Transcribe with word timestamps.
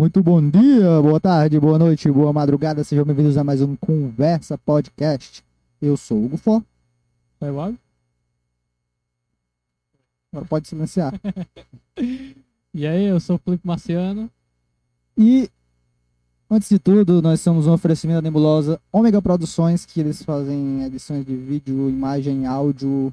Muito 0.00 0.22
bom 0.22 0.40
dia, 0.48 1.02
boa 1.02 1.18
tarde, 1.18 1.58
boa 1.58 1.76
noite, 1.76 2.08
boa 2.08 2.32
madrugada. 2.32 2.84
Sejam 2.84 3.04
bem-vindos 3.04 3.36
a 3.36 3.42
mais 3.42 3.60
um 3.60 3.74
Conversa 3.74 4.56
Podcast. 4.56 5.42
Eu 5.82 5.96
sou 5.96 6.18
o 6.18 6.24
Hugo 6.24 6.36
Fó. 6.36 6.62
Vai 7.40 7.50
lá? 7.50 7.74
Agora 10.32 10.46
pode 10.46 10.68
silenciar. 10.68 11.12
E 12.72 12.86
aí, 12.86 13.06
eu 13.06 13.18
sou 13.18 13.34
o 13.34 13.38
Felipe 13.40 13.66
Marciano. 13.66 14.30
E, 15.16 15.50
antes 16.48 16.68
de 16.68 16.78
tudo, 16.78 17.20
nós 17.20 17.40
somos 17.40 17.66
um 17.66 17.72
oferecimento 17.72 18.18
da 18.18 18.22
Nebulosa 18.22 18.80
Ômega 18.92 19.20
Produções, 19.20 19.84
que 19.84 19.98
eles 19.98 20.22
fazem 20.22 20.84
edições 20.84 21.26
de 21.26 21.34
vídeo, 21.34 21.88
imagem, 21.88 22.46
áudio, 22.46 23.12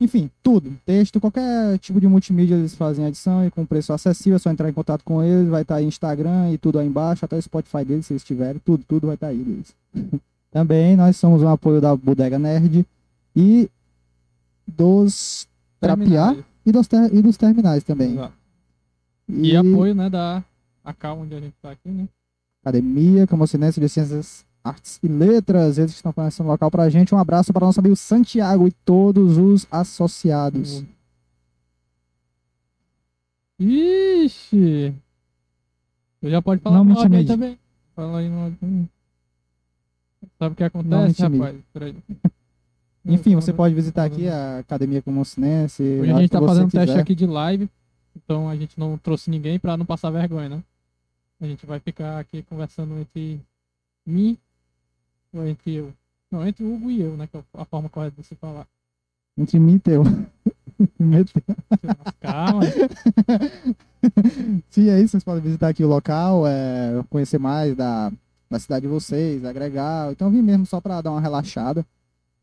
enfim, 0.00 0.30
tudo. 0.42 0.72
Texto, 0.86 1.20
qualquer 1.20 1.78
tipo 1.78 2.00
de 2.00 2.06
multimídia 2.06 2.54
eles 2.54 2.74
fazem 2.74 3.04
edição 3.06 3.46
e 3.46 3.50
com 3.50 3.66
preço 3.66 3.92
acessível. 3.92 4.36
É 4.36 4.38
só 4.38 4.50
entrar 4.50 4.68
em 4.68 4.72
contato 4.72 5.02
com 5.04 5.22
eles. 5.22 5.48
Vai 5.48 5.62
estar 5.62 5.76
aí 5.76 5.84
Instagram 5.84 6.52
e 6.52 6.58
tudo 6.58 6.78
aí 6.78 6.86
embaixo, 6.86 7.24
até 7.24 7.36
o 7.36 7.42
Spotify 7.42 7.84
deles, 7.84 8.06
se 8.06 8.12
eles 8.12 8.24
tiverem. 8.24 8.60
Tudo, 8.64 8.84
tudo 8.86 9.06
vai 9.06 9.14
estar 9.14 9.28
aí 9.28 9.38
deles. 9.38 9.74
Também 10.50 10.96
nós 10.96 11.16
somos 11.16 11.42
um 11.42 11.48
apoio 11.48 11.80
da 11.80 11.94
Bodega 11.94 12.38
Nerd 12.38 12.86
e 13.36 13.68
dos 14.66 15.46
Trapiá 15.80 16.36
e 16.64 16.72
dos, 16.72 16.86
ter- 16.86 17.14
e 17.14 17.22
dos 17.22 17.36
terminais 17.36 17.84
também. 17.84 18.12
Exato. 18.12 18.32
E, 19.28 19.56
apoio, 19.56 19.94
né, 19.94 20.08
da 20.08 20.42
ACA, 20.84 21.12
onde 21.12 21.34
a 21.34 21.40
gente 21.40 21.54
tá 21.60 21.70
aqui, 21.70 21.88
né? 21.90 22.08
Academia 22.62 23.26
Camocinense 23.26 23.78
de 23.78 23.88
Ciências, 23.88 24.44
Artes 24.62 24.98
e 25.02 25.08
Letras, 25.08 25.78
eles 25.78 25.92
que 25.92 25.96
estão 25.96 26.12
fornecendo 26.12 26.48
o 26.48 26.52
local 26.52 26.70
pra 26.70 26.88
gente. 26.90 27.14
Um 27.14 27.18
abraço 27.18 27.52
para 27.52 27.64
o 27.64 27.66
nosso 27.66 27.80
amigo 27.80 27.96
Santiago 27.96 28.66
e 28.66 28.72
todos 28.72 29.36
os 29.38 29.66
associados. 29.70 30.84
Ixi! 33.58 34.94
Tu 36.20 36.30
já 36.30 36.42
pode 36.42 36.60
falar 36.60 36.78
Não 36.78 36.84
me 36.84 36.94
no 36.94 37.16
aí 37.16 37.24
também. 37.24 37.58
Fala 37.94 38.18
aí 38.18 38.28
no 38.28 38.50
também. 38.56 38.88
Sabe 40.38 40.52
o 40.52 40.56
que 40.56 40.64
acontece, 40.64 41.22
rapaz? 41.22 41.56
Peraí. 41.72 41.96
Enfim, 43.04 43.34
você 43.34 43.52
pode 43.52 43.74
visitar 43.74 44.04
aqui 44.04 44.28
a 44.28 44.58
Academia 44.58 45.00
Camocinense. 45.00 45.82
Hoje 45.82 46.12
a 46.12 46.20
gente 46.20 46.30
tá 46.30 46.40
fazendo 46.40 46.70
teste 46.70 46.88
quiser. 46.88 47.00
aqui 47.00 47.14
de 47.14 47.26
live, 47.26 47.70
então 48.14 48.48
a 48.48 48.54
gente 48.54 48.78
não 48.78 48.98
trouxe 48.98 49.30
ninguém 49.30 49.58
pra 49.58 49.76
não 49.76 49.86
passar 49.86 50.10
vergonha, 50.10 50.48
né? 50.48 50.62
A 51.40 51.46
gente 51.46 51.64
vai 51.64 51.80
ficar 51.80 52.18
aqui 52.18 52.42
conversando 52.42 52.98
entre 52.98 53.40
mim 54.04 54.36
ou 55.34 55.46
entre 55.46 55.74
eu. 55.74 55.92
Não, 56.30 56.46
entre 56.46 56.62
o 56.64 56.74
Hugo 56.74 56.90
e 56.90 57.00
eu, 57.00 57.16
né? 57.16 57.26
Que 57.26 57.38
é 57.38 57.42
a 57.54 57.64
forma 57.64 57.88
correta 57.88 58.20
de 58.20 58.26
se 58.26 58.34
falar. 58.34 58.66
Entre 59.36 59.58
mim 59.58 59.76
e 59.76 59.78
teu. 59.78 60.02
Calma. 62.20 62.62
Sim, 64.70 64.88
é 64.90 65.00
isso. 65.00 65.12
Vocês 65.12 65.24
podem 65.24 65.42
visitar 65.42 65.68
aqui 65.68 65.84
o 65.84 65.88
local, 65.88 66.46
é, 66.46 67.02
conhecer 67.10 67.38
mais 67.38 67.74
da, 67.76 68.12
da 68.50 68.58
cidade 68.58 68.82
de 68.82 68.88
vocês, 68.88 69.44
agregar. 69.44 70.12
Então, 70.12 70.28
eu 70.28 70.32
vim 70.32 70.42
mesmo 70.42 70.66
só 70.66 70.80
pra 70.80 71.00
dar 71.00 71.10
uma 71.10 71.20
relaxada. 71.20 71.84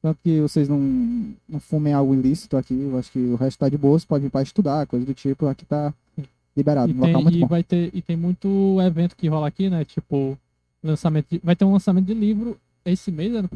Tanto 0.02 0.20
que 0.24 0.40
vocês 0.42 0.70
não, 0.70 0.78
não 1.48 1.60
fumem 1.60 1.94
algo 1.94 2.13
ilícito 2.13 2.58
aqui. 2.58 2.74
Eu 2.74 2.98
acho 2.98 3.12
que 3.12 3.20
o 3.20 3.36
resto 3.36 3.60
tá 3.60 3.70
de 3.70 3.77
boa. 3.77 3.98
Você 3.98 4.06
pode 4.06 4.24
vir 4.24 4.30
pra 4.30 4.42
estudar, 4.44 4.86
coisa 4.88 5.06
do 5.06 5.13
tipo. 5.13 5.48
Aqui 5.48 5.65
tá 5.65 5.94
liberado. 6.56 6.92
E 6.92 6.96
Um 6.96 7.00
local 7.00 7.13
tem, 7.13 7.24
muito 7.24 7.38
e 7.38 7.42
bom. 7.42 7.48
vai 7.48 7.63
ter 7.63 7.89
e 7.94 8.01
tem 8.01 8.15
muito 8.15 8.77
evento 8.82 9.15
que 9.15 9.27
rola 9.27 9.48
aqui, 9.48 9.70
né? 9.70 9.84
Tipo, 9.84 10.38
lançamento 10.84 11.27
de- 11.32 11.42
vai 11.44 11.56
ter 11.56 11.65
um 11.65 11.74
lançamento 11.74 12.06
de 12.06 12.13
livro 12.13 12.56
esse 12.92 13.12
mês, 13.12 13.34
é, 13.34 13.42
no 13.42 13.50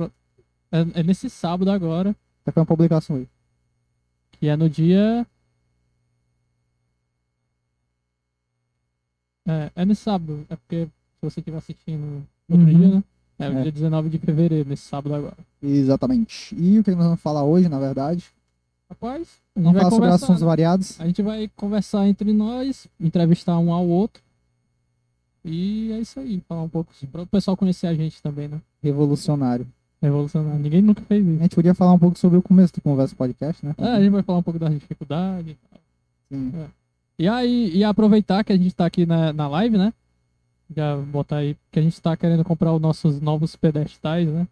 é- 0.71 0.99
é 0.99 1.03
nesse 1.03 1.29
sábado 1.29 1.69
agora, 1.71 2.15
Tá 2.43 2.51
com 2.51 2.59
uma 2.59 2.65
publicação 2.65 3.15
aí. 3.17 3.27
que 4.31 4.47
é 4.47 4.55
no 4.55 4.69
dia 4.69 5.25
É, 9.47 9.71
é 9.77 9.85
nesse 9.85 10.01
sábado, 10.03 10.45
é 10.49 10.55
porque 10.55 10.85
se 10.85 11.21
você 11.21 11.39
estiver 11.39 11.57
assistindo 11.57 12.23
no 12.47 12.55
outro 12.57 12.71
Uhum. 12.71 12.77
dia, 12.79 12.87
né? 12.95 13.03
É, 13.39 13.49
o 13.49 13.57
É. 13.57 13.61
dia 13.63 13.71
19 13.71 14.09
de 14.09 14.17
fevereiro, 14.19 14.69
nesse 14.69 14.83
sábado 14.83 15.15
agora. 15.15 15.37
Exatamente. 15.61 16.53
E 16.55 16.77
o 16.77 16.83
que 16.83 16.91
nós 16.91 17.05
vamos 17.05 17.21
falar 17.21 17.43
hoje, 17.43 17.67
na 17.69 17.79
verdade? 17.79 18.25
Rapaz, 18.89 19.27
Vamos 19.55 19.73
falar 19.77 19.89
sobre 19.91 20.09
assuntos 20.09 20.41
né? 20.41 20.47
variados. 20.47 20.99
A 20.99 21.07
gente 21.07 21.21
vai 21.21 21.49
conversar 21.55 22.07
entre 22.07 22.31
nós, 22.33 22.87
entrevistar 22.99 23.57
um 23.59 23.71
ao 23.73 23.87
outro. 23.87 24.21
E 25.51 25.91
é 25.93 25.99
isso 25.99 26.19
aí, 26.19 26.41
falar 26.47 26.61
um 26.61 26.69
pouco 26.69 26.91
para 27.11 27.23
o 27.23 27.27
pessoal 27.27 27.57
conhecer 27.57 27.87
a 27.87 27.93
gente 27.95 28.21
também, 28.21 28.47
né? 28.47 28.61
Revolucionário. 28.83 29.67
Revolucionário. 30.01 30.59
Ninguém 30.59 30.81
nunca 30.81 31.01
fez 31.01 31.25
A 31.25 31.29
isso. 31.29 31.39
gente 31.41 31.55
podia 31.55 31.73
falar 31.73 31.93
um 31.93 31.99
pouco 31.99 32.19
sobre 32.19 32.37
o 32.37 32.41
começo 32.41 32.73
do 32.73 32.81
Conversa 32.81 33.15
Podcast, 33.15 33.65
né? 33.65 33.73
É, 33.79 33.87
a 33.87 33.99
gente 33.99 34.11
vai 34.11 34.21
falar 34.21 34.37
um 34.39 34.43
pouco 34.43 34.59
das 34.59 34.71
dificuldades. 34.73 35.53
e 35.53 35.57
tal. 35.69 35.79
Sim. 36.31 36.53
E 37.17 37.27
aí, 37.27 37.75
e 37.75 37.83
aproveitar 37.83 38.43
que 38.43 38.53
a 38.53 38.57
gente 38.57 38.75
tá 38.75 38.85
aqui 38.85 39.05
na, 39.05 39.33
na 39.33 39.47
live, 39.47 39.77
né? 39.77 39.91
Já 40.75 40.95
botar 40.97 41.37
aí, 41.37 41.57
que 41.71 41.79
a 41.79 41.81
gente 41.81 41.99
tá 41.99 42.15
querendo 42.15 42.43
comprar 42.43 42.71
os 42.71 42.79
nossos 42.79 43.19
novos 43.19 43.55
pedestais, 43.55 44.29
né? 44.29 44.47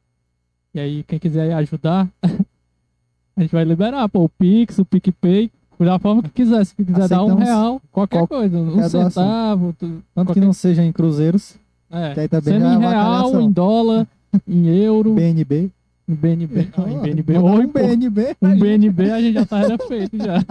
E 0.74 0.80
aí, 0.80 1.04
quem 1.04 1.20
quiser 1.20 1.54
ajudar, 1.54 2.10
a 3.38 3.42
gente 3.42 3.52
vai 3.52 3.64
liberar, 3.64 4.10
pô, 4.10 4.24
o 4.24 4.30
Pix, 4.30 4.80
o 4.80 4.86
PicPay, 4.86 5.52
da 5.86 6.00
forma 6.00 6.24
que 6.24 6.30
quiser. 6.30 6.66
Se 6.66 6.74
quiser 6.76 6.94
dar 7.08 7.24
um 7.24 7.28
Aceitamos 7.28 7.44
real, 7.44 7.82
qualquer 7.92 8.18
qual- 8.18 8.28
coisa, 8.28 8.58
um 8.58 8.66
doação. 8.78 9.10
centavo, 9.10 9.74
tu- 9.78 9.88
Tanto 9.88 10.00
que 10.00 10.14
qualquer- 10.34 10.44
não 10.46 10.54
seja 10.54 10.84
em 10.84 10.92
cruzeiros, 10.92 11.56
é, 11.92 12.14
que 12.14 12.20
aí 12.22 12.28
também 12.28 12.54
sendo 12.56 12.64
já 12.64 12.72
é 12.72 12.76
em 12.76 12.80
real, 12.80 13.42
em 13.42 13.52
dólar, 13.52 14.08
em 14.48 14.68
euro, 14.68 15.14
BNB. 15.14 15.70
em 16.10 16.16
BNB, 16.16 16.70
ah, 16.78 16.90
em 16.90 17.00
BNB, 17.02 17.38
ou 17.38 17.50
um 17.50 17.68
BNB. 17.68 18.36
um. 18.42 18.58
BNB 18.60 19.12
a 19.12 19.22
gente 19.22 19.34
já 19.34 19.46
tá 19.46 19.60
era 19.60 19.78
feito 19.88 20.18
já. 20.18 20.38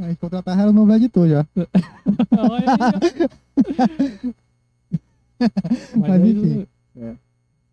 A 0.00 0.08
gente 0.08 0.18
contratar 0.18 0.58
ela 0.58 0.72
no 0.72 0.80
novo 0.80 0.94
editor 0.94 1.28
já. 1.28 1.46
Ó. 2.32 2.58
Mas 5.96 6.10
aí, 6.10 6.30
enfim. 6.30 6.66
É, 6.96 7.14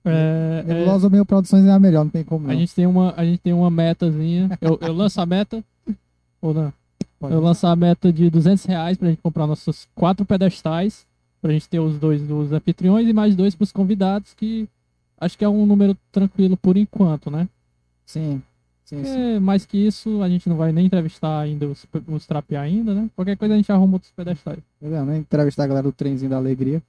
é, 0.04 0.64
Nebulosa 0.66 1.10
Meio 1.10 1.26
Produções 1.26 1.64
é 1.66 1.72
a 1.72 1.80
melhor, 1.80 2.04
não 2.04 2.10
tem 2.12 2.24
como 2.24 2.48
não. 2.48 2.54
a, 2.54 2.56
gente 2.58 2.74
tem 2.74 2.88
uma, 2.88 3.14
a 3.16 3.24
gente 3.24 3.38
tem 3.40 3.54
uma 3.54 3.70
metazinha. 3.70 4.50
Eu, 4.60 4.78
eu 4.82 4.94
lanço 4.94 5.22
a 5.22 5.26
meta. 5.26 5.64
Ou 6.42 6.54
não? 6.54 6.74
Pode 7.20 7.34
Eu 7.34 7.40
lanço 7.42 7.68
a 7.68 7.76
meta 7.76 8.12
de 8.12 8.30
200 8.30 8.66
reais 8.66 8.98
pra 8.98 9.10
gente 9.10 9.22
comprar 9.22 9.46
nossos 9.48 9.88
quatro 9.94 10.26
pedestais. 10.26 11.06
Pra 11.42 11.52
gente 11.54 11.68
ter 11.68 11.80
os 11.80 11.98
dois 11.98 12.22
dos 12.22 12.52
anfitriões 12.52 13.08
e 13.08 13.14
mais 13.14 13.36
dois 13.36 13.56
pros 13.56 13.72
convidados, 13.72 14.34
que 14.36 14.68
acho 15.20 15.36
que 15.38 15.44
é 15.44 15.50
um 15.50 15.66
número 15.66 15.98
tranquilo 16.12 16.56
por 16.56 16.78
enquanto, 16.78 17.32
né? 17.32 17.48
Sim. 18.06 18.42
Sim, 18.86 19.04
sim. 19.04 19.40
Mais 19.40 19.66
que 19.66 19.78
isso, 19.78 20.22
a 20.22 20.30
gente 20.30 20.48
não 20.50 20.56
vai 20.58 20.72
nem 20.72 20.86
entrevistar 20.86 21.40
ainda 21.40 21.66
os, 21.66 21.86
os 22.08 22.28
trapear 22.28 22.64
ainda, 22.64 22.94
né? 22.94 23.10
Qualquer 23.16 23.38
coisa 23.38 23.54
a 23.54 23.58
gente 23.58 23.72
arruma 23.72 23.94
outros 23.94 24.12
pedestais. 24.12 24.58
Tá 24.58 24.88
vendo, 24.88 25.06
né? 25.06 25.18
Entrevistar 25.18 25.64
a 25.64 25.68
galera 25.68 25.88
do 25.88 25.94
trenzinho 25.94 26.30
da 26.30 26.38
alegria. 26.38 26.82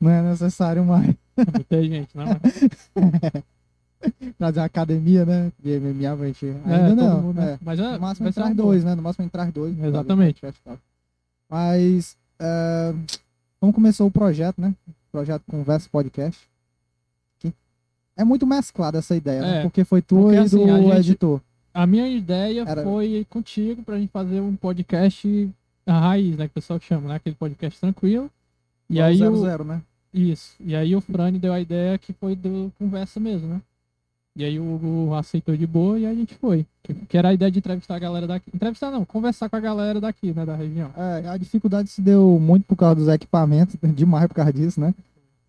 Não 0.00 0.10
é 0.10 0.22
necessário 0.30 0.84
mais. 0.84 1.14
Muita 1.36 1.82
gente, 1.82 2.16
né? 2.16 2.24
Mas- 2.40 2.70
Trazer 4.38 4.60
uma 4.60 4.66
academia, 4.66 5.24
né? 5.24 5.52
De 5.62 5.78
MMA 5.78 6.16
pra 6.16 6.26
gente. 6.26 6.46
Ainda 6.46 6.74
É, 6.74 6.94
não. 6.94 7.22
mundo, 7.22 7.36
né? 7.36 7.52
é. 7.54 7.58
Mas 7.62 7.78
é, 7.78 7.92
No 7.92 8.00
máximo 8.00 8.28
entrar 8.28 8.54
dois, 8.54 8.84
né? 8.84 8.94
No 8.94 9.02
máximo 9.02 9.24
entrar 9.24 9.50
dois. 9.52 9.78
Exatamente. 9.78 10.40
Mas, 11.48 12.16
é, 12.38 12.94
como 13.60 13.72
começou 13.72 14.06
o 14.06 14.10
projeto, 14.10 14.60
né? 14.60 14.74
O 14.88 15.12
projeto 15.12 15.42
Conversa 15.50 15.88
Podcast. 15.90 16.40
é 18.16 18.24
muito 18.24 18.46
mesclado 18.46 18.98
essa 18.98 19.14
ideia, 19.16 19.40
né? 19.40 19.58
É, 19.58 19.62
Porque 19.62 19.84
foi 19.84 20.02
tu 20.02 20.32
e 20.32 20.36
assim, 20.36 20.66
do 20.66 20.72
a 20.72 20.78
gente- 20.80 20.96
editor. 20.98 21.40
A 21.74 21.86
minha 21.86 22.06
ideia 22.06 22.64
Era- 22.66 22.82
foi 22.82 23.26
contigo 23.30 23.82
pra 23.82 23.98
gente 23.98 24.10
fazer 24.10 24.40
um 24.40 24.54
podcast 24.54 25.50
a 25.86 25.98
raiz, 25.98 26.36
né? 26.36 26.44
Que 26.44 26.50
o 26.50 26.54
pessoal 26.54 26.78
chama, 26.80 27.08
né? 27.08 27.14
Aquele 27.16 27.34
podcast 27.34 27.80
tranquilo. 27.80 28.30
E 28.90 29.00
aí 29.00 29.16
zero, 29.16 29.32
o, 29.32 29.40
zero, 29.40 29.64
né? 29.64 29.80
Isso. 30.12 30.52
E 30.60 30.76
aí 30.76 30.94
o 30.94 31.00
Frane 31.00 31.38
deu 31.38 31.50
a 31.52 31.58
ideia 31.60 31.96
que 31.96 32.12
foi 32.12 32.36
do 32.36 32.70
conversa 32.78 33.18
mesmo, 33.18 33.48
né? 33.48 33.60
E 34.34 34.44
aí 34.44 34.58
o 34.58 34.74
Hugo 34.74 35.14
aceitou 35.14 35.54
de 35.56 35.66
boa 35.66 35.98
e 35.98 36.06
a 36.06 36.14
gente 36.14 36.34
foi. 36.36 36.66
Que, 36.82 37.16
era 37.16 37.28
a 37.28 37.34
ideia 37.34 37.50
de 37.50 37.58
entrevistar 37.58 37.96
a 37.96 37.98
galera 37.98 38.26
daqui. 38.26 38.50
Entrevistar 38.54 38.90
não, 38.90 39.04
conversar 39.04 39.48
com 39.48 39.56
a 39.56 39.60
galera 39.60 40.00
daqui, 40.00 40.32
né? 40.32 40.46
Da 40.46 40.56
região. 40.56 40.90
É, 40.96 41.28
a 41.28 41.36
dificuldade 41.36 41.90
se 41.90 42.00
deu 42.00 42.38
muito 42.40 42.64
por 42.64 42.76
causa 42.76 42.94
dos 42.96 43.08
equipamentos, 43.08 43.76
demais 43.94 44.26
por 44.26 44.34
causa 44.34 44.52
disso, 44.52 44.80
né? 44.80 44.94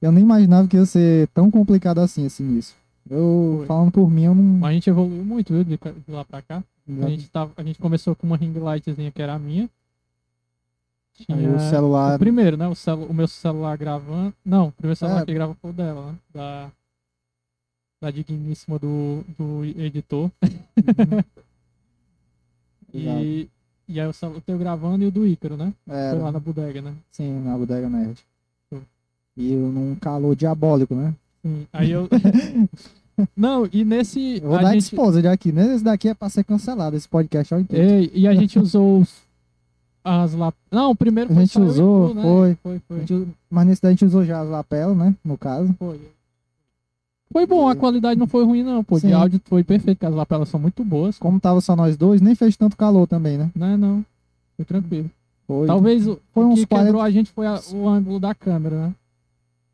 Eu 0.01 0.11
nem 0.11 0.23
imaginava 0.23 0.67
que 0.67 0.75
ia 0.75 0.85
ser 0.85 1.29
tão 1.29 1.49
complicado 1.49 1.99
assim 1.99 2.25
esse 2.25 2.43
início. 2.43 2.75
Eu, 3.09 3.55
Foi. 3.59 3.67
falando 3.67 3.91
por 3.91 4.09
mim, 4.09 4.23
eu 4.23 4.35
não. 4.35 4.65
A 4.65 4.73
gente 4.73 4.89
evoluiu 4.89 5.23
muito, 5.23 5.53
viu? 5.53 5.63
De, 5.63 5.79
lá 6.09 6.25
pra 6.25 6.41
cá. 6.41 6.61
A 7.01 7.09
gente, 7.09 7.29
tava, 7.29 7.51
a 7.55 7.63
gente 7.63 7.79
começou 7.79 8.13
com 8.13 8.27
uma 8.27 8.35
ring 8.35 8.51
lightzinha 8.59 9.09
que 9.11 9.21
era 9.21 9.33
a 9.33 9.39
minha. 9.39 9.69
Tinha- 11.13 11.37
o 11.55 11.59
celular. 11.69 12.15
O 12.15 12.19
primeiro, 12.19 12.57
né? 12.57 12.67
O, 12.67 12.75
celu 12.75 13.05
o 13.05 13.13
meu 13.13 13.27
celular 13.27 13.77
gravando. 13.77 14.33
Não, 14.43 14.67
o 14.67 14.71
primeiro 14.73 14.97
celular 14.97 15.21
É. 15.21 15.25
que 15.25 15.33
grava 15.33 15.55
foi 15.61 15.69
o 15.69 15.73
dela, 15.73 16.11
né? 16.11 16.15
Da, 16.33 16.69
da 18.03 18.11
digníssima 18.11 18.77
do, 18.77 19.23
do 19.39 19.63
editor. 19.63 20.29
E, 22.93 23.49
e 23.87 23.99
aí 23.99 24.07
o, 24.07 24.13
celu- 24.13 24.37
o 24.37 24.41
teu 24.41 24.55
gravando 24.57 25.03
e 25.03 25.07
o 25.07 25.11
do 25.11 25.25
Ícaro, 25.25 25.57
né? 25.57 25.73
É, 25.89 26.11
Foi 26.11 26.19
lá 26.19 26.31
na 26.31 26.39
bodega, 26.39 26.79
né? 26.79 26.93
sim, 27.11 27.39
na 27.43 27.57
bodega 27.57 27.89
nerd. 27.89 28.19
E 29.35 29.51
eu 29.51 29.61
num 29.71 29.95
calor 29.95 30.35
diabólico, 30.35 30.93
né? 30.93 31.11
Sim. 31.43 31.65
Aí 31.73 31.89
eu. 31.89 32.07
Não, 33.35 33.67
e 33.73 33.83
nesse. 33.83 34.35
Eu 34.43 34.49
vou 34.49 34.59
a 34.59 34.61
dar 34.61 34.73
gente... 34.73 34.83
exposed 34.83 35.25
aqui, 35.27 35.51
né? 35.51 35.73
Esse 35.73 35.83
daqui 35.83 36.07
é 36.09 36.13
pra 36.13 36.29
ser 36.29 36.43
cancelado, 36.43 36.95
esse 36.95 37.07
podcast 37.09 37.51
é 37.51 37.57
o 37.57 37.59
inteiro. 37.61 37.89
Ei, 37.93 38.11
e 38.13 38.27
a 38.27 38.35
gente 38.35 38.59
usou 38.59 38.99
os. 38.99 39.21
as 40.03 40.33
lap... 40.35 40.53
Não, 40.71 40.91
o 40.91 40.95
primeiro 40.95 41.31
A 41.31 41.33
foi 41.33 41.43
gente 41.45 41.53
só 41.53 41.59
eu 41.61 41.65
e 41.65 41.69
usou, 41.69 42.13
né? 42.13 42.21
foi. 42.21 42.55
Foi, 42.61 42.75
A 42.75 42.79
foi. 42.87 42.99
gente- 43.07 43.27
mas 43.49 43.65
nesse 43.67 43.81
daí 43.81 43.89
a 43.89 43.93
gente 43.93 44.05
usou 44.05 44.23
já 44.23 44.39
as 44.39 44.49
lapelas, 44.49 44.95
né? 44.95 45.15
No 45.25 45.35
caso. 45.35 45.73
Foi. 45.79 45.99
Foi 47.31 47.47
bom, 47.47 47.67
a 47.67 47.75
qualidade 47.75 48.19
não 48.19 48.27
foi 48.27 48.43
ruim, 48.45 48.61
não, 48.63 48.83
pô. 48.83 48.95
De 48.95 49.01
Sim. 49.01 49.13
áudio 49.13 49.41
foi 49.45 49.63
perfeito, 49.63 49.97
porque 49.97 50.05
as 50.05 50.13
lapelas 50.13 50.49
são 50.49 50.59
muito 50.59 50.83
boas. 50.83 51.17
Como 51.17 51.39
tava 51.39 51.61
só 51.61 51.75
nós 51.75 51.97
dois, 51.97 52.21
nem 52.21 52.35
fez 52.35 52.55
tanto 52.55 52.77
calor 52.77 53.07
também, 53.07 53.37
né? 53.37 53.49
Não 53.55 53.67
é, 53.67 53.77
não. 53.77 54.05
Foi 54.55 54.65
tranquilo. 54.65 55.09
Foi. 55.47 55.65
Talvez 55.67 56.07
o, 56.07 56.19
Foi 56.31 56.45
o 56.45 56.53
que 56.53 56.65
40 56.65 56.85
quebrou 56.85 57.01
a 57.01 57.09
gente 57.09 57.31
foi 57.31 57.47
a- 57.47 57.59
o 57.73 57.87
ângulo 57.87 58.19
da 58.19 58.35
câmera, 58.35 58.87
né? 58.87 58.95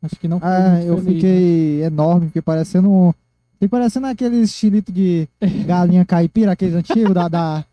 Acho 0.02 0.16
que 0.16 0.26
não 0.26 0.40
foi 0.40 0.48
Ah, 0.48 0.82
eu 0.82 0.96
feliz, 0.96 1.04
né? 1.04 1.12
fiquei 1.14 1.82
enorme, 1.84 2.26
fiquei 2.28 2.42
parecendo. 2.42 2.90
um- 2.90 3.12
Fiquei 3.52 3.68
parecendo 3.68 4.06
aquele 4.06 4.36
estilito 4.40 4.90
de 4.90 5.28
galinha 5.66 6.02
caipira, 6.06 6.52
aqueles 6.52 6.74
antigos 6.74 7.12
da, 7.12 7.28
da. 7.28 7.64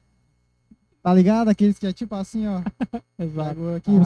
Tá 1.02 1.14
ligado? 1.14 1.48
Aqueles 1.48 1.80
que 1.80 1.88
é 1.88 1.94
tipo 1.94 2.14
assim, 2.16 2.46
ó. 2.46 2.60
né? 2.60 2.64
Exato. 3.18 3.58
Aqui, 3.78 3.92
Ah, 4.02 4.04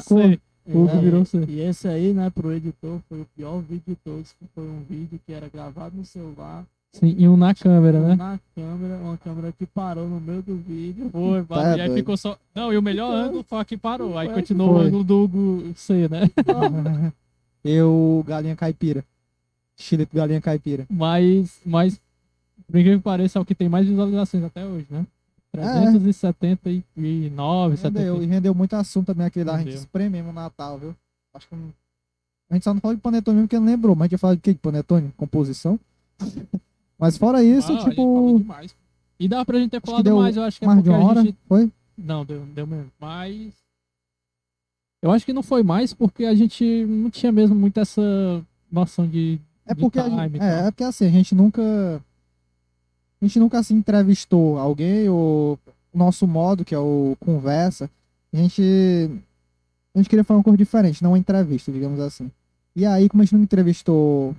O 0.66 0.88
que 0.88 0.96
É, 0.96 1.00
virou. 1.00 1.24
E 1.48 1.60
esse 1.62 1.88
aí, 1.88 2.14
né, 2.14 2.30
pro 2.30 2.52
editor, 2.54 3.00
foi 3.10 3.22
o 3.22 3.26
pior 3.36 3.60
vídeo 3.62 3.84
de 3.88 3.96
todos, 3.96 4.32
que 4.34 4.46
foi 4.54 4.64
um 4.64 4.82
vídeo 4.88 5.20
que 5.26 5.34
era 5.34 5.50
gravado 5.50 5.96
no 5.98 6.06
celular, 6.06 6.64
Sim, 6.94 7.16
e 7.18 7.28
um 7.28 7.36
na 7.38 7.56
câmera, 7.56 8.00
né? 8.00 8.16
na 8.16 8.40
câmera, 8.54 8.98
uma 8.98 9.18
câmera 9.18 9.52
que 9.58 9.66
parou 9.66 10.08
no 10.08 10.20
meio 10.20 10.42
do 10.42 10.58
vídeo. 10.58 11.10
Foi, 11.10 11.44
Tá 11.46 11.78
e 11.78 11.82
aí 11.82 11.88
doido. 11.88 11.98
ficou 12.00 12.18
só. 12.18 12.38
Não, 12.54 12.72
e 12.72 12.78
o 12.78 12.82
melhor 12.82 13.12
ângulo 13.14 13.44
foi 13.44 13.60
aqui 13.60 13.78
parou. 13.78 14.18
Aí 14.18 14.28
Foi. 14.28 14.36
continuou 14.42 14.72
o 14.72 14.78
Foi. 14.78 14.88
ângulo 14.88 15.04
do 15.04 15.24
Hugo 15.24 15.64
C, 15.76 16.08
né? 16.10 16.30
Eu, 17.64 18.24
galinha 18.28 18.56
caipira. 18.56 19.04
Estilito 19.78 20.16
galinha 20.16 20.42
caipira. 20.42 20.86
Mas, 20.90 21.60
mas, 21.66 22.00
por 22.68 22.78
incrível 22.78 23.00
que 23.00 23.04
pareça, 23.04 23.40
é 23.40 23.42
o 23.42 23.46
que 23.46 23.56
tem 23.56 23.70
mais 23.70 23.88
visualizações 23.88 24.44
até 24.44 24.66
hoje, 24.66 24.86
né? 24.90 25.06
É. 25.54 25.92
379, 25.92 27.76
Rendeu, 27.76 27.78
70. 27.78 28.24
e 28.24 28.26
rendeu 28.26 28.56
muito 28.56 28.74
assunto 28.76 29.08
também 29.08 29.26
aquele 29.28 29.46
da 29.46 29.58
gente 29.58 29.66
Rendeu. 29.66 29.80
espremer 29.80 30.24
no 30.24 30.32
Natal, 30.32 30.78
viu? 30.78 30.96
Acho 31.34 31.48
que 31.48 31.56
A 32.50 32.54
gente 32.54 32.64
só 32.64 32.74
não 32.74 32.82
falou 32.82 32.96
de 32.96 33.02
panetone 33.02 33.36
mesmo 33.36 33.48
porque 33.48 33.60
não 33.60 33.66
lembrou, 33.66 33.96
mas 33.96 34.04
a 34.04 34.06
gente 34.06 34.12
ia 34.14 34.18
falar 34.18 34.36
de 34.36 34.42
quê? 34.42 34.54
De 34.54 34.60
panetone? 34.60 35.14
Composição? 35.18 35.80
mas 36.98 37.18
fora 37.18 37.44
isso, 37.44 37.72
Ah, 37.72 37.76
a 37.76 37.80
gente 37.82 37.96
falou 37.96 38.40
tipo. 38.40 38.54
E 39.20 39.28
dá 39.28 39.46
pra 39.46 39.60
gente 39.60 39.72
ter 39.72 39.82
falado 39.82 40.04
deu 40.04 40.18
mais, 40.18 40.36
eu 40.36 40.44
acho 40.44 40.58
que 40.58 40.66
é 40.66 40.68
Mais 40.68 40.80
porque 40.80 40.90
de 40.90 40.96
uma 40.96 41.06
a 41.06 41.10
hora? 41.10 41.22
gente. 41.22 41.38
Foi? 41.48 41.72
Não, 41.98 42.26
deu, 42.26 42.44
deu 42.56 42.66
mesmo. 42.66 42.92
Mas. 43.00 43.54
Eu 45.04 45.12
acho 45.12 45.26
que 45.26 45.34
não 45.34 45.44
foi 45.44 45.64
mais 45.64 45.94
porque 45.94 46.26
a 46.26 46.34
gente 46.34 46.86
não 46.86 47.10
tinha 47.10 47.32
mesmo 47.32 47.56
muito 47.56 47.80
essa 47.80 48.02
noção 48.72 49.08
de. 49.08 49.40
É 49.66 49.74
de 49.74 49.80
porque, 49.80 50.00
a 50.00 50.04
time 50.04 50.16
gente, 50.30 50.42
é, 50.42 50.68
é 50.68 50.72
porque 50.72 50.84
assim, 50.84 51.06
a 51.06 51.10
gente 51.10 51.36
nunca. 51.36 51.62
A 53.22 53.26
gente 53.26 53.40
nunca 53.40 53.60
assim 53.60 53.76
entrevistou 53.76 54.58
alguém, 54.58 55.08
ou 55.08 55.60
o 55.94 55.98
nosso 55.98 56.26
modo, 56.26 56.66
que 56.66 56.74
é 56.74 56.80
o 56.80 57.16
conversa, 57.20 57.90
a 58.34 58.38
gente. 58.38 58.62
A 59.94 60.00
gente 60.00 60.10
queria 60.10 60.24
falar 60.24 60.40
uma 60.40 60.44
coisa 60.44 60.58
diferente, 60.58 61.04
não 61.04 61.12
uma 61.12 61.18
entrevista, 61.20 61.72
digamos 61.72 62.00
assim. 62.00 62.32
E 62.76 62.86
aí, 62.86 63.10
como 63.10 63.22
a 63.22 63.26
gente 63.26 63.36
não 63.36 63.44
entrevistou 63.44 64.34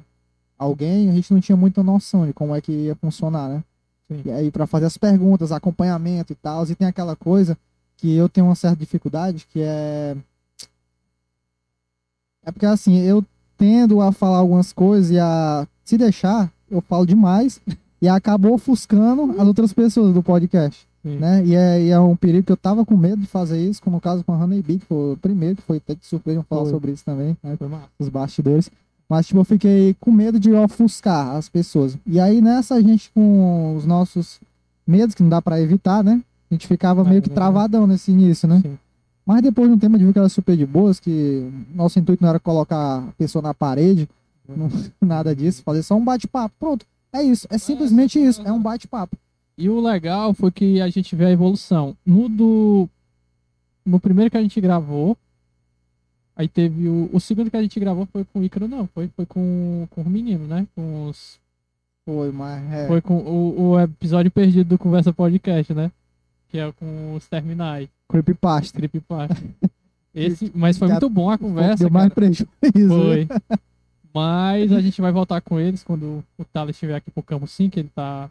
alguém, 0.59 1.11
a 1.11 1.13
gente 1.13 1.33
não 1.33 1.41
tinha 1.41 1.57
muita 1.57 1.83
noção 1.83 2.27
de 2.27 2.33
como 2.33 2.55
é 2.55 2.61
que 2.61 2.73
ia 2.73 2.95
funcionar, 2.95 3.49
né? 3.49 3.65
Sim. 4.09 4.23
E 4.25 4.31
aí, 4.31 4.51
pra 4.51 4.67
fazer 4.67 4.87
as 4.87 4.97
perguntas, 4.97 5.53
acompanhamento 5.53 6.33
e 6.33 6.37
tal, 6.37 6.65
e 6.67 6.75
tem 6.75 6.89
aquela 6.89 7.15
coisa 7.15 7.57
que 7.99 8.15
eu 8.17 8.29
tenho 8.29 8.47
uma 8.47 8.55
certa 8.55 8.77
dificuldade, 8.77 9.47
que 9.53 9.61
é. 9.61 10.17
É 12.45 12.51
porque 12.51 12.67
assim, 12.67 12.99
eu 13.01 13.25
tendo 13.57 14.01
a 14.01 14.11
falar 14.11 14.39
algumas 14.39 14.73
coisas 14.73 15.11
e 15.11 15.19
a 15.19 15.69
se 15.85 15.97
deixar, 15.97 16.51
eu 16.71 16.81
falo 16.81 17.07
demais 17.07 17.61
e 18.03 18.09
acabou 18.09 18.55
ofuscando 18.55 19.41
as 19.41 19.47
outras 19.47 19.73
pessoas 19.73 20.13
do 20.13 20.23
podcast, 20.23 20.87
Sim. 21.03 21.17
né? 21.19 21.43
E 21.47 21.55
é, 21.55 21.83
e 21.85 21.91
é 21.91 21.99
um 22.01 22.17
perigo 22.17 22.45
que 22.47 22.53
eu 22.53 22.57
tava 22.57 22.85
com 22.85 22.97
medo 22.97 23.21
de 23.23 23.27
fazer 23.29 23.59
isso, 23.65 23.81
como 23.81 23.97
no 23.97 24.01
caso 24.01 24.25
com 24.25 24.33
a 24.33 24.37
Honey 24.37 24.61
Bee, 24.61 24.79
que 24.81 24.87
foi 24.87 25.13
o 25.13 25.17
primeiro, 25.17 25.57
que 25.57 25.63
foi 25.63 25.77
até 25.79 25.95
de 25.95 26.05
surpresa 26.05 26.45
falar 26.49 26.63
Foi. 26.63 26.71
sobre 26.73 26.91
isso 26.91 27.05
também, 27.05 27.37
né? 27.43 27.57
Foi 27.57 27.69
massa. 27.69 27.87
Os 27.99 28.09
bastidores. 28.09 28.69
Mas, 29.09 29.27
tipo, 29.27 29.39
eu 29.41 29.45
fiquei 29.45 29.95
com 30.01 30.11
medo 30.11 30.41
de 30.41 30.53
ofuscar 30.53 31.37
as 31.37 31.49
pessoas. 31.49 31.97
E 32.07 32.19
aí, 32.19 32.41
nessa, 32.41 32.75
a 32.75 32.81
gente 32.81 33.11
com 33.15 33.77
os 33.77 33.85
nossos 33.87 34.41
medos, 34.87 35.15
que 35.15 35.23
não 35.23 35.31
dá 35.31 35.41
pra 35.41 35.61
evitar, 35.61 36.03
né? 36.03 36.21
A 36.51 36.55
gente 36.55 36.67
ficava 36.67 37.03
É, 37.03 37.05
meio 37.05 37.23
que 37.23 37.29
verdade. 37.29 37.35
travadão 37.53 37.87
nesse 37.87 38.11
início, 38.11 38.49
né? 38.49 38.61
Sim. 38.63 38.79
Mas 39.25 39.43
depois 39.43 39.69
de 39.69 39.75
um 39.75 39.79
tempo 39.79 39.93
gente 39.97 40.05
viu 40.05 40.13
que 40.13 40.19
era 40.19 40.29
super 40.29 40.57
de 40.57 40.67
boas, 40.67 40.99
que 40.99 41.49
nosso 41.75 41.99
intuito 41.99 42.23
não 42.23 42.31
era 42.31 42.41
colocar 42.41 42.99
a 42.99 43.03
pessoa 43.17 43.41
na 43.43 43.55
parede, 43.55 44.09
não- 44.49 44.69
nada 45.01 45.37
disso, 45.37 45.63
fazer 45.63 45.83
só 45.83 45.95
um 45.95 46.05
bate-papo. 46.05 46.55
Pronto, 46.59 46.85
é 47.13 47.23
isso, 47.23 47.47
é 47.51 47.59
simplesmente 47.59 48.19
isso, 48.19 48.43
é 48.43 48.53
um 48.53 48.61
bate-papo. 48.61 49.17
E 49.57 49.69
o 49.69 49.81
legal 49.81 50.33
foi 50.33 50.51
que 50.51 50.81
a 50.81 50.89
gente 50.89 51.15
vê 51.15 51.27
a 51.27 51.31
evolução. 51.31 51.97
No 52.05 52.29
do. 52.29 52.89
No 53.85 54.01
primeiro 54.01 54.31
que 54.31 54.37
a 54.37 54.43
gente 54.43 54.61
gravou. 54.61 55.17
Aí 56.35 56.49
teve 56.49 56.89
o. 56.89 57.11
O 57.13 57.21
segundo 57.21 57.51
que 57.51 57.57
a 57.57 57.63
gente 57.63 57.79
gravou 57.79 58.07
foi 58.07 58.25
com 58.25 58.41
o 58.41 58.45
Ícaro, 58.45 58.67
não. 58.67 58.87
Foi, 58.87 59.09
foi 59.09 59.27
com, 59.27 59.87
com 59.91 60.03
o 60.03 60.09
menino, 60.09 60.47
né? 60.47 60.67
Com 60.75 61.09
os. 61.09 61.39
Foi, 62.05 62.33
mas 62.33 62.73
é. 62.73 62.89
Foi 62.89 63.01
com 63.01 63.19
o, 63.19 63.71
o 63.71 63.81
episódio 63.81 64.31
perdido 64.31 64.71
do 64.71 64.79
Conversa 64.79 65.13
Podcast, 65.13 65.73
né? 65.75 65.93
Que 66.49 66.59
é 66.59 66.73
com 66.73 67.15
os 67.15 67.29
terminais. 67.29 67.89
Creepypasta. 68.09 68.77
Creepypasta. 68.77 69.37
Esse, 70.15 70.51
mas 70.55 70.77
foi 70.77 70.89
muito 70.89 71.09
bom 71.09 71.31
a 71.31 71.39
conversa. 71.39 71.85
Deu 71.85 71.91
mais 71.91 72.13
cara. 72.13 72.15
prejuízo. 72.15 72.49
né? 72.63 72.89
Foi. 72.89 73.29
Mas 74.15 74.73
a 74.73 74.81
gente 74.81 75.01
vai 75.01 75.11
voltar 75.13 75.41
com 75.41 75.59
eles 75.59 75.83
quando 75.83 76.23
o 76.39 76.45
Thales 76.45 76.77
estiver 76.77 76.95
aqui 76.97 77.11
pro 77.11 77.23
Campo 77.23 77.47
5, 77.47 77.79
ele 77.79 77.91
tá. 77.95 78.31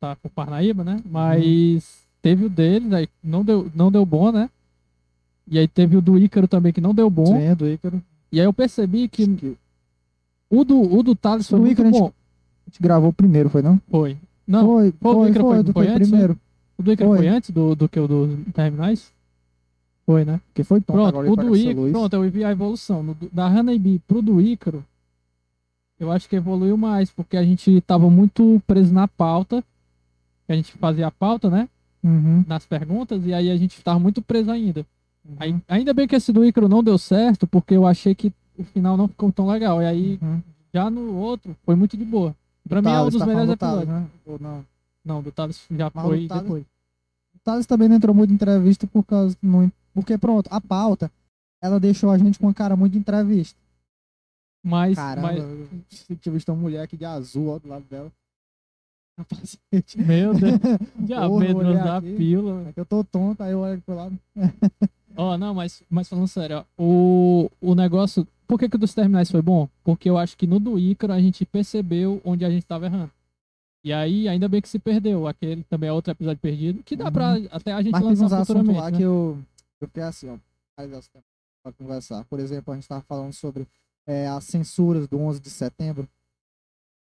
Tá 0.00 0.16
por 0.16 0.30
Parnaíba, 0.30 0.84
né? 0.84 1.00
Mas 1.04 2.02
teve 2.20 2.44
o 2.46 2.48
deles, 2.50 2.92
aí 2.92 3.08
não 3.22 3.44
deu, 3.44 3.70
não 3.74 3.90
deu 3.92 4.04
bom, 4.04 4.30
né? 4.32 4.50
E 5.48 5.58
aí 5.58 5.68
teve 5.68 5.96
o 5.96 6.00
do 6.02 6.18
Ícaro 6.18 6.48
também 6.48 6.72
que 6.72 6.80
não 6.80 6.94
deu 6.94 7.08
bom. 7.10 7.26
Sim, 7.26 7.42
é 7.42 7.54
do 7.54 7.68
Ícaro. 7.68 8.02
E 8.32 8.40
aí 8.40 8.46
eu 8.46 8.52
percebi 8.52 9.08
que 9.08 9.26
Que 9.36 9.56
o 10.50 10.64
do, 10.64 10.80
o 10.80 11.02
do 11.02 11.14
Thales 11.14 11.48
foi 11.48 11.58
O 11.58 11.62
muito 11.62 11.72
Ícaro 11.74 11.88
a 11.88 11.92
gente- 11.92 12.00
bom. 12.00 12.12
a 12.66 12.70
gente 12.70 12.82
gravou 12.82 13.12
primeiro, 13.12 13.48
foi 13.50 13.62
não? 13.62 13.80
Foi. 13.90 14.16
Não, 14.46 14.64
foi, 14.66 14.92
foi 15.00 15.10
o 15.10 15.14
foi, 15.14 15.30
Ícaro, 15.30 15.44
foi, 15.44 15.54
foi- 15.56 15.62
do- 15.64 15.72
foi 15.72 15.84
foi 15.86 15.94
antes, 15.94 16.08
primeiro. 16.08 16.38
o 16.78 16.82
do 16.82 16.92
Ícaro 16.92 17.10
foi. 17.16 17.28
antes 17.28 17.50
do, 17.50 17.74
do 17.74 17.88
que 17.88 18.00
o 18.00 18.06
do 18.08 18.44
Terminais? 18.52 19.10
Foi, 20.06 20.24
né? 20.24 20.40
Que 20.52 20.62
foi 20.62 20.80
tonto 20.80 20.96
Pronto, 21.12 21.30
o 21.32 21.36
do 21.36 21.56
Ícaro, 21.56 21.90
pronto, 21.90 22.12
eu 22.14 22.30
vi 22.30 22.44
a 22.44 22.50
evolução. 22.50 23.02
No 23.02 23.14
do- 23.14 23.30
da 23.32 23.46
Hanabi 23.46 24.00
pro 24.06 24.20
do 24.20 24.40
Ícaro, 24.40 24.84
eu 25.98 26.10
acho 26.12 26.28
que 26.28 26.36
evoluiu 26.36 26.76
mais, 26.76 27.10
porque 27.10 27.36
a 27.36 27.42
gente 27.44 27.80
tava 27.82 28.10
muito 28.10 28.60
preso 28.66 28.92
na 28.92 29.08
pauta. 29.08 29.64
A 30.48 30.54
gente 30.54 30.72
fazia 30.72 31.06
a 31.06 31.10
pauta, 31.10 31.48
né? 31.48 31.68
Uhum. 32.02 32.44
Nas 32.46 32.66
perguntas, 32.66 33.24
e 33.24 33.32
aí 33.32 33.50
a 33.50 33.56
gente 33.56 33.82
tava 33.82 33.98
muito 33.98 34.20
preso 34.20 34.50
ainda. 34.50 34.84
Uhum. 35.24 35.36
Aí, 35.38 35.56
ainda 35.66 35.94
bem 35.94 36.06
que 36.06 36.14
esse 36.14 36.30
do 36.32 36.44
Ícaro 36.44 36.68
não 36.68 36.82
deu 36.84 36.98
certo, 36.98 37.46
porque 37.46 37.74
eu 37.74 37.86
achei 37.86 38.14
que 38.14 38.30
o 38.58 38.64
final 38.64 38.96
não 38.96 39.08
ficou 39.08 39.32
tão 39.32 39.46
legal. 39.46 39.80
E 39.82 39.86
aí, 39.86 40.18
Uhum. 40.20 40.42
já 40.72 40.90
no 40.90 41.14
outro, 41.16 41.56
foi 41.64 41.74
muito 41.74 41.96
de 41.96 42.04
boa. 42.04 42.36
Pra 42.68 42.82
mim 42.82 42.88
é 42.88 42.90
um 42.90 42.94
Thales, 42.94 43.12
dos 43.14 43.20
tá 43.20 43.26
melhores 43.26 43.48
do 43.48 43.56
Thales, 43.56 43.82
episódios. 43.84 44.02
né? 44.04 44.10
Ou 44.26 44.38
não? 44.38 44.64
Não, 45.02 45.22
do 45.22 45.32
Thales 45.32 45.64
já 45.70 45.90
Mas 45.94 46.04
foi 46.04 46.26
Thales- 46.26 46.42
depois. 46.42 46.62
O 47.34 47.38
Thales 47.42 47.66
também 47.66 47.88
não 47.88 47.96
entrou 47.96 48.14
muito 48.14 48.30
em 48.30 48.34
entrevista 48.34 48.86
por 48.86 49.02
causa. 49.04 49.34
Não, 49.42 49.70
porque, 49.94 50.18
pronto, 50.18 50.48
a 50.50 50.60
pauta, 50.60 51.10
ela 51.62 51.78
deixou 51.80 52.10
a 52.10 52.18
gente 52.18 52.38
com 52.38 52.46
uma 52.46 52.54
cara 52.54 52.76
muito 52.76 52.98
entrevista. 52.98 53.58
Mas, 54.62 54.96
Caramba, 54.96 55.28
mas 55.32 55.44
eu 56.10 56.16
tinha 56.16 56.32
visto 56.32 56.48
uma 56.50 56.56
mulher 56.60 56.82
aqui 56.82 56.96
de 56.96 57.04
azul 57.04 57.48
ó, 57.48 57.58
do 57.58 57.68
lado 57.68 57.84
dela. 57.84 58.10
Capacete. 59.16 59.98
meu 60.02 60.34
Deus, 60.34 60.58
já 61.06 61.28
olhar 61.28 61.84
da 61.84 61.96
aqui. 61.98 62.16
pílula. 62.16 62.56
velho. 62.56 62.68
É 62.68 62.72
que 62.72 62.80
eu 62.80 62.86
tô 62.86 63.04
tonto, 63.04 63.42
aí 63.42 63.52
eu 63.52 63.60
olho 63.60 63.80
pro 63.82 63.94
lado. 63.94 64.18
Ó, 65.16 65.38
não, 65.38 65.54
mas, 65.54 65.80
mas 65.88 66.08
falando 66.08 66.26
sério, 66.26 66.56
ó, 66.58 66.64
o, 66.76 67.48
o 67.60 67.74
negócio. 67.76 68.26
Por 68.48 68.58
que, 68.58 68.68
que 68.68 68.74
o 68.74 68.78
dos 68.78 68.92
terminais 68.94 69.30
foi 69.30 69.40
bom? 69.40 69.68
Porque 69.84 70.10
eu 70.10 70.18
acho 70.18 70.36
que 70.36 70.44
no 70.44 70.58
do 70.58 70.76
Ícaro 70.76 71.12
a 71.12 71.20
gente 71.20 71.46
percebeu 71.46 72.20
onde 72.24 72.44
a 72.44 72.50
gente 72.50 72.66
tava 72.66 72.86
errando. 72.86 73.12
E 73.84 73.92
aí, 73.92 74.26
ainda 74.26 74.48
bem 74.48 74.60
que 74.60 74.68
se 74.68 74.78
perdeu. 74.78 75.28
Aquele 75.28 75.62
também 75.64 75.88
é 75.88 75.92
outro 75.92 76.10
episódio 76.10 76.40
perdido. 76.40 76.82
Que 76.82 76.96
dá 76.96 77.04
Uhum. 77.04 77.12
pra 77.12 77.34
até 77.52 77.72
a 77.72 77.80
gente 77.80 77.92
Mas 77.92 78.02
lançar 78.02 78.40
futuramente. 78.44 78.76
lá 78.80 78.90
né? 78.90 78.96
que 78.96 79.02
eu, 79.04 79.38
eu 79.84 79.88
fiquei 79.88 80.02
assim, 80.02 80.28
ó. 80.28 80.38
Pra 81.62 81.72
conversar. 81.72 82.24
Por 82.24 82.40
exemplo, 82.40 82.72
a 82.72 82.76
gente 82.76 82.88
tava 82.88 83.00
falando 83.02 83.32
sobre 83.32 83.66
é, 84.06 84.26
as 84.28 84.44
censuras 84.44 85.06
do 85.08 85.18
11 85.18 85.40
de 85.40 85.50
setembro. 85.50 86.08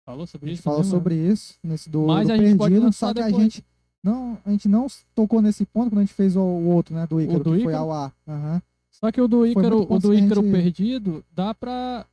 Falou 0.06 0.24
A 0.24 0.26
sobre 0.26 0.48
gente 0.48 0.58
isso? 0.58 0.62
falou 0.62 0.80
lembro. 0.80 0.96
sobre 0.96 1.14
isso, 1.16 1.58
nesse 1.62 1.90
do, 1.90 2.06
Mas 2.06 2.28
do 2.28 2.32
a 2.32 2.36
gente 2.36 2.56
pode 2.56 2.70
perdido, 2.70 2.84
lançar 2.86 3.08
só 3.08 3.14
que 3.14 3.20
a 3.20 3.30
gente 3.30 3.64
não, 4.02 4.38
a 4.44 4.50
gente 4.50 4.68
não 4.68 4.86
tocou 5.14 5.42
nesse 5.42 5.66
ponto 5.66 5.90
quando 5.90 5.98
a 5.98 6.04
gente 6.04 6.14
fez 6.14 6.34
o, 6.34 6.40
o 6.40 6.68
outro, 6.68 6.94
né, 6.94 7.06
do 7.06 7.20
Ícaro, 7.20 7.44
do 7.44 7.56
que 7.56 7.64
foi 7.64 7.74
ao 7.74 7.92
ar. 7.92 8.14
Aham. 8.26 8.62
Só 8.90 9.12
que 9.12 9.20
o 9.20 9.28
do 9.28 9.46
Ícaro, 9.46 9.86
o 9.92 9.98
do 9.98 10.14
Ícaro 10.14 10.42
perdido, 10.42 11.24
dá 11.32 11.54
pra. 11.54 12.06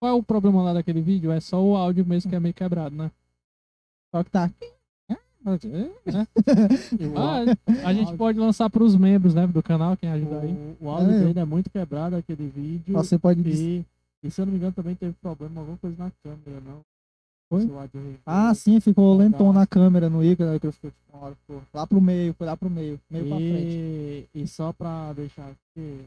Qual 0.00 0.10
é 0.10 0.14
o 0.14 0.22
problema 0.22 0.62
lá 0.62 0.72
daquele 0.74 1.00
vídeo? 1.00 1.30
É 1.30 1.40
só 1.40 1.62
o 1.62 1.76
áudio 1.76 2.04
mesmo 2.04 2.28
que 2.28 2.36
é 2.36 2.40
meio 2.40 2.54
quebrado, 2.54 2.94
né? 2.94 3.10
Só 4.10 4.22
que 4.22 4.30
tá. 4.30 4.50
a 7.84 7.92
gente 7.92 8.16
pode 8.16 8.38
lançar 8.38 8.70
pros 8.70 8.96
membros, 8.96 9.34
né, 9.34 9.46
do 9.46 9.62
canal, 9.62 9.96
quem 9.96 10.10
ajudar 10.10 10.40
aí. 10.40 10.76
o, 10.80 10.86
o 10.86 10.90
áudio 10.90 11.12
É, 11.12 11.18
dele 11.24 11.40
é 11.40 11.44
muito 11.44 11.70
quebrado, 11.70 12.16
aquele 12.16 12.48
vídeo. 12.48 12.94
Você 12.94 13.18
pode. 13.18 13.40
E, 13.48 13.84
e 14.22 14.30
se 14.30 14.40
eu 14.40 14.46
não 14.46 14.52
me 14.52 14.58
engano 14.58 14.72
também 14.72 14.94
teve 14.94 15.14
problema, 15.20 15.60
alguma 15.60 15.78
coisa 15.78 15.96
na 15.98 16.10
câmera, 16.22 16.60
não? 16.64 16.80
Foi? 17.50 17.66
Seu 17.66 17.78
áudio 17.78 18.00
aí. 18.00 18.18
Ah, 18.26 18.54
sim, 18.54 18.78
ficou 18.80 19.12
Legal. 19.12 19.26
lentão 19.26 19.52
na 19.52 19.66
câmera, 19.66 20.10
no 20.10 20.20
aí 20.20 20.36
que 20.36 20.42
eu 20.42 20.72
fiquei, 20.72 20.90
tipo, 20.90 21.16
uma 21.16 21.26
hora 21.26 21.34
ficou 21.34 21.62
lá 21.72 21.86
pro 21.86 22.00
meio, 22.00 22.34
foi 22.34 22.46
lá 22.46 22.56
pro 22.56 22.68
meio, 22.68 23.00
meio 23.10 23.26
pra 23.26 23.36
frente. 23.36 24.28
E, 24.34 24.42
e 24.42 24.46
só 24.46 24.72
pra 24.72 25.12
deixar 25.14 25.48
aqui. 25.50 26.04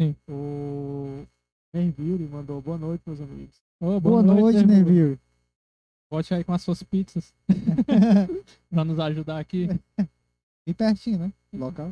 Sim. 0.00 0.14
O 0.28 1.24
Nerville 1.72 2.28
mandou 2.28 2.60
boa 2.60 2.76
noite, 2.76 3.02
meus 3.06 3.20
amigos. 3.20 3.62
Ô, 3.80 4.00
Boa 4.00 4.22
noite, 4.22 4.64
Nervil. 4.66 4.84
Neville. 4.84 5.18
Volte 6.12 6.34
aí 6.34 6.44
com 6.44 6.52
as 6.52 6.60
suas 6.60 6.82
pizzas 6.82 7.32
pra 8.68 8.84
nos 8.84 9.00
ajudar 9.00 9.38
aqui. 9.38 9.66
e 10.66 10.74
pertinho, 10.74 11.18
né? 11.18 11.32
Local. 11.50 11.90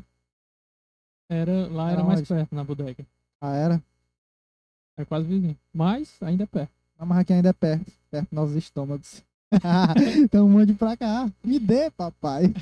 Era, 1.26 1.66
lá 1.68 1.84
Era 1.84 1.92
era 2.00 2.04
mais 2.04 2.20
onde? 2.20 2.28
perto, 2.28 2.54
na 2.54 2.62
bodega. 2.62 3.06
Ah, 3.40 3.54
era? 3.54 3.82
É 4.98 5.06
quase 5.06 5.26
vizinho. 5.26 5.56
Mas 5.72 6.22
ainda 6.22 6.42
é 6.42 6.46
perto. 6.46 6.70
A 6.98 7.06
marquinha 7.06 7.38
ainda 7.38 7.48
é 7.48 7.52
perto, 7.54 7.90
perto 8.10 8.24
dos 8.28 8.32
nossos 8.32 8.56
estômagos. 8.56 9.24
então 10.22 10.46
mande 10.46 10.74
pra 10.74 10.98
cá. 10.98 11.26
Me 11.42 11.58
dê, 11.58 11.90
papai. 11.90 12.52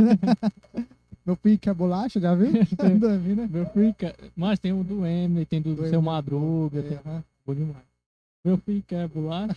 Meu 1.26 1.34
filho 1.34 1.58
quer 1.58 1.74
bolacha, 1.74 2.20
já 2.20 2.36
viu? 2.36 2.52
Dormindo, 3.00 3.34
né? 3.42 3.48
Meu 3.50 3.66
filho 3.66 3.92
quer... 3.94 4.14
Mas 4.36 4.60
tem 4.60 4.72
o 4.72 4.84
do 4.84 5.04
Emily, 5.04 5.44
tem 5.44 5.60
do, 5.60 5.74
Do 5.74 5.88
seu. 5.88 6.00
Madruga. 6.00 6.78
É, 6.78 6.82
Tem... 6.82 7.24
Bom 7.44 7.52
demais. 7.52 7.84
Meu 8.44 8.56
filho 8.58 8.84
quer 8.86 9.08
bolacha? 9.08 9.56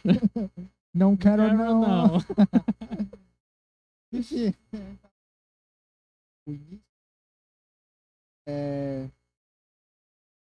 Não 0.93 1.15
quero, 1.15 1.43
Quero 1.43 1.58
não. 1.58 2.17
Ixi. 4.12 4.54
É... 8.47 9.10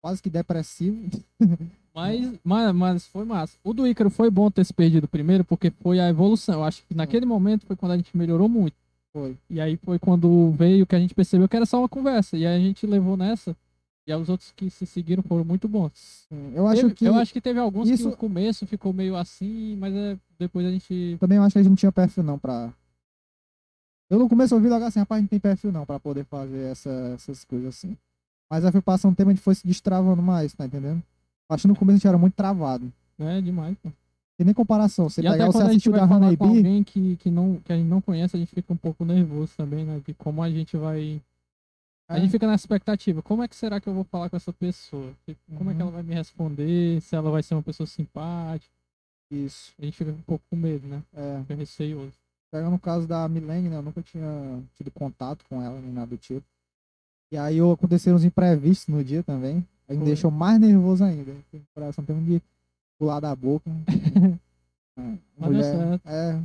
Quase 0.02 0.21
que 0.21 0.30
depressivo. 0.30 1.10
Mas, 1.97 2.39
mas, 2.43 2.76
mas 2.76 3.08
foi 3.08 3.26
massa. 3.26 3.58
O 3.63 3.73
do 3.73 3.88
Ícaro 3.88 4.12
foi 4.12 4.30
bom 4.30 4.52
ter 4.52 4.63
se 4.63 4.71
perdido 4.71 5.08
primeiro, 5.08 5.43
porque 5.43 5.71
foi 5.71 6.00
a 6.00 6.08
evolução. 6.08 6.60
Eu 6.60 6.63
acho 6.63 6.84
que 6.86 6.93
naquele 6.93 7.26
momento 7.26 7.65
foi 7.65 7.76
quando 7.76 7.93
a 7.93 7.97
gente 7.97 8.15
melhorou 8.15 8.47
muito. 8.47 8.76
Foi. 9.12 9.36
E 9.50 9.60
aí 9.60 9.78
foi 9.78 9.97
quando 9.97 10.52
veio 10.52 10.86
que 10.86 10.95
a 10.95 11.00
gente 11.00 11.15
percebeu 11.15 11.50
que 11.50 11.56
era 11.56 11.65
só 11.65 11.80
uma 11.80 11.89
conversa. 11.89 12.38
E 12.38 12.45
aí 12.45 12.56
a 12.56 12.60
gente 12.60 12.86
levou 12.86 13.17
nessa. 13.17 13.58
E 14.08 14.13
os 14.15 14.30
outros 14.30 14.54
que 14.56 14.70
se 14.70 14.86
seguiram 14.86 15.22
foram 15.22 15.43
muito 15.43 15.67
bons. 15.67 16.26
Sim, 16.30 16.54
Eu 16.56 16.65
acho 16.65 16.84
Teve- 16.84 16.93
que. 16.96 17.06
eu 17.06 17.15
acho 17.15 17.34
que 17.34 17.41
teve 17.41 17.60
alguns 17.60 17.89
isso- 17.89 18.04
que 18.06 18.10
no 18.12 18.15
começo 18.17 18.65
ficou 18.65 18.93
meio 18.93 19.17
assim, 19.17 19.76
mas 19.76 19.93
é, 19.93 20.17
depois 20.39 20.65
a 20.65 20.72
gente. 20.72 21.17
Também 21.20 21.38
eu 21.38 21.43
acho 21.43 21.52
que 21.54 21.60
a 21.60 21.62
gente 21.62 21.70
não 21.72 21.76
tinha 21.76 21.91
perfil 21.91 22.24
não 22.24 22.39
pra. 22.39 22.72
Eu 24.10 24.17
no 24.20 24.30
começo 24.30 24.56
ouvi 24.56 24.70
logo 24.70 24.86
assim, 24.86 25.00
rapaz, 25.00 25.22
não 25.22 25.28
tem 25.28 25.39
perfil 25.39 25.72
não 25.74 25.86
pra 25.86 26.00
poder 26.00 26.24
fazer 26.26 26.72
essa- 26.72 27.12
essas 27.15 27.43
coisas 27.43 27.67
assim. 27.67 27.98
Mas 28.50 28.63
aí 28.63 28.72
foi 28.72 28.82
passando 28.82 29.12
o 29.12 29.15
tempo, 29.15 29.30
a 29.30 29.34
gente 29.34 29.43
foi 29.43 29.54
se 29.56 29.67
destravando 29.67 30.22
mais, 30.22 30.54
tá 30.54 30.65
entendendo? 30.65 31.04
Acho 31.50 31.63
que 31.63 31.67
no 31.67 31.76
começo 31.76 31.96
a 31.96 31.98
gente 31.98 32.08
era 32.08 32.17
muito 32.17 32.34
travado. 32.34 32.91
É 33.20 33.41
demais, 33.41 33.76
pô. 33.84 33.89
Tem 34.38 34.46
nem 34.46 34.54
comparação. 34.54 35.10
Você 35.10 35.20
e 35.20 35.24
pegar 35.24 35.48
você 35.48 35.52
quando 35.58 35.62
a 35.67 35.74
gente 35.74 35.89
assistiu 35.89 35.91
da 35.91 36.06
Honey 36.06 36.38
Bee, 36.38 36.48
alguém 36.48 36.84
que, 36.84 37.17
que, 37.17 37.30
não, 37.30 37.60
que 37.65 37.74
a 37.74 37.76
gente 37.76 37.88
não 37.88 38.00
conhece, 38.00 38.38
a 38.38 38.39
gente 38.39 38.54
fica 38.56 38.72
um 38.72 38.78
pouco 38.78 39.04
nervoso 39.04 39.52
também, 39.58 39.84
né? 39.84 40.00
De 40.06 40.13
como 40.13 40.41
a 40.41 40.50
gente 40.50 40.78
vai. 40.78 41.20
A 42.10 42.17
É. 42.17 42.22
gente 42.22 42.32
fica 42.32 42.48
na 42.48 42.56
expectativa. 42.56 43.22
Como 43.22 43.43
é 43.43 43.48
que 43.48 43.56
será 43.56 43.82
que 43.82 43.88
eu 43.88 43.93
vou 43.93 44.04
falar 44.06 44.30
com 44.30 44.38
essa 44.38 44.54
pessoa? 44.54 45.13
Como 45.58 45.70
é 45.72 45.74
que 45.74 45.82
Uhum. 45.82 45.88
ela 45.88 45.91
vai 45.91 46.04
me 46.04 46.13
responder? 46.13 47.02
Se 47.02 47.15
ela 47.15 47.30
vai 47.30 47.43
ser 47.43 47.54
uma 47.56 47.63
pessoa 47.63 47.86
simpática? 47.88 48.72
Isso. 49.30 49.74
A 49.78 49.84
gente 49.84 49.98
fica 49.98 50.12
um 50.12 50.22
pouco 50.22 50.43
com 50.50 50.56
medo, 50.56 50.88
né? 50.88 51.04
É. 51.13 51.41
Fica 51.41 51.56
receioso. 51.56 52.13
Pegando 52.50 52.72
no 52.72 52.80
caso 52.80 53.06
da 53.06 53.28
Milene, 53.28 53.67
né? 53.67 53.76
Eu 53.76 53.82
nunca 53.82 54.02
tinha 54.02 54.26
tido 54.76 54.89
contato 54.91 55.43
com 55.50 55.62
ela, 55.62 55.80
nem 55.82 55.91
nada 55.91 56.08
do 56.08 56.17
tipo. 56.17 56.46
E 57.30 57.38
aí 57.38 57.60
aconteceram 57.60 58.15
uns 58.15 58.24
imprevistos 58.24 58.88
no 58.88 59.04
dia 59.04 59.22
também. 59.22 59.65
Aí 59.89 59.98
me 59.98 60.06
deixou 60.06 60.32
mais 60.32 60.58
nervoso 60.60 61.04
ainda. 61.04 61.32
O 61.54 61.60
coração 61.74 62.06
tem 62.06 62.15
um 62.15 62.24
de 62.24 62.41
pular 62.98 63.20
da 63.20 63.36
boca. 63.36 63.70
É, 65.00 65.46
mulher, 65.48 66.00
é, 66.06 66.41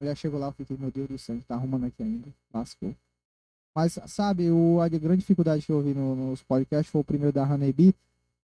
mulher 0.00 0.16
chegou 0.16 0.38
lá, 0.38 0.46
eu 0.46 0.52
fiquei, 0.52 0.76
meu 0.78 0.92
Deus 0.92 1.08
do 1.08 1.18
céu, 1.18 1.32
a 1.34 1.36
gente 1.38 1.46
tá 1.48 1.56
arrumando 1.56 1.86
aqui 1.86 2.00
ainda. 2.04 2.28
Lascou. 2.54 2.94
Mas, 3.74 3.98
sabe, 4.06 4.50
o, 4.50 4.80
a 4.80 4.88
grande 4.88 5.18
dificuldade 5.20 5.64
que 5.64 5.72
eu 5.72 5.80
vi 5.80 5.94
no- 5.94 6.16
nos 6.16 6.42
podcasts 6.42 6.90
foi 6.90 7.00
o 7.00 7.04
primeiro 7.04 7.32
da 7.32 7.44
Honeybee, 7.44 7.94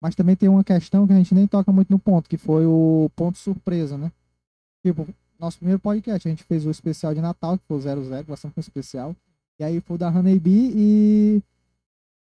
mas 0.00 0.14
também 0.14 0.34
tem 0.34 0.48
uma 0.48 0.64
questão 0.64 1.06
que 1.06 1.12
a 1.12 1.16
gente 1.16 1.34
nem 1.34 1.46
toca 1.46 1.70
muito 1.70 1.90
no 1.90 1.98
ponto, 1.98 2.28
que 2.28 2.38
foi 2.38 2.64
o 2.66 3.10
ponto 3.14 3.36
surpresa, 3.38 3.98
né? 3.98 4.10
Tipo, 4.84 5.06
nosso 5.38 5.58
primeiro 5.58 5.78
podcast, 5.78 6.26
a 6.26 6.30
gente 6.30 6.44
fez 6.44 6.64
o 6.64 6.70
especial 6.70 7.14
de 7.14 7.20
Natal, 7.20 7.58
que 7.58 7.64
foi 7.68 7.76
o 7.76 7.80
00, 7.80 8.24
bastante 8.24 8.54
um 8.56 8.60
especial. 8.60 9.14
E 9.58 9.64
aí 9.64 9.80
foi 9.80 9.96
o 9.96 9.98
da 9.98 10.08
Honeybee 10.08 10.72
e 10.74 11.42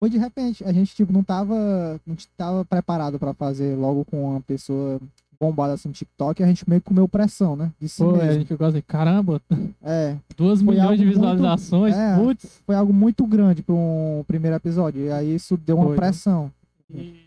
foi 0.01 0.11
de 0.11 0.19
repente. 0.19 0.65
A 0.65 0.73
gente, 0.73 0.95
tipo, 0.95 1.13
não 1.13 1.23
tava, 1.23 2.01
não 2.05 2.17
tava 2.37 2.65
preparado 2.65 3.19
pra 3.19 3.33
fazer 3.33 3.77
logo 3.77 4.05
com 4.05 4.31
uma 4.31 4.41
pessoa 4.41 5.01
bombada 5.43 5.73
assim 5.75 5.89
no 5.89 5.95
TikTok, 5.95 6.41
a 6.43 6.47
gente 6.47 6.69
meio 6.69 6.81
que 6.81 6.87
comeu 6.87 7.09
pressão, 7.09 7.57
né? 7.57 7.73
De 7.81 7.89
si 7.89 8.03
Pô, 8.03 8.11
a 8.11 8.19
mesmo. 8.19 8.33
gente 8.35 8.47
ficou 8.47 8.67
assim, 8.67 8.81
caramba, 8.87 9.43
É, 9.83 10.17
duas 10.37 10.63
milhões 10.63 10.77
de 10.99 11.05
algo 11.05 11.05
muito- 11.05 11.15
visualizações, 11.19 11.95
é. 11.97 12.17
putz. 12.17 12.61
foi 12.65 12.75
algo 12.77 12.93
muito 12.93 13.27
grande 13.27 13.61
para 13.63 13.75
um 13.75 14.25
primeiro 14.27 14.57
episódio. 14.57 15.05
E 15.05 15.11
aí 15.11 15.35
isso 15.35 15.57
deu 15.57 15.77
uma 15.77 15.87
Foi. 15.87 15.97
pressão. 15.97 16.53
E 16.89 17.27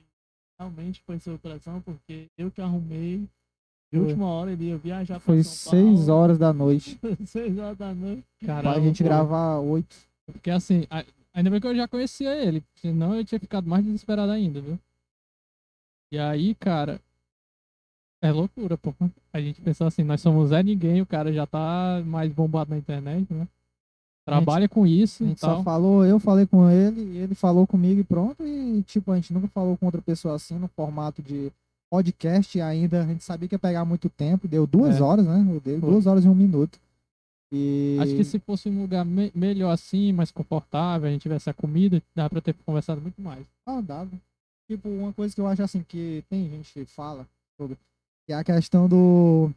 realmente 0.58 1.02
foi 1.06 1.20
surpressão, 1.20 1.82
porque 1.82 2.28
eu 2.38 2.50
que 2.50 2.62
arrumei. 2.62 3.28
De 3.94 4.00
última 4.00 4.26
hora 4.28 4.52
ele 4.52 4.66
ia 4.70 4.78
viajar 4.78 5.16
pra 5.16 5.20
Foi 5.22 5.44
São 5.44 5.72
seis 5.72 6.06
Paulo. 6.08 6.22
horas 6.22 6.38
da 6.38 6.52
noite. 6.54 7.00
seis 7.28 7.58
horas 7.58 7.78
da 7.78 7.94
noite. 7.94 8.24
Pra 8.40 8.56
Caramba, 8.56 8.82
gente 8.82 9.04
pô. 9.04 9.10
gravar 9.10 9.60
oito. 9.60 9.96
Porque 10.26 10.50
assim, 10.52 10.86
a- 10.90 11.06
ainda 11.34 11.50
bem 11.50 11.60
que 11.62 11.68
eu 11.68 11.76
já 11.76 11.88
conhecia 11.88 12.34
ele, 12.36 12.64
senão 12.82 13.14
eu 13.16 13.24
tinha 13.24 13.40
ficado 13.40 13.70
mais 13.70 13.86
desesperado 13.86 14.32
ainda, 14.32 14.60
viu? 14.60 14.78
E 16.12 16.18
aí, 16.20 16.56
cara, 16.56 17.00
é 18.28 18.32
loucura, 18.32 18.78
pô. 18.78 18.94
A 19.34 19.40
gente 19.42 19.62
pensou 19.62 19.88
assim, 19.88 20.04
nós 20.04 20.22
somos 20.22 20.50
Zé 20.50 20.62
Ninguém, 20.64 21.02
o 21.02 21.06
cara 21.06 21.32
já 21.32 21.46
tá 21.46 22.02
mais 22.06 22.32
bombado 22.32 22.70
na 22.72 22.78
internet, 22.78 23.32
né? 23.34 23.48
Trabalha 24.28 24.68
com 24.68 24.88
isso 24.88 25.24
A 25.24 25.28
gente 25.28 25.40
só 25.40 25.62
falou, 25.62 26.04
eu 26.04 26.20
falei 26.20 26.48
com 26.48 26.68
ele, 26.70 27.16
ele 27.18 27.36
falou 27.36 27.68
comigo 27.68 28.00
e 28.02 28.04
pronto. 28.04 28.44
E 28.46 28.82
tipo, 28.84 29.12
a 29.12 29.16
gente 29.16 29.32
nunca 29.32 29.48
falou 29.50 29.78
com 29.78 29.86
outra 29.86 30.02
pessoa 30.02 30.36
assim 30.36 30.58
no 30.58 30.68
formato 30.70 31.22
de 31.22 31.52
podcast 31.92 32.60
ainda. 32.60 33.04
A 33.04 33.06
gente 33.06 33.24
sabia 33.24 33.48
que 33.48 33.54
ia 33.54 33.60
pegar 33.60 33.86
muito 33.86 34.10
tempo. 34.10 34.48
Deu 34.48 34.66
duas 34.66 34.98
É. 34.98 35.02
horas, 35.04 35.26
né? 35.28 35.46
Eu 35.48 35.60
dei 35.60 35.80
Foi. 35.80 35.92
duas 35.92 36.08
horas 36.08 36.26
e 36.26 36.28
um 36.28 36.34
minuto. 36.34 36.80
E 37.54 37.98
Acho 38.02 38.16
que 38.16 38.24
se 38.24 38.40
fosse 38.40 38.68
um 38.68 38.82
lugar 38.82 39.06
me- 39.06 39.32
melhor 39.36 39.70
assim, 39.70 40.12
mais 40.12 40.32
confortável, 40.32 41.08
a 41.08 41.12
gente 41.12 41.22
tivesse 41.22 41.48
a 41.50 41.54
comida, 41.54 42.02
dá 42.16 42.28
pra 42.28 42.42
ter 42.42 42.56
conversado 42.66 43.00
muito 43.00 43.22
mais. 43.22 43.46
Ah, 43.66 43.80
dava. 43.80 44.10
Tipo, 44.68 44.90
uma 44.90 45.14
coisa 45.14 45.34
que 45.36 45.40
eu 45.40 45.46
acho 45.46 45.62
assim, 45.62 45.84
que 45.88 46.24
tem 46.28 46.50
gente 46.50 46.74
que 46.74 46.84
fala 46.86 47.28
sobre, 47.56 47.78
é 48.32 48.36
a 48.36 48.44
questão 48.44 48.88
do. 48.88 49.52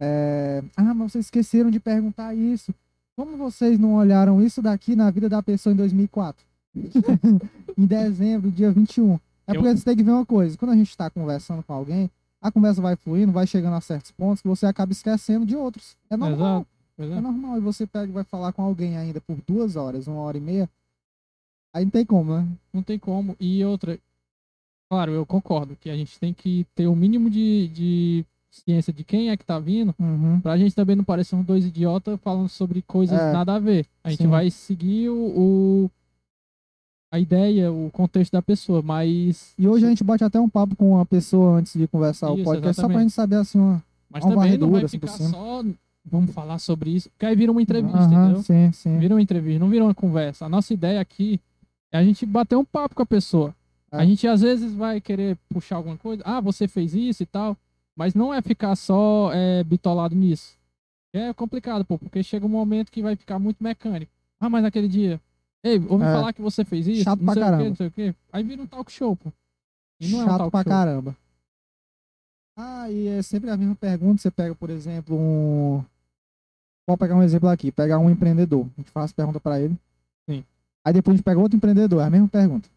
é, 0.00 0.62
Ah, 0.76 0.94
mas 0.94 1.12
vocês 1.12 1.26
esqueceram 1.26 1.70
de 1.70 1.80
perguntar 1.80 2.34
isso. 2.34 2.74
Como 3.16 3.36
vocês 3.36 3.78
não 3.78 3.94
olharam 3.94 4.42
isso 4.42 4.60
daqui 4.60 4.96
na 4.96 5.10
vida 5.10 5.28
da 5.28 5.42
pessoa 5.42 5.72
em 5.72 5.76
2004? 5.76 6.44
em 7.78 7.86
dezembro, 7.86 8.50
dia 8.50 8.70
21. 8.72 9.14
É 9.46 9.52
Eu- 9.52 9.54
porque 9.62 9.76
você 9.76 9.84
tem 9.84 9.96
que 9.96 10.02
ver 10.02 10.10
uma 10.12 10.26
coisa. 10.26 10.56
Quando 10.58 10.72
a 10.72 10.76
gente 10.76 10.90
está 10.90 11.08
conversando 11.10 11.62
com 11.62 11.72
alguém, 11.72 12.10
a 12.40 12.50
conversa 12.50 12.80
vai 12.82 12.96
fluindo, 12.96 13.32
vai 13.32 13.46
chegando 13.46 13.74
a 13.74 13.80
certos 13.80 14.10
pontos 14.10 14.42
que 14.42 14.48
você 14.48 14.66
acaba 14.66 14.90
esquecendo 14.92 15.46
de 15.46 15.54
outros. 15.56 15.96
É 16.10 16.16
normal. 16.16 16.66
Exato. 16.98 17.14
É. 17.14 17.18
É 17.18 17.20
normal. 17.20 17.56
E 17.58 17.60
você 17.60 17.86
pega 17.86 18.06
e 18.06 18.12
vai 18.12 18.24
falar 18.24 18.52
com 18.52 18.62
alguém 18.62 18.96
ainda 18.96 19.20
por 19.20 19.36
duas 19.46 19.76
horas, 19.76 20.06
uma 20.06 20.20
hora 20.20 20.36
e 20.36 20.40
meia. 20.40 20.68
Aí 21.72 21.84
não 21.84 21.90
tem 21.90 22.04
como, 22.04 22.36
né? 22.36 22.46
Não 22.72 22.82
tem 22.82 22.98
como. 22.98 23.36
E 23.40 23.64
outra, 23.64 23.98
claro, 24.88 25.12
eu 25.12 25.24
concordo 25.26 25.76
que 25.80 25.90
a 25.90 25.96
gente 25.96 26.18
tem 26.18 26.32
que 26.32 26.66
ter 26.74 26.86
o 26.86 26.94
mínimo 26.96 27.28
de, 27.30 27.68
de 27.68 28.24
ciência 28.50 28.92
de 28.92 29.02
quem 29.04 29.30
é 29.30 29.36
que 29.36 29.44
tá 29.44 29.58
vindo, 29.58 29.94
Uhum. 29.98 30.40
pra 30.40 30.56
gente 30.56 30.74
também 30.74 30.94
não 30.96 31.04
parecer 31.04 31.34
uns 31.36 31.44
dois 31.46 31.64
idiotas 31.64 32.18
falando 32.22 32.48
sobre 32.48 32.82
coisas 32.82 33.18
É. 33.18 33.32
nada 33.32 33.54
a 33.54 33.58
ver. 33.58 33.86
A 34.02 34.10
gente 34.10 34.22
Sim. 34.22 34.28
vai 34.28 34.50
seguir 34.50 35.08
o, 35.08 35.16
o- 35.86 35.90
a 37.10 37.18
ideia, 37.18 37.72
o 37.72 37.90
contexto 37.92 38.32
da 38.32 38.42
pessoa, 38.42 38.82
mas 38.82 39.52
E 39.58 39.68
hoje 39.68 39.86
a 39.86 39.88
gente 39.88 40.02
bate 40.02 40.24
até 40.24 40.40
um 40.40 40.48
papo 40.48 40.74
com 40.74 40.90
uma 40.92 41.06
pessoa 41.06 41.58
antes 41.58 41.72
de 41.78 41.86
conversar 41.86 42.30
o 42.30 42.34
Isso, 42.34 42.44
podcast, 42.44 42.74
só 42.76 42.82
pra 42.82 42.94
exatamente. 42.94 43.02
gente 43.10 43.14
saber 43.14 43.36
assim 43.36 43.58
uma. 43.58 43.82
mas 44.10 44.24
uma 44.24 44.34
também 44.34 44.58
não 44.58 44.70
vai 44.72 44.84
assim, 44.84 44.98
ficar 44.98 45.12
cima. 45.12 45.28
só 45.30 45.64
vamos 46.04 46.32
falar 46.32 46.58
sobre 46.58 46.90
isso, 46.90 47.08
porque 47.10 47.24
aí 47.24 47.34
vira 47.36 47.50
uma 47.52 47.62
entrevista, 47.62 47.98
Aham, 47.98 48.24
entendeu? 48.24 48.42
Sim, 48.42 48.72
sim. 48.72 48.98
Vira 48.98 49.14
uma 49.14 49.22
entrevista, 49.22 49.58
não 49.60 49.70
vira 49.70 49.84
uma 49.84 49.94
conversa. 49.94 50.44
A 50.44 50.48
nossa 50.48 50.74
ideia 50.74 51.00
aqui 51.00 51.40
é 51.92 51.98
a 51.98 52.04
gente 52.04 52.26
bater 52.26 52.56
um 52.56 52.64
papo 52.64 52.94
com 52.96 53.02
a 53.02 53.06
pessoa. 53.06 53.54
A 53.96 54.04
gente 54.04 54.26
às 54.26 54.40
vezes 54.40 54.72
vai 54.72 55.00
querer 55.00 55.36
puxar 55.48 55.76
alguma 55.76 55.96
coisa. 55.96 56.22
Ah, 56.24 56.40
você 56.40 56.66
fez 56.68 56.94
isso 56.94 57.22
e 57.22 57.26
tal. 57.26 57.56
Mas 57.96 58.14
não 58.14 58.34
é 58.34 58.42
ficar 58.42 58.74
só 58.76 59.30
é, 59.32 59.62
bitolado 59.62 60.14
nisso. 60.14 60.56
É 61.14 61.32
complicado, 61.32 61.84
pô, 61.84 61.96
porque 61.96 62.22
chega 62.24 62.44
um 62.44 62.48
momento 62.48 62.90
que 62.90 63.00
vai 63.02 63.14
ficar 63.14 63.38
muito 63.38 63.62
mecânico. 63.62 64.10
Ah, 64.40 64.50
mas 64.50 64.62
naquele 64.64 64.88
dia. 64.88 65.20
Ei, 65.62 65.78
ouvi 65.88 66.04
É. 66.04 66.12
falar 66.12 66.32
que 66.32 66.42
você 66.42 66.64
fez 66.64 66.86
isso. 66.88 67.04
Chato 67.04 67.20
não 67.20 67.26
pra 67.26 67.34
sei 67.34 67.42
o 67.42 67.46
caramba. 67.46 67.62
quê, 67.62 67.68
não 67.68 67.76
sei 67.76 67.86
o 67.86 67.90
quê. 67.92 68.14
Aí 68.32 68.42
vira 68.42 68.60
um 68.62 68.66
talk 68.66 68.90
show, 68.90 69.14
pô. 69.16 69.32
E 70.00 70.08
não 70.08 70.20
é 70.22 70.24
um 70.24 70.26
Chato 70.28 70.50
pra 70.50 70.62
show. 70.62 70.70
caramba. 70.72 71.16
Ah, 72.56 72.90
e 72.90 73.06
é 73.08 73.22
sempre 73.22 73.50
a 73.50 73.56
mesma 73.56 73.74
pergunta. 73.74 74.20
Você 74.20 74.30
pega, 74.30 74.54
por 74.54 74.70
exemplo, 74.70 75.16
um. 75.16 75.84
Vamos 76.86 76.98
pegar 76.98 77.16
um 77.16 77.22
exemplo 77.22 77.48
aqui. 77.48 77.70
Pegar 77.72 77.98
um 77.98 78.10
empreendedor. 78.10 78.66
A 78.76 78.80
gente 78.80 78.90
faz 78.90 79.12
pergunta 79.12 79.40
pra 79.40 79.60
ele. 79.60 79.76
Sim. 80.28 80.44
Aí 80.84 80.92
depois 80.92 81.14
a 81.14 81.16
gente 81.16 81.24
pega 81.24 81.40
outro 81.40 81.56
empreendedor. 81.56 82.00
É 82.00 82.04
a 82.04 82.10
mesma 82.10 82.28
pergunta. 82.28 82.68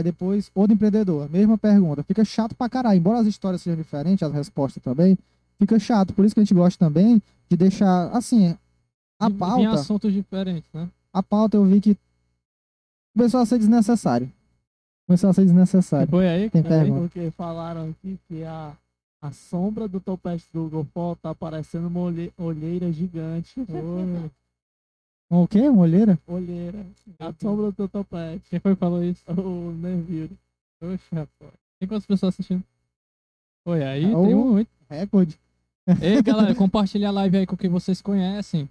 Aí 0.00 0.04
depois, 0.04 0.50
outro 0.54 0.72
empreendedor, 0.74 1.28
mesma 1.30 1.58
pergunta. 1.58 2.02
Fica 2.02 2.24
chato 2.24 2.54
pra 2.54 2.68
caralho. 2.68 2.96
Embora 2.98 3.18
as 3.20 3.26
histórias 3.26 3.60
sejam 3.62 3.76
diferentes, 3.76 4.22
as 4.22 4.32
respostas 4.32 4.82
também, 4.82 5.16
fica 5.58 5.78
chato. 5.78 6.14
Por 6.14 6.24
isso 6.24 6.34
que 6.34 6.40
a 6.40 6.44
gente 6.44 6.54
gosta 6.54 6.82
também 6.84 7.22
de 7.50 7.56
deixar, 7.56 8.08
assim, 8.16 8.56
a 9.20 9.28
E- 9.28 9.32
pauta, 9.34 9.70
assuntos 9.72 10.12
diferentes, 10.12 10.68
né? 10.72 10.88
a 11.12 11.22
pauta 11.22 11.56
eu 11.58 11.64
vi 11.66 11.80
que 11.80 11.96
começou 13.14 13.40
a 13.40 13.46
ser 13.46 13.58
desnecessário. 13.58 14.30
Começou 15.06 15.28
a 15.30 15.32
ser 15.34 15.44
desnecessário. 15.44 16.08
Foi 16.08 16.26
aí? 16.28 16.48
Tem 16.48 16.62
que 16.62 16.68
aí? 16.68 16.80
pergunta. 16.80 17.00
Porque 17.02 17.30
falaram 17.32 17.90
aqui 17.90 18.18
que 18.28 18.44
a, 18.44 18.72
a 19.20 19.32
sombra 19.32 19.86
do 19.88 20.00
topete 20.00 20.44
do 20.52 20.68
GoPro 20.68 21.16
tá 21.20 21.34
parecendo 21.34 21.88
uma 21.88 22.00
olhe- 22.00 22.32
olheira 22.38 22.90
gigante. 22.92 23.60
Um 25.30 25.42
O 25.42 25.48
quê? 25.48 25.60
Uma 25.68 25.82
olheira? 25.82 26.18
olheira. 26.26 26.84
A 27.18 27.32
sombra 27.40 27.70
do 27.72 27.88
topete. 27.88 28.42
Quem 28.50 28.58
foi 28.58 28.74
que 28.74 28.80
falou 28.80 29.02
isso? 29.04 29.22
O 29.30 29.72
Neville. 29.72 30.36
Oxe, 30.82 31.04
rapaz. 31.14 31.52
Tem 31.78 31.88
quantas 31.88 32.06
pessoas 32.06 32.34
assistindo? 32.34 32.62
Foi 33.64 33.82
aí, 33.84 34.04
Ah, 34.06 34.08
tem 34.08 34.34
ô. 34.34 34.44
muito. 34.44 34.68
Recorde. 34.88 35.38
Ei, 36.02 36.20
galera, 36.22 36.54
compartilha 36.54 37.08
a 37.08 37.12
live 37.12 37.36
aí 37.38 37.46
com 37.46 37.56
quem 37.56 37.70
vocês 37.70 38.00
conhecem. 38.02 38.68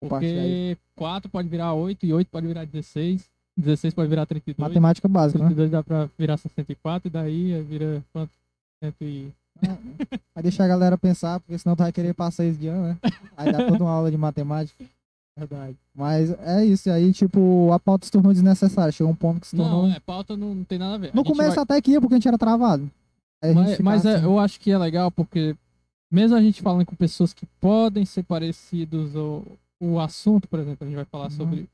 Porque 0.00 0.76
4 0.96 1.30
pode 1.30 1.48
virar 1.48 1.72
8 1.72 2.04
e 2.04 2.12
8 2.12 2.28
pode 2.28 2.46
virar 2.46 2.64
16. 2.66 3.24
16 3.56 3.94
pode 3.94 4.08
virar 4.08 4.26
32. 4.26 4.68
Matemática 4.68 5.08
básica, 5.08 5.38
né? 5.38 5.46
32 5.46 5.70
dá 5.70 5.82
pra 5.82 6.08
virar 6.18 6.36
64 6.36 7.08
e 7.08 7.10
daí 7.10 7.62
vira 7.62 8.02
quanto? 8.12 8.32
100 8.82 8.92
e... 9.00 9.32
Vai 10.34 10.42
deixar 10.42 10.64
a 10.64 10.68
galera 10.68 10.98
pensar, 10.98 11.38
porque 11.40 11.56
senão 11.56 11.76
tu 11.76 11.84
vai 11.84 11.92
querer 11.92 12.12
passar 12.12 12.44
esse 12.44 12.58
de 12.58 12.66
ano, 12.66 12.88
né? 12.88 12.98
Aí 13.36 13.52
dá 13.52 13.64
toda 13.68 13.84
uma 13.84 13.92
aula 13.92 14.10
de 14.10 14.16
matemática. 14.16 14.84
Verdade. 15.36 15.76
Mas 15.94 16.30
é 16.40 16.64
isso. 16.64 16.88
E 16.88 16.92
aí, 16.92 17.12
tipo, 17.12 17.70
a 17.72 17.78
pauta 17.80 18.06
se 18.06 18.12
tornou 18.12 18.32
desnecessária. 18.32 18.92
Chegou 18.92 19.12
um 19.12 19.16
ponto 19.16 19.40
que 19.40 19.48
se 19.48 19.56
tornou. 19.56 19.88
Não, 19.88 19.94
é, 19.94 19.98
pauta 20.00 20.36
não, 20.36 20.54
não 20.54 20.64
tem 20.64 20.78
nada 20.78 20.94
a 20.94 20.98
ver. 20.98 21.08
A 21.08 21.12
No 21.14 21.22
gente 21.24 21.32
começo 21.32 21.54
vai- 21.56 21.64
até 21.64 21.80
que 21.82 21.90
ia, 21.92 22.00
porque 22.00 22.14
a 22.14 22.16
gente 22.18 22.28
era 22.28 22.38
travado. 22.38 22.88
Aí 23.42 23.50
a 23.50 23.54
gente 23.54 23.82
Mas, 23.82 24.02
mas 24.02 24.04
é, 24.06 24.14
assim, 24.16 24.24
eu 24.24 24.38
acho 24.38 24.60
que 24.60 24.70
é 24.70 24.78
legal 24.78 25.10
porque, 25.10 25.56
mesmo 26.10 26.36
a 26.36 26.40
gente 26.42 26.62
falando 26.62 26.86
com 26.86 26.94
pessoas 26.94 27.32
que 27.32 27.46
podem 27.60 28.04
ser 28.04 28.22
parecidos, 28.22 29.14
ou 29.16 29.44
o 29.80 29.98
assunto, 29.98 30.46
por 30.48 30.60
exemplo, 30.60 30.78
a 30.80 30.84
gente 30.86 30.96
vai 30.96 31.04
falar 31.04 31.24
Uhum. 31.24 31.30
sobre. 31.30 31.68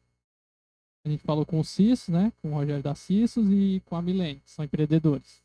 A 1.07 1.09
gente 1.11 1.23
falou 1.23 1.44
com 1.46 1.61
o 1.61 1.64
Cis, 1.64 2.09
né? 2.09 2.33
Com 2.42 2.51
o 2.51 2.55
Rogério 2.55 2.83
da 2.83 2.94
Cissos 2.94 3.46
e 3.51 3.83
com 3.87 3.94
a 3.96 4.03
Milene, 4.03 4.40
que 4.44 4.51
são 4.51 4.64
empreendedores. 4.64 5.42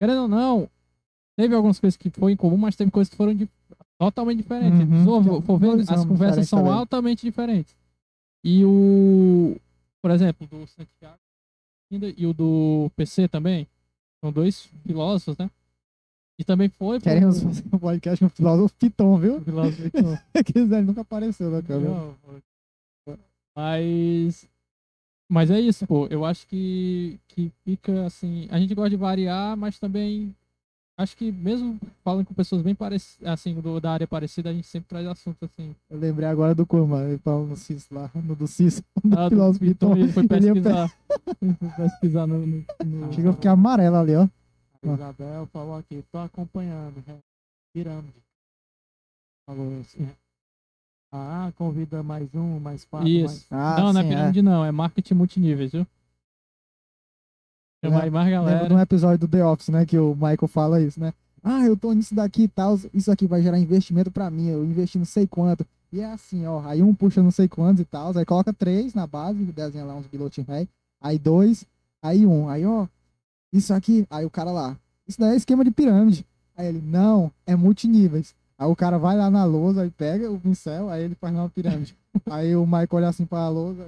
Querendo 0.00 0.22
ou 0.22 0.28
não, 0.28 0.68
teve 1.36 1.54
algumas 1.54 1.78
coisas 1.80 1.96
que 1.96 2.10
foram 2.10 2.30
em 2.30 2.36
comum, 2.36 2.56
mas 2.56 2.76
teve 2.76 2.90
coisas 2.90 3.08
que 3.08 3.16
foram 3.16 3.34
de- 3.34 3.48
totalmente 3.98 4.38
diferentes. 4.38 4.78
Uhum. 4.80 4.98
Se 4.98 5.04
for- 5.28 5.42
for 5.42 5.58
ver, 5.58 5.80
as 5.92 6.04
conversas 6.04 6.48
são 6.48 6.60
também. 6.60 6.72
altamente 6.74 7.26
diferentes. 7.26 7.74
E 8.44 8.64
o. 8.64 9.56
Por 10.00 10.10
exemplo, 10.12 10.46
do 10.46 10.66
Santiago 10.66 11.18
e 12.16 12.26
o 12.26 12.32
do 12.32 12.90
PC 12.96 13.26
também. 13.28 13.66
São 14.22 14.32
dois 14.32 14.68
filósofos, 14.86 15.36
né? 15.38 15.50
E 16.38 16.44
também 16.44 16.68
foi. 16.68 17.00
Queremos 17.00 17.42
fazer 17.42 17.64
um 17.72 17.78
podcast 17.78 18.20
com 18.20 18.26
o 18.26 18.30
filósofo 18.30 18.74
Piton, 18.76 19.18
viu? 19.18 19.40
filósofo 19.42 19.82
então. 19.92 20.18
Quiser, 20.44 20.78
ele 20.78 20.86
nunca 20.86 21.00
apareceu 21.00 21.50
na 21.50 21.62
câmera. 21.62 22.14
Mas. 23.56 24.48
Mas 25.30 25.50
é 25.50 25.60
isso, 25.60 25.86
pô. 25.86 26.06
Eu 26.06 26.24
acho 26.24 26.46
que, 26.46 27.18
que 27.28 27.52
fica 27.64 28.06
assim. 28.06 28.46
A 28.50 28.58
gente 28.58 28.74
gosta 28.74 28.90
de 28.90 28.96
variar, 28.96 29.56
mas 29.56 29.78
também. 29.78 30.34
Acho 31.00 31.16
que 31.16 31.30
mesmo 31.30 31.78
falando 32.02 32.26
com 32.26 32.34
pessoas 32.34 32.60
bem 32.60 32.74
parecidas, 32.74 33.28
assim, 33.30 33.54
do, 33.54 33.80
da 33.80 33.92
área 33.92 34.06
parecida, 34.06 34.50
a 34.50 34.52
gente 34.52 34.66
sempre 34.66 34.88
traz 34.88 35.06
assuntos 35.06 35.40
assim. 35.48 35.72
Eu 35.88 35.96
lembrei 35.96 36.28
agora 36.28 36.56
do 36.56 36.66
Kurma, 36.66 37.02
ele 37.02 37.18
falando 37.18 37.50
no 37.50 37.56
Cis 37.56 37.88
lá, 37.88 38.10
no 38.14 38.34
do 38.34 38.48
Cis, 38.48 38.82
do 39.04 39.16
Ah, 39.16 39.28
do 39.28 39.30
filósofo 39.30 39.60
Piton, 39.64 39.94
Piton. 39.94 39.96
ele 40.04 40.12
foi 40.12 40.26
pesquisar. 40.26 40.92
Ele 41.40 41.54
foi 41.54 41.68
pesquisar 41.70 42.26
no. 42.26 42.44
no, 42.46 42.64
no- 42.84 43.12
Chega 43.12 43.30
a 43.30 43.32
ficar 43.32 43.52
amarelo 43.52 43.96
ali, 43.96 44.16
ó. 44.16 44.22
A 44.82 44.92
Isabel 44.94 45.46
falou 45.52 45.76
aqui, 45.76 46.02
tô 46.10 46.18
acompanhando. 46.18 46.96
né? 47.06 47.18
Pirâmide. 47.72 48.14
Falou 49.46 49.80
assim. 49.80 50.08
Ah, 51.12 51.52
convida 51.56 52.02
mais 52.02 52.28
um, 52.34 52.58
mais 52.58 52.84
quatro, 52.84 53.08
Isso. 53.08 53.46
Ah, 53.50 53.76
não, 53.80 53.92
não 53.92 54.00
é 54.00 54.02
sim, 54.04 54.08
pirâmide, 54.10 54.42
não. 54.42 54.64
É 54.64 54.70
marketing 54.72 55.14
multiníveis, 55.14 55.72
viu? 55.72 55.86
Chama 57.84 58.02
aí 58.02 58.10
mais 58.10 58.26
Lembra 58.26 58.44
galera. 58.44 58.68
de 58.68 58.74
um 58.74 58.80
episódio 58.80 59.18
do 59.18 59.28
The 59.28 59.44
Office, 59.44 59.68
né? 59.68 59.86
Que 59.86 59.98
o 59.98 60.14
Michael 60.14 60.48
fala 60.48 60.80
isso, 60.80 60.98
né? 60.98 61.12
Ah, 61.42 61.64
eu 61.64 61.76
tô 61.76 61.92
nisso 61.92 62.14
daqui 62.14 62.42
e 62.42 62.48
tal, 62.48 62.78
isso 62.92 63.10
aqui 63.10 63.26
vai 63.26 63.40
gerar 63.40 63.58
investimento 63.58 64.10
pra 64.10 64.30
mim, 64.30 64.48
eu 64.48 64.64
investi 64.64 64.98
não 64.98 65.04
sei 65.04 65.26
quanto. 65.26 65.64
E 65.92 66.00
é 66.00 66.04
assim, 66.04 66.44
ó, 66.46 66.60
aí 66.66 66.82
um 66.82 66.92
puxa 66.92 67.22
não 67.22 67.30
sei 67.30 67.48
quantos 67.48 67.80
e 67.80 67.84
tal, 67.84 68.16
aí 68.16 68.24
coloca 68.24 68.52
três 68.52 68.92
na 68.92 69.06
base, 69.06 69.42
desenha 69.44 69.84
lá 69.84 69.94
uns 69.94 70.06
bilhões 70.06 70.36
ré, 70.46 70.66
aí 71.00 71.18
dois, 71.18 71.64
aí 72.02 72.26
um, 72.26 72.48
aí 72.48 72.66
ó, 72.66 72.86
isso 73.52 73.72
aqui, 73.72 74.04
aí 74.10 74.26
o 74.26 74.30
cara 74.30 74.50
lá, 74.50 74.76
isso 75.06 75.18
daí 75.18 75.34
é 75.34 75.36
esquema 75.36 75.64
de 75.64 75.70
pirâmide. 75.70 76.26
Aí 76.56 76.66
ele, 76.66 76.82
não, 76.84 77.30
é 77.46 77.54
multiníveis. 77.54 78.34
Aí 78.58 78.66
o 78.68 78.74
cara 78.74 78.98
vai 78.98 79.16
lá 79.16 79.30
na 79.30 79.44
lousa, 79.44 79.82
aí 79.82 79.90
pega 79.90 80.28
o 80.28 80.40
pincel, 80.40 80.90
aí 80.90 81.04
ele 81.04 81.14
faz 81.14 81.32
uma 81.32 81.48
pirâmide. 81.48 81.96
aí 82.28 82.56
o 82.56 82.66
Michael 82.66 82.88
olha 82.92 83.08
assim 83.08 83.24
pra 83.24 83.48
lousa. 83.48 83.86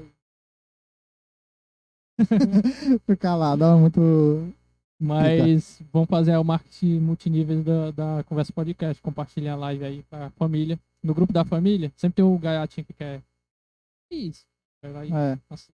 Fica 3.06 3.34
lá, 3.34 3.56
dá 3.56 3.76
muito. 3.76 4.52
Mas 4.98 5.80
vamos 5.92 6.08
fazer 6.08 6.36
o 6.36 6.44
marketing 6.44 7.00
multiníveis 7.00 7.64
da, 7.64 7.90
da 7.90 8.24
Conversa 8.24 8.52
Podcast. 8.52 9.02
Compartilha 9.02 9.54
a 9.54 9.56
live 9.56 9.84
aí 9.84 10.02
pra 10.10 10.30
família. 10.30 10.78
No 11.02 11.14
grupo 11.14 11.32
da 11.32 11.44
família, 11.44 11.90
sempre 11.96 12.16
tem 12.16 12.24
o 12.24 12.38
gaiatinho 12.38 12.84
que 12.84 12.92
quer. 12.92 13.22
Isso. 14.10 14.44
É. 14.82 15.38
Nossa. 15.48 15.72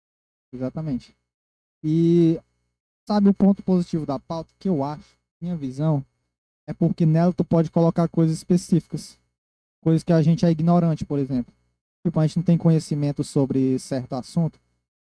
Exatamente. 0.51 1.15
E 1.83 2.39
sabe 3.07 3.29
o 3.29 3.33
ponto 3.33 3.61
positivo 3.63 4.05
da 4.05 4.17
pauta 4.17 4.51
que 4.59 4.67
eu 4.67 4.83
acho, 4.83 5.17
minha 5.39 5.55
visão, 5.55 6.03
é 6.67 6.73
porque 6.73 7.05
nela 7.05 7.33
tu 7.33 7.43
pode 7.43 7.69
colocar 7.69 8.07
coisas 8.07 8.37
específicas. 8.37 9.19
Coisas 9.83 10.03
que 10.03 10.13
a 10.13 10.21
gente 10.21 10.45
é 10.45 10.51
ignorante, 10.51 11.05
por 11.05 11.19
exemplo. 11.19 11.53
Tipo, 12.05 12.19
a 12.19 12.25
gente 12.25 12.37
não 12.37 12.43
tem 12.43 12.57
conhecimento 12.57 13.23
sobre 13.23 13.77
certo 13.79 14.13
assunto. 14.13 14.59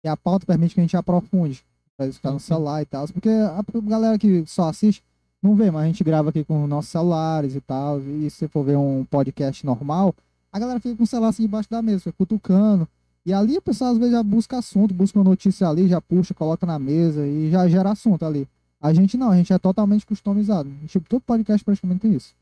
E 0.07 0.09
a 0.09 0.17
pauta 0.17 0.47
permite 0.47 0.73
que 0.73 0.81
a 0.81 0.85
gente 0.85 0.97
aprofunde. 0.97 1.65
Pra 1.97 2.13
ficar 2.13 2.31
no 2.31 2.39
sim. 2.39 2.47
celular 2.47 2.81
e 2.81 2.87
tal. 2.87 3.09
Porque 3.09 3.29
a 3.29 3.65
galera 3.89 4.17
que 4.17 4.45
só 4.47 4.69
assiste 4.69 5.03
não 5.43 5.57
vê, 5.57 5.69
mas 5.69 5.83
a 5.83 5.87
gente 5.87 6.05
grava 6.05 6.31
aqui 6.31 6.45
com 6.45 6.65
nossos 6.69 6.93
celulares 6.93 7.57
e 7.57 7.61
tal. 7.61 8.01
E 8.01 8.31
se 8.31 8.47
for 8.47 8.63
ver 8.63 8.77
um 8.77 9.05
podcast 9.05 9.67
normal, 9.67 10.15
a 10.53 10.61
galera 10.61 10.79
fica 10.79 10.95
com 10.95 11.03
o 11.03 11.07
celular 11.07 11.31
assim 11.31 11.43
debaixo 11.43 11.69
da 11.69 11.83
mesa, 11.83 12.05
fica 12.05 12.13
cutucando. 12.13 12.87
E 13.25 13.33
ali 13.33 13.59
o 13.59 13.63
pessoal 13.63 13.91
às 13.91 13.99
vezes 13.99 14.13
já 14.13 14.23
busca 14.23 14.59
assunto, 14.59 14.95
busca 14.95 15.19
uma 15.19 15.25
notícia 15.25 15.69
ali, 15.69 15.89
já 15.89 16.01
puxa, 16.01 16.33
coloca 16.33 16.65
na 16.65 16.79
mesa 16.79 17.27
e 17.27 17.51
já 17.51 17.67
gera 17.67 17.91
assunto 17.91 18.25
ali. 18.25 18.47
A 18.81 18.93
gente 18.93 19.17
não, 19.17 19.33
a 19.33 19.37
gente 19.37 19.53
é 19.53 19.59
totalmente 19.59 20.07
customizado. 20.07 20.71
Tipo, 20.87 21.09
todo 21.09 21.23
podcast 21.23 21.65
praticamente 21.65 22.03
tem 22.03 22.15
isso. 22.15 22.33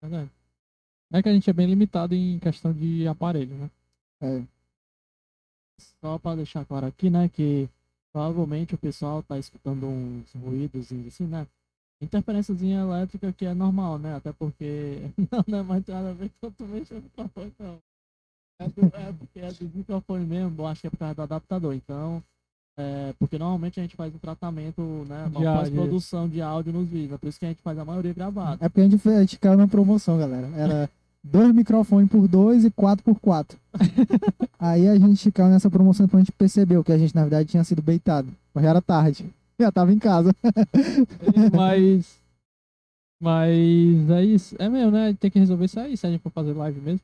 Verdade. 0.00 0.30
É 1.12 1.20
que 1.20 1.28
a 1.28 1.32
gente 1.32 1.50
é 1.50 1.52
bem 1.52 1.66
limitado 1.66 2.14
em 2.14 2.38
questão 2.38 2.72
de 2.72 3.08
aparelho, 3.08 3.56
né? 3.56 3.70
É. 4.20 4.55
Só 6.00 6.18
pra 6.18 6.34
deixar 6.34 6.64
claro 6.64 6.86
aqui, 6.86 7.10
né, 7.10 7.28
que 7.28 7.68
provavelmente 8.12 8.74
o 8.74 8.78
pessoal 8.78 9.22
tá 9.22 9.38
escutando 9.38 9.86
uns 9.86 10.32
ruídos 10.34 10.90
assim, 11.06 11.26
né? 11.26 11.46
Interferênciazinha 12.00 12.80
elétrica 12.80 13.32
que 13.32 13.46
é 13.46 13.54
normal, 13.54 13.98
né? 13.98 14.16
Até 14.16 14.32
porque 14.32 15.10
não, 15.30 15.44
não 15.46 15.58
é 15.58 15.62
mais 15.62 15.86
nada 15.86 16.10
a 16.10 16.12
ver 16.12 16.30
com 16.40 16.52
no 16.58 16.68
microfone, 16.68 17.52
não. 17.58 17.78
É, 18.58 18.68
do, 18.68 18.86
é 18.86 19.12
porque 19.12 19.38
é 19.40 19.52
do 19.52 19.70
microfone 19.74 20.24
mesmo, 20.24 20.66
acho 20.66 20.80
que 20.80 20.86
é 20.86 20.90
por 20.90 20.98
causa 20.98 21.14
do 21.14 21.22
adaptador. 21.22 21.74
Então, 21.74 22.22
é, 22.78 23.14
porque 23.18 23.38
normalmente 23.38 23.80
a 23.80 23.82
gente 23.82 23.96
faz 23.96 24.14
um 24.14 24.18
tratamento, 24.18 24.80
né? 25.08 25.30
Uma 25.34 25.58
pós-produção 25.58 26.28
de 26.28 26.42
áudio 26.42 26.72
nos 26.72 26.88
vídeos. 26.88 27.12
É 27.12 27.18
por 27.18 27.28
isso 27.28 27.38
que 27.38 27.46
a 27.46 27.48
gente 27.48 27.62
faz 27.62 27.78
a 27.78 27.84
maioria 27.84 28.12
gravada. 28.12 28.64
É 28.64 28.68
porque 28.68 28.80
a 28.82 28.88
gente, 28.88 29.08
a 29.08 29.20
gente 29.20 29.38
caiu 29.38 29.56
na 29.56 29.66
promoção, 29.68 30.18
galera. 30.18 30.48
Era 30.54 30.90
dois 31.30 31.52
microfones 31.54 32.10
por 32.10 32.26
dois 32.28 32.64
e 32.64 32.70
quatro 32.70 33.04
por 33.04 33.18
quatro. 33.20 33.58
Aí 34.58 34.88
a 34.88 34.98
gente 34.98 35.30
caiu 35.30 35.50
nessa 35.50 35.70
promoção 35.70 36.06
quando 36.06 36.22
a 36.22 36.24
gente 36.24 36.32
percebeu 36.32 36.82
que 36.82 36.92
a 36.92 36.98
gente, 36.98 37.14
na 37.14 37.22
verdade, 37.22 37.48
tinha 37.48 37.64
sido 37.64 37.82
beitado. 37.82 38.28
Mas 38.54 38.64
já 38.64 38.70
era 38.70 38.80
tarde. 38.80 39.26
Já 39.58 39.72
tava 39.72 39.92
em 39.92 39.98
casa. 39.98 40.34
Mas. 41.54 42.20
Mas 43.20 44.10
é 44.10 44.24
isso. 44.24 44.56
É 44.58 44.68
mesmo, 44.68 44.90
né? 44.90 45.14
Tem 45.18 45.30
que 45.30 45.38
resolver 45.38 45.64
isso 45.64 45.80
aí 45.80 45.96
se 45.96 46.06
a 46.06 46.10
gente 46.10 46.20
for 46.20 46.30
fazer 46.30 46.52
live 46.52 46.80
mesmo. 46.80 47.00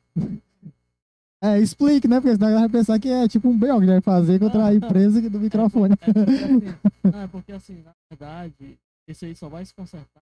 É, 1.43 1.59
explique, 1.59 2.07
né? 2.07 2.21
Porque 2.21 2.35
senão 2.35 2.47
a 2.47 2.51
galera 2.51 2.69
vai 2.69 2.79
pensar 2.79 2.99
que 2.99 3.09
é 3.09 3.27
tipo 3.27 3.49
um 3.49 3.57
B.O. 3.57 3.79
que 3.81 3.85
vai 3.85 3.99
fazer 4.01 4.39
contra 4.39 4.67
a 4.67 4.73
empresa 4.73 5.29
do 5.29 5.39
microfone. 5.39 5.93
É 5.93 6.07
porque, 6.13 6.31
assim, 6.31 6.75
não, 7.03 7.21
é 7.21 7.27
porque 7.27 7.51
assim, 7.51 7.83
na 7.83 7.91
verdade, 8.09 8.77
esse 9.07 9.25
aí 9.25 9.35
só 9.35 9.49
vai 9.49 9.65
se 9.65 9.73
consertar. 9.73 10.21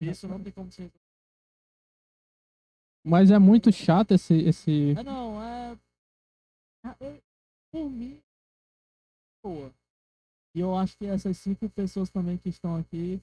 Isso 0.00 0.28
não 0.28 0.40
tem 0.42 0.52
como 0.52 0.70
ser. 0.70 0.90
Mas 3.04 3.30
é 3.30 3.38
muito 3.38 3.70
chato 3.72 4.12
esse. 4.12 4.34
esse... 4.34 4.94
É 4.98 5.02
não, 5.02 5.42
é. 5.42 5.76
é- 6.84 6.96
eu- 7.00 7.22
Por 7.72 7.88
mim. 7.90 8.20
Boa. 9.44 9.70
E 10.54 10.60
eu 10.60 10.76
acho 10.76 10.96
que 10.98 11.06
essas 11.06 11.36
cinco 11.38 11.68
pessoas 11.68 12.10
também 12.10 12.36
que 12.38 12.48
estão 12.48 12.76
aqui. 12.76 13.20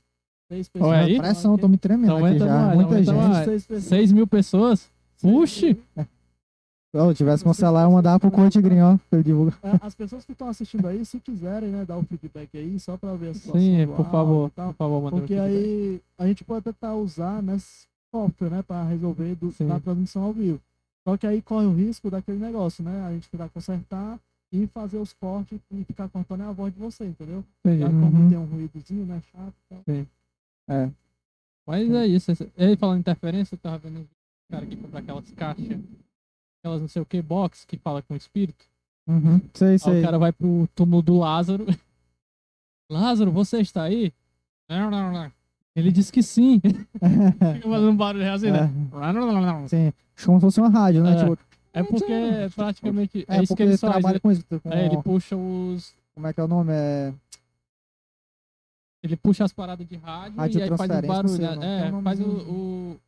Seis 0.49 0.69
pessoas. 0.69 0.91
Olha 0.91 1.01
aí. 1.05 1.17
Pressão, 1.17 1.53
aqui, 1.53 1.61
tô 1.61 1.67
me 1.67 1.77
tremendo 1.77 2.17
Não 2.19 2.25
aqui 2.25 2.39
já. 2.39 2.45
mais, 2.45 2.75
Muita 2.75 3.11
não 3.11 3.21
aguenta 3.25 3.51
gente. 3.51 3.61
seis. 3.65 3.83
6 3.83 4.11
mil 4.11 4.27
pessoas? 4.27 4.91
Puxe! 5.21 5.77
Se 6.93 6.99
eu 6.99 7.11
tivesse 7.15 7.43
com 7.43 7.51
celular, 7.55 7.85
eu 7.85 7.91
mandava 7.91 8.19
pro 8.19 8.29
Corte 8.29 8.53
Tigrinho, 8.53 8.85
ó, 8.85 8.97
pra 9.09 9.17
ele 9.17 9.23
divulgar. 9.23 9.57
É, 9.63 9.79
As 9.81 9.95
pessoas 9.95 10.23
que 10.23 10.31
estão 10.31 10.47
assistindo 10.47 10.85
aí, 10.87 11.03
se 11.03 11.19
quiserem, 11.19 11.69
né, 11.69 11.83
dar 11.85 11.97
o 11.97 12.03
feedback 12.03 12.55
aí, 12.55 12.79
só 12.79 12.95
pra 12.97 13.15
ver 13.15 13.29
a 13.29 13.33
situação 13.33 13.59
Sim, 13.59 13.87
por 13.87 14.05
favor. 14.11 14.51
tal. 14.51 14.67
Por 14.73 14.77
favor, 14.77 15.01
manda 15.01 15.15
um 15.15 15.19
Porque 15.19 15.33
aí 15.33 15.99
a 16.19 16.27
gente 16.27 16.43
pode 16.43 16.65
tentar 16.65 16.93
usar 16.93 17.41
nesse 17.41 17.87
software, 18.13 18.51
né, 18.51 18.61
pra 18.61 18.83
resolver 18.83 19.33
do, 19.33 19.51
Sim. 19.51 19.63
na 19.65 19.79
transmissão 19.79 20.21
ao 20.21 20.33
vivo. 20.33 20.61
Só 21.07 21.17
que 21.17 21.25
aí 21.25 21.41
corre 21.41 21.65
o 21.65 21.73
risco 21.73 22.11
daquele 22.11 22.37
negócio, 22.37 22.83
né? 22.83 23.05
A 23.07 23.11
gente 23.11 23.27
tentar 23.27 23.49
consertar 23.49 24.19
e 24.53 24.67
fazer 24.67 24.97
os 24.97 25.13
cortes 25.13 25.59
e 25.71 25.83
ficar 25.85 26.07
cortando 26.09 26.41
a 26.41 26.51
voz 26.51 26.71
de 26.71 26.79
você, 26.79 27.05
entendeu? 27.05 27.43
Entendi. 27.65 27.81
Já 27.81 27.89
Uhum. 27.89 28.29
tem 28.29 28.37
um 28.37 28.45
ruídozinho, 28.45 29.05
né, 29.07 29.19
chato 29.31 29.53
e 29.71 29.75
tal. 29.75 30.05
É. 30.69 30.89
Mas 31.65 31.89
é 31.91 32.05
isso. 32.05 32.31
E 32.55 32.63
aí, 32.63 32.77
falando 32.77 32.99
interferência, 32.99 33.55
eu 33.55 33.59
tava 33.59 33.79
vendo 33.79 34.01
um 34.01 34.05
cara 34.51 34.63
que 34.65 34.75
compra 34.77 34.99
aquelas 34.99 35.29
caixas, 35.31 35.79
aquelas 36.63 36.79
não 36.79 36.87
sei 36.87 37.01
o 37.01 37.05
que, 37.05 37.21
box, 37.21 37.65
que 37.65 37.77
fala 37.77 38.01
com 38.01 38.13
o 38.13 38.17
espírito. 38.17 38.65
Uhum. 39.05 39.41
Sei, 39.53 39.71
Aí 39.71 39.79
sei. 39.79 39.99
o 39.99 40.03
cara 40.03 40.17
vai 40.17 40.31
pro 40.31 40.67
túmulo 40.73 41.01
do 41.01 41.19
Lázaro. 41.19 41.65
Lázaro, 42.89 43.31
você 43.31 43.59
está 43.59 43.83
aí? 43.83 44.13
Ele 45.75 45.91
disse 45.91 46.11
que 46.11 46.23
sim. 46.23 46.61
Fica 46.63 47.69
fazendo 47.69 47.89
um 47.89 47.97
barulho 47.97 48.33
assim, 48.33 48.51
né? 48.51 48.71
É, 49.65 49.67
sim. 49.67 49.93
Como 50.23 50.39
se 50.39 50.41
fosse 50.45 50.59
uma 50.61 50.69
rádio, 50.69 51.03
né? 51.03 51.13
É. 51.13 51.17
Tipo, 51.17 51.37
É 51.73 51.83
porque 51.83 52.13
é 52.13 52.49
praticamente. 52.49 53.25
É, 53.27 53.37
é, 53.37 53.43
isso 53.43 53.47
porque 53.49 53.63
que 53.63 53.69
ele 53.69 53.77
faz. 53.77 53.93
trabalha 53.93 54.19
com 54.19 54.31
isso. 54.31 54.45
Com, 54.61 54.71
é, 54.71 54.85
ele 54.85 55.01
puxa 55.01 55.35
os. 55.35 55.93
Como 56.13 56.27
é 56.27 56.33
que 56.33 56.39
é 56.39 56.43
o 56.43 56.47
nome? 56.47 56.71
É 56.71 57.11
Ele 59.01 59.17
puxa 59.17 59.43
as 59.43 59.51
paradas 59.51 59.85
de 59.85 59.95
rádio, 59.97 60.37
e 60.37 60.61
aí 60.61 60.69
faz 60.77 60.91
sei 61.27 61.45
o. 61.45 61.59
Tem 61.59 61.63
É, 61.63 62.01
faz 62.03 62.19
o. 62.21 62.23
o... 62.25 62.99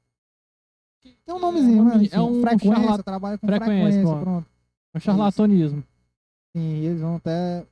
Tem 1.26 1.36
um 1.36 1.40
nomezinho, 1.40 1.82
é, 1.82 1.84
né? 1.86 1.92
nome- 1.94 2.06
Enfim, 2.06 2.16
é 2.16 2.22
um 2.22 2.42
frequência, 2.42 3.04
trabalha 3.04 3.38
com 3.38 3.48
frequência, 3.48 3.92
frequência, 4.02 4.18
pronto. 4.22 4.46
é 4.94 4.98
um 4.98 5.02
charlatanismo. 5.02 5.84
Sim, 6.56 6.62
eles 6.86 7.02
vão 7.02 7.16
até. 7.18 7.66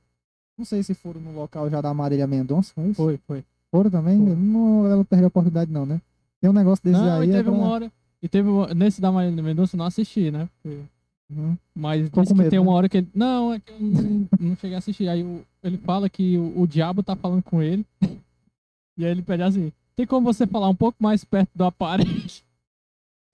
Não 0.58 0.64
sei 0.64 0.82
se 0.82 0.94
foram 0.94 1.20
no 1.20 1.32
local 1.32 1.68
já 1.68 1.80
da 1.80 1.92
Marília 1.92 2.26
Mendonça, 2.26 2.72
é 2.76 2.86
isso? 2.86 2.94
Foi, 3.02 3.18
foi. 3.26 3.44
Foram 3.70 3.90
também? 3.90 4.18
Foi. 4.24 4.36
Não, 4.36 4.86
ela 4.86 5.04
perdeu 5.04 5.26
a 5.26 5.28
oportunidade, 5.28 5.70
não, 5.72 5.84
né? 5.84 6.00
Tem 6.40 6.48
um 6.50 6.52
negócio 6.54 6.84
desse 6.84 7.00
Não, 7.00 7.20
aí. 7.20 7.28
e 7.28 7.30
é 7.30 7.36
teve 7.38 7.44
pra- 7.50 7.52
uma 7.58 7.68
hora. 7.68 7.92
E 8.22 8.28
teve 8.28 8.48
nesse 8.74 9.00
da 9.00 9.10
Marília 9.10 9.42
Mendonça 9.42 9.74
eu 9.74 9.78
não 9.78 9.86
assisti, 9.86 10.30
né? 10.30 10.48
Porque- 10.62 10.80
Uhum. 11.30 11.56
Mas 11.74 12.04
Ficou 12.04 12.22
medo, 12.36 12.50
tem 12.50 12.58
né? 12.58 12.62
uma 12.62 12.72
hora 12.74 12.86
que 12.86 12.98
ele. 12.98 13.08
Não, 13.14 13.54
é 13.54 13.58
que 13.58 13.72
eu 13.72 13.80
não, 13.80 14.28
não 14.38 14.56
cheguei 14.56 14.74
a 14.74 14.78
assistir. 14.78 15.08
Aí 15.08 15.22
o- 15.24 15.42
ele 15.62 15.78
fala 15.78 16.08
que 16.08 16.36
o, 16.36 16.60
o 16.60 16.66
diabo 16.66 17.02
tá 17.02 17.16
falando 17.16 17.42
com 17.42 17.62
ele. 17.62 17.84
E 18.96 19.04
aí 19.04 19.10
ele 19.10 19.22
pede 19.22 19.42
assim: 19.42 19.72
tem 19.96 20.06
como 20.06 20.24
você 20.32 20.46
falar 20.46 20.68
um 20.68 20.74
pouco 20.74 21.02
mais 21.02 21.24
perto 21.24 21.48
do 21.54 21.64
aparelho? 21.64 22.30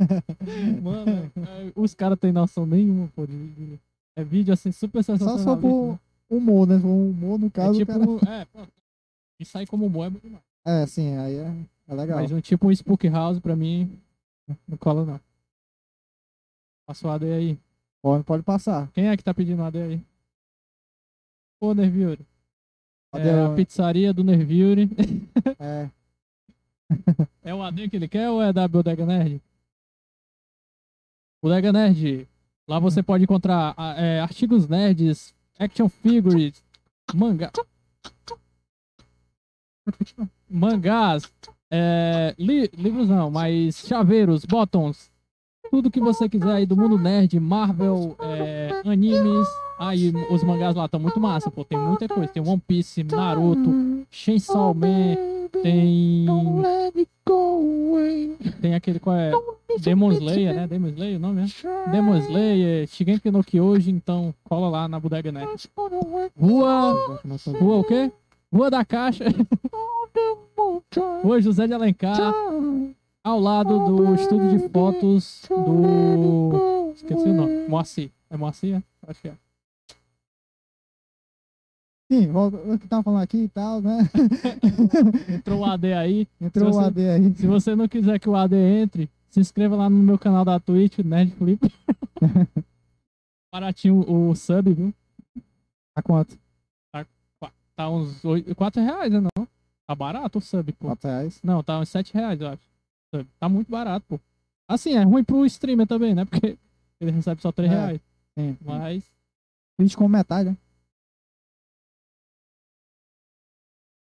Mano, 0.83 1.31
é, 1.37 1.73
os 1.77 1.95
caras 1.95 2.19
têm 2.19 2.33
noção 2.33 2.67
nenhuma, 2.67 3.09
pô. 3.15 3.27
de- 3.27 3.79
é 4.17 4.25
vídeo 4.25 4.53
assim 4.53 4.73
super 4.73 5.03
Só 5.05 5.13
sensacional. 5.17 5.45
só 5.45 5.57
por 5.61 5.99
humor, 6.29 6.67
né? 6.67 6.77
O 6.77 7.11
humor, 7.11 7.39
no 7.39 7.47
É 7.47 7.51
caso. 7.51 7.79
tipo. 7.79 8.19
cara... 8.19 8.41
É, 8.41 8.45
pô, 8.47 8.61
e 9.39 9.45
sai 9.45 9.67
como 9.67 9.87
humor 9.87 10.07
é 10.07 10.11
muito 10.11 10.23
demais. 10.25 10.43
É, 10.65 10.87
sim, 10.87 11.17
aí 11.17 11.37
é, 11.37 11.55
é 11.89 11.95
legal. 11.95 12.19
Mas 12.21 12.31
um 12.33 12.41
tipo 12.41 12.67
um 12.69 12.73
Spook 12.73 13.09
House 13.09 13.39
pra 13.39 13.55
mim 13.57 13.91
não 14.69 14.77
cola 14.77 15.05
não. 15.05 15.21
Passa 16.87 17.07
o 17.07 17.11
AD 17.11 17.33
aí. 17.33 17.59
Pode, 18.03 18.25
pode 18.25 18.43
passar. 18.43 18.89
Quem 18.93 19.09
é 19.09 19.17
que 19.17 19.23
tá 19.25 19.33
pedindo 19.33 19.63
AD 19.63 19.79
aí? 19.81 20.03
Ô, 21.61 21.75
Nerviuri. 21.75 22.27
É 23.13 23.35
o- 23.35 23.53
a 23.53 23.55
pizzaria 23.57 24.13
do 24.13 24.23
Nerviuri. 24.23 24.89
É, 25.59 25.89
É 27.43 27.53
o 27.55 27.61
AD 27.63 27.89
que 27.89 27.97
ele 27.97 28.07
quer 28.09 28.31
ou 28.31 28.41
é 28.41 28.53
da 28.53 28.69
Bodega 28.69 29.05
Nerd? 29.05 29.41
Bodega 31.43 31.73
Nerd. 31.73 32.29
Lá 32.69 32.79
você 32.79 33.03
pode 33.03 33.25
encontrar 33.25 33.75
é, 33.97 34.21
artigos 34.21 34.69
nerds, 34.69 35.35
action 35.59 35.89
figures, 35.89 36.63
manga... 37.15 37.51
mangás, 40.49 41.25
é, 41.71 42.35
li- 42.39 42.71
livros 42.77 43.09
não, 43.09 43.31
mas 43.31 43.77
chaveiros, 43.87 44.45
bottoms, 44.45 45.11
tudo 45.71 45.91
que 45.91 46.01
você 46.01 46.29
quiser 46.29 46.53
aí 46.53 46.67
do 46.67 46.77
mundo 46.77 46.99
nerd, 46.99 47.39
Marvel, 47.41 48.17
é, 48.21 48.83
animes. 48.85 49.49
Aí 49.81 50.13
os 50.29 50.45
mangás 50.45 50.77
lá 50.77 50.85
estão 50.85 51.01
muito 51.01 51.19
massa, 51.19 51.51
pô. 51.51 51.65
Tem 51.65 51.79
muita 51.79 52.07
coisa. 52.07 52.31
Tem 52.31 52.47
One 52.47 52.63
Piece, 52.69 53.03
Naruto, 53.03 54.05
Chainsaw 54.11 54.75
Man, 54.75 55.17
tem. 55.63 56.27
Tem 58.61 58.75
aquele 58.75 59.01
qual 59.01 59.17
é? 59.17 59.33
Demon 59.81 60.13
Slayer, 60.13 60.55
né? 60.55 60.67
Demon 60.67 60.89
Slayer 60.89 61.17
o 61.17 61.21
nome, 61.21 61.41
né? 61.41 61.49
Demon 61.91 62.19
Slayer, 62.19 62.87
Shigeki 62.89 63.31
no 63.31 63.43
Kyoji, 63.43 63.91
então 63.91 64.35
cola 64.45 64.69
lá 64.69 64.87
na 64.87 65.01
Bodega 65.01 65.33
Net. 65.33 65.71
Rua. 66.39 67.19
Rua 67.59 67.77
o 67.79 67.85
quê? 67.85 68.13
Rua 68.53 68.71
da 68.71 68.85
Caixa. 68.85 69.25
Rua 71.23 71.41
José 71.41 71.67
de 71.67 71.73
Alencar, 71.73 72.35
ao 73.25 73.41
lado 73.41 73.79
do 73.87 74.15
estúdio 74.15 74.59
de 74.59 74.69
fotos 74.69 75.47
do. 75.49 76.93
Esqueci 76.95 77.29
o 77.31 77.33
nome. 77.33 77.67
Moacir. 77.67 78.11
É 78.29 78.37
Moacir? 78.37 78.77
é? 78.77 78.83
Acho 79.09 79.23
que 79.23 79.29
é. 79.29 79.50
Sim, 82.11 82.29
o 82.31 82.79
que 82.79 82.89
tava 82.89 83.03
falando 83.03 83.23
aqui 83.23 83.39
e 83.45 83.49
tal, 83.49 83.81
né? 83.81 83.99
Entrou 85.37 85.61
o 85.61 85.65
AD 85.65 85.93
aí. 85.93 86.27
Entrou 86.41 86.73
Se 86.73 86.79
o 86.79 86.81
você- 86.81 86.87
AD 86.89 87.09
aí. 87.11 87.35
Se 87.35 87.47
você 87.47 87.77
não 87.77 87.89
quiser 87.89 88.19
que 88.19 88.29
o 88.29 88.35
AD 88.37 88.55
entre, 88.57 89.11
se 89.31 89.41
inscreva 89.41 89.77
lá 89.77 89.89
no 89.89 89.97
meu 89.97 90.19
canal 90.19 90.45
da 90.45 90.59
Twitch, 90.59 90.99
Nerd 90.99 91.31
Flip. 91.33 91.61
Baratinho 93.53 94.05
o 94.09 94.35
sub, 94.35 94.73
viu? 94.73 94.95
A 95.97 96.03
quanto? 96.03 96.39
Tá 97.77 97.89
uns 97.89 98.23
8, 98.25 98.55
4 98.55 98.83
reais, 98.83 99.11
né? 99.11 99.21
Não. 99.21 99.49
Tá 99.89 99.95
barato 99.95 100.39
o 100.39 100.43
sub, 100.43 100.71
pô. 100.73 100.89
4 100.89 101.09
reais. 101.09 101.41
Não, 101.43 101.63
tá 101.63 101.79
uns 101.81 101.89
7 101.89 102.13
reais, 102.13 102.41
eu 102.41 102.49
acho. 102.49 102.63
Tá 103.39 103.49
muito 103.49 103.71
barato, 103.71 104.05
pô. 104.07 104.21
Assim, 104.69 104.93
é 104.97 105.03
ruim 105.03 105.25
pro 105.25 105.47
streamer 105.47 105.87
também, 105.87 106.15
né? 106.15 106.25
Porque 106.27 106.59
ele 107.01 107.11
recebe 107.11 107.41
só 107.41 107.51
3 107.51 107.73
É. 107.73 107.75
reais. 107.75 108.01
Sim. 108.39 108.57
Mas. 108.65 109.03
Twitch 109.79 109.95
com 109.97 110.07
metade, 110.09 110.51
né? 110.51 110.57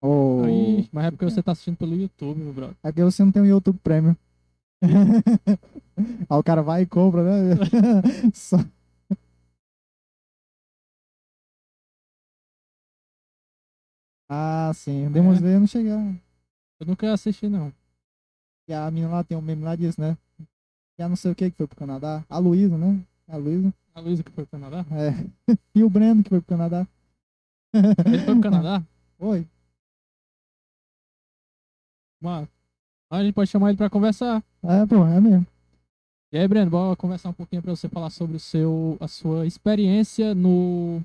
Oh, 0.07 0.43
Aí, 0.45 0.87
mas 0.91 1.05
é 1.05 1.11
porque 1.11 1.25
você 1.25 1.41
tá 1.41 1.51
assistindo 1.53 1.77
pelo 1.77 1.95
YouTube, 1.95 2.37
meu 2.39 2.53
brother. 2.53 2.75
é 2.83 2.89
porque 2.91 3.03
você 3.03 3.23
não 3.23 3.31
tem 3.31 3.41
um 3.41 3.45
YouTube 3.45 3.79
Premium. 3.83 4.15
Aí 6.29 6.37
o 6.37 6.43
cara 6.43 6.61
vai 6.61 6.83
e 6.83 6.85
compra, 6.85 7.23
né? 7.23 7.55
Só- 8.33 8.57
Ah, 14.29 14.71
sim. 14.73 15.09
Demon 15.11 15.33
É. 15.33 15.35
Slayer 15.35 15.59
não 15.59 15.67
chegar. 15.67 15.99
Eu 16.79 16.87
nunca 16.87 17.11
assisti, 17.13 17.47
não. 17.47 17.71
E 18.67 18.73
a 18.73 18.89
menina 18.89 19.11
lá 19.11 19.23
tem 19.23 19.37
um 19.37 19.41
meme 19.41 19.63
lá 19.63 19.75
disso, 19.75 20.01
né? 20.01 20.17
E 20.97 21.03
a 21.03 21.09
não 21.09 21.15
sei 21.15 21.31
o 21.31 21.35
que 21.35 21.51
que 21.51 21.57
foi 21.57 21.67
pro 21.67 21.77
Canadá. 21.77 22.23
A 22.29 22.37
Luísa, 22.37 22.77
né? 22.77 22.99
A 23.27 23.37
Luísa. 23.37 23.73
A 23.93 23.99
Luísa 23.99 24.23
que 24.23 24.31
foi 24.31 24.45
pro 24.45 24.59
Canadá. 24.59 24.85
É. 24.91 25.53
E 25.75 25.83
o 25.83 25.89
Breno 25.89 26.23
que 26.23 26.29
foi 26.29 26.41
pro 26.41 26.49
Canadá. 26.57 26.87
Ele 27.73 28.17
foi 28.19 28.33
pro 28.33 28.41
Canadá? 28.41 28.83
Oi. 29.19 29.45
A 33.11 33.23
gente 33.23 33.33
pode 33.33 33.49
chamar 33.49 33.69
ele 33.69 33.77
pra 33.77 33.89
conversar. 33.89 34.43
É, 34.63 34.85
pô, 34.85 35.05
é 35.05 35.19
mesmo. 35.21 35.45
E 36.33 36.37
aí, 36.37 36.47
Breno, 36.47 36.69
bora 36.71 36.95
conversar 36.95 37.29
um 37.29 37.33
pouquinho 37.33 37.61
pra 37.61 37.73
você 37.75 37.87
falar 37.87 38.09
sobre 38.09 38.35
o 38.35 38.39
seu, 38.39 38.97
a 38.99 39.07
sua 39.07 39.45
experiência 39.45 40.35
no 40.35 41.01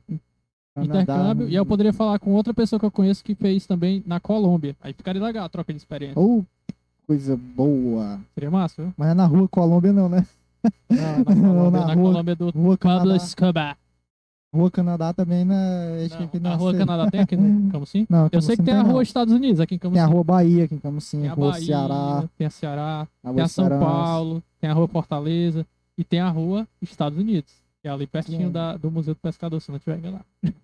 Canadá, 0.75 1.03
intercâmbio. 1.03 1.47
né? 1.47 1.53
E 1.53 1.55
eu 1.55 1.65
poderia 1.67 1.93
falar 1.93 2.19
com 2.19 2.33
outra 2.33 2.53
pessoa 2.55 2.81
que 2.81 2.87
eu 2.87 2.91
conheço 2.91 3.23
que 3.23 3.35
fez 3.35 3.67
também 3.67 4.03
na 4.07 4.19
Colômbia. 4.19 4.75
Aí 4.81 4.93
ficaria 4.93 5.23
legal 5.23 5.45
a 5.45 5.49
troca 5.49 5.73
de 5.73 5.77
experiência. 5.79 6.19
Oh, 6.21 6.43
coisa 7.07 7.37
boa. 7.37 8.21
Seria 8.35 8.51
massa, 8.51 8.83
viu? 8.83 8.95
Mas 8.97 9.11
é 9.11 9.15
na 9.15 9.27
rua 9.27 9.47
Colômbia 9.49 9.93
não, 9.93 10.09
né? 10.09 10.27
Não, 10.91 11.19
na 11.19 11.25
Colômbia, 11.37 11.81
na 11.81 11.87
na 11.87 11.95
rua- 11.95 12.03
Colômbia 12.11 12.35
do 12.37 12.51
Rua 12.51 12.77
Pablo. 12.79 13.15
Escobar. 13.15 13.77
Rua 14.53 14.71
Canadá 14.71 15.13
também, 15.13 15.45
né? 15.45 16.09
Que 16.09 16.25
aqui 16.25 16.41
Não, 16.41 16.51
a 16.51 16.53
na 16.55 16.59
Rua 16.59 16.75
Canadá 16.77 17.11
tem 17.11 17.21
aqui 17.21 17.37
no 17.37 17.71
Camusim? 17.71 18.07
Não, 18.11 18.29
Eu 18.33 18.43
sei 18.43 18.57
que 18.57 18.63
tem 18.65 18.75
a 18.75 18.83
não. 18.83 18.91
Rua 18.91 19.03
Estados 19.03 19.33
Unidos 19.33 19.61
aqui 19.61 19.77
em 19.77 19.79
Tem 19.79 19.91
Camusim. 19.91 20.03
a 20.03 20.07
Rua 20.07 20.25
Bahia 20.25 20.65
aqui 20.65 20.75
em 20.75 20.79
Camusim, 20.79 21.21
Tem 21.21 21.31
a 21.31 21.35
Rua 21.35 21.51
Bahia, 21.53 21.67
Ceará, 21.67 22.25
tem 22.37 22.47
a 22.47 22.51
Ceará, 22.51 23.09
a 23.23 23.33
tem 23.33 23.43
a 23.43 23.49
São. 23.49 23.69
Paulo, 23.69 24.43
tem 24.61 24.69
a 24.69 24.73
Rua 24.73 24.89
Fortaleza 24.89 25.65
e 25.97 26.03
tem 26.03 26.19
a 26.21 26.29
Rua 26.29 26.67
Estados 26.83 27.19
Unidos. 27.19 27.53
Que 27.81 27.89
é 27.89 27.91
ali 27.91 28.07
pertinho 28.07 28.49
Sim. 28.49 28.53
da, 28.53 28.77
do 28.77 28.91
Museu 28.91 29.15
do 29.15 29.21
Pescador, 29.21 29.61
se 29.61 29.71
não 29.71 29.77
estiver 29.77 29.97
enganado. 29.99 30.25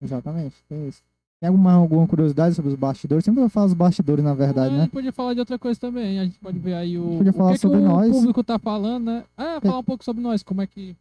Exatamente, 0.00 0.54
tem 0.68 0.88
isso. 0.88 1.02
Tem 1.40 1.48
alguma, 1.48 1.72
alguma 1.72 2.06
curiosidade 2.06 2.54
sobre 2.54 2.70
os 2.70 2.76
bastidores? 2.76 3.24
Sempre 3.24 3.42
eu 3.42 3.48
falo 3.50 3.66
os 3.66 3.74
bastidores, 3.74 4.24
na 4.24 4.32
verdade, 4.32 4.68
a 4.74 4.78
né? 4.78 4.82
gente 4.84 4.92
podia 4.92 5.12
falar 5.12 5.34
de 5.34 5.40
outra 5.40 5.58
coisa 5.58 5.78
também. 5.78 6.18
A 6.20 6.24
gente 6.24 6.38
pode 6.38 6.58
ver 6.58 6.74
aí 6.74 6.96
o, 6.98 7.18
Podia 7.18 7.32
o 7.32 7.34
falar 7.34 7.52
que, 7.52 7.58
sobre 7.58 7.78
que 7.78 7.84
o 7.84 7.88
nós. 7.88 8.10
público 8.10 8.42
tá 8.44 8.58
falando, 8.58 9.04
né? 9.06 9.24
É, 9.36 9.60
falar 9.60 9.78
um 9.80 9.84
pouco 9.84 10.04
sobre 10.04 10.22
nós, 10.22 10.42
como 10.42 10.62
é 10.62 10.66
que. 10.66 10.96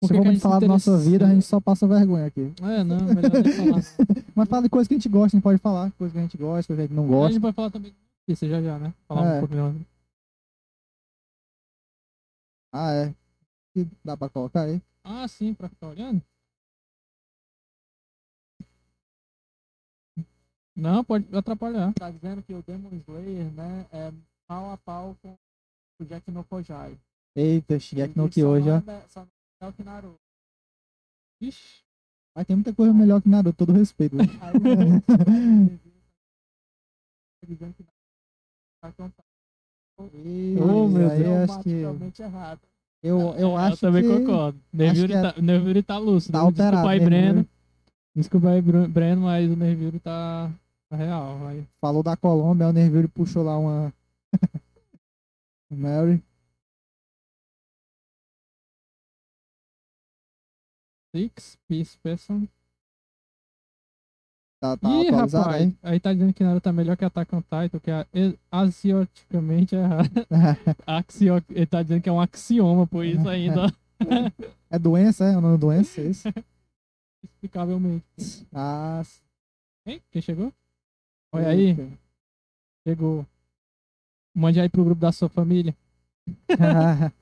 Por 0.00 0.06
Se 0.08 0.14
que 0.14 0.20
que 0.22 0.28
a 0.28 0.32
gente 0.32 0.40
falar 0.40 0.60
da 0.60 0.66
nossa 0.66 0.96
vida, 0.96 1.26
a 1.26 1.34
gente 1.34 1.44
só 1.44 1.60
passa 1.60 1.86
vergonha 1.86 2.24
aqui. 2.26 2.52
É, 2.62 2.82
não, 2.82 2.96
melhor 3.04 3.30
nem 3.44 3.52
falar. 3.52 3.82
Mas 4.34 4.48
fala 4.48 4.62
de 4.62 4.70
coisa 4.70 4.88
que 4.88 4.94
a 4.94 4.96
gente 4.98 5.08
gosta, 5.10 5.36
a 5.36 5.38
gente 5.38 5.42
pode 5.42 5.58
falar. 5.58 5.92
Coisa 5.92 6.12
que 6.12 6.18
a 6.18 6.22
gente 6.22 6.38
gosta, 6.38 6.66
coisa 6.68 6.80
que 6.82 6.84
a 6.84 6.86
gente 6.88 6.96
não 6.96 7.04
A 7.04 7.08
gosta. 7.08 7.32
gente 7.34 7.42
vai 7.42 7.52
falar 7.52 7.70
também 7.70 7.94
disso 8.26 8.48
já 8.48 8.62
já, 8.62 8.78
né? 8.78 8.94
Falar 9.06 9.26
É. 9.26 9.36
um 9.36 9.40
pouquinho. 9.40 9.86
Ah, 12.72 12.92
é. 12.92 13.14
E 13.76 13.86
Dá 14.02 14.16
pra 14.16 14.30
colocar 14.30 14.62
aí? 14.62 14.80
Ah, 15.04 15.28
sim, 15.28 15.52
pra 15.52 15.68
ficar 15.68 15.88
olhando? 15.88 16.22
Não, 20.74 21.04
pode 21.04 21.26
atrapalhar. 21.36 21.92
Tá 21.92 22.10
dizendo 22.10 22.42
que 22.42 22.54
o 22.54 22.62
Demon 22.62 22.88
Slayer, 22.94 23.52
né, 23.52 23.86
é 23.92 24.12
pau 24.48 24.70
a 24.72 24.78
pau 24.78 25.14
com 25.20 25.36
o 26.00 26.04
Jack 26.06 26.30
no 26.30 26.42
Kojai. 26.44 26.98
Eita, 27.36 27.78
Shigeki 27.78 28.16
no 28.16 28.28
Ki 28.30 28.40
só 29.08 29.26
hoje, 29.60 29.66
não 29.66 29.66
ó. 29.66 29.66
me- 29.66 29.66
Só 29.66 29.66
não 29.66 29.68
o 29.68 29.72
que 29.72 29.82
Naruto. 29.84 30.20
Ixi, 31.42 31.82
Mas 32.36 32.46
tem 32.46 32.56
muita 32.56 32.74
coisa 32.74 32.92
melhor 32.92 33.20
que 33.22 33.28
Naruto, 33.28 33.56
todo 33.66 33.72
respeito. 33.76 34.16
né? 34.16 34.24
Que 39.98 40.56
Oh, 40.60 40.88
meu 40.88 41.10
aí 41.10 41.22
Deus. 41.22 41.50
acho 41.50 41.62
que. 41.62 42.22
errado. 42.22 42.60
Eu, 43.02 43.18
eu 43.34 43.58
É, 43.58 43.62
acho 43.66 43.80
também 43.80 44.02
que. 44.02 44.08
concordo. 44.08 44.58
Nerviro 44.72 45.08
que 45.08 45.14
é- 45.14 45.22
tá, 45.32 45.40
Nerviro 45.40 45.82
tá 45.82 45.98
lúcido. 45.98 46.32
Tá 46.32 46.40
alterado. 46.40 46.70
Desculpa 46.76 46.90
aí, 46.90 46.98
né, 47.00 47.04
Breno. 47.06 47.48
Desculpa 48.14 48.48
aí, 48.50 48.62
Breno, 48.62 49.22
mas 49.22 49.50
o 49.50 49.56
Nerviro 49.56 50.00
tá, 50.00 50.50
tá 50.88 50.96
real. 50.96 51.38
Vai. 51.38 51.66
Falou 51.80 52.02
da 52.02 52.16
Colômbia, 52.16 52.68
o 52.68 52.72
Nerviro 52.72 53.08
puxou 53.08 53.42
lá 53.42 53.58
uma. 53.58 53.92
Mary. 55.70 56.22
Six 61.14 61.58
Piece 61.68 61.98
Person. 61.98 62.46
Tá, 64.60 64.76
tá 64.76 64.88
Ih, 64.90 65.10
rapaz. 65.10 65.34
aí. 65.46 65.76
Aí 65.82 65.98
tá 65.98 66.12
dizendo 66.12 66.34
que 66.34 66.44
Naruto 66.44 66.68
é 66.68 66.72
melhor 66.72 66.96
que 66.96 67.04
Attack 67.04 67.34
on 67.34 67.40
Titan, 67.40 67.78
que 67.78 67.90
é 67.90 68.06
e- 68.12 68.38
axioticamente 68.50 69.74
errado. 69.74 70.10
Axio... 70.86 71.42
Ele 71.48 71.66
tá 71.66 71.82
dizendo 71.82 72.02
que 72.02 72.08
é 72.10 72.12
um 72.12 72.20
axioma, 72.20 72.86
por 72.86 73.04
isso 73.04 73.26
ainda, 73.26 73.72
é 74.70 74.78
doença, 74.78 75.24
é? 75.24 75.32
É 75.32 75.36
o 75.36 75.40
nome 75.40 75.56
doença? 75.56 76.00
É 76.00 76.04
isso? 76.04 76.28
explicavelmente. 77.22 78.46
Ah. 78.52 79.02
Hein? 79.86 80.02
Quem 80.10 80.20
chegou? 80.20 80.52
Olha 81.32 81.48
aí, 81.48 81.76
chegou. 82.86 83.26
Mande 84.34 84.60
aí 84.60 84.68
pro 84.68 84.84
grupo 84.84 85.00
da 85.00 85.12
sua 85.12 85.28
família. 85.28 85.74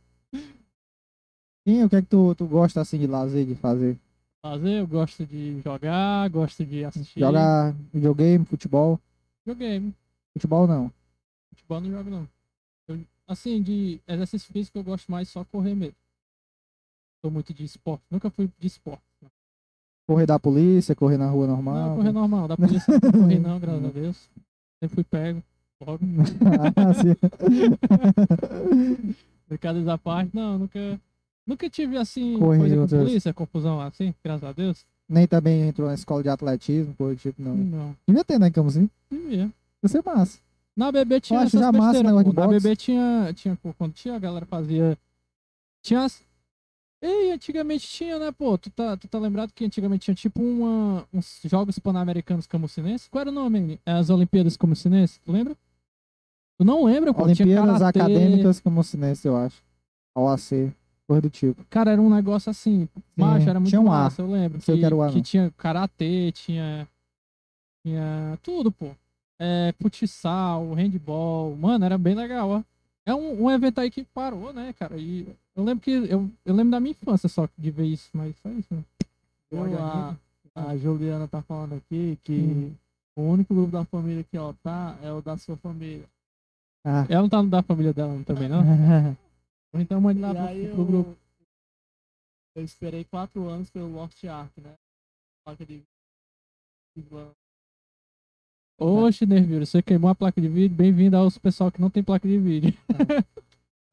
Sim, 1.68 1.84
o 1.84 1.90
que 1.90 1.96
é 1.96 2.00
que 2.00 2.08
tu, 2.08 2.34
tu 2.34 2.46
gosta 2.46 2.80
assim 2.80 2.98
de 2.98 3.06
lazer, 3.06 3.44
de 3.44 3.54
fazer? 3.54 3.98
Fazer, 4.40 4.80
eu 4.80 4.86
gosto 4.86 5.26
de 5.26 5.60
jogar, 5.60 6.26
gosto 6.30 6.64
de 6.64 6.82
assistir. 6.82 7.20
Jogar 7.20 7.74
videogame, 7.92 8.46
futebol? 8.46 8.98
Videogame. 9.44 9.94
Futebol 10.32 10.66
não. 10.66 10.90
Futebol 11.50 11.82
não 11.82 11.90
jogo, 11.90 12.08
não. 12.08 12.26
Eu- 12.88 13.04
assim, 13.26 13.60
de 13.60 14.00
exercício 14.08 14.50
físico 14.50 14.78
eu 14.78 14.82
gosto 14.82 15.12
mais 15.12 15.28
só 15.28 15.44
correr 15.44 15.74
mesmo. 15.74 15.94
Sou 17.20 17.30
muito 17.30 17.52
de 17.52 17.64
esporte. 17.64 18.02
Nunca 18.10 18.30
fui 18.30 18.48
de 18.58 18.66
esporte. 18.66 19.02
Correr 20.06 20.24
da 20.24 20.38
polícia, 20.38 20.96
correr 20.96 21.18
na 21.18 21.28
rua 21.28 21.46
normal. 21.46 21.90
Não, 21.90 21.96
correr 21.96 22.12
normal. 22.12 22.48
Da 22.48 22.56
polícia 22.56 22.94
não 22.94 23.12
corri 23.12 23.38
não, 23.38 23.60
graças 23.60 23.84
a 23.84 23.88
Deus. 23.88 24.30
Sempre 24.80 24.94
fui 24.94 25.04
pego. 25.04 25.42
Logo. 25.86 26.00
ah, 26.76 26.94
sim. 26.94 27.12
Brincadeiras 29.46 29.88
à 29.88 29.98
parte, 29.98 30.34
não, 30.34 30.60
nunca. 30.60 30.98
Nunca 31.48 31.70
tive 31.70 31.96
assim 31.96 32.38
Corri 32.38 32.58
coisa 32.58 32.74
com 32.74 32.80
outras- 32.82 33.02
polícia, 33.02 33.32
confusão 33.32 33.80
assim, 33.80 34.14
graças 34.22 34.44
a 34.44 34.52
Deus. 34.52 34.84
Nem 35.08 35.26
também 35.26 35.62
entrou 35.68 35.88
na 35.88 35.94
escola 35.94 36.22
de 36.22 36.28
atletismo, 36.28 36.94
coisa 36.94 37.14
do 37.14 37.18
tipo, 37.18 37.40
não. 37.42 37.56
Não. 37.56 37.96
Devia 38.06 38.22
ter, 38.22 38.38
né, 38.38 38.50
como 38.50 38.68
assim? 38.68 38.90
Devia. 39.10 39.50
Ia 39.82 39.88
ser 39.88 40.02
massa. 40.04 40.38
Na 40.76 40.92
BB 40.92 41.20
tinha 41.22 41.40
Eu 41.40 41.44
acho 41.46 41.58
já 41.58 41.72
massa 41.72 42.02
Na 42.02 42.22
boxe. 42.22 42.48
BB 42.60 42.76
tinha, 42.76 43.32
tinha, 43.34 43.56
pô, 43.62 43.72
quando 43.72 43.94
tinha, 43.94 44.14
a 44.14 44.18
galera 44.18 44.44
fazia... 44.44 44.96
Tinha 45.82 46.02
as... 46.04 46.20
Ei, 47.00 47.32
antigamente 47.32 47.88
tinha, 47.88 48.18
né, 48.18 48.30
pô? 48.30 48.58
Tu 48.58 48.68
tá, 48.70 48.96
tu 48.96 49.08
tá 49.08 49.18
lembrado 49.18 49.50
que 49.54 49.64
antigamente 49.64 50.04
tinha 50.04 50.14
tipo 50.14 50.42
uma, 50.42 51.04
uns 51.14 51.40
Jogos 51.44 51.78
Pan-Americanos 51.78 52.46
Camucinenses? 52.46 53.08
Qual 53.08 53.20
era 53.22 53.30
o 53.30 53.32
nome? 53.32 53.80
É 53.86 53.92
As 53.92 54.10
Olimpíadas 54.10 54.56
Camucinenses, 54.56 55.18
tu 55.24 55.32
lembra? 55.32 55.56
Tu 56.58 56.64
não 56.64 56.84
lembra, 56.84 57.14
pô? 57.14 57.22
Tinha 57.32 57.46
Olimpíadas. 57.62 57.82
Acadêmicas 57.82 58.60
como 58.60 58.82
Cinense, 58.84 59.26
eu 59.26 59.36
acho. 59.36 59.62
OAC, 60.16 60.72
coisa 61.08 61.22
do 61.22 61.30
tipo. 61.30 61.64
Cara, 61.70 61.92
era 61.92 62.00
um 62.00 62.10
negócio 62.10 62.50
assim, 62.50 62.88
macho, 63.16 63.48
era 63.48 63.58
muito 63.58 63.70
tinha 63.70 63.80
um 63.80 63.86
massa, 63.86 64.22
eu 64.22 64.30
lembro. 64.30 64.60
Sei 64.60 64.76
que 64.78 64.84
que 64.84 64.90
não. 64.90 65.22
tinha 65.22 65.50
karatê, 65.56 66.30
tinha... 66.32 66.86
Tinha 67.82 68.38
tudo, 68.42 68.70
pô. 68.70 68.90
É, 69.40 69.72
futsal, 69.80 70.74
handball. 70.74 71.56
Mano, 71.56 71.84
era 71.84 71.96
bem 71.96 72.14
legal, 72.14 72.50
ó. 72.50 72.62
É 73.06 73.14
um, 73.14 73.44
um 73.44 73.50
evento 73.50 73.80
aí 73.80 73.90
que 73.90 74.04
parou, 74.04 74.52
né, 74.52 74.74
cara? 74.78 74.96
E 74.98 75.26
eu 75.56 75.64
lembro 75.64 75.82
que. 75.82 75.90
Eu, 75.90 76.28
eu 76.44 76.54
lembro 76.54 76.72
da 76.72 76.80
minha 76.80 76.90
infância 76.90 77.28
só 77.28 77.48
de 77.56 77.70
ver 77.70 77.86
isso, 77.86 78.10
mas 78.12 78.34
só 78.42 78.50
isso, 78.50 78.68
né? 78.74 78.84
A, 79.80 80.14
a 80.54 80.76
Juliana 80.76 81.26
tá 81.26 81.40
falando 81.40 81.74
aqui 81.74 82.18
que 82.22 82.32
Hum. 82.32 82.72
o 83.16 83.22
único 83.22 83.54
grupo 83.54 83.72
da 83.72 83.84
família 83.84 84.24
que 84.30 84.36
ela 84.36 84.54
tá 84.62 84.96
é 85.02 85.10
o 85.10 85.22
da 85.22 85.38
sua 85.38 85.56
família. 85.56 86.04
Ah. 86.84 87.06
Ela 87.08 87.22
não 87.22 87.28
tá 87.28 87.42
no 87.42 87.48
da 87.48 87.62
família 87.62 87.92
dela 87.92 88.20
também, 88.26 88.48
não? 88.48 88.62
Então 89.74 90.00
mande 90.00 90.20
lá 90.20 90.54
e 90.54 90.66
pro, 90.66 90.74
pro 90.74 90.82
eu, 90.82 90.86
grupo. 90.86 91.16
eu 92.56 92.64
esperei 92.64 93.04
quatro 93.04 93.46
anos 93.48 93.68
pelo 93.70 93.92
Lost 93.92 94.24
Ark, 94.24 94.60
né? 94.60 94.74
Placa 95.44 95.64
de 95.64 95.82
Oxe, 98.80 99.26
Nerviro, 99.26 99.64
você 99.64 99.82
queimou 99.82 100.10
a 100.10 100.14
placa 100.14 100.40
de 100.40 100.48
vídeo. 100.48 100.76
Bem-vindo 100.76 101.16
aos 101.16 101.38
pessoal 101.38 101.70
que 101.70 101.80
não 101.80 101.90
tem 101.90 102.02
placa 102.02 102.26
de 102.26 102.38
vídeo. 102.38 102.74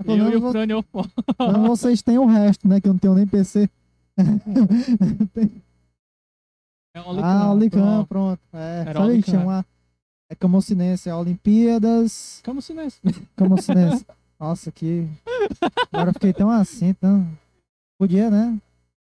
Pelo 0.04 0.18
eu 0.18 0.28
e 0.28 0.30
menos 0.30 0.44
o 0.44 0.52
Frânio 0.52 0.84
pelo 0.84 1.52
menos 1.52 1.68
vocês 1.68 2.02
têm 2.02 2.18
o 2.18 2.26
resto, 2.26 2.68
né? 2.68 2.80
Que 2.80 2.88
eu 2.88 2.94
não 2.94 3.00
tenho 3.00 3.16
nem 3.16 3.28
PC. 3.28 3.70
É 6.96 7.02
o 7.02 7.20
ah, 7.22 7.52
Olicam, 7.52 7.82
pronto. 7.82 8.08
pronto. 8.08 8.40
É, 8.54 8.86
Era 8.88 8.94
sabe 9.02 9.12
Olicam. 9.12 9.44
uma. 9.44 9.66
É 10.32 10.36
Camocinense, 10.36 11.10
é 11.10 11.14
Olimpíadas. 11.14 12.40
Camucinense. 12.42 13.02
Camocinense. 13.36 14.06
Nossa, 14.40 14.72
que. 14.72 15.08
Agora 15.92 16.10
eu 16.10 16.14
fiquei 16.14 16.34
tão 16.34 16.50
assim, 16.50 16.94
tão. 16.94 17.28
Podia, 17.98 18.30
né? 18.30 18.58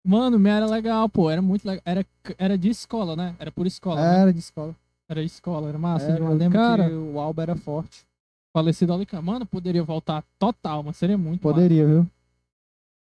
Mano, 0.05 0.39
me 0.39 0.49
era 0.49 0.65
legal, 0.65 1.07
pô. 1.07 1.29
Era 1.29 1.41
muito 1.41 1.65
legal. 1.65 1.81
Era, 1.85 2.05
era 2.37 2.57
de 2.57 2.69
escola, 2.69 3.15
né? 3.15 3.35
Era 3.37 3.51
por 3.51 3.67
escola, 3.67 4.01
né? 4.01 4.19
Era 4.21 4.33
de 4.33 4.39
escola. 4.39 4.75
Era 5.07 5.21
escola, 5.21 5.69
era 5.69 5.77
massa. 5.77 6.05
Era, 6.11 6.23
eu 6.23 6.33
lembro 6.33 6.57
Cara, 6.57 6.87
que 6.89 6.95
o 6.95 7.19
Alba 7.19 7.43
era 7.43 7.55
forte. 7.55 8.03
falecido 8.51 8.93
Alicante. 8.93 9.23
Mano, 9.23 9.45
poderia 9.45 9.83
voltar 9.83 10.23
total, 10.39 10.81
mas 10.83 10.97
seria 10.97 11.17
muito 11.17 11.43
massa. 11.43 11.53
Poderia, 11.53 11.85
viu? 11.85 12.07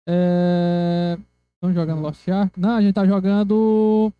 É... 0.07 1.17
Estamos 1.55 1.75
jogando 1.75 2.01
Lost 2.01 2.27
Ark? 2.29 2.57
Não, 2.57 2.75
a 2.77 2.81
gente 2.81 2.93
tá 2.93 3.05
jogando... 3.05 4.11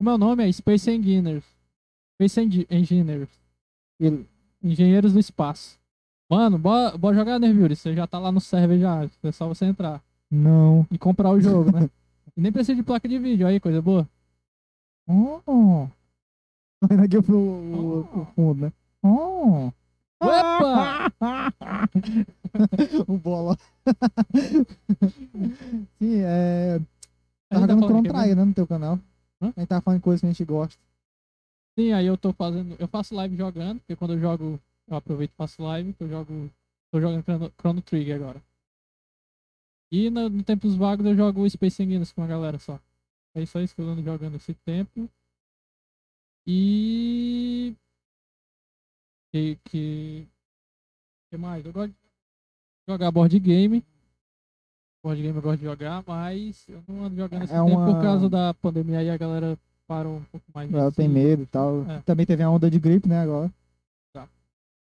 É 0.00 0.04
o 0.04 0.18
nome? 0.18 0.48
É 0.48 0.52
Space 0.52 0.90
Engineers. 0.90 1.44
Space 2.14 2.40
Engi- 2.40 2.66
Engineers. 2.70 3.28
Engenheiros 4.62 5.12
do 5.12 5.18
Espaço. 5.20 5.78
Mano, 6.30 6.58
bora, 6.58 6.96
bora 6.96 7.16
jogar 7.16 7.38
Nervure. 7.38 7.74
Você 7.74 7.94
já 7.94 8.06
tá 8.06 8.18
lá 8.18 8.30
no 8.30 8.40
server 8.40 8.78
já. 8.78 9.08
É 9.22 9.32
só 9.32 9.48
você 9.48 9.64
entrar 9.64 10.02
Não. 10.30 10.86
e 10.90 10.98
comprar 10.98 11.30
o 11.30 11.40
jogo, 11.40 11.72
né? 11.72 11.88
e 12.36 12.40
nem 12.40 12.52
precisa 12.52 12.76
de 12.76 12.82
placa 12.82 13.08
de 13.08 13.18
vídeo 13.18 13.46
aí, 13.46 13.58
coisa 13.58 13.80
boa. 13.80 14.06
Oh. 15.06 15.88
Vendo 16.86 17.02
aqui 17.02 17.22
pro 17.22 17.38
o, 17.38 18.00
o 18.00 18.26
fundo, 18.34 18.66
né? 18.66 18.72
Oh. 19.02 19.72
Opa! 20.20 21.12
o 23.06 23.16
bola. 23.16 23.56
Sim, 25.98 26.20
é. 26.22 26.80
A 27.50 27.54
Tá 27.54 27.60
jogando 27.60 27.84
Chrono 27.84 28.02
né? 28.02 28.10
Trigger, 28.10 28.36
né? 28.36 28.44
No 28.44 28.54
teu 28.54 28.66
canal. 28.66 28.98
Hã? 29.40 29.52
A 29.56 29.60
gente 29.60 29.68
tá 29.68 29.80
falando 29.80 30.02
coisas 30.02 30.20
que 30.20 30.26
a 30.26 30.30
gente 30.30 30.44
gosta. 30.44 30.78
Sim, 31.78 31.92
aí 31.92 32.06
eu 32.06 32.18
tô 32.18 32.32
fazendo. 32.32 32.76
Eu 32.78 32.88
faço 32.88 33.14
live 33.14 33.36
jogando, 33.36 33.78
porque 33.78 33.96
quando 33.96 34.14
eu 34.14 34.20
jogo, 34.20 34.60
eu 34.88 34.96
aproveito 34.96 35.30
e 35.32 35.36
faço 35.36 35.62
live, 35.62 35.92
que 35.92 36.02
eu 36.04 36.08
jogo. 36.08 36.50
Tô 36.90 37.00
jogando 37.00 37.22
Chrono, 37.22 37.52
Chrono 37.60 37.82
Trigger 37.82 38.16
agora. 38.16 38.42
E 39.92 40.08
no, 40.10 40.28
no 40.28 40.42
tempos 40.42 40.74
vagos 40.74 41.04
eu 41.06 41.14
jogo 41.16 41.48
Space 41.48 41.82
Engineers 41.82 42.12
com 42.12 42.22
a 42.22 42.26
galera 42.26 42.58
só. 42.58 42.78
É 43.34 43.44
só 43.46 43.60
isso 43.60 43.74
que 43.74 43.80
eu 43.82 43.88
ando 43.88 44.02
jogando 44.02 44.36
esse 44.36 44.54
tempo. 44.54 45.08
E. 46.46 47.74
Que. 49.32 49.58
Que, 49.64 50.26
que 51.30 51.36
mais? 51.36 51.64
Eu 51.64 51.72
gosto 51.72 51.90
de 51.90 51.96
jogar 52.88 53.10
board 53.10 53.38
game. 53.38 53.84
Board 55.04 55.22
game 55.22 55.36
eu 55.36 55.42
gosto 55.42 55.58
de 55.60 55.64
jogar, 55.66 56.02
mas 56.06 56.66
eu 56.68 56.82
não 56.88 57.04
ando 57.04 57.16
jogando 57.16 57.44
esse 57.44 57.52
É 57.52 57.56
tempo 57.62 57.70
por 57.76 57.88
uma- 57.90 58.02
causa 58.02 58.28
da 58.28 58.54
pandemia 58.54 58.98
aí 59.00 59.10
a 59.10 59.16
galera 59.16 59.58
parou 59.86 60.16
um 60.16 60.24
pouco 60.24 60.46
mais 60.54 60.72
Ela 60.72 60.86
disso 60.88 60.96
tem 60.96 61.06
e- 61.06 61.08
medo 61.08 61.42
e 61.42 61.46
tal. 61.46 61.82
É. 61.90 62.00
Também 62.00 62.24
teve 62.26 62.42
a 62.42 62.50
onda 62.50 62.70
de 62.70 62.78
gripe, 62.80 63.06
né? 63.08 63.20
Agora. 63.20 63.52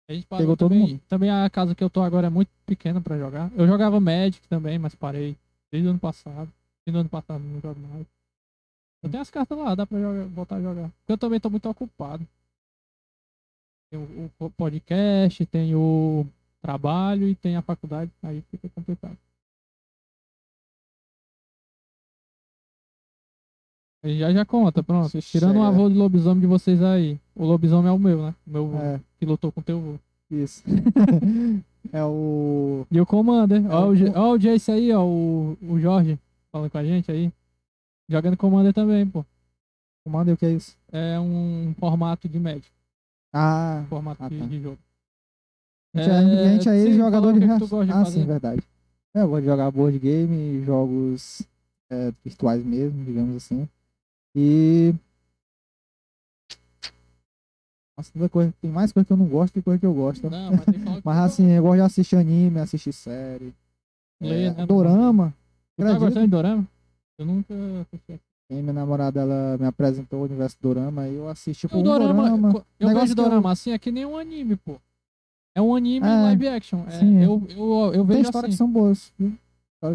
A 0.09 0.13
gente 0.13 0.25
parou 0.25 0.41
Pegou 0.43 0.57
todo 0.57 0.71
também. 0.71 0.87
mundo. 0.87 1.01
Também 1.07 1.29
a 1.29 1.47
casa 1.49 1.75
que 1.75 1.83
eu 1.83 1.89
tô 1.89 2.01
agora 2.01 2.27
é 2.27 2.29
muito 2.31 2.49
pequena 2.65 2.99
pra 2.99 3.17
jogar. 3.17 3.51
Eu 3.55 3.67
jogava 3.67 3.99
Magic 3.99 4.47
também, 4.47 4.79
mas 4.79 4.95
parei 4.95 5.37
desde 5.71 5.87
o 5.87 5.91
ano 5.91 5.99
passado. 5.99 6.51
E 6.87 6.91
no 6.91 6.99
ano 6.99 7.09
passado 7.09 7.39
não 7.43 7.61
jogo 7.61 7.79
mais. 7.79 8.07
Eu 9.03 9.09
tenho 9.09 9.21
as 9.21 9.29
cartas 9.29 9.57
lá, 9.57 9.75
dá 9.75 9.85
pra 9.85 9.99
jogar- 9.99 10.25
voltar 10.25 10.55
a 10.55 10.61
jogar. 10.61 10.89
Porque 10.89 11.11
eu 11.13 11.17
também 11.17 11.39
tô 11.39 11.49
muito 11.49 11.69
ocupado. 11.69 12.27
Tem 13.91 13.99
o, 13.99 14.31
o 14.39 14.49
podcast, 14.49 15.45
tem 15.45 15.75
o 15.75 16.25
trabalho 16.61 17.27
e 17.27 17.35
tem 17.35 17.55
a 17.55 17.61
faculdade. 17.61 18.11
Aí 18.23 18.41
fica 18.49 18.67
complicado. 18.69 19.17
Já 24.03 24.31
já 24.31 24.45
conta, 24.45 24.81
pronto. 24.81 25.19
Tirando 25.21 25.57
o 25.57 25.63
É. 25.63 25.67
avô 25.67 25.89
de 25.89 25.95
lobisomem 25.95 26.39
de 26.39 26.47
vocês 26.47 26.81
aí. 26.81 27.19
O 27.35 27.45
lobisomem 27.45 27.89
é 27.89 27.91
o 27.93 27.99
meu, 27.99 28.21
né? 28.23 28.35
O 28.47 28.49
meu 28.51 28.77
É, 28.77 28.99
que 29.19 29.25
lutou 29.25 29.51
com 29.51 29.59
o 29.59 29.63
teu 29.63 29.77
avô. 29.77 29.95
isso. 30.31 30.63
é 31.91 32.03
o. 32.05 32.85
E 32.89 33.01
o 33.01 33.05
Commander. 33.05 33.65
É, 33.65 33.69
Ó, 33.69 33.87
o 33.87 33.93
o, 33.93 34.17
ó 34.17 34.31
o 34.33 34.37
Jace 34.37 34.71
aí, 34.71 34.91
ó. 34.93 35.03
O, 35.05 35.57
o 35.61 35.79
Jorge 35.79 36.17
falando 36.51 36.69
com 36.71 36.77
a 36.77 36.83
gente 36.85 37.11
aí. 37.11 37.31
Jogando 38.07 38.37
Commander 38.37 38.73
também, 38.73 39.05
pô. 39.05 39.25
Commander, 40.05 40.33
o 40.33 40.37
que 40.37 40.45
é 40.45 40.51
isso? 40.51 40.77
É 40.91 41.19
um 41.19 41.73
formato 41.77 42.27
de 42.29 42.39
médico. 42.39 42.73
Ah, 43.33 43.83
Formato 43.89 44.23
Ah, 44.23 44.29
de, 44.29 44.39
tá. 44.39 44.45
de 44.45 44.61
jogo. 44.61 44.77
a 45.93 46.01
gente, 46.01 46.09
é- 46.09 46.17
a 46.45 46.47
gente 46.53 46.69
é 46.69 46.77
ex-jogador 46.77 47.27
fala 47.27 47.31
o 47.31 47.39
de 47.39 47.45
de 47.85 47.91
Ah, 47.91 48.05
fazer. 48.05 48.19
sim, 48.21 48.25
verdade. 48.25 48.63
É, 49.13 49.21
eu 49.21 49.27
gosto 49.27 49.41
de 49.41 49.47
jogar 49.47 49.69
board 49.71 49.99
game, 49.99 50.63
jogos 50.63 51.41
é, 51.91 52.11
virtuais 52.23 52.63
mesmo, 52.63 53.03
digamos 53.03 53.35
assim. 53.35 53.67
E. 54.35 54.93
Nossa, 57.97 58.11
tanta 58.13 58.29
coisa. 58.29 58.53
Tem 58.61 58.71
mais 58.71 58.91
coisa 58.91 59.05
que 59.05 59.13
eu 59.13 59.17
não 59.17 59.27
gosto 59.27 59.53
que 59.53 59.61
coisa 59.61 59.79
que 59.79 59.85
eu 59.85 59.93
gosto. 59.93 60.29
Não, 60.29 60.51
mas 60.51 60.65
tem 60.65 60.79
Mas 61.03 61.17
assim, 61.17 61.51
eu 61.51 61.63
gosto 61.63 61.75
de 61.75 61.81
assistir 61.81 62.15
anime, 62.15 62.59
assistir 62.59 62.93
série. 62.93 63.53
Ler, 64.21 64.51
é, 64.51 64.53
né, 64.53 64.65
dorama. 64.65 65.33
Tu 65.77 65.83
tá 65.83 65.97
gostando 65.97 66.25
de 66.25 66.31
Dorama? 66.31 66.67
Eu 67.17 67.25
nunca 67.25 67.53
assisti. 67.81 68.19
E 68.51 68.55
minha 68.55 68.73
namorada, 68.73 69.21
ela 69.21 69.57
me 69.57 69.65
apresentou 69.65 70.21
o 70.21 70.23
universo 70.23 70.57
do 70.59 70.73
dorama 70.73 71.07
e 71.07 71.15
eu 71.15 71.29
assisti 71.29 71.61
tipo 71.61 71.77
O 71.77 71.79
um 71.79 71.83
dorama, 71.83 72.23
dorama. 72.29 72.65
eu 72.79 72.89
gosto 72.91 73.07
de 73.07 73.13
que 73.15 73.19
eu- 73.19 73.23
dorama 73.25 73.51
assim, 73.51 73.71
é 73.71 73.79
que 73.79 73.91
nem 73.91 74.05
um 74.05 74.17
anime, 74.17 74.55
pô. 74.55 74.79
É 75.55 75.61
um 75.61 75.75
anime 75.75 76.05
É, 76.07 76.21
live 76.23 76.47
action. 76.47 76.83
É, 76.87 76.91
sim, 76.91 77.17
é. 77.17 77.25
eu, 77.25 77.43
eu, 77.49 77.93
eu 77.93 78.05
Tem 78.05 78.17
vejo 78.17 78.21
histórias 78.21 78.35
assim. 78.45 78.51
que 78.51 78.57
são 78.57 78.71
boas, 78.71 79.11
viu? 79.19 79.37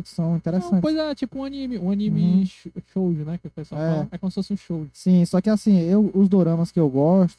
Que 0.03 0.09
são 0.09 0.31
Não, 0.31 0.37
interessantes. 0.37 0.81
pois 0.81 0.97
é, 0.97 1.15
tipo 1.15 1.39
um 1.39 1.45
anime. 1.45 1.79
Um 1.79 1.91
anime 1.91 2.23
Uhum. 2.23 2.47
sh- 2.47 2.69
shoujo, 2.87 3.23
né? 3.25 3.37
Que 3.37 3.49
o 3.49 3.51
pessoal 3.51 3.81
É. 3.83 3.91
fala. 3.95 4.09
É 4.13 4.19
como 4.19 4.31
se 4.31 4.35
fosse 4.37 4.53
um 4.53 4.57
shoujo. 4.57 4.91
Sim, 4.95 5.25
só 5.27 5.41
que 5.43 5.51
assim, 5.51 5.79
eu, 5.81 6.11
os 6.15 6.27
doramas 6.27 6.73
que 6.73 6.81
eu 6.81 6.89
gosto, 6.89 7.37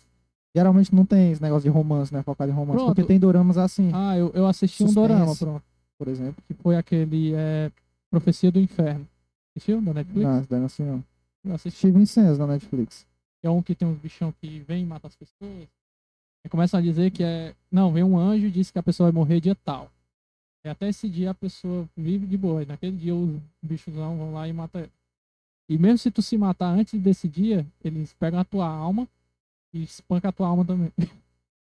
geralmente 0.55 0.93
não 0.93 1.05
tem 1.05 1.31
esse 1.31 1.41
negócio 1.41 1.63
de 1.63 1.75
romance, 1.75 2.13
né? 2.13 2.21
Focado 2.21 2.51
em 2.51 2.53
romance. 2.53 2.77
Pronto. 2.77 2.93
Porque 2.95 3.07
tem 3.07 3.19
doramas 3.19 3.57
assim, 3.57 3.89
Ah, 3.91 4.15
eu, 4.15 4.31
eu 4.35 4.45
assisti 4.45 4.83
um 4.83 4.87
Suspense. 4.87 5.07
dorama, 5.07 5.35
pronto. 5.35 5.63
por 5.97 6.07
exemplo. 6.07 6.35
Que 6.47 6.53
foi 6.53 6.75
aquele 6.75 7.33
é, 7.33 7.71
Profecia 8.11 8.51
do 8.51 8.59
Inferno. 8.59 9.07
Assistiu? 9.55 9.81
Da 9.81 9.93
Netflix? 9.95 10.23
Não, 10.27 10.45
daí 10.47 10.59
não 10.59 10.65
assim 10.67 10.83
não. 10.83 11.03
Eu 11.43 11.55
assisti. 11.55 11.79
Steven 11.79 12.05
Sens 12.05 12.37
na 12.37 12.45
Netflix. 12.45 13.07
É 13.41 13.49
um 13.49 13.61
que 13.61 13.73
tem 13.73 13.87
uns 13.87 13.97
bichão 13.97 14.31
que 14.39 14.59
vem 14.67 14.83
e 14.83 14.85
mata 14.85 15.07
as 15.07 15.15
pessoas. 15.15 15.67
E 16.45 16.49
começam 16.49 16.79
a 16.79 16.83
dizer 16.83 17.09
que 17.11 17.23
é. 17.23 17.55
Não, 17.71 17.91
vem 17.91 18.03
um 18.03 18.17
anjo 18.19 18.45
e 18.47 18.51
diz 18.51 18.69
que 18.69 18.77
a 18.77 18.83
pessoa 18.83 19.09
vai 19.11 19.15
morrer 19.19 19.39
dia 19.39 19.55
tal. 19.55 19.89
E 20.65 20.69
até 20.69 20.89
esse 20.89 21.07
dia 21.07 21.29
a 21.29 21.33
pessoa 21.35 21.87
vive 21.95 22.25
de 22.25 22.35
boa. 22.35 22.63
E 22.63 22.65
naquele 22.65 22.97
dia 22.97 23.13
os 23.13 23.39
bichos 23.61 23.93
vão 23.93 24.33
lá 24.33 24.47
e 24.47 24.53
matam 24.53 24.81
ela. 24.81 24.89
E 25.69 25.77
mesmo 25.77 25.99
se 25.99 26.09
tu 26.11 26.21
se 26.23 26.37
matar 26.37 26.69
antes 26.69 26.99
desse 26.99 27.27
dia, 27.27 27.65
eles 27.83 28.13
pegam 28.13 28.39
a 28.39 28.43
tua 28.43 28.67
alma 28.67 29.07
e 29.73 29.83
espancam 29.83 30.29
a 30.29 30.31
tua 30.31 30.47
alma 30.47 30.65
também. 30.65 30.91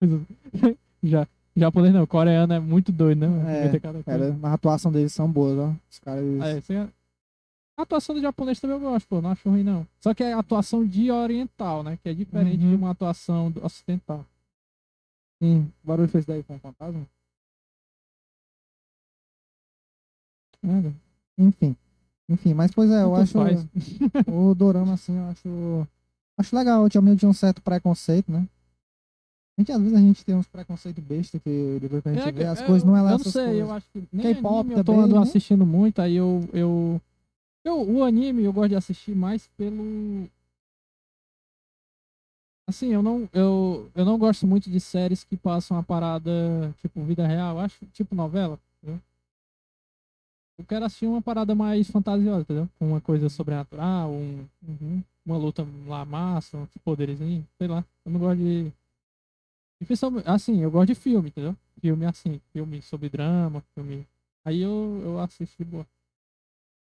Já. 1.03 1.27
Japonês 1.55 1.93
não, 1.93 2.07
coreano 2.07 2.53
é 2.53 2.59
muito 2.59 2.91
doido, 2.91 3.27
né? 3.27 3.67
É. 3.75 3.79
Cara, 3.79 4.31
mas 4.39 4.51
a 4.51 4.53
atuação 4.55 4.91
deles 4.91 5.13
são 5.13 5.29
boas, 5.31 5.57
ó. 5.59 5.73
Os 5.89 5.99
caras. 5.99 6.23
É, 6.41 6.57
isso 6.57 6.73
é- 6.73 6.89
A 7.77 7.81
atuação 7.83 8.15
do 8.15 8.21
japonês 8.21 8.59
também 8.59 8.75
eu 8.77 8.81
gosto, 8.81 9.07
pô, 9.07 9.21
não 9.21 9.31
acho 9.31 9.49
ruim 9.49 9.63
não. 9.63 9.85
Só 9.99 10.13
que 10.13 10.23
é 10.23 10.31
a 10.33 10.39
atuação 10.39 10.85
de 10.85 11.11
oriental, 11.11 11.83
né? 11.83 11.97
Que 12.01 12.09
é 12.09 12.13
diferente 12.13 12.63
Uhum. 12.63 12.69
de 12.69 12.75
uma 12.75 12.91
atuação 12.91 13.53
ocidental. 13.61 14.25
Sim, 15.41 15.71
o 15.83 15.87
barulho 15.87 16.07
fez 16.09 16.25
daí 16.25 16.41
com 16.43 16.55
um 16.55 16.59
fantasma. 16.59 17.05
Nada. 20.63 20.93
Enfim. 21.37 21.75
Enfim, 22.29 22.53
mas 22.53 22.71
pois 22.71 22.89
é, 22.89 23.03
eu 23.03 23.13
Tanto 23.13 23.21
acho. 23.21 23.33
faz. 23.33 23.67
O 24.27 24.55
dorama, 24.55 24.93
assim, 24.93 25.17
eu 25.17 25.25
acho. 25.25 25.87
Acho 26.37 26.55
legal. 26.55 26.87
Tinha 26.89 27.01
um 27.01 27.33
certo 27.33 27.61
preconceito, 27.61 28.31
né? 28.31 28.47
A 29.57 29.61
gente, 29.61 29.71
às 29.71 29.79
vezes 29.81 29.95
a 29.95 29.99
gente 30.01 30.25
tem 30.25 30.33
uns 30.33 30.47
preconceitos 30.47 31.03
besta 31.03 31.39
que 31.39 31.77
depois 31.79 32.01
que 32.01 32.09
a 32.09 32.13
gente 32.13 32.27
É, 32.27 32.31
vê 32.31 32.45
as 32.45 32.59
eu- 32.59 32.65
coisas 32.65 32.83
não 32.83 32.97
é 32.97 33.01
lá 33.01 33.09
Eu 33.09 33.13
não 33.13 33.19
essas 33.19 33.33
sei, 33.33 33.43
coisas. 33.45 33.61
eu 33.61 33.71
acho 33.71 33.85
que 33.91 34.03
nem 34.11 34.33
K-pop 34.33 34.59
anime 34.61 34.73
eu 34.73 34.77
tô 34.83 34.91
também, 34.93 35.01
ando 35.05 35.15
né? 35.15 35.21
assistindo 35.21 35.65
muito, 35.65 35.99
aí 36.01 36.15
eu, 36.15 36.49
eu, 36.53 37.01
eu. 37.63 37.81
O 37.87 38.03
anime 38.03 38.43
eu 38.43 38.53
gosto 38.53 38.69
de 38.69 38.75
assistir 38.75 39.13
mais 39.15 39.47
pelo. 39.55 40.27
Assim, 42.67 42.87
eu 42.93 43.03
não, 43.03 43.29
eu, 43.33 43.91
eu 43.93 44.05
não 44.05 44.17
gosto 44.17 44.47
muito 44.47 44.69
de 44.71 44.79
séries 44.79 45.23
que 45.23 45.35
passam 45.35 45.77
a 45.77 45.83
parada, 45.83 46.73
tipo, 46.81 47.03
vida 47.03 47.27
real, 47.27 47.57
eu 47.57 47.59
acho, 47.59 47.85
tipo 47.87 48.15
novela? 48.15 48.57
Eu 50.57 50.65
quero 50.65 50.85
assistir 50.85 51.07
uma 51.07 51.21
parada 51.21 51.55
mais 51.55 51.89
fantasiosa, 51.89 52.41
entendeu? 52.41 52.69
Uma 52.79 53.01
coisa 53.01 53.27
sobrenatural, 53.29 54.11
um, 54.11 54.45
Uhum. 54.67 55.03
uma 55.25 55.37
luta 55.37 55.65
lá 55.87 56.05
massa, 56.05 56.57
uns 56.57 56.69
poderzinhos, 56.83 57.45
sei 57.57 57.67
lá. 57.67 57.83
Eu 58.05 58.11
não 58.11 58.19
gosto 58.19 58.37
de. 58.39 58.71
Assim, 60.25 60.61
eu 60.61 60.71
gosto 60.71 60.87
de 60.87 60.95
filme, 60.95 61.29
entendeu? 61.29 61.55
Filme 61.81 62.05
assim, 62.05 62.39
filme 62.53 62.81
sobre 62.81 63.09
drama, 63.09 63.61
filme. 63.73 64.07
Aí 64.45 64.61
eu, 64.61 65.01
eu 65.03 65.19
assisto 65.19 65.55
de 65.57 65.65
boa. 65.69 65.85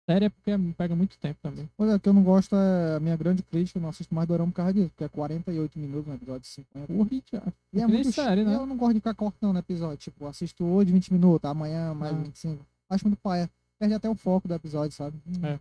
Série 0.08 0.26
é 0.26 0.28
porque 0.30 0.52
pega 0.78 0.94
muito 0.94 1.18
tempo 1.18 1.38
também. 1.42 1.68
Pois 1.76 1.90
é, 1.90 1.96
o 1.96 2.00
que 2.00 2.08
eu 2.08 2.12
não 2.12 2.22
gosto 2.22 2.54
é 2.54 2.94
a 2.96 3.00
minha 3.00 3.16
grande 3.16 3.42
crítica, 3.42 3.78
eu 3.78 3.82
não 3.82 3.88
assisto 3.88 4.14
mais 4.14 4.28
dorama 4.28 4.52
por 4.52 4.56
causa 4.58 4.72
disso, 4.72 4.90
porque 4.90 5.02
é 5.04 5.08
48 5.08 5.78
minutos 5.78 6.06
no 6.06 6.14
episódio 6.14 6.42
de 6.42 6.46
50. 6.46 6.86
Porra. 6.94 7.52
E 7.72 7.80
é 7.80 7.86
muito 7.88 8.12
série, 8.12 8.42
chato. 8.44 8.48
né? 8.48 8.54
Eu 8.56 8.66
não 8.66 8.76
gosto 8.76 8.94
de 8.94 9.00
ficar 9.00 9.14
cortando 9.14 9.58
episódio, 9.58 9.96
tipo, 9.96 10.24
assisto 10.26 10.64
hoje 10.64 10.92
20 10.92 11.12
minutos, 11.12 11.50
amanhã 11.50 11.92
mais 11.92 12.14
Ah. 12.14 12.18
25. 12.18 12.64
Acho 12.88 13.06
muito 13.08 13.18
paia. 13.20 13.50
Perde 13.78 13.94
até 13.94 14.08
o 14.08 14.14
foco 14.14 14.48
do 14.48 14.54
episódio, 14.54 14.92
sabe? 14.96 15.16
É. 15.42 15.58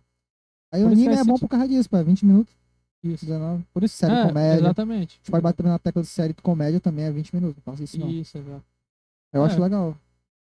Aí 0.72 0.82
Por 0.82 0.90
o 0.90 0.92
isso 0.92 1.02
anime 1.02 1.14
é 1.14 1.18
é 1.20 1.24
bom 1.24 1.38
por 1.38 1.48
causa 1.48 1.68
disso, 1.68 1.88
pô, 1.88 1.96
é 1.96 2.02
20 2.04 2.24
minutos, 2.26 2.54
Isso. 3.02 3.24
19. 3.24 3.64
Por 3.72 3.84
isso 3.84 3.96
série 3.96 4.14
É, 4.14 4.26
comédia. 4.26 4.60
Exatamente. 4.64 5.14
A 5.14 5.18
gente 5.18 5.30
pode 5.30 5.42
bater 5.42 5.62
na 5.64 5.78
tecla 5.78 6.02
de 6.02 6.08
série 6.08 6.32
de 6.32 6.42
comédia 6.42 6.80
também, 6.80 7.04
é 7.04 7.10
20 7.12 7.34
minutos, 7.34 7.56
não 7.56 7.72
faço 7.72 7.82
isso 7.84 7.98
não. 7.98 8.08
Isso, 8.10 8.36
exato. 8.38 8.64
Eu 9.32 9.42
É. 9.42 9.46
acho 9.46 9.60
legal. 9.60 9.96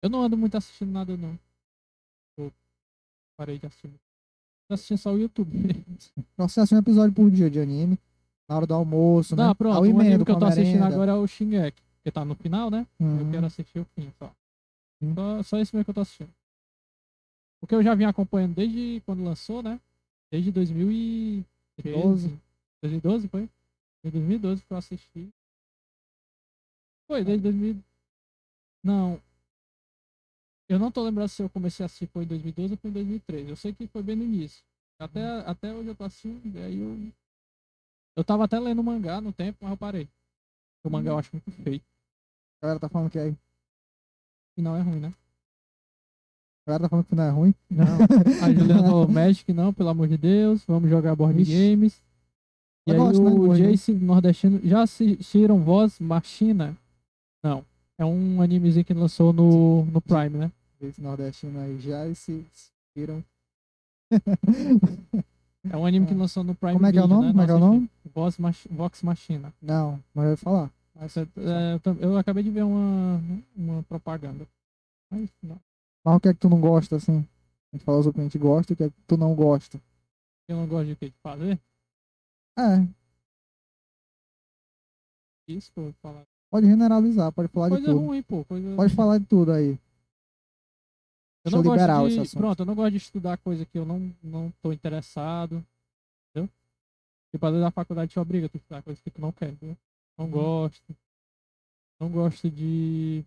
Eu 0.01 0.09
não 0.09 0.21
ando 0.23 0.37
muito 0.37 0.55
assistindo 0.55 0.91
nada, 0.91 1.15
não. 1.17 1.37
Eu 2.37 2.51
parei 3.37 3.59
de 3.59 3.65
assistir. 3.65 3.89
Tô 4.67 4.73
assistindo 4.73 4.97
só 4.97 5.13
o 5.13 5.17
YouTube. 5.19 5.51
Você 6.37 6.59
assiste 6.61 6.75
um 6.75 6.79
episódio 6.79 7.13
por 7.13 7.29
dia 7.29 7.49
de 7.49 7.59
anime, 7.59 7.99
na 8.47 8.55
hora 8.55 8.65
do 8.65 8.73
almoço, 8.73 9.35
né? 9.35 9.43
Não, 9.43 9.55
pronto. 9.55 9.75
Ao 9.75 9.81
O 9.81 9.85
anime 9.85 10.23
que 10.25 10.31
eu 10.31 10.39
tô 10.39 10.45
assistindo 10.45 10.83
agora 10.83 11.11
é 11.11 11.15
o 11.15 11.27
Shingeki. 11.27 11.81
Que 12.03 12.11
tá 12.11 12.23
no 12.23 12.33
final, 12.35 12.71
né? 12.71 12.87
Eu 12.99 13.05
Uhum. 13.05 13.31
quero 13.31 13.45
assistir 13.45 13.79
o 13.79 13.85
fim 13.95 14.09
só. 14.17 14.31
Hum. 15.01 15.13
Só, 15.13 15.43
só 15.43 15.57
esse 15.59 15.75
mesmo 15.75 15.83
que 15.85 15.89
eu 15.91 15.95
tô 15.95 16.01
assistindo. 16.01 16.29
Porque 17.59 17.75
eu 17.75 17.83
já 17.83 17.93
vim 17.93 18.05
acompanhando 18.05 18.55
desde 18.55 19.01
quando 19.05 19.23
lançou, 19.23 19.61
né? 19.61 19.79
Desde 20.31 20.51
2013. 20.51 22.01
12. 22.01 22.41
2012 22.81 23.27
foi? 23.27 23.49
Em 24.03 24.09
2012 24.09 24.63
que 24.63 24.71
eu 24.71 24.77
assisti. 24.77 25.29
Foi, 27.07 27.23
desde 27.23 27.43
2000. 27.43 27.83
Não. 28.83 29.21
Eu 30.69 30.77
não 30.77 30.91
tô 30.91 31.03
lembrando 31.03 31.27
se 31.27 31.41
eu 31.41 31.49
comecei 31.49 31.83
a 31.83 31.87
assistir 31.87 32.07
foi 32.07 32.23
em 32.23 32.27
2012 32.27 32.73
ou 32.73 32.77
foi 32.77 32.91
em 32.91 32.93
2013. 32.93 33.49
Eu 33.49 33.55
sei 33.55 33.73
que 33.73 33.87
foi 33.87 34.03
bem 34.03 34.15
no 34.15 34.23
início. 34.23 34.63
Até, 34.99 35.23
até 35.39 35.73
hoje 35.73 35.89
eu 35.89 35.95
tô 35.95 36.03
assistindo, 36.03 36.57
e 36.57 36.61
aí 36.61 36.79
eu. 36.79 37.11
Eu 38.15 38.23
tava 38.23 38.43
até 38.43 38.59
lendo 38.59 38.83
mangá 38.83 39.19
no 39.19 39.31
tempo, 39.33 39.57
mas 39.61 39.71
eu 39.71 39.77
parei. 39.77 40.07
O 40.83 40.89
mangá 40.89 41.11
eu 41.11 41.17
acho 41.17 41.31
muito 41.33 41.51
feio. 41.51 41.81
A 42.61 42.65
galera 42.65 42.79
tá 42.79 42.89
falando 42.89 43.09
que 43.09 43.17
é, 43.17 43.33
E 44.57 44.61
não 44.61 44.75
é 44.75 44.81
ruim, 44.81 44.99
né? 44.99 45.13
Galera 46.69 46.83
tá 46.83 46.89
falando 46.89 47.05
que 47.05 47.15
não 47.15 47.23
é 47.23 47.29
ruim. 47.29 47.53
Não. 47.69 47.85
A 48.43 48.51
Juliana 48.53 48.83
falou, 48.83 49.07
Magic 49.07 49.51
não, 49.53 49.73
pelo 49.73 49.89
amor 49.89 50.07
de 50.07 50.17
Deus. 50.17 50.63
Vamos 50.67 50.89
jogar 50.89 51.15
board 51.15 51.41
Ixi. 51.41 51.51
games. 51.51 52.01
E 52.87 52.91
Eu 52.91 52.93
aí 52.95 52.99
gosto, 52.99 53.23
né, 53.23 53.31
o 53.31 53.53
game. 53.53 53.71
Jace 53.71 53.91
nordestino. 53.93 54.59
Já 54.63 54.81
assistiram 54.83 55.59
Voz 55.59 55.99
Machina? 55.99 56.75
Não. 57.43 57.63
É 57.97 58.05
um 58.05 58.41
animezinho 58.41 58.85
que 58.85 58.93
lançou 58.93 59.33
no, 59.33 59.83
no 59.85 59.99
Prime, 60.01 60.29
né? 60.37 60.51
Esse 60.81 61.01
nordestino 61.01 61.59
aí 61.59 61.77
já 61.79 62.13
se 62.15 62.45
viram. 62.95 63.21
É 65.69 65.75
um 65.75 65.85
anime 65.85 66.05
que 66.07 66.13
lançou 66.13 66.43
no 66.43 66.55
Prime 66.55 66.73
Como 66.73 66.85
é 66.87 66.91
que 66.91 66.97
é 66.97 67.03
o 67.03 67.07
nome? 67.07 67.25
né? 67.27 67.31
Como 67.31 67.41
é 67.41 67.45
que 67.45 67.51
é 67.51 67.55
o 67.55 67.59
nome? 67.59 67.89
Voz 68.15 68.37
Mach- 68.37 68.67
Vox 68.71 69.03
Machina. 69.03 69.53
Não, 69.61 69.99
mas 70.15 70.25
eu 70.25 70.31
ia 70.31 70.37
falar. 70.37 70.71
Mas, 70.95 71.15
é, 71.17 71.21
é, 71.21 71.73
eu, 71.75 71.79
tam- 71.81 71.97
eu 71.99 72.17
acabei 72.17 72.43
de 72.43 72.49
ver 72.49 72.63
uma, 72.63 73.21
uma 73.55 73.83
propaganda. 73.83 74.47
Mas 75.11 75.29
não. 75.43 75.57
Mas 76.09 76.17
o 76.17 76.19
que 76.21 76.29
é 76.29 76.33
que 76.33 76.39
tu 76.39 76.49
não 76.49 76.59
gosta, 76.59 76.95
assim? 76.95 77.19
A 77.71 77.75
gente 77.77 77.85
falou 77.85 78.01
sobre 78.01 78.09
o 78.09 78.13
que 78.15 78.19
a 78.21 78.23
gente 78.23 78.37
gosta 78.39 78.71
e 78.71 78.73
o 78.73 78.77
que 78.77 78.83
é 78.85 78.89
que 78.89 78.95
tu 79.05 79.15
não 79.15 79.35
gosta. 79.35 79.79
Eu 80.47 80.57
não 80.57 80.67
gosto 80.67 80.87
de 80.87 80.93
o 80.93 80.97
que? 80.97 81.05
De 81.09 81.15
fazer? 81.21 81.59
É, 82.57 82.87
Isso, 85.47 85.71
pô, 85.71 85.93
falar. 86.01 86.25
pode 86.49 86.65
generalizar, 86.65 87.31
pode 87.31 87.47
falar 87.49 87.69
de 87.69 87.75
Coisa 87.75 87.91
tudo. 87.91 88.05
ruim, 88.05 88.23
pô. 88.23 88.43
Coisa... 88.45 88.75
Pode 88.75 88.95
falar 88.95 89.19
de 89.19 89.25
tudo 89.25 89.51
aí. 89.51 89.71
Eu 91.45 91.51
Deixa 91.51 91.57
não 91.57 91.63
eu 91.63 91.71
liberar 91.71 91.93
gosto 91.99 92.07
esse 92.07 92.15
de, 92.15 92.21
assunto. 92.21 92.39
Pronto, 92.39 92.59
eu 92.59 92.65
não 92.65 92.75
gosto 92.75 92.91
de 92.91 92.97
estudar 92.97 93.37
coisa 93.37 93.65
que 93.67 93.77
eu 93.77 93.85
não, 93.85 94.11
não 94.23 94.51
tô 94.63 94.73
interessado. 94.73 95.63
Entendeu? 96.31 96.49
Tipo, 97.31 97.45
às 97.45 97.51
vezes 97.51 97.67
a 97.67 97.71
faculdade 97.71 98.11
te 98.11 98.19
obriga 98.19 98.47
a 98.47 98.49
tu 98.49 98.57
estudar 98.57 98.81
coisa 98.81 98.99
que 98.99 99.11
tu 99.11 99.21
não 99.21 99.31
quer, 99.31 99.49
entendeu? 99.51 99.77
Não 100.17 100.25
Uhum. 100.25 100.31
gosto. 100.31 100.95
Não 101.99 102.09
gosto 102.11 102.49
de. 102.49 103.23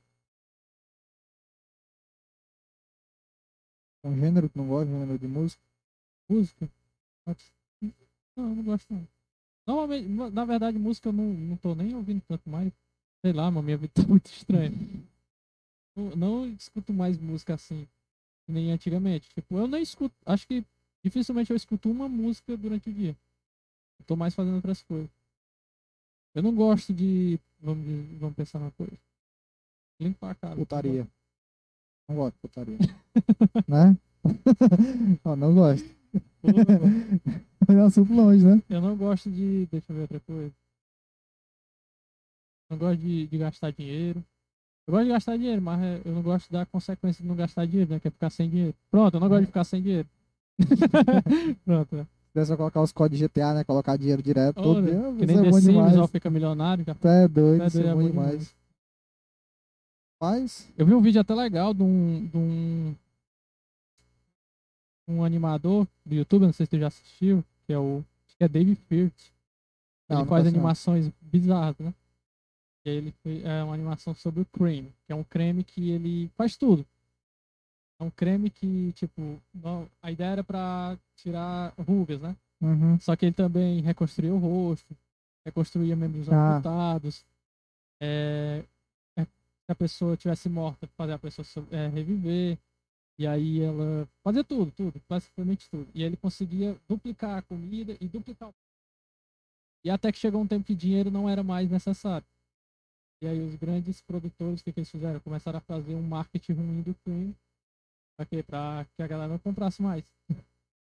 Um 4.05 4.17
gênero 4.17 4.49
que 4.49 4.59
não 4.59 4.67
gosta, 4.69 4.91
um 4.91 5.01
gênero 5.01 5.19
de 5.19 5.29
música. 5.29 5.63
música. 6.29 6.69
Não, 8.37 8.55
não 8.57 8.63
gosto 8.65 8.93
não. 8.93 9.07
Normalmente, 9.67 10.09
na- 10.09 10.45
verdade, 10.45 10.79
música 10.79 11.09
eu 11.09 11.13
não, 11.13 11.33
não 11.33 11.57
tô 11.57 11.75
nem 11.75 11.95
ouvindo 11.95 12.23
tanto 12.27 12.49
mais. 12.49 12.73
Sei 13.25 13.33
lá, 13.33 13.51
mas 13.51 13.65
minha 13.65 13.77
vida 13.77 13.93
tá 13.95 14.03
muito 14.07 14.27
estranha. 14.27 14.73
Não, 15.97 16.17
não 16.17 16.47
escuto 16.49 16.93
mais 16.93 17.19
música 17.19 17.55
assim, 17.55 17.87
nem 18.49 18.73
antigamente. 18.73 19.29
Tipo, 19.31 19.57
eu 19.59 19.69
nem 19.69 19.83
escuto. 19.83 20.15
Acho 20.27 20.47
que 20.49 20.65
dificilmente 21.05 21.51
eu 21.51 21.57
escuto 21.57 21.91
uma 21.91 22.09
música 22.09 22.57
durante 22.57 22.91
o 22.91 22.93
dia. 22.93 23.17
Eu 24.01 24.05
tô 24.07 24.17
mais 24.17 24.35
fazendo 24.35 24.57
outras 24.57 24.83
coisas. 24.83 25.11
Eu 26.35 26.43
não 26.43 26.55
gosto 26.55 26.93
de. 26.93 27.39
Vamos, 27.61 28.19
vamos 28.19 28.35
pensar 28.35 28.59
numa 28.59 28.73
coisa. 28.73 28.99
Limpar 30.01 30.31
a 30.31 30.35
casa. 30.35 30.57
Putaria. 30.57 31.07
Não 32.13 32.17
gosto 32.17 32.35
de 32.35 32.41
putaria. 32.41 32.79
né? 33.67 33.97
Ó, 35.25 35.35
não 35.35 35.55
gosto. 35.55 35.89
É 37.69 37.73
um 37.73 37.87
assunto 37.87 38.13
longe, 38.13 38.45
né? 38.45 38.63
Eu 38.69 38.81
não 38.83 38.97
gosto 38.97 39.31
de. 39.31 39.67
Deixa 39.71 39.87
eu 39.91 39.97
ver 39.97 40.03
outra 40.03 40.21
coisa. 40.21 40.53
Não 42.71 42.77
gosto 42.77 43.01
de, 43.01 43.27
de 43.27 43.39
gastar 43.39 43.73
dinheiro. 43.73 44.23
Eu 44.87 44.93
gosto 44.93 45.05
de 45.05 45.13
gastar 45.13 45.37
dinheiro, 45.37 45.63
mas 45.63 45.83
é, 45.83 46.03
eu 46.05 46.13
não 46.13 46.23
gosto 46.23 46.53
da 46.53 46.67
consequência 46.67 47.23
de 47.23 47.29
não 47.29 47.37
gastar 47.37 47.67
dinheiro, 47.67 47.91
né? 47.93 48.01
Que 48.01 48.09
é 48.09 48.11
ficar 48.11 48.31
sem 48.31 48.51
dinheiro. 48.51 48.75
Pronto, 48.91 49.15
eu 49.15 49.21
não 49.21 49.29
gosto 49.29 49.43
de 49.43 49.47
ficar 49.47 49.65
sem 49.65 49.81
dinheiro. 49.81 50.09
Pronto, 51.65 51.97
né? 51.97 52.07
Se 52.35 52.47
pra 52.47 52.57
colocar 52.57 52.83
os 52.83 52.93
códigos 52.93 53.27
GTA, 53.27 53.55
né? 53.55 53.65
Colocar 53.65 53.97
dinheiro 53.97 54.23
direto 54.23 54.57
todo 54.57 54.79
Olha, 54.79 54.91
dia. 54.91 55.15
Que 55.19 55.27
nem 55.27 55.39
é 55.39 55.43
The 55.43 55.53
Sims, 55.53 55.65
demais. 55.65 55.97
ó, 55.97 56.07
fica 56.07 56.31
milionário. 56.31 56.85
Já. 56.85 56.95
Tu 56.95 57.09
é 57.09 57.29
doido, 57.29 57.63
É 57.63 57.67
isso 57.67 57.77
doido, 57.77 57.89
é 57.89 57.91
é 57.91 57.95
bom 57.95 58.03
bom 58.03 58.11
demais. 58.11 58.62
Eu 60.79 60.87
vi 60.87 60.95
um 60.95 61.01
vídeo 61.03 61.21
até 61.21 61.35
legal 61.35 61.75
de 61.75 61.83
um, 61.83 62.27
de 62.29 62.37
um, 62.39 62.95
um 65.09 65.25
animador 65.25 65.87
do 66.07 66.15
YouTube, 66.15 66.47
não 66.47 66.53
sei 66.53 66.67
se 66.67 66.71
tu 66.71 66.79
já 66.79 66.87
assistiu, 66.87 67.45
que 67.67 67.73
é 67.73 67.79
o. 67.79 68.05
Acho 68.27 68.37
que 68.37 68.45
é 68.45 68.49
David 68.49 68.81
Firth. 68.89 69.33
Ele 70.09 70.19
não 70.21 70.27
faz 70.27 70.29
conheço, 70.43 70.51
não. 70.53 70.61
animações 70.61 71.11
bizarras, 71.21 71.77
né? 71.79 71.93
E 72.85 72.91
ele 72.91 73.15
é 73.45 73.63
uma 73.65 73.75
animação 73.75 74.15
sobre 74.15 74.41
o 74.43 74.45
creme, 74.47 74.93
que 75.07 75.13
é 75.13 75.15
um 75.17 75.25
creme 75.25 75.65
que 75.65 75.91
ele 75.91 76.29
faz 76.37 76.57
tudo. 76.57 76.87
É 78.01 78.05
um 78.05 78.11
creme 78.11 78.51
que, 78.51 78.93
tipo, 78.93 79.41
não- 79.55 79.89
a 80.03 80.11
ideia 80.11 80.31
era 80.31 80.45
pra 80.45 80.97
tirar 81.17 81.73
rugas, 81.79 82.21
né? 82.21 82.37
uhum. 82.61 82.99
Só 83.01 83.17
que 83.17 83.27
ele 83.27 83.33
também 83.35 83.81
reconstruía 83.81 84.33
o 84.33 84.39
rosto, 84.39 84.97
reconstruía 85.45 85.97
membros 85.97 86.29
Ah. 86.29 86.55
amputados. 86.57 87.25
É, 88.01 88.65
a 89.69 89.75
pessoa 89.75 90.17
tivesse 90.17 90.49
morta, 90.49 90.87
fazer 90.97 91.13
a 91.13 91.19
pessoa 91.19 91.45
so- 91.45 91.67
é, 91.71 91.89
reviver. 91.89 92.59
E 93.19 93.27
aí 93.27 93.61
ela 93.61 94.09
fazia 94.25 94.43
tudo, 94.45 94.73
tudo, 94.73 95.01
basicamente 95.09 95.69
tudo. 95.71 95.89
E 95.95 96.03
ele 96.03 96.17
conseguia 96.17 96.77
duplicar 96.89 97.39
a 97.39 97.43
comida 97.43 97.97
e 98.01 98.09
duplicar 98.09 98.49
o... 98.49 98.55
E 99.85 99.91
até 99.91 100.13
que 100.13 100.19
chegou 100.19 100.41
um 100.41 100.47
tempo 100.47 100.65
que 100.65 100.75
dinheiro 100.75 101.11
não 101.11 101.29
era 101.29 101.43
mais 101.43 101.71
necessário. 101.71 102.27
E 103.23 103.27
aí 103.27 103.41
os 103.41 103.55
grandes 103.55 104.01
produtores, 104.01 104.61
o 104.61 104.65
que, 104.65 104.73
que 104.73 104.81
eles 104.81 104.91
fizeram? 104.91 105.21
Começaram 105.21 105.59
a 105.59 105.63
fazer 105.63 105.95
um 105.95 106.03
marketing 106.03 106.53
ruim 106.55 106.83
do 106.83 106.95
creme. 107.05 107.37
Pra 108.17 108.27
quê? 108.27 108.43
Pra 108.43 108.87
que 108.97 109.03
a 109.03 109.07
galera 109.07 109.29
não 109.33 109.39
comprasse 109.39 109.83
mais. 109.83 110.05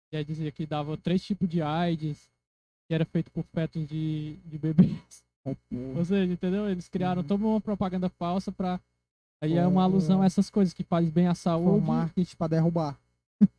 E 0.10 0.16
aí 0.16 0.24
dizia 0.24 0.54
que 0.54 0.66
dava 0.66 0.98
três 0.98 1.22
tipos 1.22 1.50
de 1.50 1.62
AIDS, 1.62 2.32
que 2.88 2.94
era 2.96 3.04
feito 3.04 3.30
por 3.30 3.44
fetos 3.44 3.86
de, 3.86 4.38
de 4.38 4.58
bebês. 4.58 5.27
Ou 5.96 6.06
seja, 6.06 6.32
entendeu? 6.34 6.70
Eles 6.70 6.88
criaram 6.90 7.22
Uhum. 7.22 7.28
toda 7.28 7.46
uma 7.46 7.62
propaganda 7.62 8.10
falsa 8.10 8.52
pra. 8.52 8.80
Aí 9.42 9.56
é 9.56 9.68
uma 9.68 9.84
alusão 9.84 10.22
a 10.22 10.26
essas 10.26 10.50
coisas 10.50 10.74
que 10.74 10.84
faz 10.84 11.10
bem 11.10 11.28
à 11.28 11.36
Foi 11.36 11.52
um 11.52 11.64
saúde. 11.64 11.86
marketing 11.86 12.36
pra 12.36 12.48
derrubar. 12.48 12.98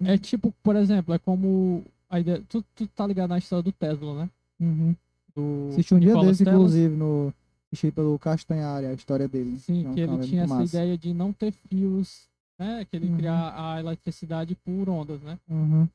É 0.04 0.18
tipo, 0.18 0.52
por 0.62 0.74
exemplo, 0.76 1.14
é 1.14 1.18
como. 1.18 1.84
A 2.10 2.18
ideia, 2.18 2.42
tu, 2.48 2.64
tu 2.74 2.86
tá 2.88 3.06
ligado 3.06 3.30
na 3.30 3.38
história 3.38 3.62
do 3.62 3.70
Tesla, 3.72 4.24
né? 4.24 4.30
Uhum. 4.58 4.96
Do 5.36 5.68
Assisti 5.70 5.94
um 5.94 6.00
dia 6.00 6.08
Nikola 6.08 6.26
desse, 6.26 6.44
Tesla. 6.44 6.58
inclusive, 6.58 6.96
no. 6.96 7.32
Assisti 7.70 7.92
pelo 7.92 8.18
Castanhari, 8.18 8.86
a 8.86 8.92
história 8.94 9.28
dele. 9.28 9.58
Sim, 9.58 9.84
É 9.84 9.88
um 9.90 9.94
que 9.94 10.00
ele 10.00 10.18
tinha 10.26 10.44
essa 10.44 10.54
massa. 10.54 10.76
ideia 10.76 10.96
de 10.98 11.12
não 11.12 11.32
ter 11.34 11.52
fios, 11.52 12.26
né? 12.58 12.84
Que 12.90 12.96
ele 12.96 13.08
Uhum. 13.10 13.16
criar 13.18 13.54
a 13.56 13.78
eletricidade 13.78 14.54
por 14.64 14.88
ondas, 14.88 15.20
né? 15.20 15.38
Uhum. 15.48 15.86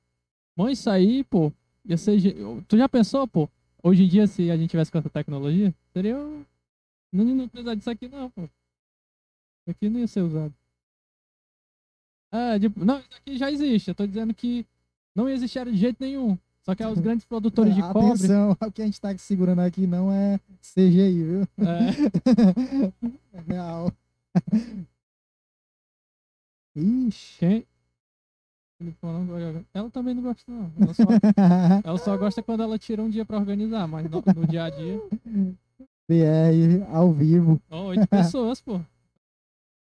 Bom, 0.56 0.70
isso 0.70 0.88
aí, 0.90 1.24
pô, 1.24 1.52
ia 1.84 1.98
ser. 1.98 2.22
Tu 2.68 2.78
já 2.78 2.88
pensou, 2.88 3.28
pô? 3.28 3.50
Hoje 3.84 4.04
em 4.06 4.08
dia, 4.08 4.26
se 4.28 4.50
a 4.50 4.56
gente 4.56 4.70
tivesse 4.70 4.90
com 4.90 4.98
essa 4.98 5.10
tecnologia, 5.10 5.76
seria. 5.92 6.16
Não, 7.12 7.26
não 7.26 7.50
precisar 7.50 7.76
disso 7.76 7.90
aqui, 7.90 8.08
não, 8.08 8.30
pô. 8.30 8.44
Isso 8.44 9.72
aqui 9.72 9.90
não 9.90 10.00
ia 10.00 10.08
ser 10.08 10.22
usado. 10.22 10.54
Ah, 12.32 12.58
tipo, 12.58 12.84
não, 12.84 13.00
isso 13.00 13.10
aqui 13.18 13.38
já 13.38 13.52
existe. 13.52 13.90
Eu 13.90 13.96
tô 13.96 14.08
dizendo 14.08 14.34
que 14.34 14.66
não 15.14 15.28
existia 15.28 15.66
de 15.66 15.76
jeito 15.76 15.98
nenhum. 16.00 16.38
Só 16.64 16.74
que 16.74 16.82
é 16.82 16.88
os 16.88 16.98
grandes 17.02 17.26
produtores 17.26 17.76
de 17.76 17.82
cobre. 17.82 18.08
Atenção, 18.08 18.52
o 18.60 18.72
que 18.72 18.82
a 18.82 18.86
gente 18.86 19.00
tá 19.00 19.16
segurando 19.18 19.60
aqui 19.60 19.86
não 19.86 20.12
é 20.12 20.40
CGI, 20.62 21.24
viu? 21.24 21.42
É, 21.60 23.34
É 23.38 23.42
real. 23.42 23.92
Ixi. 26.76 27.38
quem? 27.38 27.68
Ele 28.84 28.92
falou, 29.00 29.24
não, 29.24 29.66
Ela 29.74 29.90
também 29.90 30.14
não 30.14 30.22
gosta, 30.24 30.52
não. 30.52 30.70
Ela 30.78 30.94
só, 30.94 31.04
ela 31.86 31.98
só 31.98 32.18
gosta 32.18 32.44
quando 32.44 32.64
ela 32.64 32.78
tira 32.78 33.02
um 33.02 33.10
dia 33.10 33.24
pra 33.24 33.38
organizar, 33.38 33.88
mas 33.88 34.10
no, 34.12 34.22
no 34.36 34.46
dia 34.46 34.66
a 34.66 34.70
dia. 34.70 35.02
BR 36.06 36.84
ao 36.92 37.14
vivo. 37.14 37.62
Ó, 37.72 37.86
oito 37.86 38.06
pessoas, 38.08 38.60
pô. 38.60 38.82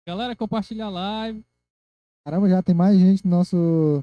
Galera, 0.04 0.34
compartilha 0.34 0.86
a 0.86 0.90
live. 0.90 1.44
Caramba, 2.24 2.48
já 2.48 2.60
tem 2.62 2.74
mais 2.74 2.98
gente 2.98 3.24
no 3.24 3.30
nosso 3.30 4.02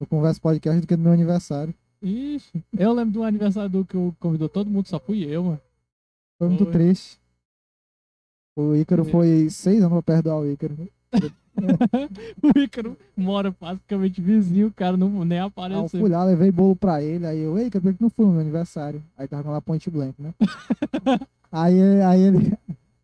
no 0.00 0.06
Conversa 0.06 0.40
Podcast 0.40 0.80
do 0.80 0.86
que 0.86 0.96
no 0.96 1.04
meu 1.04 1.12
aniversário. 1.12 1.72
Ixi, 2.02 2.62
eu 2.76 2.92
lembro 2.92 3.12
do 3.14 3.22
aniversário 3.22 3.70
do 3.70 3.84
que 3.84 3.96
o 3.96 4.12
convidou 4.18 4.48
todo 4.48 4.68
mundo, 4.68 4.88
só 4.88 4.98
fui 4.98 5.22
eu, 5.24 5.44
mano. 5.44 5.60
Foi 6.38 6.48
muito 6.48 6.64
Foi. 6.64 6.72
triste. 6.72 7.20
O 8.56 8.74
Ícaro 8.74 9.04
Foi. 9.04 9.12
foi 9.12 9.50
seis 9.50 9.78
anos 9.78 9.92
pra 9.92 10.02
perdoar 10.02 10.40
o 10.40 10.50
Ícaro. 10.50 10.76
O 12.42 12.58
Ícaro 12.58 12.96
mora 13.16 13.54
basicamente 13.58 14.20
vizinho, 14.20 14.68
o 14.68 14.72
cara 14.72 14.96
não, 14.96 15.24
nem 15.24 15.38
Aí 15.38 15.42
eu 15.44 15.48
apareceu. 15.48 16.00
fui 16.00 16.08
lá, 16.08 16.24
levei 16.24 16.50
bolo 16.50 16.76
pra 16.76 17.02
ele. 17.02 17.26
Aí 17.26 17.40
eu, 17.40 17.58
ei, 17.58 17.66
Ícaro, 17.66 17.82
por 17.82 17.94
que 17.94 18.02
não 18.02 18.10
foi 18.10 18.26
no 18.26 18.32
meu 18.32 18.40
aniversário? 18.40 19.02
Aí 19.16 19.26
tava 19.28 19.50
lá 19.50 19.60
Point 19.60 19.88
Blank, 19.90 20.14
né? 20.20 20.34
aí, 21.50 21.80
aí, 22.02 22.20
ele, 22.20 22.52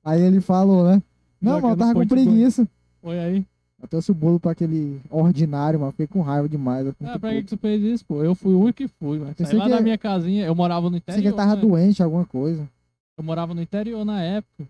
aí 0.05 0.21
ele 0.21 0.41
falou, 0.41 0.85
né? 0.85 1.03
Não, 1.41 1.61
mano, 1.61 1.75
eu 1.75 1.77
tava 1.77 1.95
com 1.95 2.07
preguiça. 2.07 2.69
Foi 3.03 3.19
aí. 3.19 3.47
Eu 3.83 3.89
trouxe 3.89 4.11
o 4.11 4.15
bolo 4.15 4.39
pra 4.39 4.51
aquele 4.53 5.01
ordinário, 5.09 5.81
mano. 5.81 5.93
Fiquei 5.93 6.07
com 6.07 6.21
raiva 6.21 6.47
demais. 6.47 6.85
eu 6.87 6.95
Ah, 7.03 7.19
pra 7.19 7.31
que, 7.31 7.37
puto. 7.37 7.49
que 7.49 7.57
tu 7.57 7.59
fez 7.59 7.83
isso, 7.83 8.05
pô? 8.05 8.23
Eu 8.23 8.35
fui 8.35 8.53
o 8.53 8.61
único 8.61 8.77
que 8.77 8.89
fui, 8.89 9.19
mano. 9.19 9.35
Saí 9.39 9.57
lá 9.57 9.65
que 9.65 9.71
da 9.71 9.81
minha 9.81 9.97
casinha, 9.97 10.45
eu 10.45 10.55
morava 10.55 10.91
no 10.91 11.01
que 11.01 11.11
interior. 11.11 11.29
ele 11.29 11.37
tava 11.37 11.57
né? 11.57 11.63
doente, 11.63 12.03
alguma 12.03 12.27
coisa. 12.27 12.69
Eu 13.17 13.25
morava 13.25 13.55
no 13.55 13.63
interior 13.63 14.05
na 14.05 14.23
época. 14.23 14.69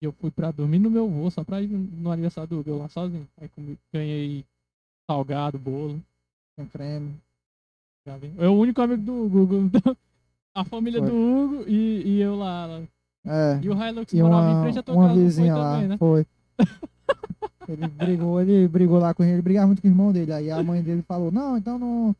E 0.00 0.04
eu 0.04 0.12
fui 0.12 0.30
pra 0.30 0.50
dormir 0.50 0.78
no 0.78 0.90
meu 0.90 1.08
voo, 1.08 1.30
só 1.30 1.42
pra 1.42 1.60
ir 1.60 1.68
no 1.68 2.12
aniversário 2.12 2.48
do 2.48 2.60
Hugo, 2.60 2.70
eu 2.70 2.78
lá 2.78 2.88
sozinho. 2.88 3.26
Aí 3.40 3.48
comi, 3.48 3.76
ganhei 3.92 4.44
salgado, 5.10 5.58
bolo. 5.58 6.00
Com 6.56 6.66
vi. 8.20 8.32
Eu 8.38 8.54
o 8.54 8.58
único 8.58 8.80
amigo 8.80 9.02
do 9.02 9.24
Hugo. 9.26 9.70
Então, 9.78 9.96
a 10.54 10.64
família 10.64 11.00
Foi. 11.00 11.08
do 11.08 11.16
Hugo 11.16 11.64
e, 11.68 12.02
e 12.04 12.20
eu 12.20 12.34
lá. 12.36 12.66
lá. 12.66 12.82
É. 13.24 13.60
E 13.62 13.68
o 13.68 13.74
Hilux 13.74 14.12
E 14.12 14.22
morava 14.22 14.50
em 14.50 14.54
uma, 14.54 14.62
frente 14.62 14.78
à 14.78 14.82
tua 14.82 14.94
uma 14.94 15.02
casa, 15.02 15.14
não 15.14 15.20
foi 15.20 15.24
vizinha 15.24 15.56
lá, 15.56 15.72
também, 15.74 15.88
né? 15.88 15.98
foi. 15.98 16.26
ele 17.68 17.86
brigou, 17.88 18.40
ele 18.40 18.68
brigou 18.68 18.98
lá 18.98 19.14
com 19.14 19.22
ele, 19.22 19.34
ele 19.34 19.42
brigava 19.42 19.66
muito 19.66 19.82
com 19.82 19.88
o 19.88 19.90
irmão 19.90 20.12
dele. 20.12 20.32
Aí 20.32 20.50
a 20.50 20.62
mãe 20.62 20.82
dele 20.82 21.02
falou, 21.02 21.30
não, 21.30 21.56
então 21.56 21.78
não, 21.78 22.16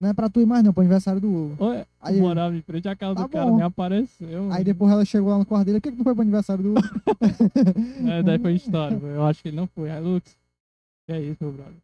não 0.00 0.08
é 0.10 0.14
pra 0.14 0.28
tu 0.30 0.40
ir 0.40 0.46
mais 0.46 0.62
não, 0.62 0.72
pro 0.72 0.80
aniversário 0.82 1.20
do 1.20 1.28
Hugo. 1.28 1.64
Oi, 1.64 1.84
Aí, 2.00 2.20
morava 2.20 2.54
em 2.54 2.62
frente 2.62 2.88
à 2.88 2.94
casa 2.94 3.16
Tá 3.16 3.22
do 3.22 3.28
cara, 3.28 3.46
bom. 3.46 3.56
nem 3.56 3.64
apareceu. 3.64 4.28
aí 4.44 4.48
mano. 4.48 4.64
depois 4.64 4.92
ela 4.92 5.04
chegou 5.04 5.30
lá 5.30 5.38
no 5.38 5.46
quarto 5.46 5.66
dele, 5.66 5.78
por 5.80 5.82
que, 5.82 5.90
que 5.90 5.96
tu 5.98 6.04
foi 6.04 6.14
pro 6.14 6.22
aniversário 6.22 6.62
do 6.62 6.70
Hugo? 6.70 6.80
É, 8.10 8.22
daí 8.22 8.38
foi 8.38 8.54
história. 8.54 8.96
Eu 9.02 9.24
acho 9.26 9.42
que 9.42 9.48
ele 9.48 9.56
não 9.56 9.66
foi. 9.66 9.90
Hilux. 9.90 10.36
Que 11.06 11.12
é 11.12 11.20
isso, 11.20 11.38
meu 11.42 11.52
brother. 11.52 11.74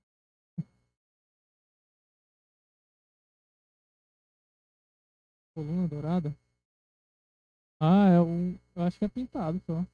Coluna 5.54 5.88
dourada? 5.88 6.34
Ah, 7.80 8.08
é 8.08 8.20
um. 8.20 8.56
Eu 8.74 8.82
acho 8.82 8.98
que 8.98 9.04
é 9.04 9.08
pintado 9.08 9.60
só. 9.66 9.84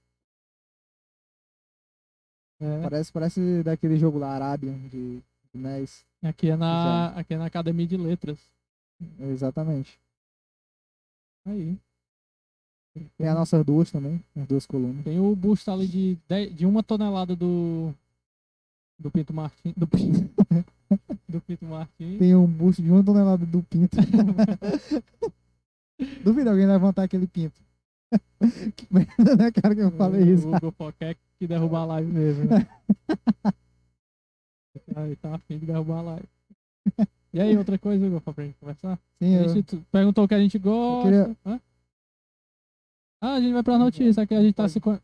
É, 2.60 2.82
Parece, 2.82 3.12
parece 3.12 3.62
daquele 3.62 3.96
jogo 3.96 4.18
lá, 4.18 4.34
Arábia, 4.34 4.72
de, 4.90 5.22
de 5.54 5.60
NES. 5.60 6.04
aqui 6.22 6.50
é 6.50 6.56
na. 6.56 7.08
Aqui 7.08 7.34
é 7.34 7.38
na 7.38 7.46
Academia 7.46 7.86
de 7.86 7.96
Letras. 7.96 8.38
Exatamente. 9.18 9.98
Aí. 11.46 11.76
Tem 13.16 13.28
as 13.28 13.34
nossas 13.36 13.64
duas 13.64 13.90
também, 13.90 14.22
as 14.36 14.46
duas 14.46 14.66
colunas. 14.66 15.04
Tem 15.04 15.18
o 15.20 15.34
busto 15.36 15.70
ali 15.70 15.86
de, 15.86 16.18
dez- 16.28 16.54
de 16.54 16.66
uma 16.66 16.82
tonelada 16.82 17.36
do. 17.36 17.94
Do 18.98 19.10
Pinto 19.10 19.32
Martins. 19.32 19.72
Do 19.76 19.86
Pinto. 19.86 20.28
do 21.28 21.40
Pinto 21.40 21.64
Martins. 21.64 22.18
Tem 22.18 22.34
um 22.34 22.46
busto 22.46 22.82
de 22.82 22.90
uma 22.90 23.02
tonelada 23.02 23.46
do 23.46 23.62
pinto. 23.62 23.96
Duvido 26.22 26.50
alguém 26.50 26.66
levantar 26.66 27.04
aquele 27.04 27.26
pinto. 27.26 27.58
que 28.76 28.86
merda, 28.92 29.36
né, 29.36 29.50
cara, 29.52 29.74
que 29.74 29.80
eu 29.80 29.90
falei 29.92 30.34
isso. 30.34 30.48
O 30.48 30.56
Hugo 30.56 30.72
Foquec 30.72 31.18
que 31.38 31.46
derruba 31.46 31.78
a 31.78 31.84
live 31.86 32.12
mesmo. 32.12 32.44
Né? 32.44 32.66
Aí 34.96 35.16
tá 35.16 35.34
afim 35.34 35.58
de 35.58 35.66
derrubar 35.66 35.98
a 35.98 36.02
live. 36.02 36.28
E 37.32 37.40
aí, 37.40 37.56
outra 37.56 37.78
coisa, 37.78 38.04
Igor, 38.04 38.20
pra 38.20 38.44
gente 38.44 38.56
conversar? 38.58 38.98
Sim, 39.22 39.36
A 39.36 39.42
eu, 39.42 39.48
gente 39.50 39.62
tu- 39.62 39.86
perguntou 39.92 40.24
o 40.24 40.28
que 40.28 40.34
a 40.34 40.38
gente 40.40 40.58
gosta. 40.58 41.04
queria-? 41.08 41.60
Ah, 43.22 43.34
a 43.34 43.40
gente 43.40 43.52
vai 43.52 43.62
pra 43.62 43.78
notícia, 43.78 44.26
que 44.26 44.34
a 44.34 44.42
gente 44.42 44.54
tá 44.54 44.68
se, 44.68 44.80
co- 44.80 44.98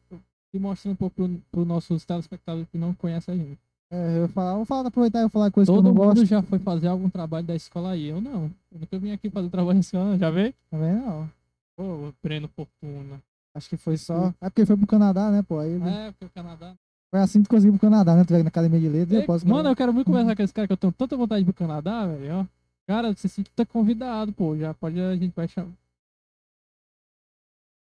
se 0.51 0.59
mostrando 0.59 0.95
um 0.95 0.97
pouco 0.97 1.15
pro, 1.15 1.29
pro 1.53 1.65
nossos 1.65 2.05
telespectadores 2.05 2.69
que 2.69 2.79
não 2.79 2.93
conhecem 2.95 3.33
a 3.33 3.37
gente. 3.37 3.59
é, 3.93 4.17
eu 4.17 4.23
ia 4.23 4.29
falar, 4.29 4.55
vou 4.57 4.65
falar, 4.65 4.89
aproveitar 4.89 5.19
e 5.21 5.23
vou 5.23 5.31
falar 5.31 5.51
coisa 5.53 5.71
que 5.71 5.79
eu 5.79 5.83
Todo 5.83 5.85
não 5.85 5.95
mundo 5.95 6.15
gosto. 6.17 6.27
já 6.27 6.43
foi 6.43 6.59
fazer 6.59 6.89
algum 6.89 7.09
trabalho 7.09 7.47
da 7.47 7.55
escola 7.55 7.91
aí. 7.91 8.07
Eu 8.07 8.21
não. 8.21 8.51
Eu 8.73 8.81
nunca 8.81 8.99
vim 8.99 9.13
aqui 9.13 9.31
fazer 9.31 9.49
trabalho 9.49 9.75
da 9.75 9.81
escola. 9.81 10.19
Já 10.19 10.29
veio? 10.31 10.53
Também 10.69 10.95
não. 10.95 11.31
Pô, 11.77 12.13
Breno 12.23 12.49
Fortuna. 12.49 13.23
Acho 13.55 13.69
que 13.69 13.77
foi 13.77 13.97
só. 13.99 14.35
É 14.41 14.51
porque 14.51 14.67
foi 14.67 14.77
pro 14.77 14.87
Canadá, 14.87 15.31
né, 15.31 15.43
pô? 15.43 15.59
Aí 15.61 15.71
ele- 15.71 15.89
É, 15.89 16.11
porque 16.11 16.25
o 16.25 16.31
Canadá. 16.31 16.75
Foi 17.17 17.23
assim 17.23 17.43
que 17.43 17.57
ir 17.57 17.71
pro 17.71 17.79
Canadá, 17.79 18.15
né? 18.15 18.25
Tu 18.25 18.31
veio 18.33 18.45
na 18.45 18.49
academia 18.49 18.81
de 18.81 18.89
letras, 18.89 19.13
eu 19.13 19.21
Ei, 19.21 19.27
posso. 19.27 19.49
Mano, 19.49 19.69
eu 19.71 19.77
quero 19.77 19.93
muito 19.93 20.07
conversar 20.07 20.37
com 20.37 20.43
esse 20.43 20.53
cara 20.53 20.67
que 20.67 20.73
eu 20.73 20.77
tenho 20.77 20.93
tanta 20.93 21.17
vontade 21.17 21.43
de 21.43 21.51
ir 21.51 21.53
pro 21.53 21.67
Canadá, 21.67 22.07
velho. 22.07 22.41
ó. 22.41 22.47
Cara, 22.87 23.15
você 23.15 23.27
se 23.29 23.43
tá 23.45 23.65
convidado, 23.65 24.33
pô. 24.33 24.57
Já 24.57 24.75
pode, 24.75 25.01
a 25.01 25.17
gente 25.17 25.35
vai 25.35 25.49
chamar. 25.49 25.73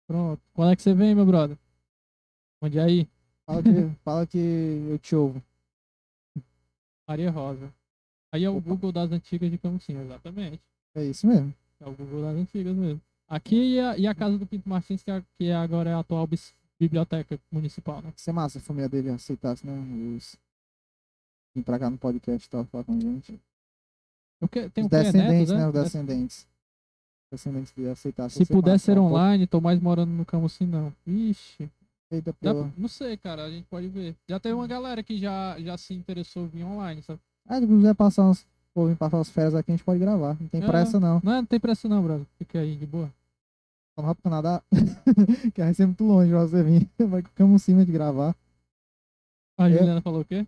Pronto. 0.07 0.43
Quando 0.53 0.73
é 0.73 0.77
que 0.77 0.83
você 0.83 0.93
vem, 0.93 1.15
meu 1.15 1.25
brother? 1.25 1.57
Onde 2.61 2.79
é 2.79 2.83
aí? 2.83 3.09
Fala 3.47 3.63
que, 3.63 3.71
fala 4.05 4.27
que 4.27 4.87
eu 4.91 4.99
te 4.99 5.15
ouvo. 5.15 5.43
Maria 7.09 7.31
Rosa. 7.31 7.73
Aí 8.33 8.45
é 8.45 8.51
o 8.51 8.57
Opa. 8.57 8.69
Google 8.69 8.93
das 8.93 9.11
antigas 9.11 9.51
de 9.51 9.59
Camusim, 9.59 9.97
exatamente. 9.97 10.61
É 10.95 11.05
isso 11.05 11.27
mesmo. 11.27 11.55
É 11.81 11.89
o 11.89 11.93
Google 11.93 12.23
das 12.23 12.37
antigas 12.37 12.77
mesmo. 12.77 13.01
Aqui 13.29 13.75
e 13.75 13.81
a, 13.81 13.97
e 13.97 14.07
a 14.07 14.15
casa 14.15 14.37
do 14.37 14.47
Pinto 14.47 14.69
Martins, 14.69 15.03
que, 15.03 15.11
é, 15.11 15.23
que 15.39 15.47
é 15.47 15.55
agora 15.55 15.91
é 15.91 15.95
a 15.95 16.01
atual 16.01 16.27
biblioteca 16.81 17.39
municipal, 17.53 18.01
né? 18.01 18.09
Ia 18.09 18.15
ser 18.17 18.33
massa 18.33 18.59
a 18.59 18.63
família 18.63 18.89
dele 18.89 19.11
aceitasse, 19.11 19.67
né? 19.67 19.73
Os. 20.17 20.37
Vim 21.55 21.63
pra 21.63 21.79
cá 21.79 21.91
no 21.91 21.99
podcast 21.99 22.47
e 22.47 22.51
tal, 22.51 22.65
falar 22.65 22.85
com 22.85 22.93
a 22.97 23.01
gente. 23.01 23.39
Eu 24.41 24.49
que, 24.49 24.69
tem 24.71 24.85
Os 24.87 24.91
o 24.91 24.95
é 24.97 25.03
descendentes, 25.03 25.51
netos, 25.51 25.55
né? 25.55 25.67
Os 25.67 25.73
Des- 25.75 25.83
descendentes. 25.85 26.47
Descendentes 27.31 27.73
dele 27.73 27.91
aceitassem. 27.91 28.45
Se 28.45 28.53
ia 28.53 28.79
ser 28.79 28.97
pô. 28.97 29.03
online, 29.03 29.47
tô 29.47 29.61
mais 29.61 29.79
morando 29.81 30.11
no 30.11 30.25
Camusim, 30.25 30.67
não. 30.67 30.93
Vixe. 31.07 31.71
Eita, 32.11 32.35
Dá- 32.41 32.55
não 32.77 32.89
sei, 32.89 33.17
cara, 33.17 33.45
a 33.45 33.51
gente 33.51 33.67
pode 33.69 33.87
ver. 33.89 34.17
Já 34.29 34.41
teve 34.41 34.55
uma 34.55 34.67
galera 34.67 35.01
que 35.03 35.17
já, 35.17 35.57
já 35.61 35.77
se 35.77 35.95
interessou 35.95 36.45
em 36.45 36.49
vir 36.49 36.65
online, 36.65 37.03
sabe? 37.03 37.21
Ah, 37.47 37.61
se 37.61 37.67
quiser 37.67 37.95
passar 37.95 38.25
uns. 38.25 38.45
Pô, 38.75 38.87
vir 38.87 38.97
passar 38.97 39.21
as 39.21 39.29
férias 39.31 39.55
aqui, 39.55 39.71
a 39.71 39.77
gente 39.77 39.85
pode 39.85 40.01
gravar. 40.01 40.37
Não 40.41 40.49
tem 40.49 40.63
É. 40.63 40.67
pressa, 40.67 40.99
não. 40.99 41.21
Não, 41.23 41.33
é- 41.33 41.37
não 41.37 41.47
tem 41.47 41.61
pressa 41.61 41.89
não, 41.89 42.03
brother. 42.03 42.27
Fica 42.39 42.59
aí, 42.61 42.75
de 42.77 42.87
boa. 42.87 43.13
Vamos 43.97 44.09
lá 44.09 44.15
pro 44.15 44.23
Canadá. 44.23 44.63
que 45.55 45.61
vai 45.61 45.75
ser 45.75 45.87
muito 45.87 46.05
longe 46.05 46.31
pra 46.31 46.41
você 46.47 46.63
vir. 46.63 46.89
Vai 47.09 47.23
com 47.23 47.59
cima 47.59 47.85
de 47.85 47.93
gravar. 47.93 48.35
A 49.59 49.69
É. 49.69 49.73
Juliana 49.77 50.01
falou 50.01 50.23
o 50.23 50.25
quê? 50.25 50.47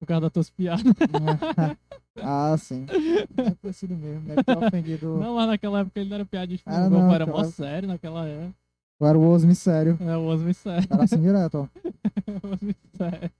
Por 0.00 0.06
causa 0.06 0.22
das 0.22 0.32
tuas 0.32 0.50
piadas. 0.50 0.82
ah, 2.22 2.56
sim. 2.58 2.86
Deve 3.30 3.54
ter 3.54 3.72
sido 3.72 3.96
mesmo. 3.96 4.26
Deve 4.26 4.42
ter 4.44 4.58
ofendido. 4.58 5.18
Não, 5.18 5.34
mas 5.36 5.46
naquela 5.48 5.80
época 5.80 6.00
ele 6.00 6.08
não 6.10 6.16
era 6.16 6.24
piadista, 6.26 6.70
Ah, 6.70 6.90
não. 6.90 7.12
era 7.14 7.24
mó 7.26 7.42
sério 7.44 7.88
naquela 7.88 8.26
época. 8.26 8.54
Eu 9.00 9.06
era 9.06 9.18
o 9.18 9.28
Osmi 9.28 9.54
sério. 9.54 9.96
É, 10.00 10.16
o 10.16 10.24
Osmo 10.26 10.52
sério. 10.54 10.88
Era 10.90 11.04
assim 11.04 11.20
direto, 11.20 11.54
ó. 11.58 11.68
O 12.42 12.54
Osmo 12.54 12.74
sério. 12.96 13.30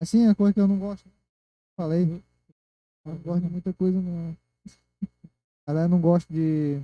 Assim, 0.00 0.26
a 0.26 0.34
coisa 0.34 0.52
que 0.52 0.60
eu 0.60 0.68
não 0.68 0.78
gosto. 0.78 1.08
Falei. 1.76 2.02
Eu 2.04 2.22
não 3.04 3.16
gosto 3.18 3.42
de 3.42 3.50
muita 3.50 3.72
coisa, 3.72 4.00
não. 4.00 4.36
Galera, 5.66 5.88
não 5.88 6.00
gosto 6.00 6.32
de. 6.32 6.80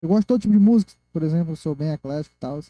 Eu 0.00 0.08
gosto 0.08 0.20
de 0.20 0.26
todo 0.26 0.40
tipo 0.40 0.54
de 0.54 0.60
música, 0.60 0.92
por 1.12 1.22
exemplo, 1.22 1.56
sou 1.56 1.74
bem 1.74 1.92
eclético 1.92 2.34
e 2.34 2.38
tal. 2.38 2.60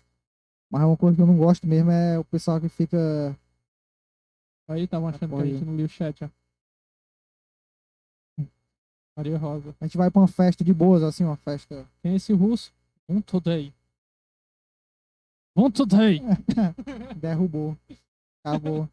Mas 0.70 0.82
uma 0.82 0.96
coisa 0.96 1.16
que 1.16 1.22
eu 1.22 1.26
não 1.26 1.36
gosto 1.36 1.66
mesmo 1.66 1.90
é 1.90 2.18
o 2.18 2.24
pessoal 2.24 2.60
que 2.60 2.68
fica. 2.68 3.36
Aí 4.66 4.86
tava 4.86 5.08
achando 5.08 5.36
que 5.36 5.42
a 5.42 5.46
gente 5.46 5.64
não 5.64 5.76
lia 5.76 5.86
o 5.86 5.88
chat, 5.88 6.24
ó. 6.24 6.28
Maria 9.16 9.36
Rosa. 9.36 9.74
A 9.80 9.84
gente 9.84 9.96
vai 9.96 10.10
pra 10.10 10.20
uma 10.20 10.28
festa 10.28 10.62
de 10.62 10.72
boas, 10.72 11.02
assim, 11.02 11.24
uma 11.24 11.36
festa. 11.36 11.84
Quem 12.00 12.12
é 12.12 12.14
esse 12.16 12.32
russo? 12.32 12.72
Um 13.08 13.20
today. 13.20 13.74
Um 15.56 15.70
today. 15.70 16.22
Derrubou. 17.16 17.76
Acabou. 18.44 18.88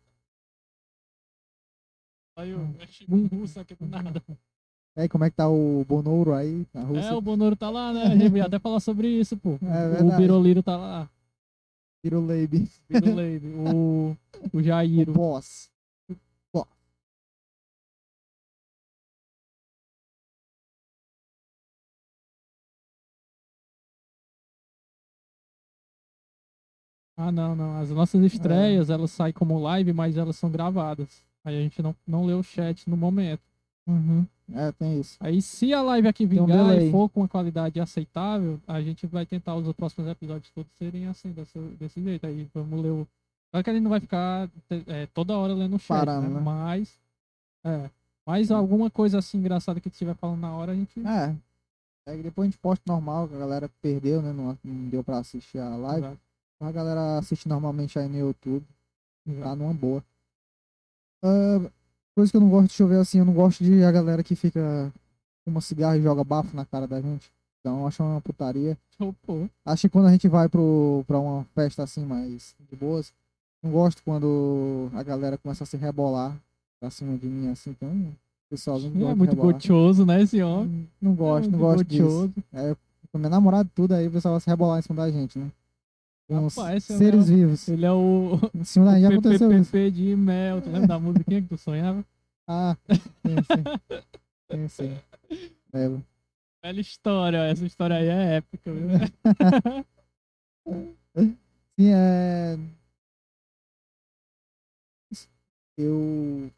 Aí 2.35 2.49
eu 2.49 2.59
um 3.09 3.27
russo 3.27 3.59
aqui 3.59 3.75
do 3.75 3.85
nada. 3.87 4.21
E 4.97 5.01
aí, 5.01 5.09
como 5.09 5.23
é 5.23 5.29
que 5.29 5.35
tá 5.35 5.47
o 5.49 5.83
Bonouro 5.85 6.33
aí 6.33 6.65
na 6.73 6.81
Rússia? 6.83 7.09
É, 7.09 7.13
o 7.13 7.21
Bonoro 7.21 7.55
tá 7.55 7.69
lá, 7.69 7.93
né? 7.93 8.03
A 8.03 8.15
gente 8.17 8.35
ia 8.35 8.45
até 8.45 8.59
falar 8.59 8.79
sobre 8.79 9.07
isso, 9.07 9.35
pô. 9.37 9.51
É 9.61 9.87
o 9.87 9.91
verdade. 9.91 10.21
Biroliro 10.21 10.63
tá 10.63 10.77
lá. 10.77 11.09
Piruleibe. 12.01 12.69
Biroleiro. 12.89 13.45
o, 13.59 14.17
o 14.53 14.57
O 14.57 14.63
Jairo. 14.63 15.11
boss. 15.13 15.69
Ah, 27.17 27.31
não, 27.31 27.55
não. 27.55 27.77
As 27.79 27.89
nossas 27.91 28.21
estreias, 28.23 28.89
elas 28.89 29.09
saem 29.11 29.31
como 29.31 29.57
live, 29.57 29.93
mas 29.93 30.17
elas 30.17 30.35
são 30.35 30.49
gravadas. 30.51 31.23
Aí 31.45 31.57
a 31.57 31.61
gente 31.61 31.81
não, 31.81 31.95
não 32.05 32.25
lê 32.25 32.33
o 32.33 32.41
chat 32.41 32.89
no 32.89 32.97
momento. 32.97 33.41
Uhum. 33.87 34.25
É, 34.53 34.71
tem 34.71 34.99
isso. 34.99 35.15
Aí 35.19 35.41
se 35.41 35.73
a 35.73 35.81
live 35.81 36.07
aqui 36.07 36.25
um 36.25 36.27
vingar 36.27 36.69
delay. 36.69 36.87
e 36.87 36.91
for 36.91 37.07
com 37.09 37.21
uma 37.21 37.27
qualidade 37.27 37.79
aceitável, 37.79 38.59
a 38.67 38.81
gente 38.81 39.05
vai 39.05 39.25
tentar 39.25 39.55
os 39.55 39.71
próximos 39.73 40.09
episódios 40.09 40.51
todos 40.51 40.71
serem 40.73 41.07
assim, 41.07 41.31
desse, 41.31 41.57
desse 41.79 42.01
jeito. 42.01 42.25
Aí 42.25 42.47
vamos 42.53 42.81
ler 42.81 42.89
o. 42.89 43.07
Claro 43.51 43.63
que 43.63 43.69
a 43.69 43.73
gente 43.73 43.83
não 43.83 43.91
vai 43.91 43.99
ficar 43.99 44.49
é, 44.87 45.05
toda 45.07 45.37
hora 45.37 45.53
lendo 45.53 45.75
o 45.75 45.79
chat, 45.79 45.99
Parando, 45.99 46.27
né? 46.27 46.33
né? 46.35 46.41
Mas. 46.41 46.99
É. 47.63 47.89
Mas 48.25 48.49
alguma 48.51 48.89
coisa 48.89 49.19
assim 49.19 49.37
engraçada 49.37 49.79
que 49.79 49.87
estiver 49.87 50.15
falando 50.15 50.39
na 50.39 50.51
hora, 50.51 50.71
a 50.71 50.75
gente. 50.75 50.99
É. 50.99 51.35
Aí 52.07 52.21
depois 52.21 52.47
a 52.47 52.51
gente 52.51 52.59
posta 52.59 52.83
normal, 52.87 53.27
que 53.27 53.35
a 53.35 53.39
galera 53.39 53.69
perdeu, 53.81 54.21
né? 54.21 54.31
Não, 54.31 54.57
não 54.63 54.89
deu 54.89 55.03
pra 55.03 55.19
assistir 55.19 55.59
a 55.59 55.75
live. 55.75 56.05
Exato, 56.05 56.19
A 56.59 56.71
galera 56.71 57.17
assiste 57.17 57.47
normalmente 57.47 57.97
aí 57.97 58.07
no 58.07 58.17
YouTube. 58.17 58.65
exato. 59.27 59.43
Tá 59.43 59.55
numa 59.55 59.73
boa. 59.73 60.03
Ah, 61.23 61.69
coisa 62.15 62.31
que 62.31 62.37
eu 62.37 62.41
não 62.41 62.49
gosto 62.49 62.67
de 62.67 62.73
chover 62.73 62.99
assim, 62.99 63.19
eu 63.19 63.25
não 63.25 63.33
gosto 63.33 63.63
de 63.63 63.83
a 63.83 63.91
galera 63.91 64.23
que 64.23 64.35
fica 64.35 64.91
com 65.43 65.51
uma 65.51 65.61
cigarra 65.61 65.97
e 65.97 66.01
joga 66.01 66.23
bafo 66.23 66.55
na 66.55 66.65
cara 66.65 66.87
da 66.87 67.01
gente. 67.01 67.31
Então 67.59 67.81
eu 67.81 67.87
acho 67.87 68.03
uma 68.03 68.21
putaria. 68.21 68.77
Acho 69.65 69.81
que 69.81 69.89
quando 69.89 70.07
a 70.07 70.11
gente 70.11 70.27
vai 70.27 70.47
pro, 70.47 71.03
pra 71.07 71.19
uma 71.19 71.43
festa 71.55 71.83
assim 71.83 72.05
mais 72.05 72.55
de 72.69 72.75
boas, 72.75 73.11
não 73.61 73.71
gosto 73.71 74.01
quando 74.03 74.89
a 74.93 75.03
galera 75.03 75.37
começa 75.37 75.63
a 75.63 75.67
se 75.67 75.75
rebolar 75.75 76.35
pra 76.79 76.89
cima 76.89 77.17
de 77.17 77.25
mim 77.27 77.49
assim, 77.49 77.71
então 77.71 77.89
o 77.89 78.13
pessoalzinho 78.49 78.93
É 78.95 78.99
gosta 78.99 79.13
de 79.13 79.17
muito 79.17 79.35
gostoso, 79.35 80.05
né, 80.05 80.21
esse 80.21 80.41
homem? 80.43 80.87
Não, 81.01 81.09
não 81.09 81.15
gosto, 81.15 81.47
É 81.47 81.51
não 81.51 81.59
gosto 81.59 81.83
disso. 81.85 82.03
gostoso. 82.03 82.33
Com 83.11 83.17
minha 83.17 83.29
namorada 83.29 83.69
tudo 83.73 83.93
aí, 83.93 84.07
o 84.07 84.11
pessoal 84.11 84.33
vai 84.35 84.41
se 84.41 84.49
rebolar 84.49 84.79
em 84.79 84.81
cima 84.81 84.95
da 84.97 85.09
gente, 85.09 85.39
né? 85.39 85.49
Com 86.27 86.47
Rapaz, 86.47 86.83
esse 86.83 86.93
é 86.93 86.95
o 86.95 86.97
seres 86.97 87.29
vivos. 87.29 87.67
Ele 87.67 87.85
é 87.85 87.91
o, 87.91 88.39
da 88.53 88.63
gente 88.63 89.01
já 89.01 89.09
aconteceu 89.09 89.51
isso. 89.51 89.71
PPP 89.71 89.91
de 89.91 90.15
mel. 90.15 90.61
Tu 90.61 90.69
lembra 90.69 90.87
da 90.87 90.99
musiquinha 90.99 91.41
que 91.41 91.49
tu 91.49 91.57
sonhava? 91.57 92.03
Ah, 92.47 92.75
sim, 92.89 93.35
sim. 93.43 93.63
Sim, 94.51 94.67
sim. 94.67 94.97
Lembro. 95.73 96.03
Velha 96.63 96.81
história, 96.81 97.37
essa 97.45 97.65
história 97.65 97.95
aí 97.95 98.07
é 98.07 98.35
épica, 98.37 98.73
viu? 98.73 98.87
Sim, 101.77 101.91
é. 101.93 102.57
Eu. 105.77 106.49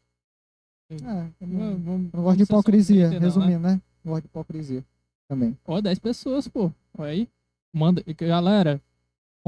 É, 0.90 0.96
eu 1.40 1.46
não, 1.46 1.72
eu 1.72 1.78
não 1.78 2.22
gosto 2.22 2.36
de 2.38 2.44
hipocrisia, 2.44 3.06
não, 3.08 3.12
né? 3.14 3.18
resumindo, 3.18 3.58
né? 3.58 3.82
Não 4.02 4.12
gosto 4.12 4.22
de 4.22 4.28
hipocrisia 4.28 4.84
também. 5.28 5.58
Ó, 5.66 5.80
10 5.80 5.98
pessoas, 5.98 6.48
pô. 6.48 6.72
Olha 6.96 7.10
aí. 7.10 7.28
Manda. 7.74 8.02
Galera, 8.16 8.80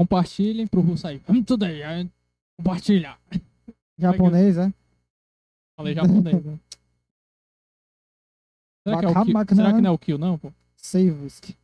compartilhem 0.01 0.65
pro 0.67 0.81
Russo 0.81 1.07
aí. 1.07 1.21
Vamos 1.27 1.45
tudo 1.45 1.63
aí. 1.63 1.83
aí, 1.83 2.09
Compartilha. 2.57 3.17
Japonês, 3.97 4.57
é? 4.57 4.73
Falei 5.75 5.93
japonês, 5.93 6.43
né? 6.43 6.59
Será 8.83 8.99
que, 8.99 9.05
é 9.05 9.09
o 9.09 9.13
kill? 9.13 9.55
Será 9.55 9.73
que 9.73 9.81
não 9.81 9.89
é 9.89 9.93
o 9.93 9.97
kill, 9.97 10.17
não, 10.17 10.39
pô? 10.39 10.51
Saveisk. 10.75 11.55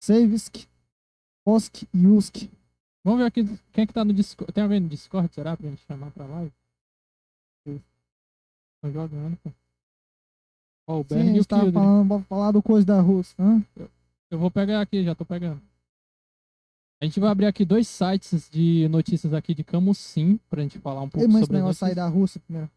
Saveisk. 0.00 0.66
Osk 1.46 1.84
Yusk. 1.94 2.50
Vamos 3.04 3.20
ver 3.20 3.26
aqui 3.26 3.44
quem 3.72 3.84
é 3.84 3.86
que 3.86 3.92
tá 3.92 4.04
no 4.04 4.12
Discord. 4.12 4.52
Tem 4.52 4.64
alguém 4.64 4.80
no 4.80 4.88
Discord, 4.88 5.32
será? 5.32 5.56
Pra 5.56 5.68
gente 5.68 5.84
chamar 5.86 6.10
pra 6.10 6.26
live? 6.26 6.52
Tô 8.82 8.90
jogando, 8.90 9.36
pô. 9.36 9.52
Ó, 10.88 11.00
o 11.00 11.04
Sim, 11.04 11.14
a 11.14 11.18
Berg 11.18 11.28
e 11.28 11.30
o 11.30 11.34
gente 11.36 11.46
tava 11.46 11.62
Kill. 11.62 11.72
falando, 11.72 12.08
vamos 12.08 12.26
falar 12.26 12.50
do 12.50 12.62
coisa 12.62 12.84
da 12.86 13.00
Rússia. 13.00 13.36
Hã? 13.38 13.62
Eu 14.30 14.38
vou 14.38 14.50
pegar 14.50 14.80
aqui, 14.80 15.04
já 15.04 15.14
tô 15.14 15.24
pegando. 15.24 15.62
A 17.04 17.06
gente 17.06 17.20
vai 17.20 17.30
abrir 17.30 17.44
aqui 17.44 17.66
dois 17.66 17.86
sites 17.86 18.48
de 18.48 18.88
notícias 18.88 19.34
aqui 19.34 19.52
de 19.52 19.62
Camusim, 19.62 20.40
pra 20.48 20.62
gente 20.62 20.78
falar 20.78 21.02
um 21.02 21.08
pouco 21.10 21.22
Ei, 21.22 21.30
mas 21.30 21.42
sobre 21.42 21.58
negócio 21.58 21.80
sair 21.80 21.94
da 21.94 22.08
Rússia 22.08 22.40
primeiro. 22.40 22.70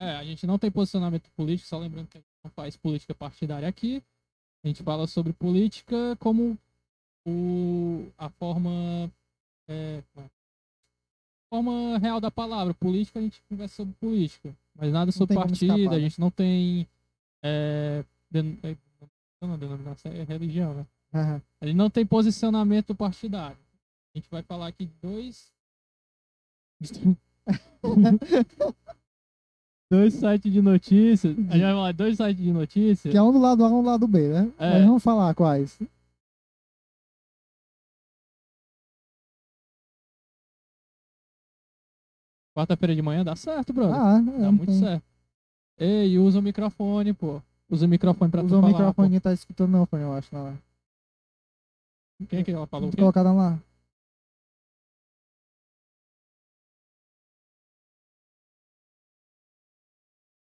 É, 0.00 0.16
a 0.16 0.24
gente 0.24 0.44
não 0.44 0.58
tem 0.58 0.72
posicionamento 0.72 1.30
político, 1.36 1.68
só 1.68 1.78
lembrando 1.78 2.08
que 2.08 2.18
a 2.18 2.20
gente 2.20 2.28
não 2.42 2.50
faz 2.50 2.76
política 2.76 3.14
partidária 3.14 3.68
aqui. 3.68 4.02
A 4.64 4.66
gente 4.66 4.82
fala 4.82 5.06
sobre 5.06 5.32
política 5.32 6.16
como 6.18 6.58
o, 7.24 8.08
a 8.18 8.28
forma. 8.28 9.08
É, 9.68 10.02
é? 10.16 10.24
forma 11.48 11.96
real 11.98 12.20
da 12.20 12.28
palavra. 12.32 12.74
Política, 12.74 13.20
a 13.20 13.22
gente 13.22 13.40
conversa 13.48 13.76
sobre 13.76 13.94
política. 14.00 14.52
Mas 14.74 14.92
nada 14.92 15.12
sobre 15.12 15.36
partido, 15.36 15.90
a 15.90 15.92
né? 15.92 16.00
gente 16.00 16.18
não 16.18 16.28
tem. 16.28 16.88
É, 17.40 18.04
den- 18.28 18.58
é, 18.64 18.76
não, 19.40 19.56
denominação 19.56 20.10
é 20.10 20.24
religião, 20.24 20.74
né? 20.74 20.86
A 21.14 21.66
gente 21.66 21.76
não 21.76 21.88
tem 21.88 22.04
posicionamento 22.04 22.94
partidário. 22.94 23.56
A 24.14 24.18
gente 24.18 24.28
vai 24.28 24.42
falar 24.42 24.66
aqui 24.66 24.86
dois. 25.00 25.52
dois 29.90 30.14
sites 30.14 30.52
de 30.52 30.60
notícias. 30.60 31.38
A 31.38 31.40
gente 31.40 31.62
vai 31.62 31.72
falar 31.72 31.92
dois 31.92 32.16
sites 32.16 32.42
de 32.42 32.52
notícias. 32.52 33.12
Que 33.12 33.16
é 33.16 33.22
um 33.22 33.32
do 33.32 33.38
lado 33.38 33.64
A, 33.64 33.68
um 33.68 33.82
do 33.82 33.88
lado 33.88 34.08
B, 34.08 34.28
né? 34.28 34.52
É. 34.58 34.70
Mas 34.70 34.84
vamos 34.84 35.02
falar 35.02 35.32
quais. 35.34 35.78
Quarta-feira 42.56 42.94
de 42.94 43.02
manhã 43.02 43.24
dá 43.24 43.34
certo, 43.36 43.72
brother. 43.72 43.94
Ah, 43.94 44.20
dá 44.20 44.46
é, 44.46 44.50
muito 44.50 44.66
tem. 44.66 44.78
certo. 44.80 45.04
Ei, 45.78 46.18
usa 46.18 46.38
o 46.38 46.42
microfone, 46.42 47.12
pô. 47.12 47.42
Usa 47.68 47.86
o 47.86 47.88
microfone 47.88 48.30
pra 48.30 48.42
tu 48.42 48.46
Usa 48.46 48.58
o 48.58 48.60
falar. 48.60 48.72
microfone, 48.72 49.08
ninguém 49.08 49.20
tá 49.20 49.32
escutando 49.32 49.70
não, 49.70 49.88
eu 49.92 50.12
acho. 50.12 50.34
Não. 50.34 50.52
pô. 50.52 50.73
Quem 52.28 52.40
é 52.40 52.44
que 52.44 52.50
ela 52.52 52.66
falou? 52.66 52.90
quê? 52.90 52.96
colocar 52.96 53.22
lá. 53.22 53.58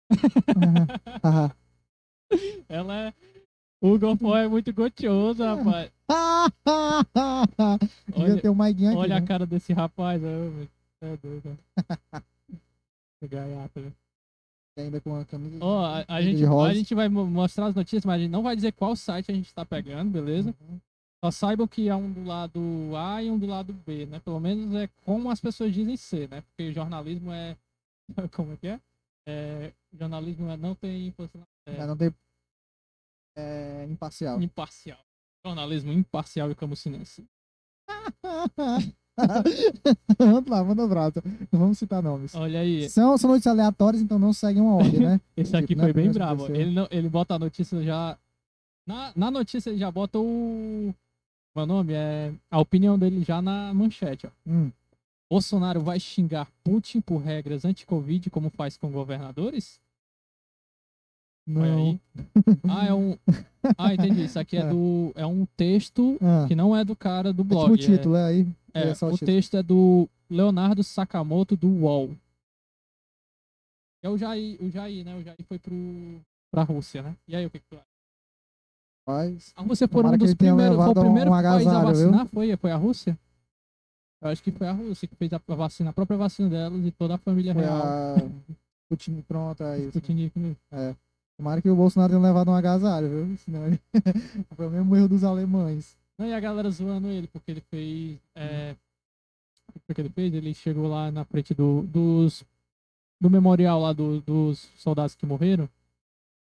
Ela 2.69 3.07
é. 3.07 3.13
O 3.81 3.97
Golfo 3.97 4.35
é 4.35 4.47
muito 4.47 4.73
gostoso, 4.73 5.43
rapaz. 5.43 5.91
Devia 8.07 8.23
Olha, 8.23 8.41
ter 8.41 8.49
um 8.49 8.55
olha 8.97 9.07
né? 9.09 9.17
a 9.17 9.21
cara 9.21 9.45
desse 9.45 9.71
rapaz. 9.71 10.21
É 10.23 11.17
doido. 11.17 11.57
Que 13.19 13.27
gaiato, 13.27 13.79
né? 13.79 13.91
Ainda 14.77 14.99
com 15.01 15.15
a 15.15 15.25
camisa. 15.25 15.57
Ó, 15.63 15.85
a, 15.85 16.05
a 16.07 16.21
de 16.21 16.37
gente, 16.37 16.45
a 16.45 16.73
gente 16.73 16.95
vai 16.95 17.09
mo- 17.09 17.25
mostrar 17.25 17.67
as 17.67 17.75
notícias, 17.75 18.05
mas 18.05 18.15
a 18.15 18.19
gente 18.23 18.31
não 18.31 18.43
vai 18.43 18.55
dizer 18.55 18.71
qual 18.73 18.95
site 18.95 19.31
a 19.31 19.35
gente 19.35 19.53
tá 19.53 19.65
pegando, 19.65 20.11
beleza? 20.11 20.53
Uhum. 20.61 20.79
Só 21.23 21.31
saibam 21.31 21.67
que 21.67 21.89
é 21.89 21.95
um 21.95 22.11
do 22.11 22.23
lado 22.23 22.59
A 22.95 23.23
e 23.23 23.29
um 23.31 23.39
do 23.39 23.47
lado 23.47 23.73
B, 23.73 24.05
né? 24.05 24.19
Pelo 24.19 24.39
menos 24.39 24.75
é 24.75 24.87
como 25.03 25.31
as 25.31 25.41
pessoas 25.41 25.73
dizem 25.73 25.97
ser, 25.97 26.29
né? 26.29 26.41
Porque 26.41 26.71
jornalismo 26.71 27.31
é. 27.31 27.57
Como 28.31 28.53
é 28.53 28.57
que 28.57 28.67
é? 28.67 28.79
É, 29.27 29.73
jornalismo 29.91 30.49
é, 30.49 30.55
não 30.55 30.73
tem 30.73 31.13
é, 31.65 31.77
Mas 31.77 31.87
não 31.87 31.97
tem. 31.97 32.13
É 33.35 33.85
imparcial. 33.89 34.41
imparcial. 34.41 34.99
Jornalismo 35.45 35.91
imparcial 35.91 36.49
e 36.49 36.55
camucinense. 36.55 37.25
Vamos 40.17 40.45
lá, 40.47 40.63
manda 40.63 40.83
abraço. 40.83 41.21
Não 41.51 41.59
vamos 41.59 41.79
citar 41.79 42.03
nomes. 42.03 42.35
Olha 42.35 42.59
aí, 42.59 42.87
São, 42.89 43.17
são 43.17 43.31
notícias 43.31 43.51
aleatórias, 43.51 44.01
então 44.01 44.19
não 44.19 44.31
seguem 44.31 44.61
uma 44.61 44.75
ordem, 44.75 44.99
né? 44.99 45.21
esse 45.35 45.51
tipo, 45.51 45.63
aqui 45.63 45.73
é 45.73 45.77
foi 45.77 45.85
bem 45.85 45.93
primeiro 45.93 46.13
que 46.13 46.19
bravo. 46.19 46.55
Ele, 46.55 46.71
não, 46.71 46.87
ele 46.91 47.09
bota 47.09 47.33
a 47.35 47.39
notícia 47.39 47.81
já. 47.83 48.17
Na, 48.85 49.11
na 49.15 49.31
notícia 49.31 49.71
ele 49.71 49.79
já 49.79 49.89
bota 49.91 50.19
o. 50.19 50.93
Meu 51.57 51.65
nome 51.65 51.93
é. 51.93 52.31
A 52.51 52.59
opinião 52.59 52.99
dele 52.99 53.23
já 53.23 53.41
na 53.41 53.73
manchete, 53.73 54.27
ó. 54.27 54.29
Hum. 54.45 54.71
Bolsonaro 55.27 55.81
vai 55.81 55.99
xingar 55.99 56.47
Putin 56.63 57.01
por 57.01 57.17
regras 57.17 57.65
anti-Covid 57.65 58.29
como 58.29 58.51
faz 58.51 58.77
com 58.77 58.91
governadores? 58.91 59.79
Não. 61.47 61.63
aí. 61.63 61.99
Ah, 62.69 62.85
é 62.85 62.93
um. 62.93 63.17
Ah, 63.77 63.93
entendi. 63.93 64.23
Isso 64.25 64.37
aqui 64.39 64.55
é 64.55 64.61
É. 64.61 64.69
do. 64.69 65.11
É 65.15 65.25
um 65.25 65.45
texto 65.57 66.17
Ah, 66.21 66.45
que 66.47 66.53
não 66.55 66.75
é 66.75 66.85
do 66.85 66.95
cara 66.95 67.33
do 67.33 67.41
é 67.41 67.45
blog. 67.45 67.75
tipo 67.77 67.91
o 67.91 67.97
título, 67.97 68.15
é 68.15 68.23
aí. 68.25 68.47
É, 68.73 68.89
É 68.89 68.93
o 69.05 69.13
o 69.13 69.17
texto 69.17 69.57
é 69.57 69.63
do 69.63 70.07
Leonardo 70.29 70.83
Sakamoto 70.83 71.57
do 71.57 71.67
UOL. 71.67 72.11
É 74.03 74.09
o 74.09 74.15
Jair, 74.17 74.57
o 74.63 74.69
Jair, 74.69 75.03
né? 75.03 75.15
O 75.15 75.23
Jair 75.23 75.43
foi 75.47 75.57
pro, 75.57 75.73
pra 76.51 76.61
Rússia, 76.63 77.01
né? 77.01 77.15
E 77.27 77.35
aí, 77.35 77.45
o 77.45 77.49
que, 77.49 77.59
que 77.59 77.65
tu 77.67 77.75
acha? 77.75 77.96
Faz. 79.07 79.53
A 79.55 79.61
Rússia 79.61 79.87
foi 79.87 80.03
um 80.03 80.11
que 80.11 80.17
dos 80.17 80.33
primeiros, 80.33 80.75
foi 80.75 80.89
o 80.89 80.93
primeiro 80.93 81.29
um 81.29 81.33
país 81.33 81.65
a 81.65 81.79
viu? 81.79 81.87
vacinar, 81.87 82.25
foi, 82.27 82.57
foi 82.57 82.71
a 82.71 82.75
Rússia? 82.75 83.17
Eu 84.21 84.29
acho 84.29 84.43
que 84.43 84.51
foi 84.51 84.67
a 84.67 84.73
Rússia 84.73 85.07
que 85.07 85.15
fez 85.15 85.31
a 85.31 85.37
vacina, 85.55 85.91
a 85.91 85.93
própria 85.93 86.17
vacina 86.17 86.49
delas 86.49 86.85
e 86.85 86.91
toda 86.91 87.15
a 87.15 87.17
família 87.17 87.53
Foi 87.53 87.63
real. 87.63 87.81
a. 87.81 88.15
Putin, 88.89 89.21
pronto, 89.25 89.63
é 89.63 89.77
isso. 89.79 89.97
Sputnik 89.99 90.37
mesmo. 90.37 90.57
Tomara 91.37 91.61
que 91.61 91.69
o 91.69 91.75
Bolsonaro 91.75 92.11
tenha 92.11 92.21
levado 92.21 92.51
um 92.51 92.55
agasalho, 92.55 93.07
viu? 93.07 93.37
Senão 93.37 93.67
ele... 93.67 93.79
Foi 94.57 94.67
o 94.67 94.71
mesmo 94.71 94.93
erro 94.95 95.07
dos 95.07 95.23
alemães. 95.23 95.95
Não, 96.17 96.25
e 96.25 96.33
a 96.33 96.39
galera 96.41 96.69
zoando 96.69 97.07
ele, 97.07 97.27
porque 97.27 97.51
ele 97.51 97.61
fez. 97.61 98.17
É... 98.35 98.75
O 99.89 99.93
que 99.93 100.01
ele 100.01 100.09
fez? 100.09 100.33
Ele 100.33 100.53
chegou 100.53 100.87
lá 100.89 101.11
na 101.11 101.23
frente 101.23 101.53
do, 101.53 101.83
dos. 101.83 102.43
Do 103.21 103.29
memorial 103.29 103.79
lá 103.79 103.93
do- 103.93 104.19
dos 104.21 104.67
soldados 104.77 105.15
que 105.15 105.25
morreram. 105.25 105.69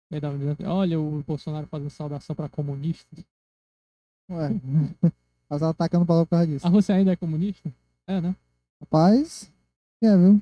Ele 0.09 0.21
tava 0.21 0.37
dizendo, 0.37 0.57
olha 0.65 0.99
o 0.99 1.23
Bolsonaro 1.27 1.67
fazendo 1.67 1.89
saudação 1.89 2.35
pra 2.35 2.47
comunistas. 2.47 3.25
Ué. 4.29 4.49
Mas 5.49 5.61
ela 5.61 5.71
atacando 5.71 6.03
o 6.03 6.07
Paulo 6.07 6.25
por 6.25 6.31
causa 6.31 6.47
disso. 6.47 6.67
A 6.67 6.69
Rússia 6.69 6.95
ainda 6.95 7.11
é 7.11 7.15
comunista? 7.15 7.71
É, 8.05 8.19
né? 8.19 8.35
Rapaz, 8.81 9.49
é, 10.01 10.17
viu? 10.17 10.41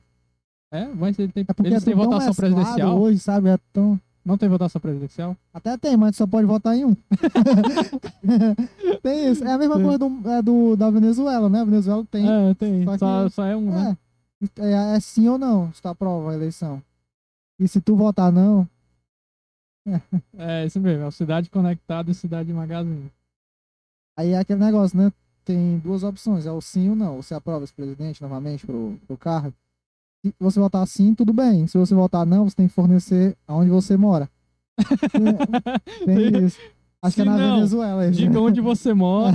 É, 0.72 0.86
mas 0.88 1.18
ele 1.18 1.32
tem, 1.32 1.46
É 1.48 1.54
porque 1.54 1.70
eles 1.70 1.84
é 1.84 1.86
têm 1.86 1.96
votação 1.96 2.34
presidencial. 2.34 3.00
hoje, 3.00 3.20
sabe? 3.20 3.50
É 3.50 3.58
tão... 3.72 4.00
Não 4.26 4.38
tem 4.38 4.50
votação 4.50 4.82
presidencial? 4.82 5.38
Até 5.54 5.78
tem, 5.78 5.96
mas 5.96 6.16
só 6.16 6.26
pode 6.26 6.48
votar 6.48 6.76
em 6.76 6.86
um. 6.86 6.96
tem 9.04 9.32
isso. 9.32 9.46
É 9.46 9.54
a 9.54 9.58
mesma 9.58 9.80
coisa 9.80 10.00
do, 10.00 10.30
é 10.32 10.42
do, 10.42 10.76
da 10.76 10.90
Venezuela, 10.90 11.48
né? 11.48 11.62
A 11.62 11.64
Venezuela 11.64 12.04
tem. 12.10 12.28
É, 12.28 12.54
tem. 12.56 12.84
Só 12.86 12.98
Só, 12.98 13.30
só 13.30 13.46
é 13.46 13.56
um, 13.56 13.72
né? 13.72 13.96
É, 14.58 14.72
é, 14.72 14.96
é 14.96 15.00
sim 15.00 15.30
ou 15.30 15.38
não, 15.38 15.72
se 15.72 15.82
tu 15.82 15.88
aprova 15.88 16.32
a 16.32 16.34
eleição. 16.34 16.82
E 17.60 17.68
se 17.68 17.80
tu 17.80 17.96
votar 17.96 18.32
não, 18.32 18.68
É, 20.38 20.66
isso 20.66 20.80
mesmo. 20.80 21.04
É 21.04 21.08
o 21.08 21.12
Cidade 21.12 21.50
Conectada 21.50 22.10
e 22.10 22.14
Cidade 22.16 22.52
Magazine. 22.52 23.12
aí 24.18 24.32
é 24.32 24.40
aquele 24.40 24.60
negócio, 24.60 24.98
né? 24.98 25.12
Tem 25.44 25.78
duas 25.78 26.02
opções, 26.04 26.46
é 26.48 26.52
o 26.52 26.60
sim 26.60 26.90
ou 26.90 26.96
não. 26.96 27.22
Você 27.22 27.34
aprova 27.36 27.64
esse 27.64 27.74
presidente 27.74 28.22
novamente 28.22 28.66
pro, 28.66 29.00
pro 29.06 29.16
cargo. 29.18 29.54
Se 30.26 30.34
você 30.40 30.60
votar 30.60 30.88
sim, 30.88 31.14
tudo 31.14 31.32
bem. 31.32 31.68
Se 31.68 31.78
você 31.78 31.94
votar 31.94 32.26
não, 32.26 32.50
você 32.50 32.56
tem 32.56 32.68
que 32.68 32.74
fornecer 32.74 33.38
aonde 33.48 33.70
você 33.70 33.96
mora. 33.96 34.28
Tem 36.06 36.46
isso. 36.46 36.60
Acho 37.02 37.16
que 37.16 37.22
é 37.22 37.24
Se 37.26 37.30
na 37.30 37.38
não, 37.38 37.56
Venezuela. 37.58 38.08
isso. 38.08 38.20
Diga 38.20 38.40
onde 38.40 38.60
você 38.62 38.94
mora. 38.94 39.32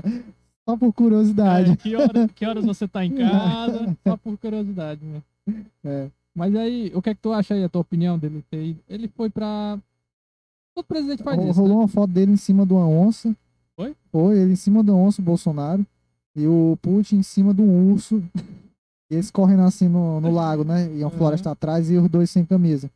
Só 0.66 0.76
por 0.78 0.92
curiosidade. 0.94 1.72
É, 1.72 1.76
que, 1.76 1.94
hora- 1.94 2.28
que 2.34 2.46
horas 2.46 2.64
você 2.64 2.88
tá 2.88 3.04
em 3.04 3.12
casa? 3.14 3.94
Só 4.06 4.16
por 4.16 4.38
curiosidade, 4.38 5.04
né? 5.04 5.22
É. 5.84 6.08
Mas 6.34 6.54
aí, 6.56 6.90
o 6.94 7.00
que 7.00 7.10
é 7.10 7.14
que 7.14 7.20
tu 7.20 7.32
acha 7.32 7.54
aí, 7.54 7.62
a 7.64 7.68
tua 7.68 7.80
opinião 7.82 8.18
dele 8.18 8.44
ter 8.50 8.64
ido? 8.64 8.80
Ele 8.88 9.08
foi 9.08 9.30
pra. 9.30 9.78
Todo 10.74 10.84
presidente 10.86 11.22
faz 11.22 11.36
Ro- 11.38 11.48
isso. 11.50 11.60
Rolou 11.60 11.76
Né? 11.78 11.82
uma 11.82 11.88
foto 11.88 12.10
dele 12.12 12.32
em 12.32 12.36
cima 12.36 12.66
de 12.66 12.72
uma 12.72 12.86
onça. 12.88 13.34
Foi? 13.76 13.94
Foi, 14.10 14.38
ele 14.38 14.52
em 14.52 14.56
cima 14.56 14.82
da 14.82 14.92
onça, 14.92 15.20
o 15.22 15.24
Bolsonaro. 15.24 15.86
E 16.36 16.46
o 16.48 16.76
Putin 16.82 17.16
em 17.18 17.22
cima 17.22 17.54
de 17.54 17.62
um 17.62 17.92
urso. 17.92 18.20
E 19.10 19.14
eles 19.14 19.30
correndo 19.30 19.62
assim 19.62 19.88
no, 19.88 20.20
no 20.20 20.32
lago, 20.32 20.64
né? 20.64 20.86
E 20.92 20.98
uma 20.98 21.04
Uhum. 21.04 21.10
floresta 21.10 21.52
atrás 21.52 21.88
e 21.90 21.96
os 21.96 22.08
dois 22.08 22.28
sem 22.30 22.44
camisa. 22.44 22.90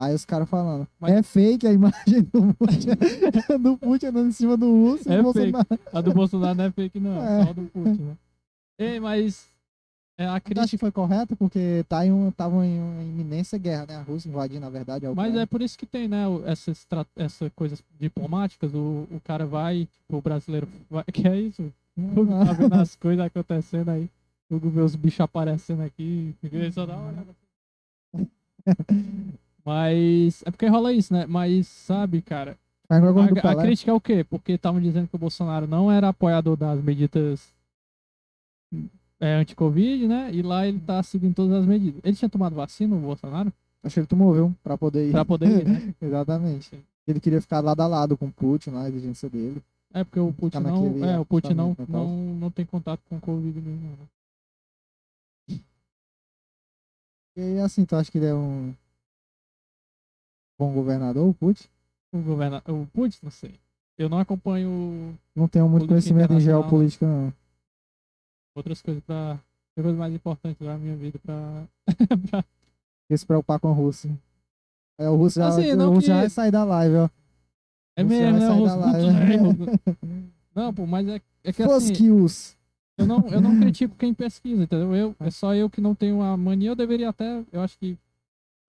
Aí 0.00 0.14
os 0.14 0.24
caras 0.24 0.48
falando, 0.48 0.86
Mas- 1.00 1.12
é 1.12 1.22
fake 1.22 1.66
a 1.66 1.72
imagem 1.72 2.22
do 2.32 2.54
Putin, 2.54 2.88
do 3.62 3.78
Putin 3.78 4.06
andando 4.06 4.28
em 4.28 4.32
cima 4.32 4.56
do 4.56 4.66
urso. 4.66 5.10
É 5.10 5.18
e 5.18 5.22
Bolsonaro... 5.22 5.66
A 5.92 6.00
do 6.00 6.12
Bolsonaro 6.14 6.54
não 6.58 6.64
é 6.64 6.70
fake, 6.70 7.00
não. 7.00 7.20
É 7.24 7.40
É. 7.40 7.44
só 7.44 7.50
a 7.50 7.52
do 7.52 7.62
Putin, 7.62 8.02
né? 8.02 8.16
Ei, 8.78 9.00
mas. 9.00 9.46
É, 10.16 10.26
a 10.26 10.34
acho 10.34 10.44
crítica. 10.44 10.68
que 10.68 10.78
foi 10.78 10.92
correto, 10.92 11.34
porque 11.34 11.84
tá 11.88 12.06
em 12.06 12.12
um, 12.12 12.30
tava 12.30 12.64
em 12.64 12.78
uma 12.80 13.02
iminência 13.02 13.58
guerra, 13.58 13.86
né? 13.86 13.96
A 13.96 14.02
Rússia 14.02 14.28
invadindo, 14.28 14.60
na 14.60 14.70
verdade, 14.70 15.04
a 15.06 15.08
Mas 15.08 15.26
Ucrânia. 15.26 15.40
é 15.42 15.46
por 15.46 15.60
isso 15.60 15.76
que 15.76 15.86
tem, 15.86 16.06
né? 16.06 16.22
Essas, 16.46 16.86
essas 17.16 17.50
coisas 17.56 17.82
diplomáticas. 17.98 18.72
O, 18.74 19.08
o 19.10 19.20
cara 19.24 19.44
vai, 19.44 19.86
tipo, 19.86 20.16
o 20.16 20.22
brasileiro 20.22 20.68
vai. 20.88 21.02
Que 21.12 21.26
é 21.26 21.36
isso? 21.40 21.72
Tá 21.96 22.52
vendo 22.52 22.74
as 22.80 22.94
coisas 22.94 23.24
acontecendo 23.26 23.88
aí. 23.90 24.08
O 24.50 24.58
vê 24.58 24.82
os 24.82 24.94
bichos 24.94 25.20
aparecendo 25.20 25.82
aqui. 25.82 26.32
Só 26.72 26.86
dá 26.86 26.96
uma 26.96 27.08
olhada. 27.08 27.34
Mas. 29.64 30.42
É 30.46 30.50
porque 30.50 30.66
rola 30.68 30.92
isso, 30.92 31.12
né? 31.12 31.26
Mas, 31.26 31.66
sabe, 31.66 32.22
cara. 32.22 32.56
Mas 32.88 33.02
A, 33.02 33.08
a 33.10 33.42
fala- 33.42 33.62
crítica 33.62 33.90
é 33.90 33.94
o 33.94 34.00
quê? 34.00 34.22
Porque 34.22 34.52
estavam 34.52 34.80
dizendo 34.80 35.08
que 35.08 35.16
o 35.16 35.18
Bolsonaro 35.18 35.66
não 35.66 35.90
era 35.90 36.08
apoiador 36.10 36.56
das 36.56 36.80
medidas 36.82 37.52
é, 39.20 39.34
anti-Covid, 39.34 40.06
né? 40.06 40.30
E 40.32 40.42
lá 40.42 40.66
ele 40.66 40.80
tá 40.80 41.02
seguindo 41.02 41.34
todas 41.34 41.54
as 41.60 41.66
medidas. 41.66 42.00
Ele 42.04 42.16
tinha 42.16 42.28
tomado 42.28 42.54
vacina, 42.54 42.94
o 42.94 42.98
Bolsonaro? 42.98 43.52
Acho 43.82 43.94
que 43.94 44.00
ele 44.00 44.06
tomou, 44.06 44.32
viu? 44.32 44.54
Pra 44.62 44.78
poder 44.78 45.08
ir. 45.08 45.12
Pra 45.12 45.24
poder 45.24 45.62
ir, 45.62 45.68
né? 45.68 45.94
Exatamente. 46.00 46.70
Sim. 46.70 46.82
Ele 47.06 47.20
queria 47.20 47.40
ficar 47.40 47.60
lado 47.60 47.80
a 47.80 47.86
lado 47.86 48.16
com 48.16 48.26
o 48.26 48.32
Putin, 48.32 48.70
lá, 48.70 48.84
a 48.84 48.88
exigência 48.88 49.28
dele. 49.28 49.62
É 49.92 50.02
porque 50.02 50.18
o 50.18 50.32
Putin 50.32 50.50
Tá 50.56 50.60
não, 50.60 50.84
naquele 50.84 51.04
é, 51.04 51.18
o 51.18 51.24
Putin 51.24 51.54
não, 51.54 51.76
não, 51.88 52.08
não 52.34 52.50
tem 52.50 52.64
contato 52.64 53.00
com 53.08 53.16
o 53.16 53.20
Covid 53.20 53.60
mesmo, 53.60 53.90
né? 53.90 55.58
E 57.36 57.58
assim, 57.58 57.84
tu 57.84 57.96
acha 57.96 58.10
que 58.10 58.18
ele 58.18 58.26
é 58.26 58.34
um 58.34 58.72
bom 60.58 60.72
governador, 60.72 61.28
o 61.28 61.34
Putin? 61.34 61.64
O 62.12 62.18
governa... 62.20 62.62
o 62.68 62.86
Putin, 62.92 63.18
não 63.22 63.30
sei. 63.30 63.54
Eu 63.98 64.08
não 64.08 64.18
acompanho 64.18 65.16
Não 65.34 65.46
tenho 65.46 65.68
muito 65.68 65.86
conhecimento 65.86 66.32
em 66.32 66.36
internacional, 66.36 66.62
geopolítica, 66.62 67.06
não. 67.06 67.32
Outras 68.54 68.80
coisas 68.82 69.02
pra 69.04 69.38
Tem 69.74 69.82
coisa 69.82 69.98
mais 69.98 70.14
importante 70.14 70.62
da 70.62 70.76
minha 70.78 70.96
vida 70.96 71.18
pra. 71.18 71.64
Porque 73.06 73.18
se 73.18 73.26
preocupar 73.26 73.58
com 73.60 73.70
o 73.70 73.72
Russo. 73.72 74.08
Aí 74.98 75.06
o 75.06 75.16
Russo 75.16 75.38
já, 75.40 75.48
Assim, 75.48 75.72
o 75.72 75.90
Russo 75.90 76.06
já 76.06 76.14
que- 76.14 76.20
vai 76.20 76.30
sair 76.30 76.50
da 76.50 76.64
live, 76.64 76.96
ó. 76.96 77.08
É 77.96 78.02
mesmo, 78.02 78.38
vai 78.38 78.60
né? 78.60 78.66
da 78.66 78.74
live. 78.74 79.32
erros. 79.34 79.56
Não, 80.54 80.72
pô, 80.72 80.86
mas 80.86 81.06
é, 81.08 81.20
é 81.42 81.52
que 81.52 81.62
assim, 81.64 81.92
eu 82.96 83.06
não, 83.06 83.26
eu 83.28 83.40
não 83.40 83.58
critico 83.58 83.96
quem 83.96 84.14
pesquisa, 84.14 84.62
entendeu? 84.62 84.94
Eu, 84.94 85.16
é 85.18 85.28
só 85.28 85.52
eu 85.52 85.68
que 85.68 85.80
não 85.80 85.96
tenho 85.96 86.22
a 86.22 86.36
mania, 86.36 86.70
eu 86.70 86.76
deveria 86.76 87.08
até. 87.08 87.42
Eu 87.50 87.60
acho 87.60 87.76
que 87.76 87.98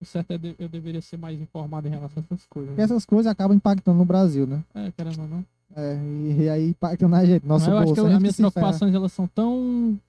o 0.02 0.06
certo 0.06 0.32
é 0.32 0.38
de- 0.40 0.56
eu 0.58 0.68
deveria 0.68 1.02
ser 1.02 1.18
mais 1.18 1.40
informado 1.40 1.88
em 1.88 1.92
relação 1.92 2.24
a 2.24 2.34
essas 2.34 2.46
coisas. 2.48 2.70
Porque 2.72 2.82
né? 2.82 2.86
essas 2.86 3.06
coisas 3.06 3.32
acabam 3.32 3.56
impactando 3.56 4.00
no 4.00 4.06
Brasil, 4.06 4.48
né? 4.48 4.64
É, 4.74 4.92
querendo 4.92 5.22
ou 5.22 5.28
não. 5.28 5.46
É, 5.74 5.96
e, 5.96 6.42
e 6.44 6.50
aí 6.50 6.70
impacta 6.70 7.08
na 7.08 7.26
gente, 7.26 7.46
nosso 7.46 7.70
eu 7.70 7.78
acho 7.78 7.86
bolso. 7.88 7.94
que 7.96 8.00
eu- 8.02 8.06
a 8.06 8.08
gente 8.10 8.16
as 8.18 8.22
minhas 8.22 8.36
que 8.36 8.42
ferra. 8.42 8.52
preocupações 8.52 8.94
elas 8.94 9.12
são 9.14 9.28
tão 9.28 10.00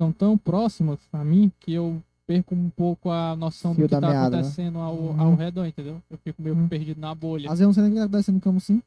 são 0.00 0.12
tão 0.12 0.38
próximas 0.38 1.00
a 1.12 1.24
mim 1.24 1.50
que 1.58 1.72
eu 1.72 2.00
perco 2.26 2.54
um 2.54 2.70
pouco 2.70 3.10
a 3.10 3.34
noção 3.34 3.74
Fio 3.74 3.86
do 3.86 3.88
que 3.88 4.00
tá 4.00 4.08
meada, 4.08 4.36
né? 4.36 4.42
acontecendo 4.42 4.78
ao, 4.78 4.94
Uhum. 4.94 5.20
ao 5.20 5.34
redor, 5.34 5.64
entendeu? 5.66 6.00
Eu 6.10 6.18
fico 6.18 6.40
meio 6.42 6.54
Uhum. 6.54 6.68
perdido 6.68 7.00
na 7.00 7.14
bolha. 7.14 7.50
Às 7.50 7.58
vezes 7.58 7.62
eu 7.62 7.66
não 7.68 7.72
sei 7.74 7.82
nem 7.84 7.92
o 7.92 7.94
que 7.94 8.00
tá 8.00 8.04
acontecendo 8.04 8.34
no 8.36 8.40
campo 8.40 8.60
sim. 8.60 8.82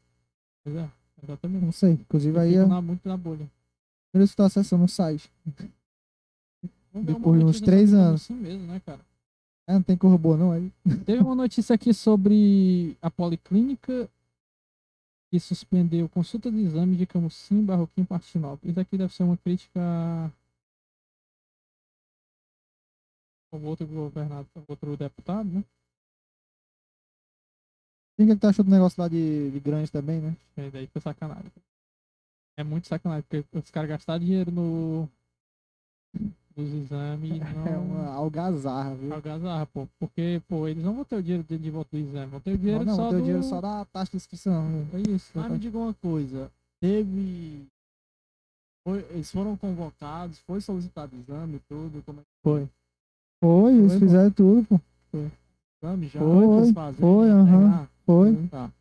Pois 0.64 0.76
é, 0.76 0.90
exatamente. 1.24 1.66
Não 1.66 1.72
sei. 1.72 1.92
Inclusive 1.94 2.38
Eu 2.38 2.42
aí 2.42 2.54
fico 2.54 2.74
é 2.74 2.82
muito 2.82 3.10
na 3.10 3.18
bolha. 3.18 3.50
por 4.14 4.22
isso 4.22 4.32
que 4.34 4.38
tô 4.38 4.44
acessando 4.44 4.84
o 4.84 4.88
site. 4.88 5.30
Depois 6.94 7.40
de 7.40 7.46
uns 7.46 7.62
três 7.62 7.94
anos. 7.94 8.22
Assim 8.24 8.34
mesmo, 8.36 8.68
né, 8.68 8.82
cara? 8.86 9.00
É, 9.68 9.74
não 9.74 9.82
tem 9.82 9.96
cor 9.98 10.18
boa 10.18 10.38
não 10.38 10.52
aí. 10.52 10.72
Teve 11.06 11.24
uma 11.24 11.36
notícia 11.36 11.74
aqui 11.74 11.94
sobre 11.94 12.96
a 13.02 13.10
Policlínica 13.10 14.10
que 15.32 15.40
suspendeu 15.40 16.10
consulta 16.10 16.52
de 16.52 16.58
exame 16.58 16.98
de 16.98 17.06
Camusim, 17.06 17.64
Barroquim 17.66 18.02
e 18.02 18.06
Partinópolis. 18.06 18.72
Isso 18.72 18.80
aqui 18.82 18.98
deve 18.98 19.14
ser 19.14 19.24
uma 19.24 19.38
crítica 19.38 19.80
ao 23.50 23.62
outro 23.62 23.88
governador, 23.88 24.46
ao 24.54 24.66
outro 24.68 24.98
deputado, 24.98 25.50
né? 25.50 25.64
Quem 28.18 28.28
que 28.28 28.36
tu 28.36 28.48
achou 28.48 28.66
do 28.66 28.72
negócio 28.72 29.02
lá 29.02 29.08
de, 29.08 29.52
de 29.52 29.90
também, 29.90 30.20
né? 30.20 30.36
E 30.58 30.70
daí 30.70 30.88
foi 30.88 31.02
sacanagem. 31.02 31.50
É 32.58 32.64
muito 32.64 32.90
sacanagem, 32.90 33.24
porque 33.24 33.58
os 33.58 33.72
caras 33.72 33.90
gastaram 33.90 34.20
dinheiro 34.20 34.52
no 34.52 35.10
nos 36.56 36.74
exames 36.74 37.32
e 37.32 37.40
não... 37.56 37.68
É 37.68 37.78
uma 37.78 38.08
algazarra, 38.14 38.96
viu? 38.96 39.14
Algazarra, 39.14 39.66
pô. 39.66 39.88
Porque, 40.00 40.42
pô, 40.48 40.68
eles 40.68 40.84
não 40.84 40.96
vão 40.96 41.06
ter 41.06 41.16
o 41.16 41.24
dinheiro 41.24 41.44
de, 41.48 41.58
de 41.58 41.70
volta 41.70 41.90
do 41.92 41.98
exame, 41.98 42.28
vão 42.32 42.40
ter 42.40 42.54
o 42.54 42.58
dinheiro 42.58 42.86
não, 42.86 42.98
não, 42.98 43.04
só 43.04 43.10
tem 43.10 43.18
o 43.18 43.22
do... 43.22 43.24
dinheiro 43.24 43.44
só 43.44 43.62
da 43.62 43.86
taxa 43.86 44.12
de 44.12 44.18
inscrição. 44.18 44.70
né? 44.70 44.88
É 44.94 45.12
isso. 45.12 45.32
Mas 45.34 45.52
me 45.52 45.60
diga 45.60 45.78
uma 45.78 45.94
coisa, 45.94 46.52
teve. 46.80 47.66
foi- 48.86 49.06
eles 49.12 49.32
foram 49.32 49.56
convocados, 49.58 50.40
foi 50.40 50.62
solicitado 50.62 51.16
exame 51.16 51.60
tudo, 51.68 52.04
como 52.06 52.20
é 52.20 52.24
que 52.24 52.30
Foi. 52.44 52.70
Foi, 53.40 53.74
eles 53.74 53.92
Foi, 53.94 54.00
fizeram 54.00 54.32
tudo, 54.32 54.68
pô. 54.68 54.80
exame 55.84 56.08
já? 56.08 56.20
Foi, 56.20 56.74
fazerem, 56.74 57.02
foi, 57.02 57.30
aham. 57.32 57.62
pegar? 57.62 57.90
Foi. 58.06 58.48
Tá. 58.48 58.72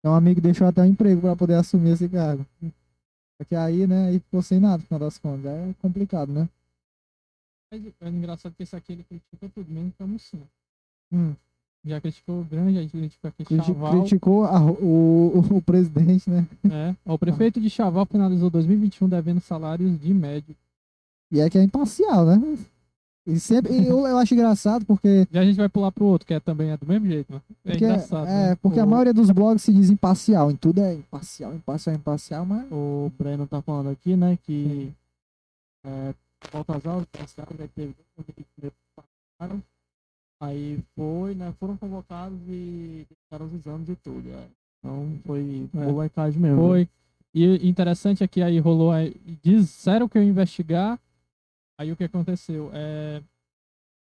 Então, 0.00 0.12
um 0.12 0.16
amigo 0.16 0.40
deixou 0.40 0.66
até 0.66 0.82
um 0.82 0.86
emprego 0.86 1.20
pra 1.20 1.36
poder 1.36 1.54
assumir 1.54 1.90
esse 1.90 2.08
cargo. 2.08 2.46
Só 2.60 3.44
que 3.48 3.54
aí, 3.54 3.86
né, 3.86 4.08
aí 4.08 4.18
ficou 4.20 4.42
sem 4.42 4.58
nada, 4.58 4.78
no 4.78 4.82
final 4.84 5.00
das 5.00 5.18
contas. 5.18 5.46
É 5.46 5.74
complicado, 5.80 6.32
né? 6.32 6.48
Mas 7.70 7.82
é 8.00 8.08
engraçado 8.08 8.54
que 8.54 8.62
esse 8.62 8.74
aqui 8.74 8.92
ele 8.92 9.04
critica 9.04 9.50
tudo, 9.54 9.70
mesmo 9.70 9.92
que 9.96 10.02
é 10.02 10.18
sim. 10.18 10.40
Hum. 11.12 11.34
Já 11.84 12.00
criticou 12.00 12.40
o 12.40 12.44
Grande, 12.44 12.82
já 12.82 12.88
criticou 12.88 13.28
aqui 13.28 13.44
Criti- 13.44 13.64
Chaval. 13.66 13.92
criticou 14.00 14.44
a- 14.44 14.60
o, 14.64 15.38
o, 15.38 15.56
o 15.58 15.62
presidente, 15.62 16.28
né? 16.28 16.46
É. 16.70 16.94
O 17.12 17.18
prefeito 17.18 17.60
de 17.60 17.70
Chaval 17.70 18.04
finalizou 18.06 18.50
2021 18.50 19.08
devendo 19.08 19.40
salários 19.40 19.98
de 20.00 20.12
médio. 20.12 20.56
E 21.30 21.40
é 21.40 21.48
que 21.48 21.56
é 21.58 21.62
imparcial, 21.62 22.24
né? 22.26 22.58
E 23.26 23.38
sempre, 23.38 23.74
e 23.78 23.86
eu, 23.86 24.06
eu 24.06 24.16
acho 24.16 24.32
engraçado 24.34 24.86
porque, 24.86 25.28
Já 25.30 25.42
a 25.42 25.44
gente 25.44 25.56
vai 25.56 25.68
pular 25.68 25.92
pro 25.92 26.06
outro, 26.06 26.26
que 26.26 26.32
é, 26.32 26.40
também 26.40 26.70
é 26.70 26.76
do 26.78 26.86
mesmo 26.86 27.06
jeito, 27.06 27.30
né? 27.32 27.40
É 27.66 27.70
porque, 27.72 27.84
engraçado. 27.84 28.26
é, 28.26 28.48
né? 28.50 28.56
porque 28.56 28.80
a 28.80 28.84
O- 28.84 28.88
maioria 28.88 29.12
dos 29.12 29.30
blogs 29.30 29.62
se 29.62 29.72
diz 29.72 29.90
imparcial. 29.90 30.50
Em 30.50 30.56
tudo 30.56 30.80
é 30.80 30.94
imparcial, 30.94 31.54
imparcial, 31.54 31.94
imparcial, 31.94 32.46
mas 32.46 32.66
O 32.72 33.12
Breno 33.18 33.46
tá 33.46 33.60
falando 33.60 33.90
aqui, 33.90 34.16
né, 34.16 34.38
que 34.44 34.90
é, 35.84 36.14
volta 36.52 36.76
às 36.76 36.86
aulas, 36.86 37.06
passaram, 37.06 37.56
aí 37.58 37.68
teve 37.68 37.94
dois 38.16 38.26
que 38.28 38.72
passaram, 38.96 39.62
aí 40.40 40.82
foi, 40.94 41.34
né, 41.34 41.52
foram 41.58 41.76
convocados 41.76 42.38
e 42.48 43.06
deixaram 43.10 43.46
os 43.46 43.54
exames 43.54 43.88
e 43.88 43.96
tudo. 43.96 44.28
é. 44.30 44.48
Então 44.78 45.18
foi 45.26 45.68
É. 45.74 45.84
molecagem 45.86 46.40
mesmo. 46.40 46.62
Foi. 46.68 46.88
E 47.34 47.68
interessante 47.68 48.22
é 48.24 48.28
que 48.28 48.40
aí 48.40 48.58
rolou. 48.58 48.90
aí- 48.90 49.14
Disseram 49.42 50.08
que 50.08 50.16
eu 50.16 50.22
ia 50.22 50.28
investigar. 50.30 50.98
Aí 51.78 51.92
o 51.92 51.96
que 51.96 52.04
aconteceu? 52.04 52.70
É, 52.72 53.22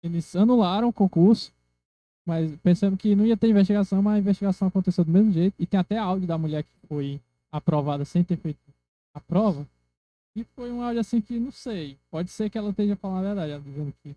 eles 0.04 0.36
anularam 0.36 0.88
o 0.90 0.94
concurso, 0.94 1.52
mas 2.28 2.56
pensando 2.58 2.98
que 2.98 3.16
não 3.16 3.26
ia 3.26 3.38
ter 3.38 3.50
investigação, 3.50 4.02
mas 4.02 4.16
a 4.16 4.20
investigação 4.20 4.68
aconteceu 4.68 5.04
do 5.06 5.12
mesmo 5.12 5.32
jeito. 5.32 5.56
E 5.60 5.66
tem 5.66 5.80
até 5.80 5.98
áudio 5.98 6.28
da 6.28 6.38
mulher 6.38 6.64
que 6.64 6.70
foi 6.88 7.20
aprovada 7.52 8.04
sem 8.06 8.24
ter 8.24 8.38
feito 8.38 8.60
a 9.14 9.20
prova. 9.22 9.66
E 10.36 10.44
foi 10.44 10.72
um 10.72 10.82
áudio 10.82 11.00
assim 11.00 11.22
que 11.22 11.40
não 11.40 11.52
sei. 11.52 11.98
Pode 12.12 12.30
ser 12.30 12.50
que 12.50 12.58
ela 12.58 12.70
esteja 12.72 12.96
falando 12.96 13.20
a 13.20 13.28
verdade, 13.28 13.52
ela 13.54 13.62
dizendo 13.62 13.94
que 14.04 14.16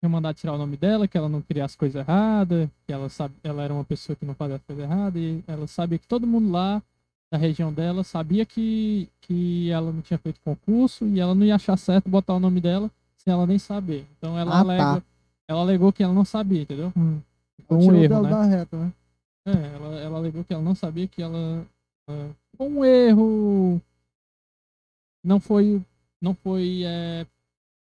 tinha 0.00 0.08
mandado 0.08 0.36
tirar 0.36 0.54
o 0.54 0.58
nome 0.58 0.76
dela, 0.76 1.08
que 1.08 1.16
ela 1.16 1.28
não 1.28 1.42
queria 1.42 1.64
as 1.64 1.74
coisas 1.74 2.00
erradas, 2.00 2.68
que 2.86 2.92
ela 2.92 3.08
sabe, 3.08 3.34
ela 3.42 3.62
era 3.62 3.74
uma 3.74 3.84
pessoa 3.84 4.16
que 4.16 4.24
não 4.24 4.34
fazia 4.34 4.56
as 4.56 4.62
coisas 4.62 4.84
erradas, 4.84 5.20
e 5.20 5.42
ela 5.46 5.66
sabia 5.66 5.98
que 5.98 6.06
todo 6.06 6.26
mundo 6.26 6.50
lá 6.50 6.82
da 7.30 7.36
região 7.38 7.72
dela 7.72 8.04
sabia 8.04 8.46
que, 8.46 9.08
que 9.20 9.70
ela 9.70 9.92
não 9.92 10.00
tinha 10.00 10.18
feito 10.18 10.40
concurso 10.44 11.06
e 11.06 11.18
ela 11.18 11.34
não 11.34 11.44
ia 11.44 11.56
achar 11.56 11.76
certo 11.76 12.08
botar 12.08 12.34
o 12.34 12.40
nome 12.40 12.60
dela 12.60 12.90
sem 13.16 13.32
ela 13.32 13.46
nem 13.46 13.58
saber. 13.58 14.06
Então 14.16 14.38
ela, 14.38 14.52
Ah, 14.52 14.62
tá. 14.64 14.70
alega, 14.70 15.04
ela 15.48 15.60
alegou 15.60 15.92
que 15.92 16.02
ela 16.02 16.12
não 16.14 16.24
sabia, 16.24 16.62
entendeu? 16.62 16.92
hum, 16.96 17.20
Foi 17.66 17.76
um 17.76 17.80
tirou 17.82 18.02
erro, 18.04 18.22
né? 18.22 18.46
reta, 18.46 18.76
né? 18.78 18.92
É, 19.46 19.74
ela, 19.74 20.00
ela 20.00 20.18
alegou 20.18 20.44
que 20.44 20.52
ela 20.52 20.62
não 20.62 20.74
sabia 20.74 21.06
que 21.08 21.22
ela. 21.22 21.66
foi 22.56 22.68
um 22.68 22.84
erro. 22.84 23.80
Não 25.26 25.40
foi. 25.40 25.82
Não 26.22 26.34
foi 26.34 26.82
é, 26.84 27.26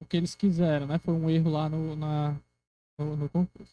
o 0.02 0.06
que 0.06 0.18
eles 0.18 0.34
quiseram, 0.34 0.88
né? 0.88 0.98
Foi 0.98 1.14
um 1.14 1.30
erro 1.30 1.52
lá 1.52 1.70
no, 1.70 1.96
na, 1.96 2.36
no, 2.98 3.16
no 3.16 3.30
concurso. 3.30 3.72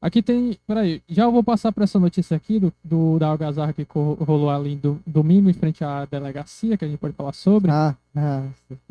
Aqui 0.00 0.22
tem. 0.22 0.58
Peraí, 0.66 1.02
já 1.08 1.24
eu 1.24 1.32
vou 1.32 1.42
passar 1.42 1.72
para 1.72 1.84
essa 1.84 1.98
notícia 1.98 2.36
aqui 2.36 2.60
do, 2.60 2.72
do 2.84 3.18
da 3.18 3.28
algazarra 3.28 3.72
que 3.72 3.86
rolou 3.92 4.50
ali 4.50 4.76
do, 4.76 5.00
domingo 5.06 5.48
em 5.48 5.54
frente 5.54 5.82
à 5.82 6.04
delegacia, 6.04 6.76
que 6.76 6.84
a 6.84 6.88
gente 6.88 7.00
pode 7.00 7.14
falar 7.14 7.32
sobre. 7.32 7.70
Ah, 7.70 7.96
ah, 8.14 8.46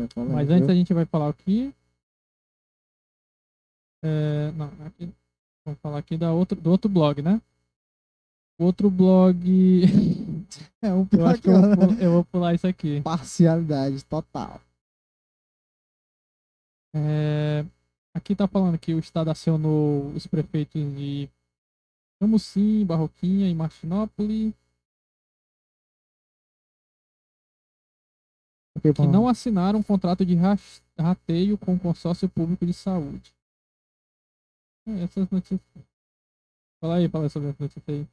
falando, 0.10 0.34
Mas 0.34 0.48
viu? 0.48 0.58
antes 0.58 0.70
a 0.70 0.74
gente 0.74 0.94
vai 0.94 1.06
falar 1.06 1.30
aqui. 1.30 1.74
É, 4.04 4.52
não, 4.54 4.72
aqui. 4.86 5.14
Vamos 5.64 5.80
falar 5.80 6.00
aqui 6.00 6.18
da 6.18 6.34
outro, 6.34 6.60
do 6.60 6.72
outro 6.72 6.90
blog, 6.90 7.22
né? 7.22 7.40
Outro 8.60 8.90
blog. 8.90 9.38
É 10.84 10.94
um 10.94 11.08
eu 11.14 11.26
acho 11.26 11.42
que 11.42 11.48
eu 11.48 11.54
vou, 11.54 11.94
eu 11.98 12.12
vou 12.12 12.26
pular 12.26 12.54
isso 12.54 12.68
aqui. 12.68 13.02
Parcialidade 13.02 14.04
total. 14.04 14.60
É, 16.94 17.66
aqui 18.14 18.36
tá 18.36 18.50
falando 18.50 18.78
que 18.78 18.94
o 18.94 19.00
Estado 19.00 19.32
acionou 19.32 20.08
os 20.08 20.28
prefeitos 20.28 20.82
de 20.96 21.30
Camusim, 22.20 22.86
Barroquinha 22.86 23.50
e 23.50 23.56
Martinópolis, 23.56 24.54
que 28.82 29.08
não 29.08 29.28
assinaram 29.28 29.80
um 29.80 29.84
contrato 29.84 30.26
de 30.26 30.36
rateio 31.00 31.58
com 31.58 31.76
o 31.76 31.80
consórcio 31.80 32.28
público 32.28 32.66
de 32.66 32.74
saúde. 32.74 33.34
É, 34.88 35.04
essas 35.04 35.30
notícias. 35.30 35.86
Fala 36.82 36.96
aí, 36.96 37.08
fala 37.08 37.30
sobre 37.30 37.50
essa 37.50 37.64
notícia 37.64 37.94
aí. 37.94 38.08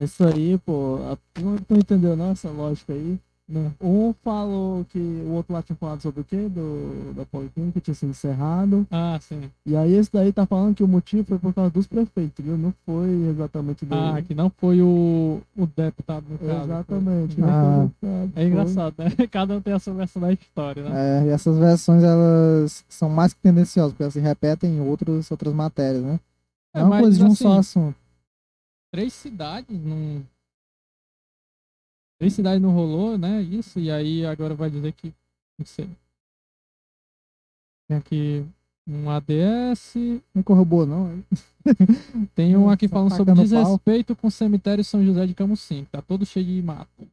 Isso 0.00 0.24
aí, 0.24 0.58
pô, 0.58 0.98
não, 1.40 1.56
não 1.68 1.78
entendeu 1.78 2.16
não 2.16 2.30
essa 2.30 2.48
lógica 2.50 2.92
aí. 2.92 3.18
Não. 3.48 3.72
Um 3.80 4.12
falou 4.22 4.84
que 4.84 4.98
o 4.98 5.30
outro 5.32 5.54
lá 5.54 5.62
tinha 5.62 5.74
falado 5.74 6.02
sobre 6.02 6.20
o 6.20 6.24
quê? 6.24 6.36
Do, 6.50 7.14
da 7.14 7.24
Policlínica, 7.24 7.80
que 7.80 7.80
tinha 7.80 7.94
sido 7.94 8.10
encerrado. 8.10 8.86
Ah, 8.90 9.18
sim. 9.22 9.50
E 9.64 9.74
aí 9.74 9.94
esse 9.94 10.12
daí 10.12 10.30
tá 10.34 10.44
falando 10.44 10.74
que 10.74 10.84
o 10.84 10.88
motivo 10.88 11.24
foi 11.24 11.38
por 11.38 11.54
causa 11.54 11.70
dos 11.70 11.86
prefeitos, 11.86 12.44
viu? 12.44 12.58
Não 12.58 12.74
foi 12.84 13.08
exatamente 13.30 13.86
do... 13.86 13.94
Ah, 13.94 14.20
que 14.20 14.34
não 14.34 14.50
foi 14.50 14.82
o, 14.82 15.40
o 15.56 15.66
deputado 15.66 16.26
no 16.28 16.38
caso. 16.38 16.64
Exatamente. 16.64 17.36
Foi- 17.36 17.44
Ah. 17.48 17.88
É 18.04 18.28
foi. 18.34 18.44
engraçado, 18.44 18.94
né? 18.98 19.06
Cada 19.32 19.56
um 19.56 19.60
tem 19.62 19.72
a 19.72 19.78
sua 19.78 19.94
versão 19.94 20.20
da 20.20 20.30
história, 20.30 20.82
né? 20.82 20.90
É, 21.22 21.26
e 21.28 21.28
essas 21.30 21.56
versões, 21.56 22.02
elas 22.04 22.84
são 22.86 23.08
mais 23.08 23.32
que 23.32 23.40
tendenciosas, 23.40 23.92
porque 23.92 24.02
elas 24.02 24.12
se 24.12 24.20
repetem 24.20 24.76
em 24.76 24.80
outros, 24.80 25.30
outras 25.30 25.54
matérias, 25.54 26.02
né? 26.02 26.20
É, 26.74 26.80
Não 26.80 26.86
é 26.88 26.90
uma 26.90 27.00
coisa 27.00 27.16
de 27.16 27.24
um 27.24 27.28
assim, 27.28 27.34
só 27.44 27.58
assunto. 27.58 27.96
Três 28.90 29.12
cidades 29.12 29.78
não. 29.80 30.24
Três 32.18 32.32
cidades 32.32 32.60
não 32.60 32.70
rolou, 32.70 33.16
né? 33.16 33.42
Isso, 33.42 33.78
e 33.78 33.90
aí 33.90 34.26
agora 34.26 34.54
vai 34.54 34.70
dizer 34.70 34.92
que. 34.92 35.14
Não 35.58 35.66
sei. 35.66 35.88
Tem 37.88 37.96
aqui 37.96 38.46
um 38.86 39.10
ADS. 39.10 39.94
Não 40.34 40.42
corroborou, 40.42 40.86
não. 40.86 41.24
Tem 42.34 42.56
um 42.56 42.70
aqui 42.70 42.88
falando 42.88 43.10
sobre 43.10 43.32
tacando 43.32 43.48
pau. 43.50 43.62
desrespeito 43.62 44.16
com 44.16 44.28
o 44.28 44.30
cemitério 44.30 44.84
São 44.84 45.04
José 45.04 45.26
de 45.26 45.34
Camusim. 45.34 45.86
Tá 45.90 46.02
todo 46.02 46.26
cheio 46.26 46.46
de 46.46 46.62
mato. 46.62 47.08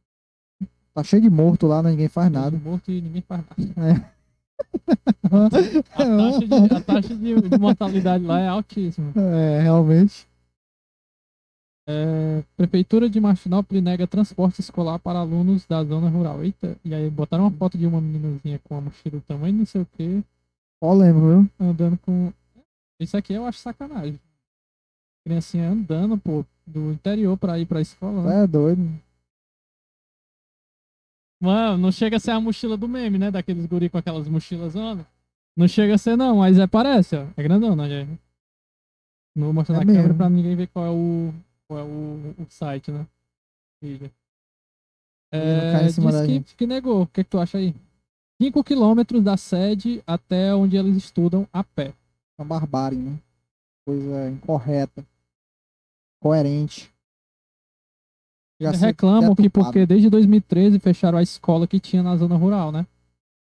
Tá 0.94 1.04
cheio 1.04 1.22
de 1.22 1.30
morto 1.30 1.66
lá, 1.66 1.82
né? 1.82 1.90
ninguém 1.90 2.08
faz 2.08 2.30
nada. 2.30 2.56
Morto 2.56 2.90
e 2.90 3.00
ninguém 3.00 3.22
faz 3.22 3.42
nada. 3.42 3.90
É. 3.90 4.16
A 5.26 5.50
taxa, 5.50 6.46
de, 6.46 6.74
a 6.74 6.80
taxa 6.80 7.14
de 7.14 7.58
mortalidade 7.58 8.24
lá 8.24 8.40
é 8.40 8.48
altíssima. 8.48 9.12
É, 9.16 9.60
realmente. 9.60 10.26
É, 11.88 12.42
Prefeitura 12.56 13.08
de 13.08 13.20
Martinópolis 13.20 13.82
nega 13.82 14.06
transporte 14.06 14.60
escolar 14.60 14.98
para 14.98 15.20
alunos 15.20 15.64
da 15.66 15.84
zona 15.84 16.08
rural. 16.08 16.42
Eita, 16.44 16.76
e 16.84 16.92
aí 16.94 17.08
botaram 17.08 17.44
uma 17.44 17.50
foto 17.52 17.78
de 17.78 17.86
uma 17.86 18.00
meninazinha 18.00 18.58
com 18.64 18.74
uma 18.74 18.80
mochila 18.82 19.18
do 19.18 19.20
tamanho 19.22 19.54
não 19.54 19.66
sei 19.66 19.82
o 19.82 19.86
que, 19.96 20.22
Polêmico, 20.80 21.20
viu? 21.26 21.50
andando 21.60 21.96
com. 21.98 22.32
Isso 23.00 23.16
aqui 23.16 23.32
eu 23.34 23.46
acho 23.46 23.58
sacanagem. 23.60 24.18
Criancinha 25.24 25.70
andando, 25.70 26.18
pô, 26.18 26.44
do 26.66 26.92
interior 26.92 27.36
pra 27.36 27.58
ir 27.58 27.66
pra 27.66 27.80
escola. 27.80 28.22
né? 28.22 28.44
É 28.44 28.46
doido. 28.46 28.82
Mano, 31.40 31.78
não 31.78 31.92
chega 31.92 32.16
a 32.16 32.20
ser 32.20 32.30
a 32.30 32.40
mochila 32.40 32.76
do 32.76 32.88
meme, 32.88 33.18
né? 33.18 33.30
Daqueles 33.30 33.66
guri 33.66 33.88
com 33.90 33.98
aquelas 33.98 34.26
mochilas 34.28 34.72
zona. 34.72 35.06
Não 35.56 35.68
chega 35.68 35.94
a 35.94 35.98
ser, 35.98 36.16
não, 36.16 36.38
mas 36.38 36.58
é 36.58 36.66
parece, 36.66 37.16
ó. 37.16 37.26
É 37.36 37.42
grandona, 37.42 37.88
já. 37.88 38.04
Não 39.34 39.46
vou 39.46 39.52
mostrar 39.52 39.76
É 39.76 39.78
na 39.80 39.84
câmera 39.86 40.02
mesmo. 40.04 40.16
pra 40.18 40.30
ninguém 40.30 40.56
ver 40.56 40.66
qual 40.68 40.86
é 40.86 40.90
o, 40.90 41.32
o, 41.68 42.34
o 42.38 42.46
site, 42.48 42.90
né? 42.90 43.06
Em 45.32 45.90
cima 45.90 46.10
diz 46.26 46.52
que, 46.52 46.56
que 46.56 46.66
negou. 46.66 47.02
O 47.02 47.06
que, 47.06 47.24
que 47.24 47.30
tu 47.30 47.38
acha 47.38 47.58
aí? 47.58 47.74
5 48.40 48.62
quilômetros 48.62 49.22
da 49.22 49.36
sede 49.36 50.02
até 50.06 50.54
onde 50.54 50.76
eles 50.76 50.96
estudam 50.96 51.48
a 51.52 51.64
pé. 51.64 51.94
Uma 52.38 52.46
barbárie, 52.46 52.98
né? 52.98 53.18
Coisa 53.84 54.30
incorreta. 54.30 55.04
Coerente. 56.20 56.92
Já 58.60 58.70
Eles 58.70 58.80
reclamam 58.80 59.34
que 59.34 59.50
porque 59.50 59.84
desde 59.86 60.08
2013 60.08 60.78
fecharam 60.78 61.18
a 61.18 61.22
escola 61.22 61.66
que 61.66 61.80
tinha 61.80 62.02
na 62.02 62.16
zona 62.16 62.36
rural, 62.36 62.72
né? 62.72 62.86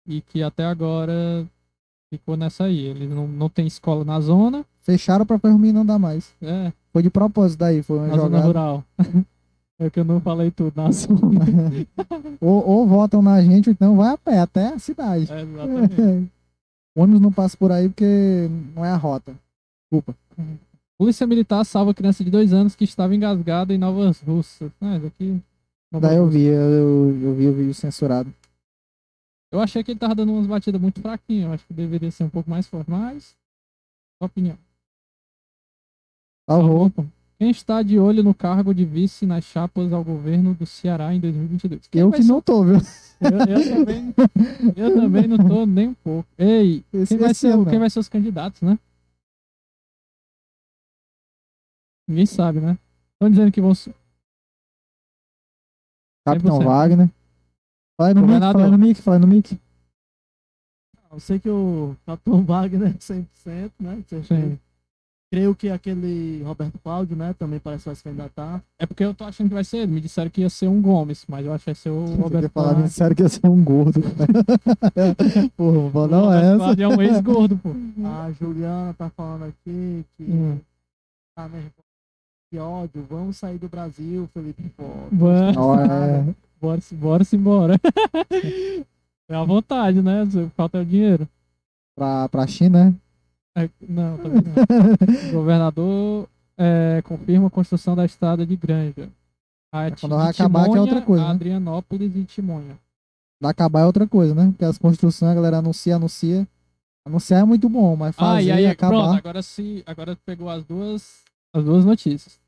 E 0.08 0.22
que 0.22 0.44
até 0.44 0.66
agora 0.66 1.48
ficou 2.12 2.36
nessa 2.36 2.66
aí. 2.66 2.80
Eles 2.80 3.10
não, 3.10 3.28
não 3.28 3.50
tem 3.50 3.66
escola 3.68 4.04
na 4.04 4.20
zona. 4.20 4.66
Fecharam 4.82 5.26
pra 5.26 5.40
meninos 5.44 5.74
não 5.74 5.82
andar 5.82 6.00
mais. 6.00 6.34
É, 6.42 6.74
Foi 6.94 7.02
de 7.02 7.10
propósito 7.10 7.60
daí, 7.60 7.82
foi 7.82 7.98
uma 7.98 8.08
na 8.08 8.16
zona 8.16 8.24
jogada. 8.24 8.48
rural. 8.48 8.84
é 9.80 9.90
que 9.90 10.00
eu 10.00 10.06
não 10.06 10.22
falei 10.22 10.52
tudo 10.52 10.74
na 10.76 10.90
zona. 10.94 11.44
ou, 12.40 12.68
ou 12.68 12.88
votam 12.88 13.22
na 13.22 13.42
gente, 13.42 13.68
ou 13.70 13.74
então 13.74 13.98
vai 13.98 14.14
a 14.14 14.18
pé 14.18 14.40
até 14.40 14.68
a 14.68 14.80
cidade. 14.80 15.32
É, 15.32 15.42
exatamente. 15.42 16.02
O 16.96 17.02
ônibus 17.02 17.22
não 17.22 17.32
passa 17.32 17.58
por 17.58 17.72
aí 17.72 17.90
porque 17.90 18.48
não 18.76 18.86
é 18.86 18.92
a 18.92 18.96
rota. 18.96 19.34
Desculpa. 19.92 20.16
Polícia 20.98 21.26
Militar 21.26 21.66
salva 21.66 21.94
criança 21.94 22.24
de 22.24 22.30
dois 22.30 22.54
anos 22.54 22.76
que 22.76 22.84
estava 22.84 23.16
engasgada 23.16 23.74
em 23.74 23.78
Novas 23.80 24.22
Russas. 24.22 24.72
Ah, 24.80 24.96
isso 24.96 25.08
aqui. 25.08 25.42
Nova 25.92 26.08
Daí 26.08 26.18
eu 26.18 26.28
vi, 26.28 26.44
eu, 26.46 27.20
eu 27.22 27.34
vi 27.34 27.48
o 27.48 27.54
vídeo 27.54 27.74
censurado. 27.74 28.32
Eu 29.52 29.60
achei 29.60 29.84
que 29.84 29.92
ele 29.92 30.00
tava 30.00 30.16
dando 30.16 30.32
umas 30.32 30.48
batidas 30.48 30.80
muito 30.80 31.02
fraquinhas. 31.02 31.46
Eu 31.46 31.54
acho 31.54 31.66
que 31.66 31.74
deveria 31.74 32.10
ser 32.12 32.24
um 32.24 32.30
pouco 32.30 32.50
mais 32.50 32.68
forte, 32.68 32.90
mas. 32.90 33.36
Opinião. 34.20 34.58
Salvou. 36.50 36.90
Pô. 36.90 37.06
Quem 37.40 37.50
está 37.50 37.82
de 37.82 38.00
olho 38.00 38.24
no 38.24 38.34
cargo 38.34 38.74
de 38.74 38.86
vice 38.86 39.26
nas 39.26 39.44
chapas 39.44 39.92
ao 39.92 40.04
governo 40.04 40.54
do 40.54 40.66
Ceará 40.66 41.14
em 41.14 41.20
2022? 41.20 41.88
Quem 41.88 42.02
Eu 42.02 42.10
vai 42.10 42.20
que 42.20 42.26
ser- 42.26 42.32
não 42.32 42.42
tô, 42.42 42.64
viu? 42.64 42.76
Eu, 42.76 43.56
eu 43.58 43.76
também, 43.76 44.14
eu 44.76 44.96
também 44.96 45.28
não 45.28 45.38
tô 45.38 45.66
nem 45.66 45.90
um 45.90 45.94
pouco. 45.94 46.28
Ei, 46.38 46.84
Esse, 46.94 47.08
quem 47.16 47.18
vai, 47.18 47.32
esse 47.32 47.40
ser, 47.42 47.48
ano, 47.54 47.66
quem 47.66 47.80
vai 47.80 47.90
ser 47.90 48.00
os 48.00 48.10
candidatos, 48.10 48.62
né? 48.62 48.78
Ninguém 52.08 52.26
sabe, 52.26 52.60
né? 52.60 52.78
Estão 53.14 53.30
dizendo 53.30 53.52
que 53.52 53.62
vão. 53.62 53.74
ser- 53.76 53.96
Capitão 56.26 56.60
100%. 56.60 56.66
Wagner. 56.66 57.10
Fala 57.98 58.14
no 58.14 58.28
mic, 58.28 58.72
no 58.72 58.78
mic, 58.78 59.02
fala 59.02 59.20
no 59.20 59.28
mic. 59.28 59.60
Eu 61.12 61.20
sei 61.20 61.40
que 61.40 61.50
o 61.50 61.96
Capitão 62.06 62.44
Wagner 62.44 62.90
é 62.96 62.98
100%, 63.00 63.72
né? 63.80 64.04
Você 64.08 64.24
Sim. 64.24 64.60
Creio 65.34 65.56
que 65.56 65.68
aquele 65.70 66.44
Roberto 66.44 66.78
Cláudio, 66.84 67.16
né? 67.18 67.34
Também 67.40 67.60
parece 67.60 67.84
que 67.84 67.90
vai 67.90 67.96
se 67.96 68.04
candidatar. 68.04 68.62
É 68.78 68.86
porque 68.86 69.04
eu 69.04 69.16
tô 69.16 69.24
achando 69.24 69.48
que 69.48 69.54
vai 69.56 69.64
ser 69.64 69.78
ele. 69.78 69.92
Me 69.94 70.00
disseram 70.00 70.30
que 70.30 70.42
ia 70.42 70.50
ser 70.50 70.68
um 70.68 70.80
Gomes, 70.80 71.26
mas 71.28 71.44
eu 71.44 71.52
acho 71.52 71.64
que 71.64 71.72
vai 71.72 71.76
ser 71.76 71.90
o 71.90 72.06
Roberto 72.06 72.50
falar 72.52 72.74
Cláudio. 72.76 72.92
sério 72.92 73.16
que 73.16 73.24
ia 73.24 73.30
ser 73.30 73.48
um 73.48 73.64
gordo. 73.64 74.00
Porra, 75.58 75.80
vou 75.80 75.92
falar 75.92 76.06
O 76.06 76.10
não 76.12 76.26
Roberto 76.26 76.46
essa. 76.46 76.58
Cláudio 76.58 76.84
é 76.84 76.88
um 76.88 77.02
ex-gordo, 77.02 77.58
pô. 77.58 77.70
A 78.08 78.32
Juliana 78.40 78.94
tá 78.94 79.10
falando 79.10 79.46
aqui 79.46 80.06
que 80.18 80.24
Hum. 80.24 80.60
tá 81.36 81.48
nervosa. 81.48 81.74
Que 82.52 82.60
ódio, 82.60 83.04
vamos 83.10 83.38
sair 83.38 83.58
do 83.58 83.68
Brasil, 83.68 84.30
Felipe. 84.36 84.72
Vamos. 84.78 85.58
É, 85.90 86.34
Bora, 86.62 86.80
bora 86.92 87.24
se 87.24 87.36
embora. 87.36 87.80
É 89.30 89.36
a 89.36 89.44
vontade, 89.44 90.02
né? 90.02 90.28
Falta 90.56 90.80
o 90.80 90.86
dinheiro. 90.86 91.28
pra, 91.98 92.28
pra 92.30 92.46
China, 92.46 92.86
né? 92.92 92.96
É, 93.56 93.70
não, 93.82 94.18
também 94.18 94.42
não. 94.42 95.30
O 95.30 95.32
governador 95.34 96.28
é, 96.58 97.02
confirma 97.04 97.48
a 97.48 97.52
construção 97.52 97.96
da 97.96 98.06
estrada 98.06 98.46
de 98.46 98.56
Granja. 98.56 99.10
A 99.74 99.86
É, 99.86 99.92
quando 99.92 100.16
vai 100.16 100.30
acabar, 100.30 100.70
que 100.70 100.78
é 100.78 100.82
outra 100.82 101.02
coisa, 101.02 101.24
né? 101.26 101.32
Adrianópolis 101.32 102.16
e 102.16 102.24
Timonha. 102.26 102.78
Vai 103.42 103.52
acabar 103.52 103.82
é 103.82 103.86
outra 103.86 104.08
coisa, 104.08 104.34
né? 104.34 104.50
Porque 104.52 104.66
as 104.66 104.78
construções, 104.78 105.32
a 105.32 105.36
galera 105.36 105.58
anuncia, 105.58 105.96
anuncia. 105.96 106.48
Anunciar 107.06 107.42
é 107.42 107.44
muito 107.46 107.68
bom, 107.68 107.96
mas 107.96 108.16
fazer 108.16 108.32
Ah, 108.38 108.42
e 108.42 108.52
aí, 108.52 108.66
acabar. 108.66 108.96
pronto, 108.96 109.18
agora 109.18 109.42
se 109.42 109.84
agora 109.86 110.16
pegou 110.26 110.50
as 110.50 110.64
duas 110.64 111.22
as 111.54 111.64
duas 111.64 111.84
notícias. 111.86 112.40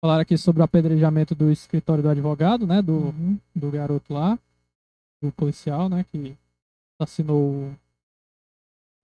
Falaram 0.00 0.22
aqui 0.22 0.36
sobre 0.38 0.60
o 0.62 0.64
apedrejamento 0.64 1.34
do 1.34 1.50
escritório 1.52 2.02
do 2.02 2.08
advogado, 2.08 2.66
né, 2.66 2.80
do, 2.80 2.92
Uhum. 2.92 3.38
do 3.54 3.70
garoto 3.70 4.12
lá, 4.14 4.38
do 5.22 5.30
policial, 5.32 5.88
né, 5.88 6.04
que 6.10 6.36
assassinou 6.98 7.70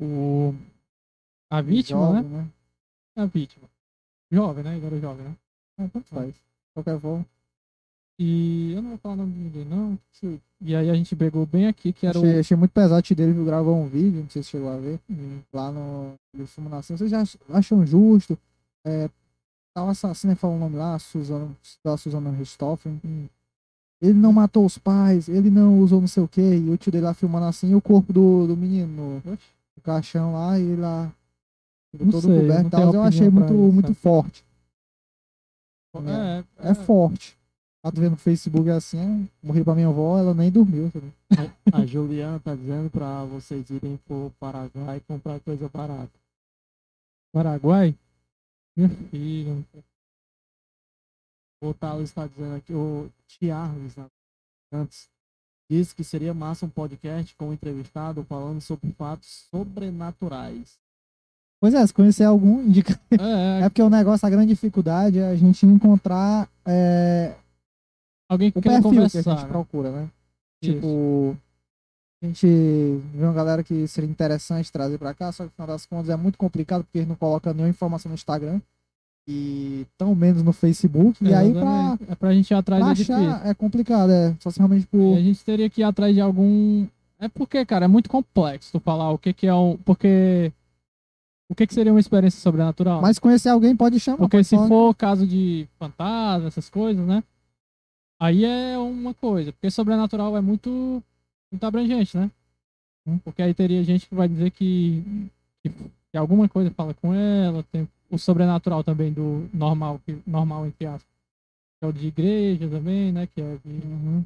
o- 0.00 0.54
a 1.50 1.60
vítima, 1.60 2.12
né? 2.12 2.22
Jovem, 2.22 2.30
né? 2.30 2.48
A 3.16 3.26
vítima. 3.26 3.68
Jovem, 4.30 4.64
né? 4.64 4.76
Agora 4.76 5.00
jovem, 5.00 5.24
né? 5.24 5.36
É, 5.78 5.88
tanto 5.88 6.08
faz. 6.08 6.34
De 6.34 6.42
qualquer 6.74 7.00
forma. 7.00 7.26
E 8.18 8.72
eu 8.72 8.82
não 8.82 8.90
vou 8.90 8.98
falar 8.98 9.14
o 9.14 9.18
nome 9.18 9.32
de 9.32 9.38
ninguém, 9.40 9.64
não. 9.64 9.98
E 10.60 10.74
aí 10.74 10.88
a 10.88 10.94
gente 10.94 11.16
pegou 11.16 11.44
bem 11.44 11.66
aqui, 11.66 11.92
que 11.92 12.06
era 12.06 12.18
Achei, 12.18 12.38
achei 12.38 12.56
muito 12.56 12.70
pesado 12.70 13.04
o 13.04 13.14
dele 13.14 13.32
viu, 13.32 13.44
gravou 13.44 13.76
um 13.76 13.88
vídeo, 13.88 14.22
não 14.22 14.30
sei 14.30 14.42
se 14.42 14.50
chegou 14.50 14.68
a 14.68 14.76
ver, 14.76 15.00
o. 15.10 15.40
lá 15.52 15.70
no 15.72 16.14
Nação. 16.70 16.96
Vocês 16.96 17.12
ach- 17.12 17.36
acham 17.50 17.84
justo? 17.84 18.38
É, 18.84 19.10
tal 19.74 19.88
assassino, 19.88 20.32
ele 20.32 20.38
falou 20.38 20.56
o 20.56 20.60
nome 20.60 20.76
lá, 20.76 20.98
Suzana, 20.98 21.50
da 21.84 21.96
Suzana 21.96 22.30
Richthofen. 22.30 23.00
Hum. 23.04 23.26
Ele 24.00 24.14
não 24.14 24.32
matou 24.32 24.64
os 24.64 24.78
pais, 24.78 25.28
ele 25.28 25.50
não 25.50 25.80
usou 25.80 26.00
não 26.00 26.08
sei 26.08 26.22
o 26.22 26.28
que, 26.28 26.40
e 26.40 26.70
o 26.70 26.76
tio 26.76 26.92
dele 26.92 27.04
lá 27.04 27.14
filmando 27.14 27.46
assim, 27.46 27.70
e 27.70 27.74
o 27.74 27.80
corpo 27.80 28.12
do, 28.12 28.46
do 28.46 28.56
menino 28.56 29.20
no, 29.24 29.38
caixão 29.82 30.34
lá, 30.34 30.58
e 30.58 30.62
ele 30.62 30.80
lá 30.80 31.10
Não 32.00 32.10
todo 32.10 32.26
sei, 32.26 32.40
coberto 32.40 32.70
tal. 32.70 32.94
Eu 32.94 33.02
achei 33.02 33.28
muito, 33.28 33.52
isso, 33.52 33.72
muito 33.72 33.94
forte. 33.94 34.44
É, 35.96 36.70
É, 36.70 36.74
forte. 36.74 37.36
Tá 37.82 37.90
vendo 37.90 38.12
no 38.12 38.16
Facebook 38.16 38.70
assim, 38.70 39.28
é, 39.42 39.46
morri 39.46 39.62
pra 39.62 39.74
minha 39.74 39.88
avó, 39.88 40.18
ela 40.18 40.32
nem 40.32 40.50
dormiu. 40.50 40.90
sabe? 40.90 41.12
A 41.70 41.84
Juliana 41.84 42.40
tá 42.40 42.54
dizendo 42.54 42.88
pra 42.90 43.24
vocês 43.24 43.68
irem 43.68 43.98
pro 43.98 44.32
Paraguai 44.40 45.00
comprar 45.06 45.38
coisa 45.40 45.68
barata. 45.68 46.18
Paraguai? 47.30 47.94
Minha 48.74 48.88
filha. 48.88 49.64
O 51.62 51.74
Thales 51.74 52.08
está 52.10 52.26
dizendo 52.26 52.56
aqui, 52.56 52.72
o 52.72 53.10
Tiarles, 53.26 53.96
antes, 54.72 55.08
disse 55.70 55.94
que 55.94 56.02
seria 56.04 56.32
massa 56.34 56.66
um 56.66 56.70
podcast 56.70 57.34
com 57.36 57.48
um 57.48 57.52
entrevistado 57.52 58.24
falando 58.24 58.60
sobre 58.60 58.90
fatos 58.92 59.46
sobrenaturais. 59.50 60.78
Pois 61.64 61.72
é, 61.72 61.86
se 61.86 61.94
conhecer 61.94 62.24
algum, 62.24 62.60
indica. 62.62 63.00
É, 63.10 63.60
É 63.64 63.68
porque 63.70 63.80
o 63.80 63.88
negócio, 63.88 64.26
a 64.26 64.30
grande 64.30 64.48
dificuldade 64.48 65.18
é 65.18 65.30
a 65.30 65.34
gente 65.34 65.64
encontrar 65.64 66.46
é, 66.66 67.32
alguém 68.28 68.50
que 68.50 68.58
o 68.58 68.60
quer 68.60 68.82
perfil 68.82 68.90
que 68.90 68.98
a 68.98 69.00
conversar. 69.00 69.30
gente 69.30 69.42
né? 69.44 69.48
procura, 69.48 69.90
né? 69.90 70.08
Isso. 70.62 70.74
Tipo, 70.74 71.36
a 72.22 72.26
gente 72.26 72.46
vê 73.14 73.24
uma 73.24 73.32
galera 73.32 73.64
que 73.64 73.88
seria 73.88 74.10
interessante 74.10 74.70
trazer 74.70 74.98
pra 74.98 75.14
cá, 75.14 75.32
só 75.32 75.44
que 75.44 75.48
no 75.48 75.52
final 75.52 75.68
das 75.68 75.86
contas 75.86 76.10
é 76.10 76.16
muito 76.16 76.36
complicado 76.36 76.84
porque 76.84 76.98
eles 76.98 77.08
não 77.08 77.16
colocam 77.16 77.54
nenhuma 77.54 77.70
informação 77.70 78.10
no 78.10 78.14
Instagram 78.14 78.60
e 79.26 79.86
tão 79.96 80.14
menos 80.14 80.42
no 80.42 80.52
Facebook. 80.52 81.24
E 81.24 81.32
aí 81.32 81.50
pra. 81.50 81.98
É 82.10 82.14
pra 82.14 82.34
gente 82.34 82.50
ir 82.50 82.54
atrás 82.54 82.82
pra 82.82 82.90
é 82.90 82.92
achar 82.92 83.46
é 83.46 83.54
complicado, 83.54 84.12
é. 84.12 84.36
Só 84.38 84.50
se 84.50 84.58
realmente 84.58 84.86
por. 84.86 85.14
E 85.14 85.16
a 85.16 85.22
gente 85.22 85.42
teria 85.42 85.70
que 85.70 85.80
ir 85.80 85.84
atrás 85.84 86.14
de 86.14 86.20
algum. 86.20 86.86
É 87.18 87.26
porque, 87.26 87.64
cara, 87.64 87.86
é 87.86 87.88
muito 87.88 88.10
complexo 88.10 88.70
tu 88.70 88.80
falar 88.80 89.10
o 89.12 89.16
que, 89.16 89.32
que 89.32 89.46
é 89.46 89.54
um. 89.54 89.78
Porque. 89.78 90.52
O 91.54 91.56
que, 91.56 91.68
que 91.68 91.74
seria 91.74 91.92
uma 91.92 92.00
experiência 92.00 92.40
sobrenatural? 92.40 93.00
Mas 93.00 93.16
conhecer 93.20 93.48
alguém 93.48 93.76
pode 93.76 94.00
chamar. 94.00 94.18
Porque 94.18 94.38
pode 94.38 94.48
se 94.48 94.56
falar. 94.56 94.66
for 94.66 94.92
caso 94.92 95.24
de 95.24 95.68
fantasma, 95.78 96.48
essas 96.48 96.68
coisas, 96.68 97.06
né? 97.06 97.22
Aí 98.18 98.44
é 98.44 98.76
uma 98.76 99.14
coisa. 99.14 99.52
Porque 99.52 99.70
sobrenatural 99.70 100.36
é 100.36 100.40
muito, 100.40 101.00
muito 101.52 101.64
abrangente, 101.64 102.16
né? 102.16 102.28
Hum. 103.06 103.18
Porque 103.18 103.40
aí 103.40 103.54
teria 103.54 103.84
gente 103.84 104.08
que 104.08 104.16
vai 104.16 104.26
dizer 104.26 104.50
que, 104.50 105.30
que, 105.62 105.70
que 106.10 106.18
alguma 106.18 106.48
coisa 106.48 106.72
fala 106.72 106.92
com 106.92 107.14
ela. 107.14 107.64
Tem 107.70 107.88
o 108.10 108.18
sobrenatural 108.18 108.82
também 108.82 109.12
do 109.12 109.48
normal, 109.54 110.00
que, 110.04 110.18
normal 110.26 110.66
entre 110.66 110.86
aspas. 110.86 111.06
Que 111.78 111.84
é 111.84 111.88
o 111.88 111.92
de 111.92 112.08
igreja 112.08 112.68
também, 112.68 113.12
né? 113.12 113.28
Que 113.32 113.40
é 113.40 113.58
de 113.64 113.86
Uhum. 113.86 114.24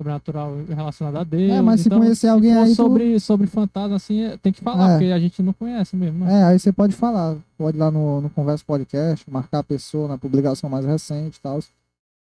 Sobrenatural 0.00 0.56
relacionado 0.68 1.16
a 1.16 1.24
Deus. 1.24 1.50
É, 1.52 1.60
mas 1.60 1.80
se 1.82 1.88
então, 1.88 1.98
conhecer 2.00 2.28
alguém 2.28 2.56
aí, 2.56 2.70
tu- 2.70 2.76
sobre, 2.76 3.20
sobre 3.20 3.46
fantasma, 3.46 3.96
assim, 3.96 4.22
é- 4.22 4.36
tem 4.38 4.52
que 4.52 4.62
falar, 4.62 4.90
É. 4.90 4.92
porque 4.98 5.12
a 5.12 5.18
gente 5.18 5.42
não 5.42 5.52
conhece 5.52 5.94
mesmo. 5.94 6.24
né? 6.24 6.40
É, 6.40 6.44
aí 6.44 6.58
você 6.58 6.72
pode 6.72 6.94
falar, 6.94 7.36
pode 7.58 7.76
ir 7.76 7.80
lá 7.80 7.90
no, 7.90 8.22
no 8.22 8.30
Conversa 8.30 8.64
Podcast, 8.66 9.28
marcar 9.30 9.58
a 9.58 9.64
pessoa 9.64 10.08
na 10.08 10.16
publicação 10.18 10.70
mais 10.70 10.84
recente 10.86 11.36
e 11.36 11.40
tal. 11.40 11.60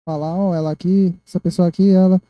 Falar, 0.05 0.35
ó, 0.35 0.55
ela 0.55 0.71
aqui, 0.71 1.13
essa 1.27 1.39
pessoa 1.39 1.67
aqui, 1.67 1.89
ela 1.89 2.21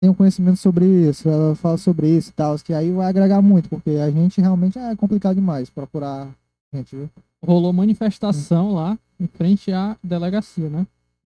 tem 0.00 0.10
um 0.10 0.14
conhecimento 0.14 0.56
sobre 0.56 0.84
isso, 0.84 1.28
ela 1.28 1.54
fala 1.54 1.78
sobre 1.78 2.08
isso 2.08 2.30
e 2.30 2.32
tal, 2.32 2.56
que 2.58 2.74
aí 2.74 2.90
vai 2.90 3.06
agregar 3.08 3.40
muito, 3.40 3.68
porque 3.68 3.90
a 3.90 4.10
gente 4.10 4.40
realmente 4.40 4.78
é 4.78 4.94
complicado 4.96 5.36
demais 5.36 5.70
procurar 5.70 6.28
gente, 6.74 6.94
viu? 6.96 7.08
rolou 7.44 7.72
manifestação 7.72 8.72
lá 8.72 8.96
em 9.18 9.26
frente 9.26 9.72
à 9.72 9.96
delegacia, 10.02 10.68
né? 10.68 10.86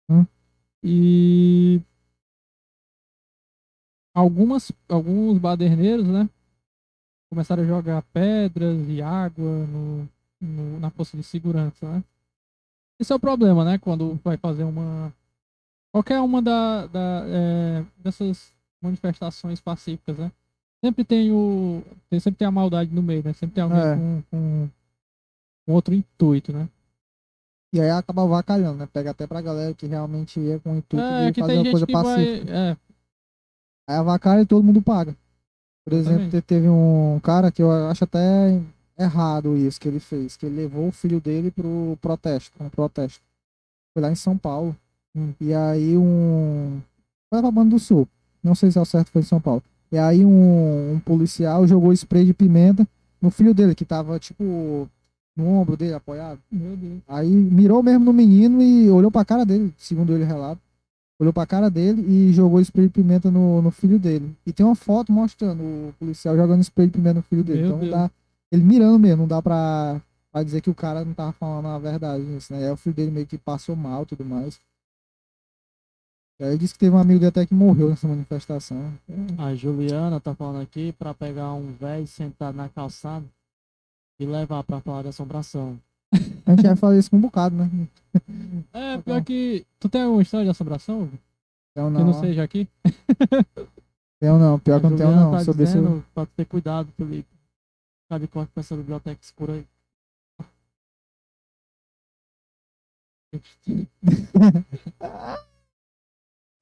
Hum. 0.08 0.24
E 0.82 1.80
algumas 4.16 4.72
alguns 4.88 5.38
baderneiros, 5.38 6.06
né? 6.06 6.28
Começaram 7.28 7.62
a 7.62 7.66
jogar 7.66 8.02
pedras 8.12 8.88
e 8.88 9.02
água 9.02 9.44
no, 9.66 10.08
no- 10.40 10.80
na 10.80 10.90
força 10.90 11.16
de 11.16 11.22
segurança, 11.22 11.86
né? 11.86 12.02
Esse 12.98 13.12
é 13.12 13.16
o 13.16 13.20
problema, 13.20 13.62
né? 13.64 13.76
Quando 13.78 14.18
vai 14.24 14.38
fazer 14.38 14.64
uma 14.64 15.12
qualquer 15.92 16.20
uma 16.20 16.40
da, 16.40 16.86
da, 16.86 17.24
é, 17.26 17.84
dessas 17.98 18.52
manifestações 18.80 19.60
pacíficas, 19.60 20.16
né? 20.16 20.32
Sempre 20.82 21.04
tem 21.04 21.30
o 21.32 21.82
tem, 22.08 22.18
sempre 22.20 22.38
tem 22.38 22.48
a 22.48 22.50
maldade 22.50 22.94
no 22.94 23.02
meio, 23.02 23.22
né? 23.22 23.32
Sempre 23.34 23.54
tem 23.56 23.64
alguém 23.64 23.78
É. 23.80 23.96
com, 23.96 24.22
com 24.30 24.68
com 25.66 25.72
outro 25.74 25.92
intuito, 25.94 26.52
né? 26.52 26.68
E 27.74 27.80
aí 27.80 27.90
acaba 27.90 28.24
vacalhando, 28.24 28.78
né? 28.78 28.88
Pega 28.90 29.10
até 29.10 29.26
pra 29.26 29.40
galera 29.42 29.74
que 29.74 29.86
realmente 29.86 30.38
ia 30.40 30.58
com 30.60 30.72
o 30.72 30.76
intuito 30.78 31.04
É, 31.04 31.30
de 31.32 31.40
fazer 31.40 31.58
uma 31.58 31.70
coisa 31.70 31.86
pacífica. 31.86 32.44
vai. 32.46 32.70
É, 32.70 32.76
Aí 33.88 33.96
avacalha 33.96 34.42
e 34.42 34.46
todo 34.46 34.64
mundo 34.64 34.82
paga. 34.82 35.14
Por 35.84 35.92
exemplo, 35.92 36.42
teve 36.42 36.68
um 36.68 37.20
cara 37.22 37.52
que 37.52 37.62
eu 37.62 37.70
acho 37.70 38.04
até 38.04 38.60
errado 38.98 39.56
isso 39.56 39.80
que 39.80 39.86
ele 39.86 40.00
fez, 40.00 40.36
que 40.36 40.46
ele 40.46 40.56
levou 40.56 40.88
o 40.88 40.92
filho 40.92 41.20
dele 41.20 41.50
pro 41.50 41.96
protesto, 42.00 42.52
um 42.60 42.68
protesto. 42.68 43.20
Foi 43.94 44.02
lá 44.02 44.10
em 44.10 44.16
São 44.16 44.36
Paulo. 44.36 44.76
Hum. 45.14 45.32
E 45.40 45.54
aí 45.54 45.96
um. 45.96 46.80
Foi 47.30 47.40
pra 47.40 47.50
Banda 47.50 47.70
do 47.70 47.78
Sul. 47.78 48.08
Não 48.42 48.54
sei 48.54 48.70
se 48.70 48.78
é 48.78 48.80
o 48.80 48.84
certo 48.84 49.10
foi 49.10 49.22
em 49.22 49.24
São 49.24 49.40
Paulo. 49.40 49.62
E 49.90 49.98
aí 49.98 50.24
um, 50.24 50.94
um 50.94 51.00
policial 51.00 51.66
jogou 51.66 51.92
spray 51.92 52.24
de 52.24 52.34
pimenta 52.34 52.86
no 53.20 53.30
filho 53.30 53.54
dele, 53.54 53.74
que 53.74 53.84
tava, 53.84 54.18
tipo, 54.18 54.88
no 55.36 55.46
ombro 55.48 55.76
dele, 55.76 55.94
apoiado. 55.94 56.40
Aí 57.06 57.28
mirou 57.28 57.82
mesmo 57.82 58.04
no 58.04 58.12
menino 58.12 58.60
e 58.60 58.90
olhou 58.90 59.10
pra 59.10 59.24
cara 59.24 59.44
dele, 59.44 59.72
segundo 59.78 60.12
ele 60.12 60.24
relato. 60.24 60.60
Olhou 61.18 61.32
pra 61.32 61.46
cara 61.46 61.70
dele 61.70 62.02
e 62.02 62.32
jogou 62.32 62.60
spray 62.60 62.86
de 62.88 62.92
pimenta 62.92 63.30
no, 63.30 63.62
no 63.62 63.70
filho 63.70 63.98
dele. 63.98 64.36
E 64.44 64.52
tem 64.52 64.64
uma 64.66 64.74
foto 64.74 65.10
mostrando 65.10 65.62
o 65.62 65.94
policial 65.98 66.36
jogando 66.36 66.60
spray 66.62 66.86
de 66.88 66.92
pimenta 66.92 67.14
no 67.14 67.22
filho 67.22 67.42
dele. 67.42 67.60
Meu 67.60 67.66
então 67.68 67.78
não 67.78 67.88
Deus. 67.88 67.94
dá. 68.02 68.10
Ele 68.52 68.62
mirando 68.62 68.98
mesmo, 68.98 69.22
não 69.22 69.28
dá 69.28 69.40
pra, 69.40 70.00
pra 70.30 70.42
dizer 70.42 70.60
que 70.60 70.68
o 70.70 70.74
cara 70.74 71.04
não 71.04 71.14
tava 71.14 71.32
falando 71.32 71.68
a 71.68 71.78
verdade 71.78 72.22
nisso, 72.22 72.52
né? 72.52 72.66
Aí 72.66 72.70
o 72.70 72.76
filho 72.76 72.94
dele 72.94 73.10
meio 73.10 73.26
que 73.26 73.38
passou 73.38 73.74
mal 73.74 74.02
e 74.02 74.06
tudo 74.06 74.24
mais. 74.24 74.60
E 76.38 76.44
aí 76.44 76.58
disse 76.58 76.74
que 76.74 76.80
teve 76.80 76.94
um 76.94 76.98
amigo 76.98 77.18
dele 77.18 77.30
até 77.30 77.46
que 77.46 77.54
morreu 77.54 77.88
nessa 77.88 78.06
manifestação. 78.06 78.92
A 79.38 79.54
Juliana 79.54 80.20
tá 80.20 80.34
falando 80.34 80.60
aqui 80.62 80.92
pra 80.92 81.14
pegar 81.14 81.54
um 81.54 81.72
velho 81.72 82.06
sentado 82.06 82.54
na 82.54 82.68
calçada 82.68 83.24
e 84.20 84.26
levar 84.26 84.62
pra 84.64 84.80
falar 84.80 85.02
de 85.02 85.08
assombração. 85.08 85.78
A 86.46 86.50
gente 86.52 86.62
vai 86.66 86.76
fazer 86.76 86.98
isso 87.00 87.10
com 87.10 87.16
um 87.16 87.20
bocado, 87.20 87.56
né? 87.56 87.68
É, 88.72 88.98
pior 88.98 89.22
que. 89.24 89.66
Tu 89.80 89.88
tem 89.88 90.02
alguma 90.02 90.22
história 90.22 90.44
de 90.44 90.50
assombração? 90.50 91.10
Então 91.72 91.90
Que 91.92 91.98
não, 91.98 92.06
não 92.06 92.20
seja 92.20 92.42
aqui? 92.42 92.68
tenho 94.20 94.38
não, 94.38 94.58
pior 94.58 94.80
que 94.80 94.86
eu 94.86 94.90
não 94.90 94.96
tenho 94.96 95.10
não. 95.10 95.32
tá 95.32 95.44
Sobre 95.44 95.64
isso. 95.64 95.74
dizendo 95.76 96.04
pra 96.14 96.24
tu 96.24 96.32
ter 96.36 96.44
cuidado, 96.46 96.90
Felipe. 96.96 97.28
Ficar 98.04 98.18
de 98.20 98.28
corte 98.28 98.52
com 98.54 98.60
essa 98.60 98.76
biblioteca 98.76 99.18
escura 99.20 99.54
aí. 99.54 99.66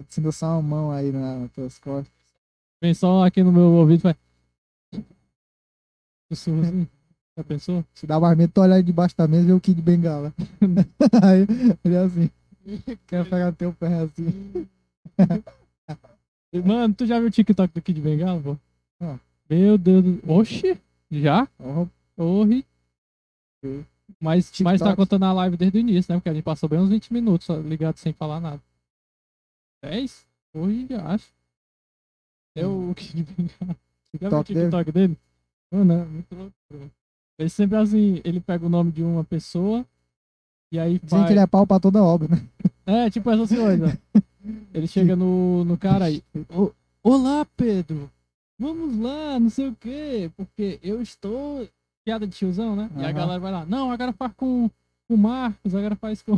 Sinto 0.09 0.33
só 0.33 0.59
uma 0.59 0.63
mão 0.63 0.91
aí 0.91 1.13
na- 1.13 1.39
nas 1.41 1.53
tuas 1.53 1.79
costas. 1.79 2.13
Vem 2.83 2.95
só 2.95 3.25
aqui 3.25 3.43
no 3.43 3.53
meu 3.53 3.71
ouvido 3.73 4.01
e 4.01 4.03
vai. 4.03 4.17
Sussurro 6.33 6.63
assim. 6.63 6.89
Já 7.37 7.43
pensou? 7.43 7.85
Se 7.93 8.07
dá 8.07 8.21
mais 8.21 8.37
medo, 8.39 8.53
tu 8.53 8.61
olhar 8.61 8.77
aí 8.77 8.83
debaixo 8.83 9.17
da 9.17 9.27
mesa 9.27 9.49
e 9.49 9.53
o 9.53 9.61
Kid 9.61 9.83
Bengala. 9.83 10.33
aí 11.23 11.47
ele 11.85 11.95
é 11.95 11.99
assim. 11.99 12.31
Quer 13.07 13.29
pegar 13.29 13.53
teu 13.53 13.73
pé 13.73 14.03
assim. 14.03 14.67
Mano, 16.65 16.95
tu 16.95 17.05
já 17.05 17.19
viu 17.19 17.29
o 17.29 17.31
TikTok 17.33 17.75
do 17.75 17.83
Kid 17.83 18.01
Bengala, 18.01 18.41
pô? 18.41 18.57
Não. 19.01 19.19
Meu 19.51 19.77
Deus 19.77 20.05
do. 20.05 20.33
Oxi! 20.33 20.81
Já? 21.11 21.49
Corre. 22.17 22.65
Mas, 24.21 24.53
mas 24.61 24.81
tá 24.81 24.95
contando 24.95 25.25
a 25.25 25.33
live 25.33 25.57
desde 25.57 25.79
o 25.79 25.81
início, 25.81 26.13
né? 26.13 26.19
Porque 26.19 26.29
a 26.29 26.35
gente 26.35 26.45
passou 26.45 26.69
bem 26.69 26.79
uns 26.79 26.91
20 26.91 27.13
minutos 27.13 27.49
ligado 27.65 27.97
sem 27.97 28.13
falar 28.13 28.39
nada. 28.41 28.63
10? 29.83 30.27
Corre, 30.53 30.87
já 30.89 31.05
acho. 31.09 31.33
É 32.55 32.65
o 32.65 32.95
Kid 32.95 33.25
Bengala. 33.25 33.77
Já 34.21 34.29
viu 34.29 34.39
o 34.39 34.45
TikTok 34.45 34.93
dele? 34.93 35.09
Dele? 35.09 35.19
Mano, 35.73 35.93
é 35.93 36.05
muito 36.05 36.35
louco. 36.37 36.55
Ele 37.39 37.49
sempre 37.49 37.77
assim, 37.77 38.21
ele 38.25 38.41
pega 38.41 38.65
o 38.67 38.69
nome 38.69 38.93
de 38.93 39.03
uma 39.03 39.25
pessoa 39.25 39.85
e 40.73 40.79
aí 40.79 40.99
Dizem 41.03 41.19
vai... 41.19 41.27
que 41.27 41.33
ele 41.33 41.41
é 41.41 41.47
pau 41.47 41.67
pra 41.67 41.81
toda 41.81 42.03
obra, 42.03 42.29
né? 42.29 42.43
É, 42.87 43.11
tipo 43.11 43.31
essas 43.31 43.49
coisas. 43.49 43.97
Ele 44.75 44.87
chega 44.87 45.17
no, 45.17 45.65
no 45.65 45.79
cara 45.79 46.05
aí. 46.05 46.23
"Ô, 46.55 46.71
Olá, 47.03 47.47
Pedro. 47.57 48.11
Vamos 48.59 48.99
lá, 49.01 49.41
não 49.41 49.49
sei 49.49 49.69
o 49.69 49.77
quê. 49.81 50.31
Porque 50.37 50.79
eu 50.83 51.01
estou. 51.01 51.67
Piada 52.05 52.27
de 52.27 52.37
tiozão, 52.37 52.77
né? 52.77 52.91
E 52.99 53.05
a 53.05 53.11
galera 53.11 53.41
vai 53.41 53.51
lá. 53.51 53.65
Não, 53.65 53.91
agora 53.91 54.13
faz 54.13 54.33
com 54.37 54.69
o 55.09 55.17
Marcos, 55.17 55.75
agora 55.75 55.97
faz 55.97 56.21
com, 56.21 56.37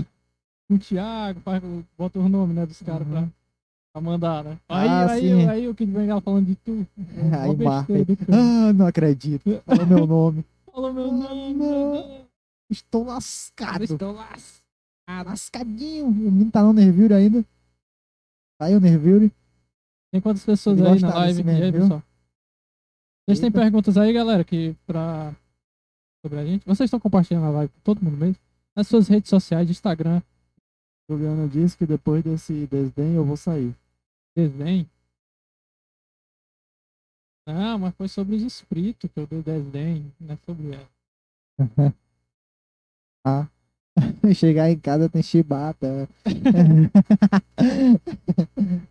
com 0.69 0.75
o 0.75 0.79
Thiago, 0.79 1.41
faz, 1.41 1.61
bota 1.99 2.21
o 2.21 2.29
nome, 2.29 2.55
né, 2.55 2.65
dos 2.65 2.81
caras 2.83 3.07
pra, 3.09 3.21
Uhum. 3.23 3.31
pra 3.93 4.03
mandar, 4.03 4.45
né? 4.45 4.57
Aí, 4.69 4.89
Ah, 4.89 5.11
aí, 5.11 5.21
sim. 5.23 5.49
aí, 5.49 5.67
o 5.69 5.75
Kid 5.75 5.91
Bengala 5.91 6.21
falando 6.21 6.47
de 6.47 6.55
tu. 6.55 6.87
Aí 6.97 7.57
marca 7.57 7.93
besteira 7.93 7.99
aí. 8.03 8.05
do 8.05 8.17
cara. 8.17 8.39
Ah, 8.41 8.73
não 8.73 8.87
acredito. 8.87 9.63
Falou 9.67 9.87
meu 9.87 10.07
nome. 10.07 10.45
Falou 10.77 10.93
meu 10.93 11.11
nome. 11.11 12.29
Estou 12.71 13.03
lascado. 13.03 13.83
Estou 13.83 14.13
lá. 14.13 14.29
Lascadinho. 15.25 16.05
O 16.07 16.13
menino 16.13 16.51
tá 16.51 16.63
no 16.63 16.75
Nervure 16.75 17.15
ainda. 17.15 17.43
Tá 18.59 18.67
aí 18.67 18.77
o 18.77 18.81
Nervure. 18.81 19.33
Tem 20.13 20.21
quantas 20.21 20.45
pessoas 20.45 20.79
Ele 20.79 20.87
aí 20.87 21.01
na 21.01 21.15
live? 21.15 21.43
mesmo, 21.43 21.65
aí, 21.65 21.73
pessoal? 21.73 22.03
Vocês 23.25 23.41
têm 23.41 23.51
perguntas 23.51 23.97
aí, 23.97 24.13
galera, 24.13 24.45
que 24.45 24.77
pra... 24.87 25.35
sobre 26.23 26.41
a 26.41 26.45
gente? 26.45 26.67
Vocês 26.67 26.89
estão 26.89 27.01
compartilhando 27.01 27.47
a 27.47 27.51
live 27.51 27.73
com 27.73 27.81
todo 27.81 28.03
mundo 28.03 28.19
mesmo? 28.19 28.37
Nas 28.77 28.87
suas 28.87 29.09
redes 29.09 29.31
sociais, 29.31 29.71
Instagram, 29.71 30.21
Juliana 31.09 31.49
disse 31.49 31.79
que 31.79 31.87
depois 31.87 32.23
desse 32.23 32.67
desdém 32.67 33.15
eu 33.15 33.25
vou 33.25 33.39
sair. 33.39 33.75
desdém. 34.37 34.87
Não, 37.47 37.79
mas 37.79 37.95
foi 37.95 38.09
sobre 38.09 38.35
os 38.35 38.43
espíritos 38.43 39.09
que 39.11 39.21
eu 39.21 39.27
dei 39.27 39.43
desdém, 39.43 40.13
não 40.21 40.35
é 40.35 40.39
sobre 40.45 40.73
ela. 40.75 40.89
Ah. 43.29 43.49
Chegar 44.37 44.71
em 44.71 44.79
casa 44.79 45.09
tem 45.09 45.21
chibata. 45.21 46.09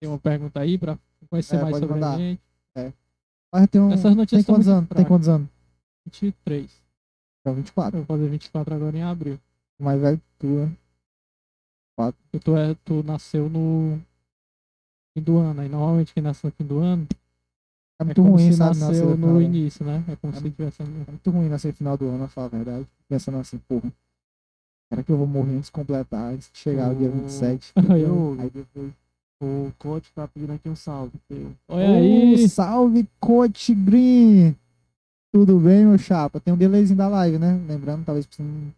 Tem 0.00 0.08
uma 0.08 0.18
pergunta 0.20 0.60
aí 0.60 0.78
pra 0.78 0.96
conhecer 1.28 1.56
É, 1.56 1.62
mais 1.62 1.76
sobre 1.76 1.94
mandar. 1.94 2.14
a 2.14 2.18
gente. 2.18 2.40
Mas 3.52 3.66
tem 3.68 3.80
um. 3.80 3.92
Essas 3.92 4.14
notícias 4.14 4.46
Tem 4.46 4.54
quantos 4.54 4.68
anos? 4.68 4.88
Tem 4.88 5.04
quantos 5.04 5.28
anos? 5.28 5.48
23. 6.06 6.70
É 7.44 7.52
24. 7.52 7.98
Eu 7.98 8.04
vou 8.04 8.16
fazer 8.16 8.30
24 8.30 8.74
agora 8.74 8.96
em 8.96 9.02
abril. 9.02 9.38
Mais 9.80 10.00
velho 10.00 10.18
que 10.18 10.24
tu, 10.38 10.46
né? 10.46 10.76
Tu, 12.42 12.56
é, 12.56 12.74
tu 12.84 13.02
nasceu 13.02 13.50
no 13.50 14.00
fim 15.12 15.22
do 15.22 15.38
ano. 15.38 15.60
Aí 15.60 15.68
normalmente 15.68 16.14
quem 16.14 16.22
nasce 16.22 16.46
no 16.46 16.52
fim 16.52 16.64
do 16.64 16.78
ano 16.78 17.04
É 18.00 18.02
é 18.02 18.04
muito 18.06 18.22
como 18.22 18.36
ruim, 18.36 18.52
se 18.52 18.58
nasceu 18.58 18.88
Nascer 18.88 19.16
no 19.18 19.38
né? 19.38 19.44
início, 19.44 19.84
né? 19.84 20.04
É 20.08 20.16
como 20.16 20.32
É 20.32 20.36
se 20.36 20.50
tivesse... 20.50 20.82
É 20.82 20.84
muito 20.86 21.30
ruim 21.30 21.48
nascer 21.48 21.68
no 21.68 21.74
final 21.74 21.96
do 21.96 22.08
ano, 22.08 22.18
pra 22.18 22.28
falar 22.28 22.46
a 22.46 22.50
verdade. 22.50 22.86
Pensando 23.08 23.38
assim, 23.38 23.58
porra. 23.68 23.92
Será 24.88 25.02
que 25.02 25.12
eu 25.12 25.16
vou 25.18 25.26
morrer 25.26 25.52
antes 25.54 25.66
de 25.66 25.72
completar, 25.72 26.32
antes 26.32 26.50
de 26.52 26.58
chegar 26.58 26.90
o 26.90 26.94
dia 26.96 27.08
Oh. 27.12 27.12
27? 27.12 27.72
Aí, 27.76 28.04
ó. 28.04 28.08
Eu, 28.08 28.36
Aí 28.40 28.50
depois. 28.50 28.92
o 29.42 29.72
coach 29.78 30.10
tá 30.14 30.26
pedindo 30.26 30.52
aqui 30.52 30.68
um 30.68 30.74
salve. 30.74 31.12
Olha 31.68 31.96
aí! 31.96 32.48
Salve, 32.48 33.08
Coach 33.20 33.74
Green! 33.74 34.56
Tudo 35.32 35.60
bem, 35.60 35.86
meu 35.86 35.96
chapa? 35.98 36.40
Tem 36.40 36.52
um 36.52 36.56
delayzinho 36.56 36.96
da 36.96 37.06
live, 37.06 37.38
né? 37.38 37.52
Lembrando, 37.68 38.04
talvez 38.04 38.26
você 38.28 38.42
não 38.42 38.72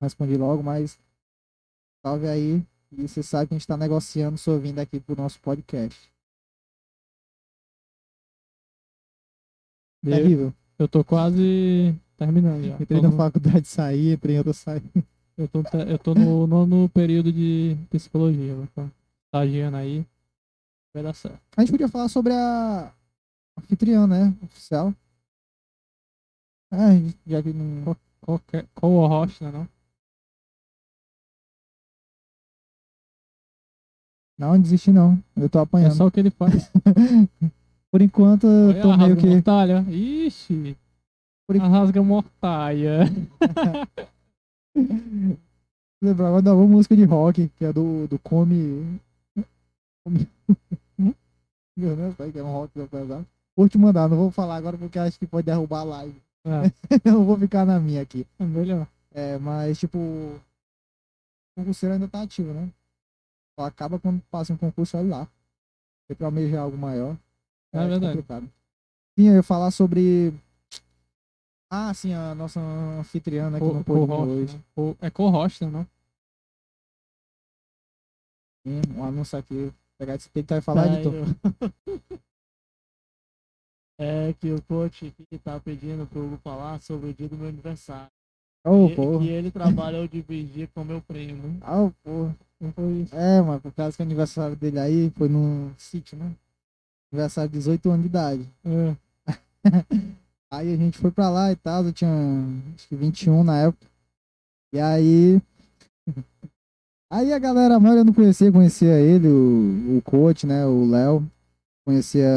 respondi 0.00 0.36
logo, 0.36 0.62
mas 0.62 0.96
salve 2.04 2.28
aí. 2.28 2.62
E 2.92 3.08
você 3.08 3.22
sabe 3.22 3.48
que 3.48 3.54
a 3.54 3.58
gente 3.58 3.66
tá 3.66 3.76
negociando 3.76 4.38
sua 4.38 4.58
vinda 4.58 4.82
aqui 4.82 5.00
pro 5.00 5.16
nosso 5.16 5.40
podcast. 5.40 5.98
Terrível. 10.10 10.54
eu 10.78 10.88
tô 10.88 11.02
quase 11.04 11.94
terminando 12.16 12.62
já. 12.64 12.74
Entrei 12.80 13.00
Tô 13.00 13.02
na 13.06 13.10
no- 13.10 13.16
faculdade, 13.16 13.66
saí, 13.66 14.12
entrei 14.12 14.36
em 14.36 14.38
outra, 14.38 14.52
saí. 14.52 14.82
Eu 15.36 15.48
tô, 15.48 15.60
eu 15.86 15.98
tô 15.98 16.14
no 16.14 16.46
nono 16.46 16.88
período 16.88 17.30
de 17.32 17.76
psicologia. 17.90 18.54
tô 18.74 18.88
Estagiando 19.26 19.76
aí. 19.76 20.06
Vai 20.94 21.02
dar 21.02 21.12
certo. 21.14 21.38
A 21.56 21.60
gente 21.60 21.70
podia 21.72 21.88
falar 21.88 22.08
sobre 22.08 22.32
a 22.32 22.90
anfitriã, 23.58 24.06
né? 24.06 24.34
Oficial. 24.42 24.94
É, 26.72 26.76
já 27.26 27.42
que 27.42 27.52
não. 27.52 27.94
Qualquer, 28.20 28.66
co-host, 28.74 29.44
né 29.44 29.52
não? 29.52 29.68
Não, 34.38 34.60
desistir 34.60 34.92
não. 34.92 35.22
Eu 35.36 35.48
tô 35.48 35.58
É 35.58 35.62
apanhando. 35.62 35.94
só 35.94 36.06
o 36.06 36.10
que 36.10 36.20
ele 36.20 36.30
faz. 36.30 36.70
Por 37.90 38.02
enquanto, 38.02 38.46
eu 38.46 38.68
Olha 38.68 38.82
tô 38.82 38.96
meio 38.96 39.16
que. 39.16 39.26
mortalha. 39.26 39.84
Ixi. 39.88 40.76
Por 41.46 41.60
A 41.60 41.68
rasga 41.68 42.02
mortalha. 42.02 43.00
Lembrar 46.02 46.26
agora 46.28 46.42
da 46.42 46.54
uma 46.54 46.66
música 46.66 46.94
de 46.96 47.04
rock, 47.04 47.48
que 47.56 47.64
é 47.64 47.72
do, 47.72 48.06
do 48.08 48.18
Come. 48.18 49.00
Meu 51.76 51.96
Deus, 51.96 52.14
que 52.32 52.38
é 52.38 52.42
um 52.42 52.52
rock 52.52 52.72
pesado. 52.88 53.26
Vou 53.56 53.68
te 53.68 53.78
mandar, 53.78 54.08
não 54.08 54.16
vou 54.16 54.30
falar 54.30 54.56
agora 54.56 54.76
porque 54.76 54.98
acho 54.98 55.18
que 55.18 55.26
pode 55.26 55.46
derrubar 55.46 55.80
a 55.80 55.84
live. 55.84 56.22
Ah, 56.48 56.62
eu 57.04 57.24
vou 57.24 57.36
ficar 57.36 57.66
na 57.66 57.80
minha 57.80 58.02
aqui. 58.02 58.24
é 58.38 58.44
melhor. 58.44 58.86
É, 59.12 59.36
mas 59.36 59.80
tipo. 59.80 59.98
O 59.98 60.40
concurseiro 61.56 61.94
ainda 61.94 62.06
tá 62.06 62.22
ativo, 62.22 62.52
né? 62.52 62.68
Só 63.58 63.66
acaba 63.66 63.98
quando 63.98 64.22
passa 64.30 64.52
um 64.52 64.56
concurso, 64.56 64.96
olha 64.96 65.08
lá. 65.08 65.28
Se 66.06 66.14
pra 66.14 66.28
almejar 66.28 66.62
algo 66.62 66.78
maior. 66.78 67.16
É 67.84 67.88
verdade. 67.88 68.12
complicado. 68.12 68.50
Sim, 69.18 69.28
eu 69.28 69.34
ia 69.36 69.42
falar 69.42 69.70
sobre. 69.70 70.32
Ah, 71.70 71.92
sim, 71.94 72.12
a 72.14 72.34
nossa 72.34 72.60
anfitriã 72.60 73.50
né, 73.50 73.58
não 73.60 73.82
Co- 73.82 74.06
pôde 74.06 74.12
hoje. 74.12 74.54
né? 74.56 74.62
Co- 74.74 74.96
É 75.00 75.10
co-host, 75.10 75.64
né, 75.64 75.70
não? 75.70 75.86
Sim, 78.66 78.80
um 78.96 79.04
anúncio 79.04 79.38
aqui. 79.38 79.72
Pegar 79.98 80.14
esse 80.16 80.28
peito 80.28 80.52
e 80.54 80.60
falar, 80.60 80.88
Tá, 80.88 80.94
editor. 80.94 81.14
eu- 81.14 81.26
É 83.98 84.34
que 84.34 84.52
o 84.52 84.60
coach 84.62 85.06
aqui 85.06 85.38
tá 85.38 85.58
pedindo 85.58 86.06
pro 86.06 86.20
Hugo 86.26 86.36
falar 86.44 86.78
sobre 86.82 87.08
o 87.10 87.14
dia 87.14 87.28
do 87.30 87.36
meu 87.36 87.48
aniversário. 87.48 88.10
Ô, 88.66 88.88
E- 88.88 88.94
que 89.18 89.28
ele 89.28 89.50
trabalhou 89.50 90.06
de 90.06 90.20
vigia 90.20 90.68
com 90.74 90.84
meu 90.84 91.00
primo. 91.00 91.58
Ah, 91.62 91.80
ô, 91.84 91.90
porra. 92.04 92.36
Não 92.60 92.72
foi 92.72 92.92
isso. 93.02 93.14
É, 93.16 93.40
mano, 93.40 93.60
por 93.60 93.72
causa 93.72 93.96
que 93.96 94.02
o 94.02 94.06
aniversário 94.06 94.54
dele 94.56 94.78
aí 94.78 95.10
foi 95.10 95.28
num 95.28 95.72
sítio, 95.78 96.18
né? 96.18 96.30
Aniversário 97.12 97.50
de 97.50 97.58
18 97.58 97.90
anos 97.90 98.02
de 98.02 98.08
idade. 98.08 98.48
É. 98.64 98.96
Aí 100.50 100.72
a 100.72 100.76
gente 100.76 100.98
foi 100.98 101.10
pra 101.10 101.28
lá 101.28 101.50
e 101.50 101.56
tal, 101.56 101.84
eu 101.84 101.92
tinha 101.92 102.10
acho 102.74 102.88
que 102.88 102.94
21 102.94 103.42
na 103.42 103.58
época. 103.58 103.86
E 104.72 104.78
aí. 104.78 105.40
Aí 107.10 107.32
a 107.32 107.38
galera, 107.38 107.76
a 107.76 107.80
maioria 107.80 108.04
não 108.04 108.12
conhecia, 108.12 108.50
conhecia 108.50 108.98
ele, 108.98 109.28
o, 109.28 109.98
o 109.98 110.02
coach, 110.02 110.46
né? 110.46 110.64
O 110.66 110.88
Léo. 110.88 111.28
Conhecia 111.84 112.28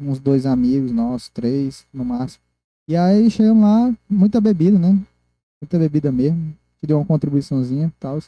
uns 0.00 0.20
dois 0.20 0.46
amigos 0.46 0.92
nossos, 0.92 1.28
três 1.28 1.84
no 1.92 2.04
máximo. 2.04 2.42
E 2.88 2.96
aí 2.96 3.28
chegamos 3.30 3.62
lá, 3.62 3.92
muita 4.08 4.40
bebida, 4.40 4.78
né? 4.78 4.96
Muita 5.60 5.78
bebida 5.78 6.12
mesmo. 6.12 6.56
Que 6.78 6.86
deu 6.86 6.98
uma 6.98 7.06
contribuiçãozinha 7.06 7.88
e 7.88 8.00
tal. 8.00 8.20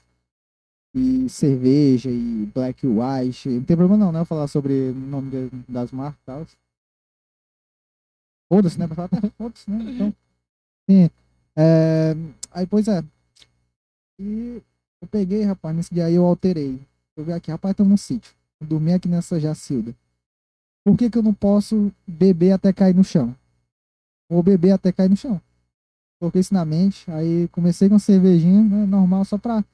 E 0.95 1.29
cerveja 1.29 2.09
e 2.11 2.47
black 2.55 2.87
white. 2.87 3.49
Não 3.49 3.65
tem 3.65 3.77
problema 3.77 4.05
não, 4.05 4.12
né? 4.12 4.21
Eu 4.21 4.25
falar 4.25 4.47
sobre 4.47 4.91
o 4.91 4.95
nome 4.95 5.31
de- 5.31 5.51
das 5.73 5.91
marcas 5.91 6.21
e 6.23 6.25
tal. 6.25 6.47
Foda-se, 8.49 8.79
né? 8.79 8.87
Pra 8.87 8.95
falar 8.97 9.09
até 9.12 9.29
foda-se, 9.31 9.71
né? 9.71 9.93
Então, 9.93 10.15
sim. 10.89 11.11
É, 11.57 12.15
aí, 12.53 12.66
pois 12.66 12.87
é. 12.89 13.03
E 14.21 14.62
eu 15.03 15.09
peguei, 15.09 15.43
rapaz, 15.43 15.75
nesse 15.75 15.93
dia 15.93 16.07
aí 16.07 16.15
eu 16.15 16.25
alterei. 16.25 16.81
Eu 17.16 17.25
vi 17.25 17.33
aqui, 17.33 17.51
rapaz, 17.51 17.73
estamos 17.73 17.91
num 17.91 17.97
sítio. 17.97 18.33
Eu 18.61 18.66
dormi 18.66 18.93
aqui 18.93 19.09
nessa 19.09 19.41
Jacilda. 19.41 19.95
Por 20.85 20.97
que 20.97 21.11
que 21.11 21.19
eu 21.19 21.23
não 21.23 21.35
posso 21.35 21.91
beber 22.07 22.53
até 22.53 22.73
cair 22.73 22.95
no 22.95 23.03
chão? 23.03 23.35
Ou 24.31 24.43
beber 24.43 24.73
até 24.73 24.93
cair 24.93 25.09
no 25.11 25.16
chão. 25.16 25.41
Coloquei 26.21 26.41
isso 26.41 26.55
na 26.55 26.65
mente. 26.65 27.11
Aí 27.11 27.49
comecei 27.49 27.89
com 27.89 27.99
cervejinha, 27.99 28.62
né? 28.62 28.87
Normal, 28.87 29.25
só 29.25 29.37
pra... 29.39 29.65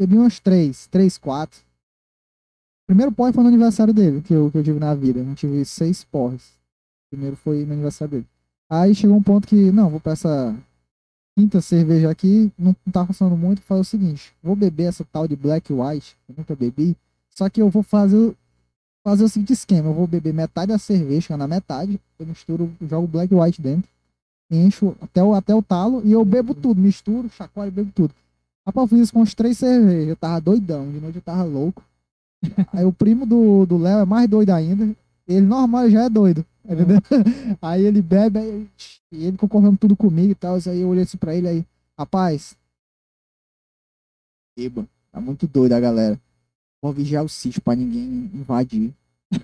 Bebi 0.00 0.16
umas 0.16 0.40
três, 0.40 0.86
três, 0.86 1.18
quatro. 1.18 1.60
Primeiro 2.86 3.12
porre 3.12 3.34
foi 3.34 3.42
no 3.42 3.50
aniversário 3.50 3.92
dele, 3.92 4.22
que 4.22 4.32
eu, 4.32 4.50
que 4.50 4.56
eu 4.56 4.64
tive 4.64 4.78
na 4.80 4.94
vida. 4.94 5.20
Eu 5.20 5.34
tive 5.34 5.62
seis 5.66 6.02
porres. 6.04 6.58
Primeiro 7.10 7.36
foi 7.36 7.66
no 7.66 7.74
aniversário 7.74 8.12
dele. 8.12 8.26
Aí 8.70 8.94
chegou 8.94 9.14
um 9.14 9.22
ponto 9.22 9.46
que, 9.46 9.70
não, 9.70 9.90
vou 9.90 10.00
pra 10.00 10.12
essa 10.12 10.56
quinta 11.36 11.60
cerveja 11.60 12.08
aqui, 12.10 12.50
não, 12.58 12.74
não 12.86 12.92
tá 12.92 13.04
funcionando 13.06 13.36
muito, 13.36 13.60
fazer 13.60 13.80
o 13.82 13.84
seguinte, 13.84 14.32
vou 14.42 14.56
beber 14.56 14.84
essa 14.84 15.04
tal 15.04 15.28
de 15.28 15.36
Black 15.36 15.72
White, 15.72 16.16
que 16.26 16.32
eu 16.32 16.36
nunca 16.38 16.54
bebi, 16.56 16.96
só 17.30 17.48
que 17.48 17.60
eu 17.62 17.68
vou 17.70 17.82
fazer, 17.82 18.16
o- 18.16 18.36
fazer 19.02 19.24
o 19.24 19.28
seguinte 19.28 19.52
esquema, 19.52 19.88
eu 19.88 19.94
vou 19.94 20.06
beber 20.06 20.34
metade 20.34 20.68
da 20.72 20.78
cerveja, 20.78 21.36
na 21.36 21.46
metade, 21.48 21.98
eu 22.18 22.26
misturo, 22.26 22.70
jogo 22.82 23.06
Black 23.06 23.34
White 23.34 23.60
dentro, 23.62 23.88
encho 24.50 24.94
até 25.00 25.22
o, 25.22 25.34
até 25.34 25.54
o 25.54 25.62
talo, 25.62 26.02
e 26.04 26.12
eu 26.12 26.24
bebo 26.24 26.54
tudo, 26.54 26.80
misturo, 26.80 27.28
chacoalho 27.30 27.72
bebo 27.72 27.90
tudo. 27.94 28.14
Rapaz, 28.70 28.84
eu 28.84 28.88
fiz 28.88 29.00
isso 29.00 29.12
com 29.12 29.22
as 29.22 29.34
três 29.34 29.58
cervejas, 29.58 30.08
eu 30.10 30.16
tava 30.16 30.40
doidão, 30.40 30.88
de 30.92 31.00
noite 31.00 31.16
eu 31.16 31.22
tava 31.22 31.42
louco. 31.42 31.82
Aí 32.72 32.84
o 32.84 32.92
primo 32.92 33.26
do 33.26 33.66
do 33.66 33.76
Léo 33.76 33.98
é 33.98 34.04
mais 34.04 34.28
doido 34.28 34.50
ainda, 34.50 34.94
ele 35.26 35.44
normal 35.44 35.90
já 35.90 36.04
é 36.04 36.08
doido, 36.08 36.46
entendeu? 36.64 36.98
Aí 37.60 37.84
ele 37.84 38.00
bebe, 38.00 38.38
aí, 38.38 38.68
e 39.10 39.24
ele 39.26 39.36
concordando 39.36 39.76
tudo 39.76 39.96
comigo 39.96 40.30
e 40.30 40.34
tal. 40.36 40.54
Aí 40.54 40.80
eu 40.80 40.88
olhei 40.88 41.02
assim 41.02 41.18
pra 41.18 41.34
ele 41.34 41.48
aí, 41.48 41.66
rapaz. 41.98 42.56
Eba, 44.56 44.86
tá 45.10 45.20
muito 45.20 45.48
doido 45.48 45.72
a 45.72 45.80
galera. 45.80 46.20
Vou 46.80 46.92
vigiar 46.92 47.24
o 47.24 47.28
sítio 47.28 47.60
pra 47.60 47.74
ninguém 47.74 48.30
invadir. 48.32 48.94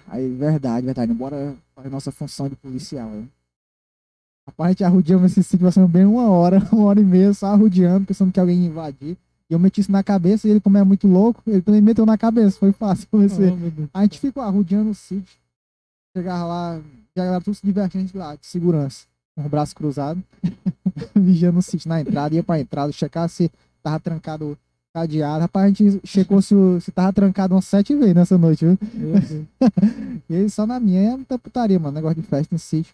Aí, 0.07 0.29
verdade, 0.35 0.87
verdade. 0.87 1.13
Bora 1.13 1.57
fazer 1.75 1.89
nossa 1.89 2.13
função 2.13 2.49
de 2.49 2.55
policial. 2.55 3.11
Né? 3.11 3.27
Rapaz, 4.47 4.69
a 4.69 4.71
gente 4.71 4.85
arrudeamos 4.85 5.33
esse 5.33 5.43
sítio 5.43 5.67
passando 5.67 5.89
bem 5.89 6.05
uma 6.05 6.29
hora, 6.31 6.63
uma 6.73 6.85
hora 6.85 7.01
e 7.01 7.05
meia, 7.05 7.33
só 7.35 7.47
arrudeando, 7.47 8.07
pensando 8.07 8.33
que 8.33 8.39
alguém 8.41 8.61
ia 8.63 8.67
invadir. 8.69 9.17
E 9.49 9.53
eu 9.55 9.59
meti 9.59 9.81
isso 9.81 9.93
na 9.93 10.03
cabeça, 10.03 10.47
e 10.47 10.51
ele, 10.51 10.61
como 10.61 10.77
é 10.77 10.83
muito 10.85 11.07
louco, 11.07 11.41
ele 11.47 11.63
também 11.63 11.81
meteu 11.81 12.05
na 12.07 12.17
cabeça. 12.19 12.59
Foi 12.59 12.73
fácil. 12.73 13.07
Comecei. 13.11 13.51
Oh. 13.51 13.89
A 13.95 14.03
gente 14.03 14.19
ficou 14.21 14.43
arrudeando 14.43 14.91
o 14.91 14.95
sítio. 14.95 15.37
Chegava 16.17 16.45
lá, 16.45 16.81
já 17.17 17.25
galera 17.25 17.41
tudo 17.45 17.55
se 17.55 17.65
divertindo 17.67 18.11
lá, 18.15 18.35
de 18.35 18.47
segurança. 18.47 19.05
Com 19.37 19.45
o 19.47 19.49
braço 19.49 19.75
cruzado. 19.75 20.23
vigiando 21.15 21.59
o 21.59 21.63
sítio 21.63 21.89
na 21.89 22.01
entrada, 22.01 22.35
ia 22.35 22.43
pra 22.43 22.59
entrada, 22.61 22.91
checar 22.93 23.29
se 23.29 23.51
tava 23.83 24.01
trancado 24.01 24.57
cadeado. 24.95 25.43
Rapaz, 25.43 25.65
a 25.67 25.69
gente 25.69 26.01
checou 26.07 26.41
se, 26.41 26.55
o- 26.55 26.81
se 26.81 26.91
tava 26.91 27.13
trancado 27.13 27.55
umas 27.55 27.67
sete 27.67 27.95
vezes 27.95 28.15
nessa 28.15 28.39
noite, 28.39 28.65
viu? 28.65 28.79
E 30.29 30.35
aí 30.35 30.51
só 30.51 30.67
na 30.67 30.81
minha 30.81 31.13
é 31.13 31.17
muita 31.17 31.39
putaria, 31.39 31.79
mano. 31.79 31.95
Negócio 31.95 32.21
de 32.21 32.27
festa 32.27 32.53
em 32.55 32.59
sítio. 32.59 32.93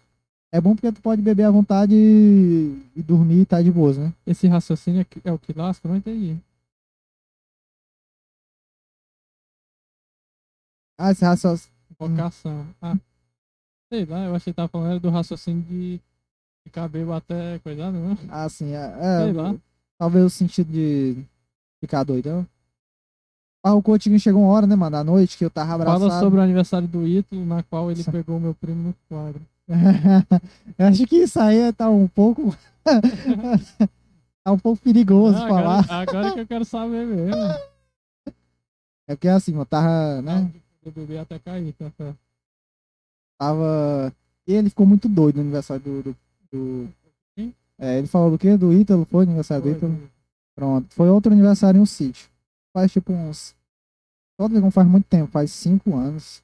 É 0.53 0.61
bom 0.61 0.75
porque 0.75 0.91
tu 0.91 1.01
pode 1.01 1.19
beber 1.19 1.45
à 1.45 1.49
vontade 1.49 1.95
e, 1.95 2.79
e 2.95 3.01
dormir 3.01 3.41
e 3.41 3.45
tá 3.45 3.59
de 3.59 3.71
boas, 3.71 3.97
né? 3.97 4.13
Esse 4.23 4.45
raciocínio 4.47 5.01
é, 5.01 5.29
é 5.29 5.31
o 5.31 5.39
que 5.39 5.51
lasca? 5.51 5.89
Não 5.89 5.95
entendi. 5.95 6.37
Ah, 10.95 11.09
esse 11.09 11.25
raciocínio. 11.25 11.73
Vocação. 11.97 12.67
Ah. 12.79 12.95
Sei 13.91 14.05
lá, 14.05 14.25
eu 14.25 14.35
achei 14.35 14.53
que 14.53 14.57
tava 14.57 14.67
falando 14.67 14.99
do 14.99 15.09
raciocínio 15.09 15.63
de 15.63 15.99
ficar 16.63 16.87
bêbado 16.87 17.13
até 17.13 17.57
coisado, 17.57 17.97
não? 17.97 18.15
Ah, 18.29 18.47
sim, 18.47 18.75
é. 18.75 18.93
é, 18.99 19.23
Sei 19.23 19.33
lá. 19.33 19.55
Talvez 19.97 20.23
o 20.23 20.29
sentido 20.29 20.71
de 20.71 21.17
ficar 21.81 22.03
doidão. 22.03 22.45
Ah, 23.63 23.73
o 23.73 23.81
coaching 23.81 24.19
chegou 24.19 24.43
uma 24.43 24.51
hora, 24.51 24.67
né, 24.67 24.75
mano, 24.75 24.91
da 24.91 25.03
noite, 25.03 25.35
que 25.35 25.45
eu 25.45 25.49
tava 25.49 25.73
abraçado. 25.73 26.09
Fala 26.09 26.19
sobre 26.19 26.39
o 26.39 26.43
aniversário 26.43 26.87
do 26.87 27.07
Ítalo, 27.07 27.43
na 27.43 27.63
qual 27.63 27.89
ele 27.89 28.03
pegou 28.03 28.37
o 28.37 28.39
meu 28.39 28.53
primo 28.53 28.89
no 28.89 28.95
quadro. 29.09 29.41
eu 30.77 30.87
acho 30.87 31.07
que 31.07 31.17
isso 31.17 31.39
aí 31.39 31.71
tá 31.73 31.89
um 31.89 32.07
pouco. 32.07 32.55
tá 34.43 34.51
um 34.51 34.59
pouco 34.59 34.81
perigoso 34.81 35.37
Ah, 35.37 35.47
falar. 35.47 35.85
agora, 35.89 36.33
que 36.33 36.39
eu 36.41 36.47
quero 36.47 36.65
saber 36.65 37.05
mesmo. 37.05 37.31
É 39.07 39.15
porque 39.15 39.27
assim, 39.27 39.55
eu 39.55 39.65
tava, 39.65 40.21
né? 40.21 40.51
Eu 40.83 40.91
bebi 40.91 41.17
até 41.17 41.39
cair, 41.39 41.73
tá 41.73 41.89
certo. 41.91 42.17
Tava. 43.39 44.13
E 44.47 44.53
ele 44.53 44.69
ficou 44.69 44.85
muito 44.85 45.07
doido 45.07 45.35
no 45.37 45.41
aniversário 45.41 45.81
do. 45.83 46.03
do, 46.03 46.15
do-? 46.51 46.93
É, 47.79 47.97
ele 47.97 48.07
falou 48.07 48.31
do 48.31 48.37
quê? 48.37 48.55
Do 48.55 48.71
Ítalo? 48.73 49.05
Foi 49.05 49.23
aniversário 49.23 49.63
do 49.63 49.69
Foi, 49.69 49.77
Ítalo? 49.77 49.97
foi. 49.97 50.09
Pronto. 50.55 50.93
Foi 50.93 51.09
outro 51.09 51.31
aniversário 51.33 51.77
em 51.79 51.81
um 51.81 51.85
sítio. 51.85 52.29
Faz 52.73 52.91
tipo 52.91 53.11
uns. 53.11 53.55
Todo 54.37 54.59
não 54.59 54.71
faz 54.71 54.87
muito 54.87 55.05
tempo, 55.05 55.31
faz 55.31 55.51
cinco 55.51 55.95
anos. 55.95 56.43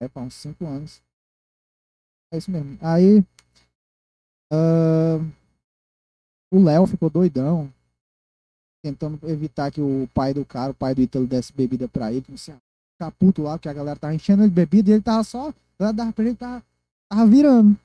É, 0.00 0.08
pá, 0.08 0.20
uns 0.20 0.34
cinco 0.34 0.64
anos. 0.66 1.02
É 2.36 2.38
isso 2.38 2.50
mesmo. 2.50 2.76
Aí. 2.82 3.24
ah, 4.52 5.18
o 6.52 6.62
Léo 6.62 6.86
ficou 6.86 7.08
doidão. 7.08 7.68
Tentando 8.84 9.18
evitar 9.24 9.72
que 9.72 9.80
o 9.80 10.08
pai 10.14 10.32
do 10.32 10.44
cara, 10.44 10.70
o 10.70 10.74
pai 10.74 10.94
do 10.94 11.00
Ítalo, 11.00 11.26
desse 11.26 11.52
bebida 11.52 11.88
pra 11.88 12.12
ele. 12.12 12.24
Não 12.28 12.36
sei, 12.36 12.54
ficar 12.92 13.10
puto 13.12 13.42
lá, 13.42 13.52
porque 13.52 13.68
a 13.68 13.72
galera 13.72 13.98
tava 13.98 14.14
enchendo 14.14 14.42
ele 14.42 14.50
de 14.50 14.54
bebida 14.54 14.90
e 14.90 14.92
ele 14.92 15.02
tava 15.02 15.24
só. 15.24 15.52
Ela 15.78 15.92
dava 15.92 16.12
pra 16.12 16.24
ele, 16.24 16.34
tava, 16.34 16.62
tava 17.08 17.26
virando. 17.26 17.76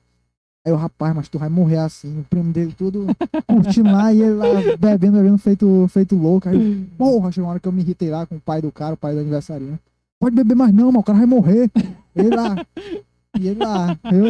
Aí 0.64 0.72
o 0.72 0.76
rapaz, 0.76 1.14
mas 1.16 1.28
tu 1.28 1.38
vai 1.38 1.48
morrer 1.48 1.78
assim. 1.78 2.20
O 2.20 2.24
primo 2.24 2.52
dele 2.52 2.74
tudo 2.76 3.06
curtindo 3.48 3.90
lá 3.90 4.12
e 4.12 4.20
ele 4.20 4.34
lá 4.34 4.46
bebendo, 4.78 5.16
bebendo, 5.16 5.38
feito, 5.38 5.88
feito 5.88 6.14
louco. 6.14 6.48
Aí, 6.48 6.84
porra, 6.96 7.32
chegou 7.32 7.46
uma 7.46 7.52
hora 7.52 7.60
que 7.60 7.66
eu 7.66 7.72
me 7.72 7.80
irritei 7.80 8.10
lá 8.10 8.26
com 8.26 8.36
o 8.36 8.40
pai 8.40 8.60
do 8.60 8.70
cara, 8.70 8.94
o 8.94 8.98
pai 8.98 9.14
do 9.14 9.20
aniversário. 9.20 9.78
pode 10.20 10.36
beber 10.36 10.54
mais 10.54 10.72
não, 10.72 10.86
mano, 10.86 11.00
o 11.00 11.02
cara 11.02 11.18
vai 11.18 11.26
morrer. 11.26 11.70
Ele 12.14 12.36
lá. 12.36 12.54
E 13.38 13.48
ele 13.48 13.64
lá. 13.64 13.98
Eu, 14.04 14.24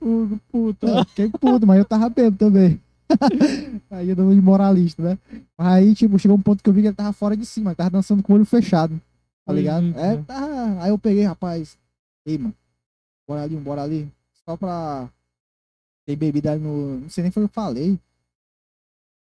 Hugo, 0.00 0.40
puta. 0.50 0.86
eu 0.86 1.04
fiquei 1.06 1.28
puto, 1.28 1.66
mas 1.66 1.78
eu 1.78 1.84
tava 1.84 2.08
bêbado 2.08 2.36
também. 2.36 2.80
aí 3.90 4.08
eu 4.08 4.16
dou 4.16 4.32
de 4.32 4.40
moralista, 4.40 5.02
né? 5.02 5.18
Mas 5.58 5.66
aí, 5.66 5.94
tipo, 5.94 6.18
chegou 6.18 6.36
um 6.36 6.42
ponto 6.42 6.62
que 6.62 6.70
eu 6.70 6.74
vi 6.74 6.82
que 6.82 6.88
ele 6.88 6.94
tava 6.94 7.12
fora 7.12 7.36
de 7.36 7.44
cima, 7.44 7.70
ele 7.70 7.76
tava 7.76 7.90
dançando 7.90 8.22
com 8.22 8.32
o 8.32 8.36
olho 8.36 8.44
fechado. 8.44 9.00
Tá 9.44 9.52
ligado? 9.52 9.86
Eita. 9.86 10.00
É, 10.00 10.16
tá. 10.18 10.82
Aí 10.82 10.90
eu 10.90 10.98
peguei, 10.98 11.24
rapaz. 11.24 11.76
Ei, 12.24 12.38
mano. 12.38 12.54
Bora 13.26 13.42
ali, 13.42 13.56
bora 13.56 13.82
ali. 13.82 14.12
Só 14.44 14.56
pra. 14.56 15.08
Ter 16.06 16.16
bebida 16.16 16.52
ali 16.52 16.62
no. 16.62 17.00
Não 17.00 17.10
sei 17.10 17.22
nem 17.22 17.32
foi 17.32 17.44
o 17.44 17.48
que 17.48 17.50
eu 17.58 17.62
falei. 17.62 17.98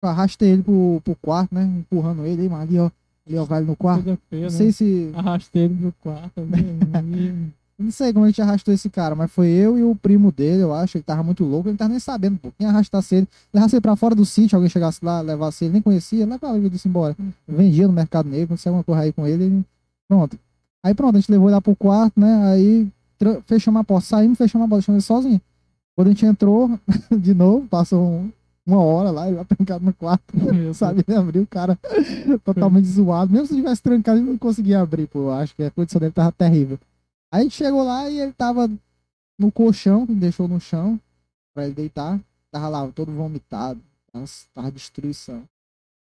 Eu 0.02 0.10
arrastei 0.10 0.50
ele 0.50 0.64
pro, 0.64 1.02
pro 1.04 1.16
quarto, 1.16 1.54
né? 1.54 1.64
Empurrando 1.64 2.26
ele, 2.26 2.44
aí, 2.44 2.50
mano. 2.50 2.64
Ali, 2.64 2.80
ó. 2.80 2.90
Ali, 3.28 3.38
ó, 3.38 3.46
vai 3.46 3.62
no 3.62 3.76
quarto. 3.76 4.18
Não 4.32 4.40
né? 4.40 4.50
sei 4.50 4.72
se. 4.72 5.12
Arrastei 5.16 5.64
ele 5.64 5.76
pro 5.76 5.94
quarto. 6.02 6.42
Não 7.78 7.92
sei 7.92 8.14
como 8.14 8.24
a 8.24 8.30
gente 8.30 8.42
arrastou 8.42 8.74
esse 8.74 8.90
cara, 8.90 9.16
mas 9.16 9.30
foi 9.30 9.48
eu 9.50 9.78
e 9.78 9.84
o 9.84 9.94
primo 9.96 10.32
dele, 10.32 10.62
eu 10.64 10.74
acho. 10.74 10.98
Ele 10.98 11.04
tava 11.04 11.22
muito 11.24 11.44
louco, 11.44 11.68
ele 11.68 11.74
não 11.74 11.78
tava 11.78 11.90
nem 11.90 12.00
sabendo, 12.00 12.38
pô. 12.38 12.50
Quem 12.58 12.66
arrastasse 12.66 13.16
ele, 13.16 13.28
levasse 13.54 13.76
ele 13.76 13.82
pra 13.82 13.96
fora 13.98 14.16
do 14.16 14.26
sítio, 14.26 14.56
alguém 14.56 14.70
chegasse 14.70 15.04
lá, 15.04 15.20
levasse 15.20 15.66
ele, 15.66 15.74
nem 15.74 15.82
conhecia, 15.82 16.26
levava 16.26 16.58
ele 16.58 16.70
disse 16.70 16.88
embora. 16.88 17.16
Vendia 17.46 17.86
no 17.86 17.92
mercado 17.94 18.30
negro, 18.30 18.46
aconteceu 18.46 18.70
alguma 18.72 18.84
coisa 18.84 19.02
aí 19.02 19.12
com 19.12 19.28
ele, 19.28 19.44
ele- 19.44 19.66
pronto. 20.08 20.40
Aí 20.84 20.94
pronto, 20.94 21.18
a 21.18 21.20
gente 21.20 21.30
levou 21.32 21.48
ele 21.50 21.56
lá 21.56 21.62
pro 21.62 21.76
quarto, 21.76 22.18
né? 22.18 22.48
Aí 22.54 22.88
fechamos 23.46 23.82
a 23.82 23.84
porta, 23.84 24.06
saímos, 24.08 24.38
fechamos 24.38 24.66
a 24.66 24.70
porta, 24.70 24.80
deixamos 24.80 25.04
ele 25.04 25.08
sozinho. 25.08 25.42
Quando 25.98 26.08
a 26.08 26.12
gente 26.12 26.26
entrou 26.26 26.80
de 27.12 27.34
novo, 27.34 27.68
passou 27.68 28.02
um- 28.02 28.32
uma 28.66 28.80
hora 28.82 29.12
lá, 29.12 29.28
ele 29.28 29.36
lá 29.38 29.44
trancado 29.44 29.84
no 29.86 29.94
quarto, 29.94 30.24
Meu 30.34 30.74
sabe? 30.74 31.04
Ele 31.06 31.18
abriu 31.18 31.44
o 31.44 31.48
cara 31.48 31.78
totalmente 32.46 32.88
zoado. 32.88 33.32
Mesmo 33.34 33.48
se 33.48 33.56
tivesse 33.56 33.82
trancado, 33.84 34.18
ele 34.20 34.30
não 34.30 34.38
conseguia 34.38 34.80
abrir, 34.80 35.08
pô. 35.08 35.20
Eu 35.20 35.32
acho 35.34 35.54
que 35.56 35.62
a 35.64 35.70
condição 35.70 36.00
dele 36.00 36.14
tava 36.14 36.32
terrível. 36.32 36.80
Aí 37.36 37.42
a 37.42 37.44
gente 37.44 37.58
chegou 37.58 37.84
lá 37.84 38.10
e 38.10 38.22
ele 38.22 38.32
tava 38.32 38.66
no 39.38 39.52
colchão, 39.52 40.08
que 40.08 40.16
deixou 40.16 40.48
no 40.48 40.58
chão 40.58 40.98
pra 41.54 41.66
ele 41.66 41.74
deitar. 41.74 42.18
Tava 42.50 42.70
lá, 42.70 42.90
todo 42.94 43.12
vomitado. 43.12 43.84
Nossa, 44.14 44.48
tava 44.54 44.72
destruição. 44.72 45.44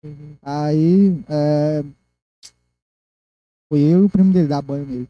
Deus. 0.03 0.17
Aí, 0.41 1.23
é... 1.29 1.83
Foi 3.69 3.79
eu 3.79 4.01
e 4.01 4.05
o 4.07 4.09
primo 4.09 4.33
dele 4.33 4.49
dar 4.49 4.61
banho 4.61 4.85
nele. 4.85 5.09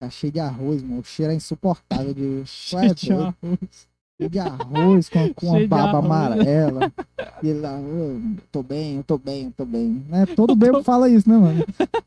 Tá 0.00 0.08
cheio 0.08 0.32
de 0.32 0.38
arroz, 0.38 0.84
mano. 0.84 1.00
O 1.00 1.04
cheiro 1.04 1.32
é 1.32 1.34
insuportável 1.34 2.14
de. 2.14 2.42
É 2.42 2.46
Cheio 2.46 2.94
de 2.94 3.12
arroz. 3.12 3.88
De 4.20 4.38
arroz 4.40 5.08
com, 5.08 5.32
com 5.32 5.46
uma 5.46 5.66
baba 5.68 5.98
amarela. 5.98 6.92
E 7.40 7.48
ele 7.48 7.60
lá, 7.60 7.78
"Ô, 7.78 8.20
tô 8.50 8.64
bem, 8.64 8.96
eu 8.96 9.04
tô 9.04 9.16
bem, 9.16 9.44
eu 9.44 9.52
tô 9.52 9.64
bem. 9.64 10.04
Né? 10.08 10.26
Todo 10.34 10.56
bebo 10.56 10.82
fala 10.82 11.08
isso, 11.08 11.28
né, 11.28 11.36
mano? 11.36 11.64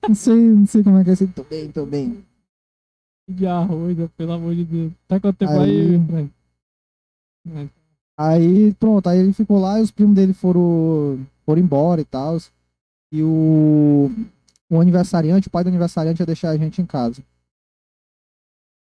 Não 0.07 0.15
sei, 0.15 0.35
não 0.35 0.67
sei 0.67 0.83
como 0.83 0.97
é 0.97 1.03
que 1.05 1.09
é 1.11 1.13
esse 1.13 1.27
tô 1.27 1.43
bem, 1.43 1.71
tô 1.71 1.85
bem. 1.85 2.21
de 3.29 3.47
arroz, 3.47 3.97
né? 3.97 4.09
pelo 4.17 4.33
amor 4.33 4.53
de 4.53 4.65
Deus. 4.65 4.91
Tá 5.07 5.19
quanto 5.21 5.37
tempo 5.37 5.51
Aí- 5.53 5.95
aí? 6.13 6.29
É, 7.47 7.67
Aí, 8.17 8.73
pronto, 8.73 9.07
aí 9.07 9.17
ele 9.19 9.33
ficou 9.33 9.59
lá 9.59 9.79
e 9.79 9.81
os 9.83 9.89
primos 9.89 10.13
dele 10.15 10.33
foram, 10.33 11.17
foram 11.45 11.61
embora 11.61 12.01
e 12.01 12.05
tal. 12.05 12.37
E 13.11 13.23
o, 13.23 14.11
o 14.69 14.79
aniversariante, 14.81 15.47
o 15.47 15.51
pai 15.51 15.63
do 15.63 15.69
aniversariante 15.69 16.21
ia 16.21 16.25
deixar 16.25 16.49
a 16.49 16.57
gente 16.57 16.81
em 16.81 16.85
casa. 16.85 17.23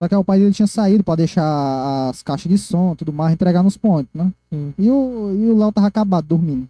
Só 0.03 0.09
que 0.09 0.15
o 0.15 0.25
pai 0.25 0.39
dele 0.39 0.53
tinha 0.53 0.66
saído 0.66 1.05
pra 1.05 1.15
deixar 1.15 2.09
as 2.11 2.23
caixas 2.23 2.51
de 2.51 2.59
som, 2.59 2.95
tudo 2.95 3.12
mais, 3.12 3.33
entregar 3.33 3.62
nos 3.62 3.77
pontos, 3.77 4.11
né? 4.15 4.33
Sim. 4.53 4.75
E 4.79 4.91
o 4.91 5.33
e 5.35 5.51
o 5.51 5.57
Léo 5.59 5.73
tava 5.73 5.87
acabado 5.87 6.27
dormindo. 6.27 6.69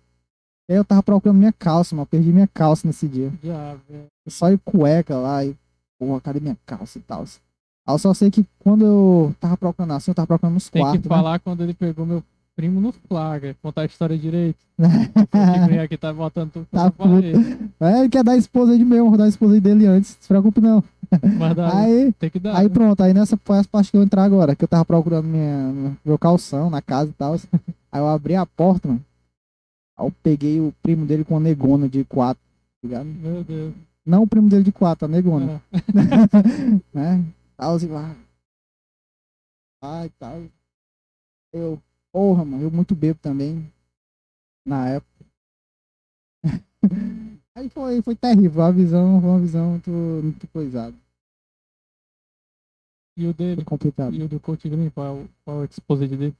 E 0.68 0.72
aí 0.72 0.78
eu 0.78 0.84
tava 0.84 1.02
procurando 1.02 1.38
minha 1.38 1.52
calça, 1.52 1.94
mano. 1.94 2.06
Perdi 2.06 2.30
minha 2.32 2.46
calça 2.46 2.86
nesse 2.86 3.06
dia. 3.08 3.30
Já, 3.42 3.74
velho. 3.88 4.06
Eu 4.24 4.30
só 4.30 4.50
ia 4.50 4.58
cueca 4.64 5.16
lá 5.16 5.44
e, 5.44 5.54
porra, 5.98 6.20
cadê 6.20 6.40
minha 6.40 6.56
calça 6.64 6.98
e 6.98 7.02
tal? 7.02 7.22
Aí 7.86 7.94
eu 7.94 7.98
só 7.98 8.14
sei 8.14 8.30
que 8.30 8.46
quando 8.58 8.84
eu 8.84 9.34
tava 9.40 9.56
procurando 9.56 9.92
assim, 9.92 10.10
eu 10.10 10.14
tava 10.14 10.26
procurando 10.26 10.54
nos 10.54 10.68
Tem 10.70 10.80
quartos, 10.82 11.02
que 11.02 11.08
né? 11.08 11.14
falar 11.14 11.38
quando 11.40 11.62
ele 11.62 11.74
pegou 11.74 12.06
meu 12.06 12.22
primo 12.56 12.80
no 12.80 12.92
flagra. 12.92 13.54
Contar 13.60 13.82
a 13.82 13.86
história 13.86 14.16
direito. 14.16 14.58
Tigrinho 14.78 15.82
aqui 15.82 15.96
tá 15.98 16.12
botando 16.12 16.50
tudo 16.52 16.66
Tá 16.70 16.90
pra 16.90 17.06
parede. 17.08 17.58
É, 17.80 18.00
ele 18.00 18.08
quer 18.08 18.24
dar 18.24 18.32
a 18.32 18.36
esposa 18.36 18.76
de 18.78 18.84
mesmo, 18.84 19.08
vou 19.10 19.18
dar 19.18 19.24
a 19.24 19.28
esposa 19.28 19.60
dele 19.60 19.86
antes. 19.86 20.12
Não 20.12 20.22
se 20.22 20.28
preocupe, 20.28 20.60
não. 20.60 20.82
Dá, 21.54 21.78
Aí, 21.78 22.12
tem 22.12 22.30
que 22.30 22.38
dar. 22.38 22.56
aí 22.56 22.68
né? 22.68 22.74
pronto, 22.74 23.02
aí 23.02 23.14
nessa 23.14 23.36
foi 23.44 23.58
as 23.58 23.66
partes 23.66 23.90
que 23.90 23.96
eu 23.96 24.02
entrar 24.02 24.24
agora, 24.24 24.54
que 24.56 24.64
eu 24.64 24.68
tava 24.68 24.84
procurando 24.84 25.26
minha, 25.26 25.96
meu 26.04 26.18
calção 26.18 26.70
na 26.70 26.80
casa 26.82 27.10
e 27.10 27.14
tal. 27.14 27.34
Aí 27.92 28.00
eu 28.00 28.08
abri 28.08 28.34
a 28.34 28.44
porta, 28.46 28.88
mano. 28.88 29.04
Aí 29.96 30.06
eu 30.06 30.12
peguei 30.22 30.60
o 30.60 30.72
primo 30.82 31.06
dele 31.06 31.24
com 31.24 31.34
uma 31.34 31.40
negona 31.40 31.88
de 31.88 32.04
quatro, 32.04 32.42
tá 32.42 32.88
ligado? 32.88 33.06
Meu 33.06 33.44
Deus. 33.44 33.74
Não 34.04 34.22
o 34.22 34.26
primo 34.26 34.48
dele 34.48 34.64
de 34.64 34.72
quatro, 34.72 35.06
a 35.06 35.08
negona. 35.08 35.62
Ah, 35.72 35.78
né? 36.92 37.24
Tal, 37.56 37.74
assim, 37.74 37.88
lá. 37.88 38.14
Ai, 39.82 40.10
tal. 40.18 40.42
Eu, 41.52 41.80
porra, 42.12 42.44
mano, 42.44 42.62
eu 42.64 42.70
muito 42.70 42.94
bebo 42.94 43.18
também. 43.22 43.70
Na 44.66 44.88
época. 44.88 45.24
Aí 47.54 47.68
foi, 47.68 48.02
foi 48.02 48.16
terrível, 48.16 48.62
a 48.62 48.70
visão 48.72 49.20
foi 49.20 49.30
uma 49.30 49.38
visão 49.38 49.70
muito, 49.70 49.90
muito 49.90 50.48
coisada. 50.48 50.94
E 53.16 53.26
o 53.26 53.32
dele? 53.34 53.56
Foi 53.56 53.64
complicado. 53.64 54.14
E 54.14 54.22
o 54.22 54.28
do 54.28 54.40
Coach 54.40 54.68
Green? 54.68 54.90
Qual 54.90 55.06
é 55.06 55.10
o, 55.10 55.28
qual 55.44 55.58
é 55.58 55.60
o 55.60 55.64
exposed 55.64 56.08
dele? 56.16 56.34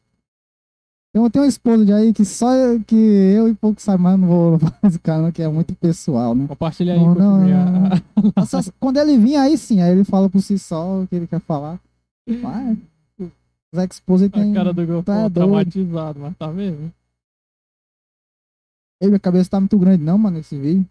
Tem, 1.14 1.30
tem 1.30 1.42
uma 1.42 1.48
esposa 1.48 1.96
aí 1.96 2.12
que 2.12 2.24
só 2.24 2.52
eu- 2.52 2.82
que 2.82 2.96
eu 2.96 3.48
e 3.48 3.54
pouco 3.54 3.80
sabe, 3.80 4.02
mas 4.02 4.18
não 4.18 4.26
vou 4.26 4.58
esse 4.82 4.98
cara, 4.98 5.22
não, 5.22 5.30
que 5.32 5.42
é 5.42 5.48
muito 5.48 5.72
pessoal, 5.76 6.34
né? 6.34 6.48
Compartilha 6.48 6.94
aí, 6.94 6.98
Não, 6.98 7.14
não, 7.14 7.38
não, 7.38 7.86
a- 7.86 8.02
a- 8.42 8.46
Só- 8.46 8.72
quando 8.80 8.96
ele 8.98 9.16
vir 9.16 9.36
aí 9.36 9.56
sim, 9.56 9.80
aí 9.80 9.92
ele 9.92 10.02
fala 10.04 10.28
por 10.28 10.40
si 10.42 10.58
só 10.58 11.02
o 11.02 11.06
que 11.06 11.14
ele 11.14 11.26
quer 11.28 11.40
falar. 11.40 11.80
Mas, 12.28 12.78
os 13.20 13.78
ex-esposas 13.80 14.28
A 14.28 14.30
tem. 14.32 14.52
cara 14.54 14.72
do 14.72 14.84
gol 14.86 15.02
tá 15.04 15.24
tá 15.24 15.30
traumatizado, 15.30 16.18
mas 16.18 16.36
tá 16.36 16.50
vendo? 16.50 16.92
Ei, 19.00 19.08
minha 19.08 19.20
cabeça 19.20 19.50
tá 19.50 19.60
muito 19.60 19.78
grande 19.78 20.02
não, 20.02 20.16
mano, 20.18 20.38
nesse 20.38 20.58
vídeo. 20.58 20.84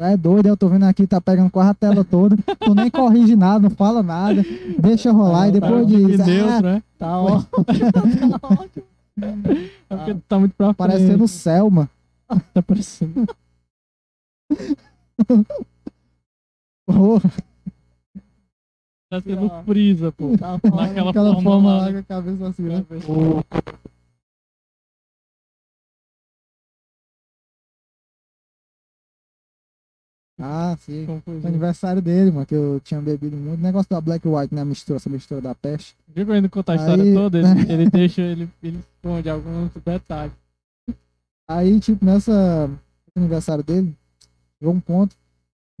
É 0.00 0.16
doido, 0.16 0.46
eu 0.46 0.56
tô 0.56 0.68
vendo 0.68 0.84
aqui, 0.84 1.08
tá 1.08 1.20
pegando 1.20 1.50
quase 1.50 1.70
a 1.70 1.74
tela 1.74 2.04
toda. 2.04 2.36
Tu 2.60 2.72
nem 2.74 2.88
corrige 2.88 3.34
nada, 3.34 3.58
não 3.58 3.70
fala 3.70 4.00
nada. 4.00 4.44
Deixa 4.78 5.10
rolar 5.10 5.48
e 5.48 5.52
Tá 5.52 5.58
depois 5.58 5.86
de 5.88 6.06
diz. 6.06 6.24
Deus, 6.24 6.50
Ah, 6.52 6.62
né? 6.62 6.82
Tá 6.96 7.20
ótimo. 7.20 7.48
tá 8.40 8.48
ótimo. 8.62 8.84
É 9.90 9.96
porque 9.96 10.14
tá 10.28 10.38
muito 10.38 10.54
pra 10.54 10.66
frente. 10.68 10.76
parecendo 10.76 11.24
o 11.24 11.28
Selma. 11.28 11.90
Tá 12.54 12.62
parecendo. 12.62 13.26
Porra, 16.86 17.30
Tá 19.10 19.20
sendo 19.22 19.50
frisa, 19.64 20.12
pô. 20.12 20.36
Tá. 20.38 20.60
Naquela 20.62 21.10
aquela 21.10 21.32
forma, 21.34 21.42
forma 21.50 21.72
lá. 21.76 21.82
lá 21.86 21.92
com 21.92 21.98
a 21.98 22.02
cabeça 22.02 22.46
assim, 22.48 22.62
né? 22.62 22.84
Ah, 30.38 30.76
sim. 30.78 31.04
Aniversário 31.44 32.00
dele, 32.00 32.30
mano, 32.30 32.46
que 32.46 32.54
eu 32.54 32.80
tinha 32.84 33.00
bebido 33.00 33.36
muito. 33.36 33.60
Negócio 33.60 33.90
da 33.90 34.00
Black 34.00 34.26
White, 34.26 34.54
né? 34.54 34.64
Mistura, 34.64 34.96
essa 34.98 35.10
mistura 35.10 35.40
da 35.40 35.54
peste. 35.54 35.96
Viu 36.06 36.32
ele 36.32 36.48
contar 36.48 36.74
a 36.74 36.76
história 36.76 37.02
Aí- 37.02 37.14
toda? 37.14 37.38
Ele, 37.38 37.72
ele 37.72 37.90
deixa, 37.90 38.22
ele, 38.22 38.48
ele 38.62 38.78
esconde 38.78 39.28
alguns 39.28 39.72
detalhes. 39.84 40.32
Aí, 41.50 41.80
tipo, 41.80 42.04
nessa 42.04 42.70
aniversário 43.16 43.64
dele, 43.64 43.96
chegou 44.58 44.72
um 44.74 44.80
ponto, 44.80 45.16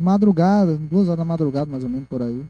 madrugada, 0.00 0.76
duas 0.76 1.06
horas 1.06 1.18
da 1.18 1.24
madrugada, 1.24 1.70
mais 1.70 1.84
ou 1.84 1.90
menos, 1.90 2.08
por 2.08 2.20
aí. 2.22 2.44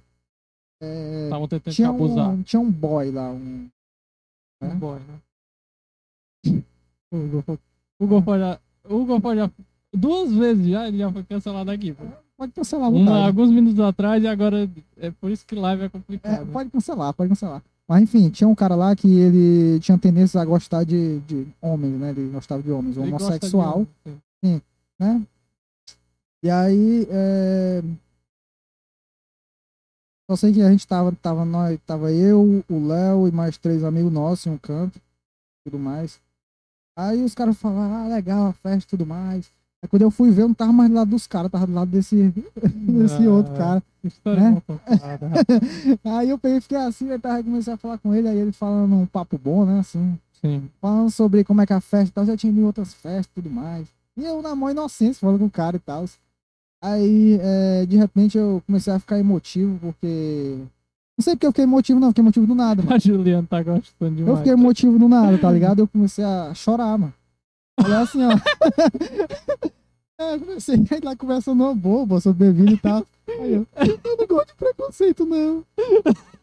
É, 0.80 1.28
tentando 1.30 1.60
te 1.60 1.70
tinha, 1.72 1.88
abusar. 1.88 2.30
um, 2.30 2.42
tinha 2.42 2.60
um 2.60 2.70
boy 2.70 3.10
lá, 3.10 3.28
um. 3.30 3.68
É? 4.62 4.66
Um 4.66 4.78
boy, 4.78 4.98
né? 5.00 6.62
O 7.10 8.06
Golfo, 8.06 8.58
o 8.84 9.04
Golfo 9.04 9.34
já. 9.34 9.50
Duas 9.94 10.32
vezes 10.32 10.66
já, 10.68 10.86
ele 10.88 10.98
já 10.98 11.10
foi 11.12 11.22
cancelado 11.24 11.70
aqui. 11.70 11.92
Pô. 11.92 12.04
Pode 12.36 12.52
cancelar, 12.52 12.88
Uma, 12.90 13.26
alguns 13.26 13.50
minutos 13.50 13.80
atrás 13.80 14.22
e 14.22 14.26
agora. 14.28 14.70
É 14.96 15.10
por 15.10 15.30
isso 15.30 15.44
que 15.46 15.54
live 15.54 15.82
é 15.82 15.86
É, 15.86 15.88
complicado. 15.88 16.44
né? 16.46 16.52
pode 16.52 16.70
cancelar, 16.70 17.12
pode 17.14 17.28
cancelar. 17.30 17.62
Mas 17.88 18.02
enfim, 18.02 18.28
tinha 18.28 18.46
um 18.46 18.54
cara 18.54 18.74
lá 18.76 18.94
que 18.94 19.08
ele 19.08 19.80
tinha 19.80 19.96
tendência 19.98 20.40
a 20.40 20.44
gostar 20.44 20.84
de, 20.84 21.20
de 21.20 21.46
homens, 21.60 21.98
né? 21.98 22.10
Ele 22.10 22.30
gostava 22.30 22.62
de 22.62 22.70
homens, 22.70 22.96
Ele 22.96 23.08
homossexual, 23.08 23.86
de- 24.04 24.12
sim. 24.44 24.60
né? 25.00 25.22
E 26.44 26.50
aí, 26.50 27.06
é... 27.10 27.82
Só 30.30 30.36
sei 30.36 30.52
que 30.52 30.60
a 30.60 30.70
gente 30.70 30.86
tava, 30.86 31.10
tava, 31.12 31.44
nós, 31.44 31.78
tava 31.86 32.12
eu, 32.12 32.62
o 32.68 32.86
Léo 32.86 33.26
e 33.26 33.32
mais 33.32 33.56
três 33.56 33.82
amigos 33.82 34.12
nossos 34.12 34.46
em 34.46 34.50
um 34.50 34.58
canto, 34.58 35.00
tudo 35.64 35.78
mais. 35.78 36.20
Aí 36.96 37.24
os 37.24 37.34
caras 37.34 37.56
falaram, 37.56 37.94
ah, 38.04 38.14
legal, 38.14 38.46
a 38.48 38.52
festa 38.52 38.86
e 38.86 38.90
tudo 38.90 39.06
mais. 39.06 39.50
Aí 39.82 39.88
quando 39.88 40.02
eu 40.02 40.10
fui 40.10 40.30
ver, 40.30 40.42
eu 40.42 40.48
não 40.48 40.54
tava 40.54 40.72
mais 40.72 40.90
do 40.90 40.96
lado 40.96 41.10
dos 41.10 41.26
caras, 41.26 41.50
tava 41.50 41.66
do 41.66 41.72
lado 41.74 41.90
desse, 41.90 42.32
desse 42.64 43.26
Ah. 43.26 43.30
outro 43.30 43.54
cara. 43.54 43.82
História 44.02 44.50
Né? 44.50 44.62
contada. 44.66 45.30
Aí 46.04 46.30
eu 46.30 46.38
peguei 46.38 46.60
fiquei 46.60 46.78
assim, 46.78 47.08
eu 47.08 47.20
tava, 47.20 47.42
comecei 47.42 47.72
a 47.72 47.76
falar 47.76 47.98
com 47.98 48.14
ele, 48.14 48.28
aí 48.28 48.38
ele 48.38 48.52
falando 48.52 48.94
um 48.94 49.06
papo 49.06 49.36
bom, 49.38 49.64
né, 49.66 49.80
assim, 49.80 50.18
Sim. 50.40 50.68
falando 50.80 51.10
sobre 51.10 51.44
como 51.44 51.60
é 51.60 51.66
que 51.66 51.72
é 51.72 51.76
a 51.76 51.80
festa 51.80 52.08
e 52.08 52.12
tal, 52.12 52.24
já 52.26 52.36
tinha 52.36 52.50
ido 52.52 52.60
em 52.60 52.64
outras 52.64 52.94
festas 52.94 53.26
e 53.26 53.34
tudo 53.42 53.50
mais. 53.50 53.86
E 54.16 54.24
eu 54.24 54.40
na 54.42 54.54
maior 54.54 54.72
inocência, 54.72 55.20
falando 55.20 55.38
com 55.40 55.46
o 55.46 55.50
cara 55.50 55.76
e 55.76 55.80
tal. 55.80 56.04
Aí, 56.82 57.38
é, 57.40 57.86
de 57.86 57.96
repente, 57.96 58.38
eu 58.38 58.62
comecei 58.66 58.92
a 58.92 58.98
ficar 59.00 59.18
emotivo, 59.18 59.78
porque. 59.80 60.58
Não 61.18 61.22
sei 61.24 61.34
porque 61.34 61.46
eu 61.46 61.50
fiquei 61.50 61.64
emotivo, 61.64 61.98
não, 61.98 62.08
fiquei 62.10 62.22
emotivo 62.22 62.46
do 62.46 62.54
nada, 62.54 62.82
mano. 62.82 62.94
A 62.94 62.98
Juliana 63.00 63.46
tá 63.50 63.60
gostando 63.62 64.14
demais. 64.14 64.28
Eu 64.28 64.36
fiquei 64.36 64.52
emotivo 64.52 64.96
do 64.98 65.08
nada, 65.08 65.36
tá 65.38 65.50
ligado? 65.50 65.80
Eu 65.80 65.88
comecei 65.88 66.24
a 66.24 66.52
chorar, 66.54 66.96
mano. 66.96 67.12
Olha 67.84 68.00
assim, 68.00 68.20
ó. 68.24 68.28
É, 70.20 70.34
eu 70.34 70.40
comecei 70.40 70.76
lá 71.04 71.14
conversando 71.14 71.62
uma 71.62 71.72
boba 71.72 72.20
sobre 72.20 72.46
bebida 72.50 72.72
e 72.72 72.76
tal. 72.78 73.06
Aí 73.28 73.52
eu, 73.54 73.64
eu 74.04 74.16
não 74.16 74.26
gosto 74.26 74.48
de 74.48 74.54
preconceito, 74.56 75.24
não. 75.24 75.64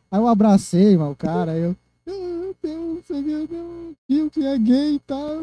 Aí 0.10 0.18
eu 0.18 0.28
abracei, 0.30 0.96
mano, 0.96 1.12
o 1.12 1.16
cara, 1.18 1.52
aí 1.52 1.60
eu. 1.62 1.76
"Ah, 2.08 2.54
Deus, 2.64 2.96
não 2.96 3.04
sei 3.06 3.20
o 3.20 3.48
que, 3.48 3.54
não, 3.54 3.94
tio 4.08 4.30
que 4.32 4.46
é 4.46 4.58
gay 4.58 4.96
e 4.96 5.00
tal. 5.00 5.42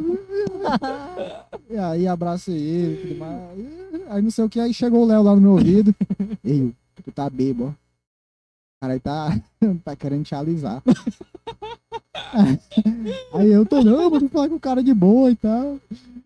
E 1.68 1.76
aí 1.76 2.08
abracei 2.08 2.56
ele 2.56 3.18
e. 3.20 4.02
Aí 4.08 4.22
não 4.22 4.30
sei 4.30 4.44
o 4.46 4.48
que, 4.48 4.60
aí 4.60 4.72
chegou 4.72 5.02
o 5.02 5.06
Léo 5.06 5.22
lá 5.22 5.34
no 5.34 5.40
meu 5.42 5.50
ouvido. 5.52 5.94
Ei, 6.42 6.74
tu 7.04 7.12
tá 7.12 7.28
bebo, 7.28 7.66
ó. 7.66 7.72
Cara 8.80 8.94
aí 8.94 9.00
tá, 9.00 9.38
tá 9.84 9.94
querendo 9.94 10.24
te 10.24 10.34
alisar. 10.34 10.82
Aí 13.32 13.50
eu 13.50 13.64
tô, 13.66 13.82
não, 13.82 14.10
vou 14.10 14.28
falar 14.28 14.48
com 14.48 14.56
o 14.56 14.60
cara 14.60 14.82
de 14.82 14.92
boa 14.94 15.30
e 15.30 15.36
tal. 15.36 15.78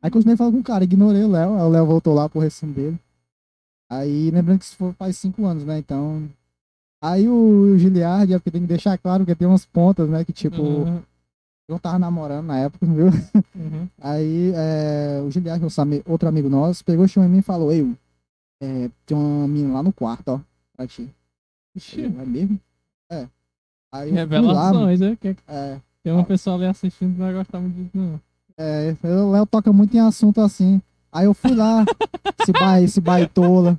Aí 0.03 0.11
continuei 0.11 0.37
falando 0.37 0.55
com 0.55 0.61
o 0.61 0.65
cara, 0.65 0.85
ignorei 0.85 1.25
o 1.25 1.31
Léo. 1.31 1.55
Aí 1.55 1.63
o 1.63 1.69
Léo 1.69 1.87
voltou 1.87 2.15
lá 2.15 2.29
pro 2.29 2.41
recinto 2.41 2.73
dele. 2.75 2.99
Aí, 3.91 4.31
lembrando 4.31 4.59
que 4.59 4.65
isso 4.65 4.77
foi 4.77 4.93
faz 4.93 5.17
cinco 5.17 5.45
anos, 5.47 5.65
né? 5.65 5.79
Então. 5.79 6.29
Aí 7.03 7.29
o 7.29 7.77
Giliard, 7.79 8.33
é 8.33 8.39
porque 8.39 8.51
tem 8.51 8.63
que 8.63 8.67
deixar 8.67 8.99
claro 8.99 9.25
que 9.25 9.35
tem 9.35 9.47
umas 9.47 9.65
pontas, 9.65 10.09
né? 10.09 10.25
Que 10.25 10.33
tipo, 10.33 10.61
Uhum, 10.61 11.03
eu 11.69 11.79
tava 11.79 11.99
namorando 11.99 12.47
na 12.47 12.59
época, 12.59 12.87
viu? 12.87 13.07
uhum. 13.55 13.89
Aí 14.01 14.53
é, 14.55 15.21
o 15.25 15.31
Giliard, 15.31 15.63
outro 16.07 16.29
amigo 16.29 16.49
nosso, 16.49 16.85
pegou, 16.85 17.07
chamou 17.07 17.29
em 17.29 17.33
mim 17.33 17.39
e 17.39 17.43
falou: 17.43 17.71
Ei, 17.71 17.95
é, 18.61 18.91
tem 19.05 19.17
uma 19.17 19.47
menina 19.47 19.75
lá 19.75 19.83
no 19.83 19.93
quarto, 19.93 20.29
ó, 20.29 20.41
pra 20.77 20.87
ti. 20.87 21.09
Ixi, 21.77 22.01
Eu, 22.03 22.21
é 22.21 22.25
mesmo? 22.27 22.59
É. 23.11 23.29
Aí 23.93 24.09
fui 24.09 24.17
lá. 24.17 24.21
Revelações, 24.23 25.01
né? 25.01 25.17
Que 25.21 25.37
é, 25.49 25.79
tem 26.03 26.13
uma 26.13 26.25
pessoa 26.25 26.57
ali 26.57 26.67
assistindo 26.67 27.13
que 27.15 27.19
não 27.19 27.27
vai 27.27 27.35
gostar 27.35 27.61
muito 27.61 27.75
disso, 27.75 27.91
não. 27.95 28.21
É, 28.59 28.95
o 29.03 29.31
Léo 29.31 29.47
toca 29.47 29.73
muito 29.73 29.95
em 29.97 30.01
assunto 30.01 30.41
assim. 30.41 30.81
Aí 31.13 31.27
eu 31.27 31.35
fui 31.35 31.55
lá, 31.55 31.85
esse, 32.41 32.53
ba 32.53 32.81
esse 32.81 33.01
baitola. 33.01 33.79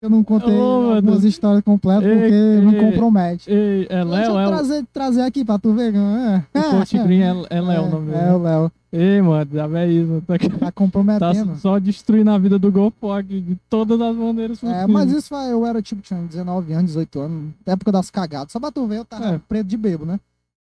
Eu 0.00 0.08
não 0.08 0.22
contei 0.22 0.54
Ô, 0.54 0.92
as 1.12 1.24
histórias 1.24 1.64
completas 1.64 2.04
Ei, 2.04 2.18
porque 2.18 2.34
ei. 2.34 2.60
me 2.60 2.78
compromete. 2.78 3.50
Ei, 3.50 3.86
é 3.90 4.04
Deixa 4.04 4.04
Léo, 4.04 4.30
eu 4.30 4.38
é 4.38 4.46
trazer, 4.46 4.86
trazer 4.92 5.22
aqui 5.22 5.44
pra 5.44 5.58
tu 5.58 5.74
ver. 5.74 5.92
É, 5.92 6.98
o 6.98 7.02
Green 7.04 7.22
é, 7.22 7.34
é 7.50 7.60
Léo 7.60 7.82
o 7.84 7.90
nome 7.90 8.12
é, 8.12 8.14
dele. 8.14 8.28
é 8.28 8.32
o 8.32 8.38
Léo. 8.38 8.72
Ei, 8.90 9.20
mano, 9.20 9.50
já 9.52 9.66
é 9.80 9.86
isso. 9.90 10.22
Tá, 10.26 10.38
Tá 10.38 10.58
tá 10.58 10.72
comprometendo. 10.72 11.56
só 11.56 11.78
destruindo 11.78 12.30
a 12.30 12.38
vida 12.38 12.58
do 12.58 12.72
GoPro 12.72 13.22
de 13.22 13.56
todas 13.68 14.00
as 14.00 14.16
maneiras 14.16 14.58
É, 14.58 14.60
possíveis. 14.66 14.88
mas 14.90 15.10
isso 15.12 15.28
foi, 15.28 15.52
eu 15.52 15.66
era 15.66 15.82
tipo, 15.82 16.00
tinha 16.00 16.20
19 16.22 16.72
anos, 16.72 16.86
18 16.92 17.20
anos, 17.20 17.52
época 17.66 17.92
das 17.92 18.10
cagadas. 18.10 18.50
Só 18.52 18.58
pra 18.58 18.72
tu 18.72 18.86
ver, 18.86 18.98
eu 18.98 19.04
tava 19.04 19.34
É. 19.34 19.38
preto 19.38 19.66
de 19.66 19.76
bebo, 19.76 20.06
né? 20.06 20.18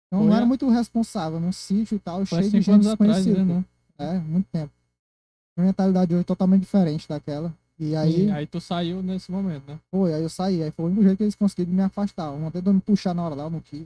Então 0.07 0.19
Foi 0.21 0.27
não 0.27 0.33
a- 0.33 0.37
era 0.37 0.45
muito 0.45 0.69
responsável, 0.69 1.39
num 1.39 1.51
sítio 1.51 1.95
e 1.95 1.99
tal, 1.99 2.25
Foi 2.25 2.39
cheio 2.39 2.51
de 2.51 2.61
gente 2.61 2.87
atrás, 2.87 3.25
desconhecida. 3.25 3.43
né? 3.43 3.63
pô. 3.97 4.03
né? 4.03 4.15
É, 4.15 4.19
muito 4.19 4.45
tempo. 4.51 4.71
Minha 5.57 5.67
mentalidade 5.67 6.13
hoje 6.13 6.21
é 6.21 6.25
totalmente 6.25 6.61
diferente 6.61 7.07
daquela. 7.07 7.53
E 7.79 7.95
aí, 7.95 8.27
E 8.27 8.31
aí 8.31 8.45
tu 8.47 8.61
saiu 8.61 9.01
nesse 9.03 9.31
momento, 9.31 9.63
né? 9.67 9.77
foi, 9.91 10.13
aí 10.13 10.23
eu 10.23 10.29
saí. 10.29 10.63
Aí 10.63 10.71
foi 10.71 10.85
o 10.85 10.87
único 10.87 11.03
jeito 11.03 11.17
que 11.17 11.23
eles 11.23 11.35
conseguiram 11.35 11.73
me 11.73 11.81
afastar. 11.81 12.31
Um 12.31 12.49
tentou 12.51 12.71
me 12.73 12.79
puxar 12.79 13.13
na 13.13 13.23
hora 13.25 13.35
lá, 13.35 13.43
eu 13.45 13.49
não 13.49 13.59
quis. 13.59 13.85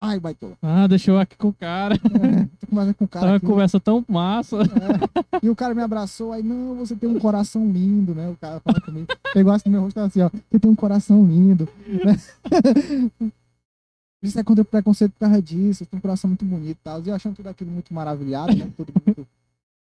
Ai, 0.00 0.20
baitola. 0.20 0.56
Ah, 0.62 0.86
deixou 0.86 1.18
aqui 1.18 1.36
com 1.36 1.48
o 1.48 1.52
cara. 1.52 1.98
Tô 1.98 2.66
conversando 2.68 2.94
com 2.94 3.04
o 3.04 3.08
Tá 3.08 3.20
cara 3.20 3.32
uma 3.32 3.36
aqui. 3.38 3.46
conversa 3.46 3.80
tão 3.80 4.04
massa. 4.06 4.56
É. 4.58 5.46
E 5.46 5.48
o 5.48 5.56
cara 5.56 5.74
me 5.74 5.82
abraçou, 5.82 6.32
aí, 6.32 6.42
não, 6.42 6.74
você 6.76 6.94
tem 6.94 7.08
um 7.08 7.18
coração 7.18 7.66
lindo, 7.70 8.14
né? 8.14 8.28
O 8.28 8.36
cara 8.36 8.60
falou 8.60 8.80
comigo. 8.82 9.06
Pegou 9.32 9.52
assim 9.52 9.68
no 9.68 9.72
meu 9.72 9.82
rosto 9.82 9.98
assim, 10.00 10.20
ó, 10.20 10.28
você 10.50 10.58
tem 10.58 10.70
um 10.70 10.74
coração 10.74 11.24
lindo. 11.24 11.66
Né? 11.86 13.30
Isso 14.22 14.38
é 14.38 14.44
contra 14.44 14.62
o 14.62 14.64
preconceito 14.66 15.12
por 15.12 15.20
causa 15.20 15.40
disso, 15.40 15.78
você 15.80 15.86
tem 15.86 15.98
um 15.98 16.00
coração 16.00 16.28
muito 16.28 16.44
bonito 16.44 16.70
e 16.78 16.84
tal. 16.84 17.00
E 17.02 17.08
eu 17.08 17.14
achando 17.14 17.36
tudo 17.36 17.48
aquilo 17.48 17.70
muito 17.70 17.92
maravilhado, 17.94 18.54
né? 18.54 18.68
Tudo 18.76 18.92
muito. 19.04 19.26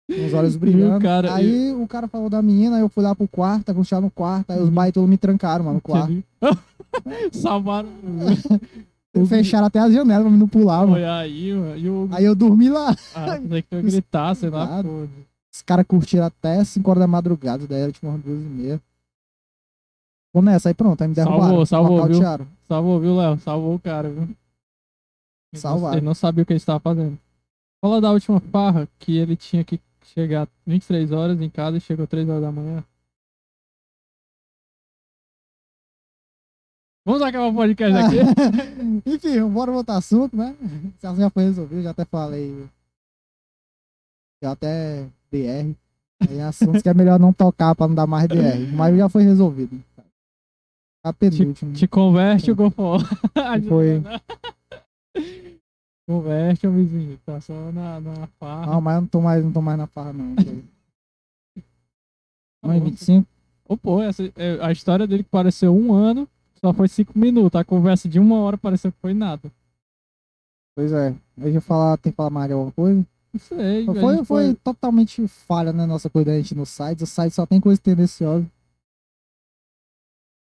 Com 0.09 0.27
os 0.27 0.32
olhos 0.35 0.56
brilhando. 0.56 1.02
cara- 1.02 1.35
aí 1.35 1.72
o 1.72 1.86
cara 1.86 2.09
falou 2.09 2.31
da 2.31 2.40
menina, 2.40 2.77
aí 2.77 2.82
eu 2.82 2.89
fui 2.89 3.02
lá 3.02 3.14
pro 3.14 3.28
quarto, 3.28 3.64
tava 3.64 3.82
chegar 3.85 4.01
no 4.01 4.10
quarto, 4.10 4.51
aí 4.51 4.59
os 4.59 4.68
Uhum. 4.68 4.74
baitolos 4.74 5.10
me 5.10 5.16
trancaram, 5.18 5.64
mano, 5.64 5.77
no 5.77 5.81
quarto. 5.81 6.22
Salvaram. 7.32 7.89
Fecharam 9.26 9.66
até 9.66 9.78
as 9.80 9.92
janelas 9.92 10.22
pra 10.22 10.30
mim 10.30 10.38
não 10.38 10.48
pular, 10.48 10.80
mano. 10.80 10.92
Foi 10.92 11.04
aí. 11.04 11.48
E 11.48 11.88
o. 11.88 12.08
Aí 12.12 12.24
eu 12.24 12.34
dormi 12.34 12.68
lá. 12.68 12.94
Ah, 13.14 13.38
tem 13.38 13.62
que 13.62 13.74
eu 13.74 13.82
gritar, 13.82 14.34
sei 14.36 14.50
lá. 14.50 14.66
Claro. 14.66 14.88
pô. 14.88 15.24
Os 15.52 15.62
caras 15.62 15.84
curtiram 15.86 16.24
até 16.26 16.62
5 16.64 16.88
horas 16.88 17.00
da 17.00 17.06
madrugada, 17.08 17.66
daí 17.66 17.80
era 17.82 17.92
tipo 17.92 18.06
umas 18.06 18.20
duas 18.22 18.40
e 18.40 18.44
meia. 18.48 18.80
Vou 20.32 20.42
nessa, 20.42 20.68
aí 20.68 20.74
pronto, 20.74 21.02
aí 21.02 21.08
me 21.08 21.14
derrubaram. 21.14 21.42
Salvou, 21.42 21.66
salvou, 21.66 22.06
viu? 22.06 22.20
Salvou, 22.68 23.00
viu, 23.00 23.16
Léo? 23.16 23.38
Salvou 23.40 23.74
o 23.74 23.80
cara, 23.80 24.08
viu? 24.08 24.22
Ele 24.22 24.28
não- 25.54 25.60
Salvaram. 25.60 25.96
Ele 25.96 26.06
não 26.06 26.14
sabia 26.14 26.42
o 26.44 26.46
que 26.46 26.52
ele 26.52 26.58
estava 26.58 26.78
fazendo. 26.78 27.18
Fala 27.84 28.00
da 28.00 28.12
última 28.12 28.38
farra 28.38 28.88
que 29.00 29.16
ele 29.16 29.34
tinha 29.34 29.64
que 29.64 29.80
chegar 30.14 30.46
23 30.64 31.10
horas 31.10 31.40
em 31.40 31.50
casa 31.50 31.78
e 31.78 31.80
chegou 31.80 32.06
3 32.06 32.28
horas 32.28 32.42
da 32.42 32.52
manhã. 32.52 32.84
Vamos 37.05 37.22
acabar 37.22 37.47
o 37.47 37.55
podcast 37.55 37.97
aqui? 37.97 38.18
Enfim, 39.06 39.48
bora 39.48 39.72
voltar 39.72 39.94
ao 39.94 39.98
assunto, 39.98 40.36
né? 40.36 40.55
Esse 40.97 41.06
assunto 41.06 41.20
já 41.20 41.31
foi 41.31 41.44
resolvido, 41.44 41.82
já 41.82 41.90
até 41.90 42.05
falei. 42.05 42.68
Já 44.43 44.52
até 44.52 45.05
DR. 45.31 45.74
Aí 46.28 46.40
assuntos 46.43 46.82
que 46.82 46.89
é 46.89 46.94
melhor 46.94 47.18
não 47.18 47.32
tocar 47.32 47.74
pra 47.74 47.89
não 47.89 47.94
dar 47.94 48.06
mais 48.06 48.28
DR. 48.28 48.70
Mas 48.74 48.97
já 48.97 49.09
foi 49.09 49.22
resolvido. 49.22 49.82
A 51.02 51.12
penúltimo. 51.14 51.72
Te 51.72 51.89
converte 51.89 52.51
o 52.51 52.55
GoFo. 52.55 52.98
Foi. 53.68 54.02
Converte, 56.06 56.66
ô 56.66 56.72
vizinho. 56.72 57.18
Tá 57.24 57.40
só 57.40 57.55
na, 57.72 57.98
na 58.01 58.27
farra. 58.39 58.66
Não, 58.66 58.81
mas 58.82 58.97
eu 58.97 59.01
não 59.01 59.09
tô 59.09 59.20
mais, 59.22 59.44
não 59.44 59.52
tô 59.52 59.62
mais 59.62 59.78
na 59.78 59.86
farra, 59.86 60.12
não. 60.12 60.36
Tá 60.36 60.44
Mãe, 62.68 62.78
bom. 62.78 62.86
25. 62.86 63.27
Ô, 63.66 63.77
pô, 63.78 64.02
essa, 64.02 64.24
é, 64.36 64.59
a 64.60 64.70
história 64.70 65.06
dele 65.06 65.22
que 65.22 65.31
pareceu 65.31 65.74
um 65.74 65.94
ano, 65.94 66.28
só 66.64 66.72
foi 66.72 66.88
cinco 66.88 67.18
minutos. 67.18 67.58
A 67.60 67.64
conversa 67.64 68.08
de 68.08 68.18
uma 68.18 68.38
hora 68.40 68.56
pareceu 68.58 68.92
que 68.92 68.98
foi 68.98 69.14
nada. 69.14 69.50
Pois 70.76 70.92
é. 70.92 71.14
Eu 71.38 71.60
falar, 71.60 71.96
tem 71.98 72.12
que 72.12 72.16
falar 72.16 72.30
mais 72.30 72.50
alguma 72.52 72.72
coisa? 72.72 73.06
Não 73.32 73.40
sei. 73.40 73.82
a 73.88 73.94
Foi, 73.94 74.16
gente 74.16 74.26
foi 74.26 74.54
totalmente 74.56 75.26
falha, 75.28 75.72
né? 75.72 75.86
Nossa 75.86 76.08
coisa 76.10 76.30
da 76.30 76.36
gente 76.36 76.54
no 76.54 76.66
site. 76.66 77.04
O 77.04 77.06
site 77.06 77.32
só 77.32 77.46
tem 77.46 77.60
coisa 77.60 77.80
tendenciosa. 77.80 78.46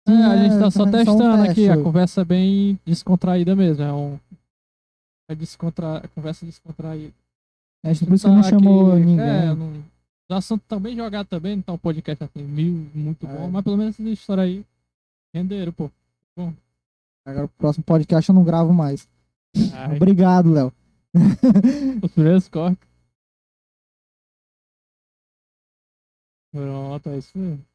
É, 0.07 0.11
a 0.11 0.37
gente 0.43 0.59
tá 0.59 0.69
só 0.69 0.83
um 0.83 0.91
testando 0.91 1.49
aqui. 1.49 1.69
A 1.69 1.81
conversa 1.81 2.21
é 2.21 2.25
bem 2.25 2.79
descontraída 2.85 3.55
mesmo. 3.55 3.83
É 3.83 3.93
um. 3.93 4.19
É 5.29 5.35
descontra... 5.35 6.03
conversa 6.13 6.45
descontraída. 6.45 7.13
A 7.85 7.93
gente 7.93 8.05
por 8.05 8.15
isso 8.15 8.27
que 8.27 8.33
não 8.33 8.41
Tá 8.41 8.49
chamou 8.49 8.91
aqui- 8.93 9.05
ninguém. 9.05 9.25
É, 9.25 9.53
não... 9.55 9.69
Os 10.29 10.37
assuntos 10.37 10.63
estão 10.63 10.79
bem 10.79 10.95
jogados 10.95 11.29
também, 11.29 11.57
não 11.57 11.61
tá 11.63 11.73
um 11.73 11.77
podcast 11.77 12.23
assim, 12.23 12.41
mil, 12.43 12.89
muito 12.95 13.27
bom, 13.27 13.45
É. 13.45 13.47
mas 13.49 13.63
pelo 13.63 13.75
menos 13.77 13.99
essa 13.99 14.09
história 14.09 14.43
aí 14.43 14.65
renderam, 15.33 15.71
pô. 15.73 15.91
Agora 17.25 17.45
o 17.45 17.49
próximo 17.49 17.85
podcast 17.85 18.29
eu 18.29 18.35
não 18.35 18.43
gravo 18.43 18.73
mais. 18.73 19.07
Ai, 19.73 19.95
Obrigado, 19.95 20.51
Léo. 20.51 20.73
os 22.03 22.11
primeiros 22.11 22.49
cortes. 22.49 22.87
Pronto, 26.51 27.09
é 27.09 27.17
isso 27.17 27.37
mesmo. 27.37 27.65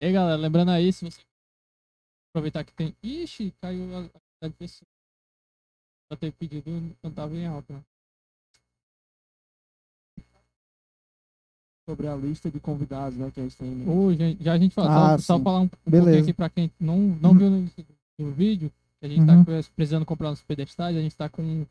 E 0.00 0.06
aí, 0.06 0.12
galera, 0.12 0.36
lembrando 0.36 0.70
aí, 0.70 0.92
se 0.92 1.04
você 1.04 1.20
aproveitar 2.30 2.64
que 2.64 2.72
tem. 2.72 2.96
Ixi, 3.02 3.52
caiu 3.60 3.84
a 3.96 4.10
a 4.44 4.48
de 4.48 4.54
pessoa. 4.54 4.88
Já 6.10 6.16
teve 6.18 6.32
pedido, 6.36 6.70
não 7.02 7.12
tava 7.14 7.34
em 7.36 7.46
alta. 7.46 7.84
Sobre 11.88 12.06
a 12.06 12.14
lista 12.14 12.48
de 12.50 12.60
convidados, 12.60 13.18
né, 13.18 13.30
que 13.34 13.40
a 13.40 13.42
gente 13.42 13.56
tem. 13.56 13.68
né? 13.68 14.14
Gente, 14.16 14.42
já 14.44 14.52
a 14.52 14.58
gente 14.58 14.72
fala, 14.74 15.14
Ah, 15.14 15.18
só, 15.18 15.36
só 15.38 15.42
falar 15.42 15.60
um, 15.60 15.64
um 15.64 15.68
pouquinho 15.68 16.20
aqui 16.20 16.32
pra 16.32 16.48
quem 16.48 16.70
não, 16.78 16.96
não 16.98 17.30
Uhum. 17.32 17.38
viu 17.38 17.50
no, 17.50 17.70
no 18.20 18.30
vídeo, 18.32 18.70
que 19.00 19.06
a 19.06 19.08
gente 19.08 19.20
Uhum. 19.28 19.44
tá 19.44 19.52
precisando 19.74 20.06
comprar 20.06 20.30
uns 20.30 20.40
pedestais, 20.42 20.96
a 20.96 21.00
gente 21.00 21.16
tá 21.16 21.28
com 21.28 21.66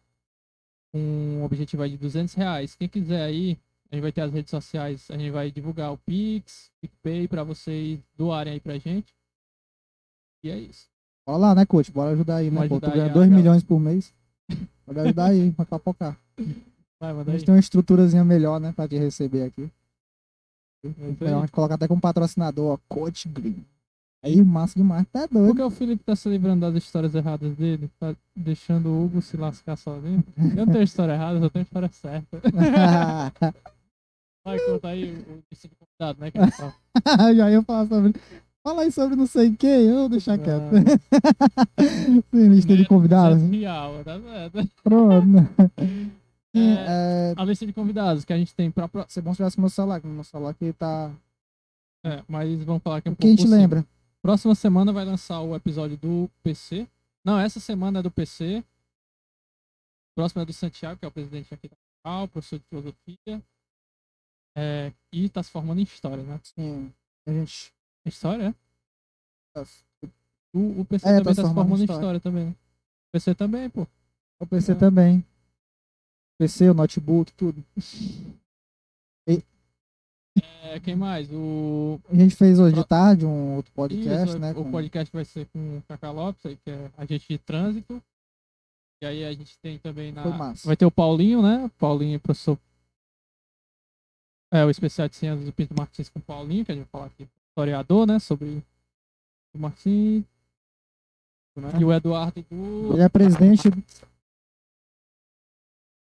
um 0.94 1.44
objetivo 1.46 1.82
aí 1.84 1.92
de 1.92 1.98
200 1.98 2.34
reais. 2.34 2.76
Quem 2.76 2.90
quiser 2.90 3.24
aí, 3.24 3.58
a 3.90 3.96
gente 3.96 4.02
vai 4.02 4.12
ter 4.12 4.20
as 4.22 4.34
redes 4.34 4.50
sociais, 4.50 5.10
a 5.10 5.18
gente 5.18 5.32
vai 5.32 5.50
divulgar 5.50 5.94
o 5.94 5.98
Pix, 5.98 6.70
PicPay 6.82 7.30
pra 7.30 7.44
vocês 7.46 7.98
doarem 8.18 8.54
aí 8.54 8.60
pra 8.60 8.78
gente. 8.78 9.14
E 10.44 10.50
é 10.50 10.58
isso. 10.58 10.90
Bora 11.26 11.38
lá, 11.38 11.56
né, 11.56 11.66
coach? 11.66 11.90
Bora 11.90 12.12
ajudar 12.12 12.38
aí, 12.38 12.52
né? 12.52 12.56
Vamos 12.58 12.68
Pô, 12.70 12.80
tu 12.82 12.86
ajudar 12.86 12.92
ganha 12.98 13.04
aí 13.06 13.10
a 13.12 13.14
2 13.14 13.30
galera. 13.30 13.42
milhões 13.42 13.64
por 13.64 13.80
mês. 13.80 14.14
Pode 14.86 15.00
ajudar 15.00 15.30
aí, 15.30 15.52
pra 15.56 15.64
papocar. 15.66 16.18
Vai, 17.00 17.12
A 17.12 17.14
manda 17.14 17.32
aí. 17.32 17.38
gente 17.38 17.46
tem 17.46 17.54
uma 17.56 17.60
estruturazinha 17.62 18.26
melhor, 18.26 18.60
né, 18.60 18.74
pra 18.74 18.90
te 18.90 18.98
receber 18.98 19.44
aqui. 19.44 19.72
É 20.84 20.90
Então, 21.10 21.28
aí. 21.28 21.34
a 21.34 21.40
gente 21.42 21.52
coloca 21.52 21.76
até 21.76 21.88
como 21.88 22.02
patrocinador, 22.02 22.74
ó, 22.74 22.78
Coach 22.94 23.28
Green. 23.30 23.64
Aí, 24.24 24.40
massa 24.44 24.76
demais, 24.78 25.06
tá 25.12 25.26
doido. 25.26 25.56
que 25.56 25.62
o 25.64 25.70
Felipe 25.72 26.04
tá 26.04 26.16
se 26.16 26.30
livrando 26.30 26.62
das 26.62 26.76
histórias 26.84 27.16
erradas 27.16 27.56
dele? 27.56 27.90
Tá 28.00 28.16
deixando 28.36 28.90
o 28.90 29.06
Hugo 29.06 29.20
se 29.22 29.36
lascar 29.36 29.76
sozinho? 29.76 30.24
Eu 30.38 30.66
não 30.66 30.74
tenho 30.74 30.84
história 30.84 31.14
errada, 31.14 31.38
eu 31.38 31.42
só 31.42 31.50
tenho 31.50 31.64
história 31.64 31.90
certa. 31.92 32.38
Vai, 34.46 34.60
conta 34.60 34.88
aí 34.90 35.12
o, 35.12 35.44
esse 35.52 35.70
convidado, 35.70 36.20
né? 36.20 36.32
Já 37.36 37.52
ia 37.52 37.62
falar 37.64 37.88
sobre. 37.88 38.14
Fala 38.64 38.82
aí 38.84 38.92
sobre 38.92 39.16
não 39.16 39.26
sei 39.26 39.56
quem, 39.56 39.88
eu 39.88 39.96
vou 40.02 40.10
deixar 40.10 40.38
quieto. 40.38 40.62
Ah, 41.78 42.24
Tem 42.32 42.48
lista 42.48 42.76
de 42.78 42.86
convidados. 42.86 43.42
Social, 43.42 43.94
Pronto. 46.54 46.80
É, 46.80 47.32
É, 47.32 47.34
a 47.38 47.46
lista 47.46 47.66
de 47.66 47.74
convidados 47.74 48.26
que 48.26 48.34
a 48.34 48.38
gente 48.38 48.54
tem 48.54 48.70
pra. 48.72 48.90
ser 49.08 49.22
bom 49.22 49.32
se 49.34 49.38
tivesse 49.38 49.60
meu 49.60 49.70
celular, 49.70 50.02
que 50.02 50.08
meu 50.08 50.24
celular 50.24 50.50
aqui 50.52 50.74
tá. 50.74 51.12
É, 52.06 52.24
mas 52.28 52.62
vamos 52.64 52.82
falar 52.84 52.98
aqui 52.98 53.10
um 53.10 53.14
O 53.14 53.16
que 53.16 53.22
a 53.22 53.28
pouco 53.28 53.30
gente 53.38 53.42
por 53.46 53.50
cima. 53.50 53.58
lembra? 53.62 53.86
Próxima 54.22 54.54
semana 54.56 54.92
vai 54.92 55.06
lançar 55.06 55.40
o 55.42 55.56
episódio 55.56 55.98
do 55.98 56.30
PC. 56.44 56.88
Não, 57.24 57.40
essa 57.40 57.60
semana 57.60 58.00
é 58.00 58.02
do 58.04 58.12
PC. 58.12 58.64
Próxima 60.16 60.42
é 60.42 60.46
do 60.46 60.54
Santiago, 60.54 61.00
que 61.00 61.06
é 61.06 61.08
o 61.08 61.12
presidente 61.12 61.54
aqui 61.54 61.68
da 61.70 61.76
FAO, 62.04 62.28
professor 62.28 62.60
de 62.60 62.66
filosofia. 62.66 63.42
É, 64.58 64.92
e 65.14 65.30
tá 65.30 65.42
se 65.42 65.50
formando 65.52 65.80
em 65.80 65.84
história, 65.84 66.24
né? 66.24 66.40
Sim. 66.44 66.92
A 67.26 67.32
gente. 67.32 67.72
História, 68.06 68.50
é? 68.50 68.54
tá- 69.54 69.66
O, 70.54 70.82
o 70.82 70.86
PC 70.86 71.08
É, 71.08 71.18
também 71.20 71.36
tá 71.36 71.42
tá 71.44 71.48
se 71.48 71.54
formando 71.54 71.80
em 71.80 71.84
história. 71.84 72.00
história 72.02 72.20
também, 72.20 72.46
né? 72.48 72.52
O 72.52 73.12
PC 73.14 73.36
também, 73.36 73.70
pô. 73.70 73.88
O 74.40 74.46
PC 74.48 74.72
É. 74.74 74.76
também. 74.76 75.26
PC, 76.42 76.72
o 76.72 76.74
notebook, 76.74 77.32
tudo. 77.34 77.64
É, 80.64 80.80
quem 80.80 80.96
mais? 80.96 81.30
O, 81.32 82.00
A 82.10 82.16
gente 82.16 82.36
fez 82.36 82.58
hoje 82.60 82.74
de 82.74 82.80
Pro- 82.82 82.88
tarde 82.88 83.26
um 83.28 83.58
outro 83.58 83.72
podcast, 83.74 84.30
Isso, 84.30 84.40
né? 84.40 84.52
O 84.54 84.56
com- 84.56 84.72
podcast 84.72 85.14
vai 85.14 85.24
ser 85.26 85.46
com 85.48 85.78
o 85.78 85.84
Cacá 85.88 86.10
Lopes, 86.10 86.44
aí, 86.46 86.56
que 86.58 86.72
é 86.72 86.90
agente 86.98 87.28
de 87.28 87.38
trânsito. 87.38 88.02
E 89.04 89.06
aí 89.06 89.24
a 89.26 89.34
gente 89.34 89.56
tem 89.60 89.78
também 89.78 90.12
na. 90.12 90.24
Vai 90.64 90.76
ter 90.76 90.86
o 90.86 90.92
Paulinho, 90.92 91.44
né? 91.44 91.70
Paulinho, 91.78 92.20
professor. 92.20 92.58
É, 94.52 94.66
o 94.66 94.70
especial 94.72 95.08
de 95.08 95.16
ciências 95.16 95.46
do 95.46 95.54
Pinto 95.54 95.76
Martins 95.78 96.10
com 96.10 96.18
o 96.20 96.24
Paulinho, 96.24 96.66
que 96.66 96.72
a 96.72 96.76
gente 96.76 96.84
vai 96.86 96.92
falar 96.92 97.06
aqui, 97.08 97.28
historiador, 97.50 98.08
né? 98.08 98.18
Sobre 98.20 98.64
o 99.54 99.60
Martins. 99.60 100.24
né, 101.56 101.72
E 101.80 101.86
o 101.86 101.92
Eduardo 101.94 102.42
do. 102.50 102.94
Ele 102.94 103.04
é 103.04 103.10
presidente. 103.10 103.70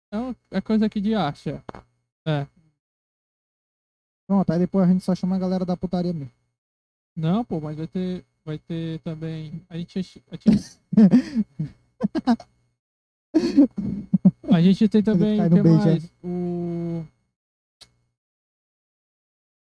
Então, 0.10 0.36
é 0.50 0.60
coisa 0.60 0.88
aqui 0.88 1.00
de 1.00 1.14
arte, 1.14 1.52
é. 2.26 2.48
Pronto, 4.28 4.52
aí 4.52 4.60
depois 4.60 4.90
a 4.90 4.92
gente 4.92 5.04
só 5.04 5.14
chama 5.14 5.36
a 5.36 5.40
galera 5.40 5.64
da 5.64 5.78
putaria 5.78 6.12
mesmo. 6.12 6.32
Não, 7.16 7.46
pô, 7.46 7.60
mas 7.60 7.78
vai 7.78 7.88
ter. 7.88 8.26
Vai 8.44 8.58
ter 8.58 9.00
também. 9.02 9.62
A 9.70 9.78
gente. 9.78 10.24
A 10.32 10.36
gente, 10.36 10.80
a 14.52 14.62
gente 14.62 14.88
tem 14.88 15.04
também. 15.04 15.50
beijo, 15.50 15.78
mais? 15.78 16.12
O. 16.24 17.06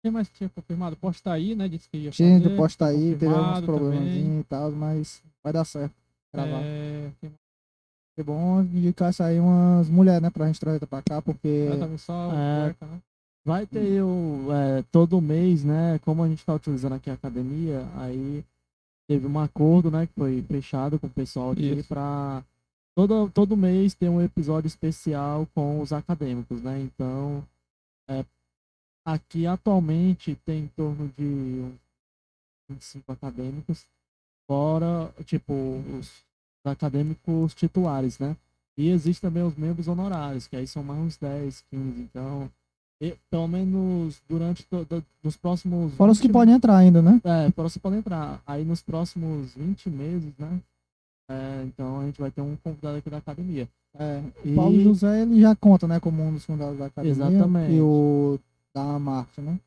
Quem 0.01 0.11
mais 0.11 0.29
que 0.29 0.35
tinha 0.35 0.49
confirmado? 0.49 0.95
Posta 0.95 1.31
aí, 1.31 1.55
né? 1.55 1.67
Disse 1.67 1.89
que 1.89 1.97
ia 1.97 2.11
fazer. 2.11 2.55
posta 2.55 2.85
aí, 2.87 3.15
teve 3.15 3.33
alguns 3.33 3.65
problemas 3.65 4.13
e 4.13 4.45
tal, 4.47 4.71
mas 4.71 5.21
vai 5.43 5.51
dar 5.51 5.65
certo. 5.65 5.93
Gravar. 6.33 6.61
É, 6.63 7.11
quem? 7.19 7.31
É 8.19 8.23
bom 8.23 8.59
indicar 8.61 9.13
aí 9.21 9.39
umas 9.39 9.87
mulheres, 9.87 10.21
né, 10.21 10.29
pra 10.29 10.45
gente 10.47 10.59
trazer 10.59 10.85
pra 10.85 11.01
cá, 11.01 11.21
porque. 11.21 11.69
Só 11.69 11.77
É. 12.33 12.75
né? 12.81 13.01
Vai 13.45 13.65
ter 13.65 14.03
o, 14.03 14.49
é, 14.51 14.83
todo 14.91 15.21
mês, 15.21 15.63
né? 15.63 15.97
Como 16.03 16.21
a 16.21 16.27
gente 16.27 16.45
tá 16.45 16.53
utilizando 16.53 16.95
aqui 16.95 17.09
a 17.09 17.13
academia, 17.13 17.87
aí 17.95 18.43
teve 19.07 19.25
um 19.25 19.39
acordo, 19.39 19.89
né? 19.89 20.05
Que 20.05 20.13
foi 20.13 20.43
fechado 20.43 20.99
com 20.99 21.07
o 21.07 21.09
pessoal 21.09 21.51
aqui 21.51 21.79
Isso. 21.79 21.87
pra 21.87 22.43
todo, 22.93 23.29
todo 23.29 23.55
mês 23.55 23.93
ter 23.93 24.09
um 24.09 24.21
episódio 24.21 24.67
especial 24.67 25.47
com 25.55 25.79
os 25.79 25.93
acadêmicos, 25.93 26.61
né? 26.61 26.81
Então, 26.81 27.41
é, 28.09 28.25
aqui 29.05 29.47
atualmente 29.47 30.37
tem 30.45 30.65
em 30.65 30.67
torno 30.67 31.09
de 31.17 31.23
uns 31.23 31.79
25 32.69 33.13
acadêmicos, 33.13 33.85
fora, 34.45 35.09
tipo, 35.23 35.53
os 35.97 36.28
acadêmicos 36.65 37.53
titulares, 37.53 38.19
né? 38.19 38.35
E 38.77 38.89
existe 38.89 39.21
também 39.21 39.43
os 39.43 39.55
membros 39.55 39.87
honorários, 39.87 40.47
que 40.47 40.55
aí 40.55 40.65
são 40.67 40.83
mais 40.83 40.99
uns 40.99 41.17
10, 41.17 41.63
15, 41.71 42.01
então... 42.01 42.49
E, 43.01 43.15
pelo 43.31 43.47
menos 43.47 44.21
durante 44.27 44.65
do- 44.69 45.05
nos 45.23 45.37
próximos. 45.37 45.93
Fora 45.93 46.11
os 46.11 46.19
que 46.19 46.27
20 46.27 46.33
podem 46.33 46.53
entrar 46.55 46.75
ainda, 46.75 47.01
né? 47.01 47.21
É, 47.23 47.49
fora 47.51 47.67
os 47.67 47.73
que 47.73 47.79
podem 47.79 47.99
entrar. 47.99 48.41
Aí 48.45 48.65
nos 48.65 48.81
próximos 48.81 49.53
20 49.55 49.89
meses, 49.89 50.33
né? 50.37 50.59
É, 51.31 51.63
então 51.63 52.01
a 52.01 52.05
gente 52.05 52.19
vai 52.19 52.29
ter 52.29 52.41
um 52.41 52.57
convidado 52.61 52.97
aqui 52.97 53.09
da 53.09 53.19
academia. 53.19 53.69
É, 53.97 54.21
E- 54.43 54.51
o 54.51 54.55
Paulo 54.55 54.83
José, 54.83 55.21
ele 55.21 55.39
já 55.39 55.55
conta, 55.55 55.87
né, 55.87 55.97
como 56.01 56.21
um 56.21 56.33
dos 56.33 56.43
fundados 56.43 56.77
da 56.77 56.87
academia. 56.87 57.13
Exatamente. 57.13 57.71
E 57.73 57.79
o 57.79 58.37
da 58.75 58.99
Marte, 58.99 59.39
né? 59.39 59.57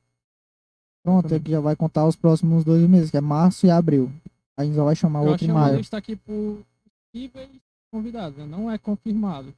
Pronto, 1.02 1.34
ele 1.34 1.50
já 1.50 1.60
vai 1.60 1.74
contar 1.74 2.06
os 2.06 2.14
próximos 2.14 2.64
dois 2.64 2.86
meses, 2.88 3.10
que 3.10 3.16
é 3.16 3.20
março 3.22 3.64
e 3.66 3.70
abril. 3.70 4.10
A 4.58 4.62
gente 4.64 4.74
só 4.76 4.84
vai 4.84 4.94
chamar 4.94 5.20
Eu 5.24 5.30
outro 5.30 5.46
em 5.46 5.48
achei 5.48 5.54
uma 5.54 5.60
maio. 5.68 5.78
lista 5.78 5.96
aqui 5.96 6.16
por 6.16 6.58
possíveis 7.12 7.50
convidados, 7.90 8.38
né? 8.38 8.46
Não 8.46 8.70
é 8.70 8.78
confirmado. 8.78 9.54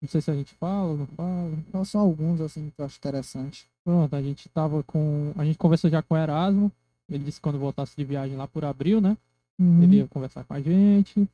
Não 0.00 0.08
sei 0.08 0.20
se 0.20 0.30
a 0.30 0.34
gente 0.34 0.54
fala 0.54 0.90
ou 0.92 0.96
não 0.96 1.06
fala. 1.08 1.50
Só, 1.70 1.84
só 1.84 1.98
alguns, 1.98 2.40
assim, 2.40 2.70
que 2.70 2.80
eu 2.80 2.86
acho 2.86 2.96
interessante. 2.98 3.68
Pronto, 3.84 4.14
a 4.14 4.22
gente 4.22 4.48
tava 4.48 4.82
com. 4.84 5.32
A 5.36 5.44
gente 5.44 5.58
conversou 5.58 5.90
já 5.90 6.02
com 6.02 6.14
o 6.14 6.18
Erasmo. 6.18 6.72
Ele 7.08 7.24
disse 7.24 7.38
que 7.38 7.42
quando 7.42 7.58
voltasse 7.58 7.96
de 7.96 8.04
viagem 8.04 8.36
lá 8.36 8.46
por 8.46 8.64
abril, 8.64 9.00
né? 9.00 9.16
Uhum. 9.58 9.82
Ele 9.82 9.96
ia 9.96 10.08
conversar 10.08 10.44
com 10.44 10.54
a 10.54 10.60
gente. 10.60 11.28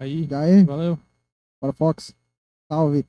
Aí, 0.00 0.26
E 0.28 0.34
aí, 0.34 0.64
valeu. 0.64 0.98
bora 1.60 1.72
Fox. 1.72 2.14
Salve. 2.70 3.04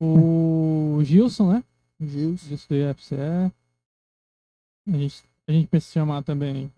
O 0.00 1.00
Gilson, 1.04 1.52
né? 1.52 1.64
Gils. 2.00 2.42
Gilson 2.42 2.66
do 2.68 2.74
IFCE. 2.74 3.16
A 4.88 4.96
gente, 4.96 5.22
a 5.46 5.52
gente 5.52 5.68
pensa 5.68 5.88
em 5.88 5.92
chamar 5.92 6.22
também 6.22 6.72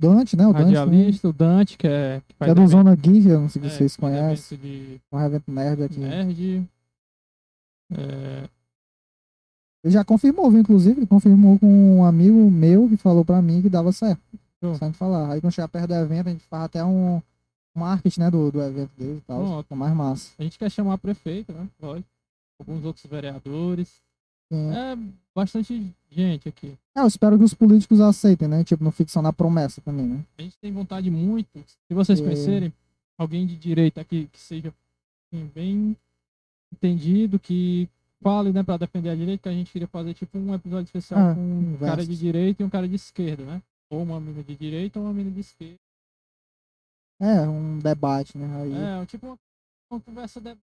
Dante, 0.00 0.36
né? 0.36 0.46
O 0.46 0.52
Dante. 0.52 0.72
né? 0.72 1.18
o 1.24 1.32
Dante, 1.32 1.76
que 1.76 1.86
é. 1.86 2.22
Que 2.26 2.34
é 2.40 2.46
do 2.54 2.60
evento- 2.62 2.70
Zona 2.70 2.94
Geek, 2.96 3.28
eu 3.28 3.40
não 3.40 3.48
sei 3.48 3.62
se 3.62 3.68
é, 3.68 3.70
vocês 3.70 3.96
conhecem. 3.96 4.58
de 4.58 5.00
Um 5.12 5.20
evento 5.20 5.50
nerd 5.50 5.82
aqui. 5.84 6.00
nerd. 6.00 6.68
É, 7.92 8.48
Ele 9.84 9.92
já 9.92 10.04
confirmou, 10.04 10.50
viu? 10.50 10.60
Inclusive, 10.60 11.00
ele 11.00 11.06
confirmou 11.06 11.58
com 11.58 11.98
um 11.98 12.04
amigo 12.04 12.50
meu 12.50 12.88
que 12.88 12.96
falou 12.96 13.24
pra 13.24 13.40
mim 13.42 13.62
que 13.62 13.68
dava 13.68 13.92
certo. 13.92 14.20
Show. 14.62 14.74
Gente 14.74 14.96
falar. 14.96 15.32
Aí 15.32 15.40
quando 15.40 15.52
chegar 15.52 15.68
perto 15.68 15.88
do 15.88 15.94
evento, 15.94 16.28
a 16.28 16.32
gente 16.32 16.44
faz 16.44 16.64
até 16.64 16.84
um 16.84 17.20
marketing, 17.74 18.20
né, 18.20 18.30
do, 18.30 18.50
do 18.52 18.60
evento 18.62 18.90
dele 18.98 19.18
e 19.18 19.20
tal. 19.22 19.62
Fica 19.62 19.74
mais 19.76 19.94
massa. 19.94 20.32
a 20.38 20.42
gente 20.42 20.58
quer 20.58 20.70
chamar 20.70 20.98
prefeito, 20.98 21.52
né? 21.52 21.66
Lógico. 21.80 22.08
Alguns 22.58 22.84
outros 22.84 23.06
vereadores. 23.06 23.88
Sim. 24.50 24.74
É 24.74 24.96
bastante 25.34 25.94
gente 26.10 26.48
aqui. 26.48 26.76
É, 26.96 27.00
eu 27.00 27.06
espero 27.06 27.38
que 27.38 27.44
os 27.44 27.54
políticos 27.54 28.00
aceitem, 28.00 28.48
né? 28.48 28.64
Tipo, 28.64 28.82
não 28.82 28.92
só 29.06 29.22
na 29.22 29.32
promessa 29.32 29.80
também, 29.80 30.06
né? 30.06 30.24
A 30.38 30.42
gente 30.42 30.58
tem 30.58 30.72
vontade 30.72 31.10
muito. 31.10 31.48
Se 31.86 31.94
vocês 31.94 32.20
É. 32.20 32.22
conhecerem 32.22 32.72
alguém 33.16 33.46
de 33.46 33.56
direita 33.56 34.00
aqui 34.00 34.28
que 34.32 34.40
seja 34.40 34.74
assim, 35.32 35.50
bem 35.54 35.96
entendido, 36.72 37.38
que 37.38 37.88
fale, 38.22 38.52
né, 38.52 38.62
pra 38.62 38.76
defender 38.76 39.10
a 39.10 39.14
direita, 39.14 39.44
que 39.44 39.48
a 39.48 39.52
gente 39.52 39.70
queria 39.72 39.88
fazer 39.88 40.14
tipo 40.14 40.36
um 40.38 40.52
episódio 40.54 40.84
especial 40.84 41.20
Ah, 41.30 41.34
com 41.34 41.40
um 41.40 41.76
cara 41.78 42.04
de 42.04 42.16
direita 42.16 42.62
e 42.62 42.66
um 42.66 42.70
cara 42.70 42.88
de 42.88 42.94
esquerda, 42.96 43.44
né? 43.44 43.62
Ou 43.88 44.02
uma 44.02 44.20
mina 44.20 44.42
de 44.42 44.54
direita 44.56 44.98
ou 44.98 45.06
uma 45.06 45.14
mina 45.14 45.30
de 45.30 45.40
esquerda. 45.40 45.78
É, 47.20 47.40
um 47.48 47.78
debate, 47.78 48.36
né? 48.38 48.46
Aí, 48.62 48.72
É, 49.02 49.06
tipo 49.06 49.26
uma, 49.26 49.38
uma 49.90 50.00
conversa 50.00 50.40
de... 50.40 50.56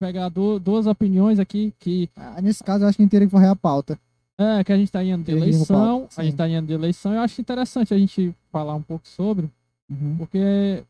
pegar 0.00 0.30
du- 0.30 0.58
duas 0.58 0.86
opiniões 0.86 1.38
aqui 1.38 1.72
que 1.78 2.08
Ah, 2.16 2.40
nesse 2.40 2.64
caso, 2.64 2.82
eu 2.84 2.88
acho 2.88 2.96
que 2.96 3.02
a 3.02 3.04
gente 3.04 3.10
teria 3.12 3.28
que 3.28 3.32
varrer 3.32 3.50
a 3.50 3.54
pauta. 3.56 4.00
é 4.38 4.64
que 4.64 4.72
a 4.72 4.76
gente 4.76 4.90
tá 4.90 5.04
em 5.04 5.12
ano 5.12 5.22
de 5.22 5.30
eleição, 5.32 6.08
a 6.16 6.22
gente 6.22 6.32
sim. 6.32 6.36
tá 6.38 6.48
em 6.48 6.54
ano 6.56 6.66
de 6.66 6.72
eleição, 6.72 7.12
eu 7.12 7.20
acho 7.20 7.38
interessante 7.40 7.92
a 7.92 7.98
gente 7.98 8.34
falar 8.50 8.74
um 8.74 8.82
pouco 8.82 9.06
sobre, 9.06 9.48
Uhum. 9.90 10.16
porque 10.18 10.38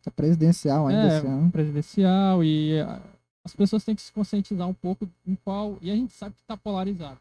É 0.07 0.11
presidencial 0.15 0.87
ainda 0.87 1.09
É, 1.09 1.51
presidencial 1.51 2.45
e 2.45 2.79
ah, 2.81 3.01
as 3.45 3.57
pessoas 3.57 3.83
têm 3.85 3.95
que 3.97 4.03
se 4.03 4.13
conscientizar 4.13 4.69
um 4.69 4.75
pouco 4.75 5.09
em 5.27 5.35
qual 5.43 5.77
e 5.83 5.91
a 5.91 5.97
gente 5.97 6.13
sabe 6.13 6.35
que 6.37 6.43
tá 6.47 6.57
polarizado 6.57 7.19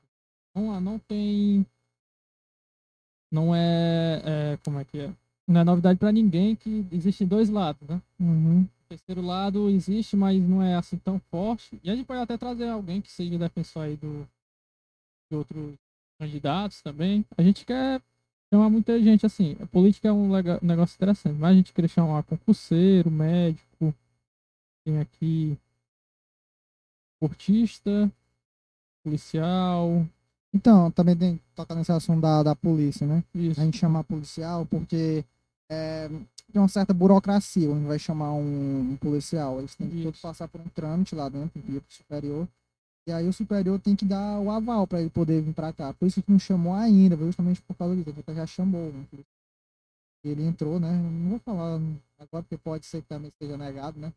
não 0.54 0.80
não 0.82 1.00
tem 1.00 1.66
não 3.32 3.56
é, 3.56 4.22
é, 4.26 4.58
como 4.64 4.80
é 4.80 4.84
que 4.84 5.00
é 5.00 5.10
não 5.48 5.62
é 5.62 5.64
novidade 5.64 5.98
para 5.98 6.12
ninguém 6.12 6.54
que 6.56 6.86
existem 6.92 7.26
dois 7.26 7.50
lados 7.50 7.88
né 7.88 8.02
Uhum. 8.20 8.68
Terceiro 8.90 9.22
lado 9.22 9.70
existe 9.70 10.16
mas 10.16 10.42
não 10.42 10.62
é 10.62 10.76
assim 10.76 10.98
tão 10.98 11.20
forte 11.32 11.80
e 11.84 11.90
a 11.90 11.96
gente 11.96 12.06
pode 12.06 12.20
até 12.22 12.38
trazer 12.38 12.68
alguém 12.70 13.02
que 13.02 13.12
seja 13.12 13.38
defensor 13.38 13.84
aí 13.84 13.96
do 13.96 14.28
de 15.30 15.38
outros 15.38 15.76
candidatos 16.20 16.82
também 16.82 17.24
a 17.38 17.44
gente 17.44 17.66
quer 17.66 18.02
chamar 18.52 18.70
muita 18.70 19.00
gente 19.00 19.26
assim 19.26 19.56
a 19.62 19.68
política 19.68 20.08
é 20.08 20.12
um 20.12 20.32
lega- 20.32 20.60
um 20.62 20.66
negócio 20.68 20.96
interessante 20.96 21.36
mas 21.38 21.52
a 21.52 21.54
gente 21.54 21.72
queria 21.72 21.88
chamar 21.88 22.24
concurseiro 22.24 23.12
médico 23.12 23.94
tem 24.84 25.00
aqui 25.00 25.58
portista, 27.20 28.12
policial, 29.04 30.06
Então, 30.54 30.90
também 30.90 31.16
tem 31.16 31.38
que 31.38 31.44
tocar 31.54 31.76
nesse 31.76 31.92
assunto 31.92 32.22
da, 32.22 32.42
da 32.42 32.56
polícia, 32.56 33.06
né? 33.06 33.24
isso. 33.36 33.60
A 33.62 33.66
gente 33.66 33.78
chamar 33.78 34.04
policial 34.04 34.66
porque 34.66 35.24
é, 35.70 36.08
tem 36.52 36.62
uma 36.62 36.68
certa 36.68 36.94
burocracia. 36.94 37.68
Gente 37.68 37.86
vai 37.86 38.00
chamar 38.00 38.34
um, 38.34 38.92
um 38.92 38.98
policial. 38.98 39.60
Eles 39.60 39.76
têm 39.76 39.90
que 39.90 40.04
todos 40.04 40.20
passar 40.20 40.48
por 40.48 40.60
um 40.60 40.68
trâmite 40.70 41.16
lá 41.16 41.30
dentro, 41.30 41.60
um 41.60 41.72
dia 41.72 41.82
superior. 41.88 42.48
E 43.08 43.12
aí 43.12 43.28
o 43.28 43.34
superior 43.34 43.80
tem 43.80 43.96
que 43.96 44.06
dar 44.06 44.40
o 44.40 44.52
aval 44.52 44.86
para 44.86 45.02
ele 45.02 45.10
poder 45.10 45.42
vir 45.42 45.54
para 45.54 45.74
cá. 45.74 45.94
Por 45.94 46.08
isso 46.08 46.22
que 46.22 46.32
não 46.32 46.40
chamou 46.40 46.74
ainda, 46.74 47.16
justamente 47.16 47.62
por 47.62 47.76
causa 47.76 47.96
disso. 47.96 48.10
Ele 48.10 48.36
já 48.36 48.46
chamou. 48.46 48.92
Né? 48.92 49.06
Ele 50.24 50.44
entrou, 50.44 50.80
né? 50.80 50.92
Não 50.92 51.30
vou 51.30 51.40
falar 51.40 51.80
agora 52.18 52.44
porque 52.44 52.58
pode 52.58 52.86
ser 52.86 53.02
que 53.02 53.08
também 53.08 53.30
esteja 53.30 53.58
negado, 53.58 54.00
né? 54.00 54.12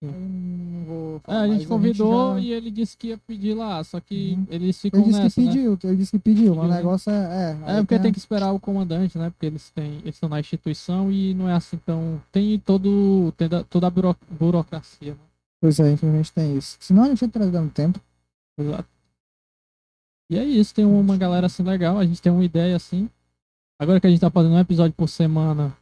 Eu 0.00 0.84
vou 0.86 1.20
É, 1.26 1.34
a 1.34 1.48
gente 1.48 1.66
convidou 1.66 2.34
já- 2.34 2.40
e 2.40 2.52
ele 2.52 2.70
disse 2.70 2.96
que 2.96 3.08
ia 3.08 3.18
pedir 3.18 3.54
lá, 3.54 3.82
só 3.82 3.98
que 3.98 4.34
Uhum. 4.38 4.46
Ele 4.48 4.66
disse 4.66 4.90
nessa, 4.94 5.34
que 5.34 5.40
né? 5.46 5.52
pediu, 5.52 5.78
ele 5.82 5.96
disse 5.96 6.10
que 6.12 6.18
pediu, 6.20 6.54
mas 6.54 6.64
o 6.66 6.68
né? 6.68 6.76
negócio 6.76 7.10
é. 7.10 7.58
É, 7.66 7.78
É 7.78 7.80
porque 7.82 7.98
tem 7.98 8.12
que 8.12 8.18
esperar 8.18 8.52
o 8.52 8.60
comandante, 8.60 9.18
né? 9.18 9.30
Porque 9.30 9.46
eles 9.46 9.70
têm, 9.70 9.94
eles 9.98 10.14
estão 10.14 10.28
na 10.28 10.38
instituição 10.38 11.10
e 11.10 11.34
não 11.34 11.48
é 11.48 11.54
assim 11.54 11.76
tão. 11.78 12.22
Tem 12.30 12.58
todo, 12.60 13.32
tem 13.36 13.48
da- 13.48 13.64
toda 13.64 13.88
a 13.88 13.90
buro- 13.90 14.16
burocracia, 14.30 15.12
né? 15.14 15.20
Pois 15.60 15.80
é, 15.80 15.90
infelizmente 15.90 16.32
tem 16.32 16.56
isso. 16.56 16.76
Senão 16.78 17.02
a 17.02 17.08
gente 17.08 17.22
ia 17.22 17.28
trazer 17.28 17.50
dando 17.50 17.70
tempo. 17.72 18.00
Exato. 18.56 18.88
E 20.30 20.38
é 20.38 20.44
isso, 20.44 20.74
tem 20.74 20.84
uma 20.84 21.16
galera 21.16 21.46
assim 21.46 21.62
legal, 21.64 21.98
a 21.98 22.04
gente 22.04 22.22
tem 22.22 22.30
uma 22.30 22.44
ideia 22.44 22.76
assim. 22.76 23.08
Agora 23.80 24.00
que 24.00 24.06
a 24.06 24.10
gente 24.10 24.20
tá 24.20 24.30
fazendo 24.30 24.54
um 24.54 24.58
episódio 24.60 24.92
por 24.94 25.08
semana, 25.08 25.76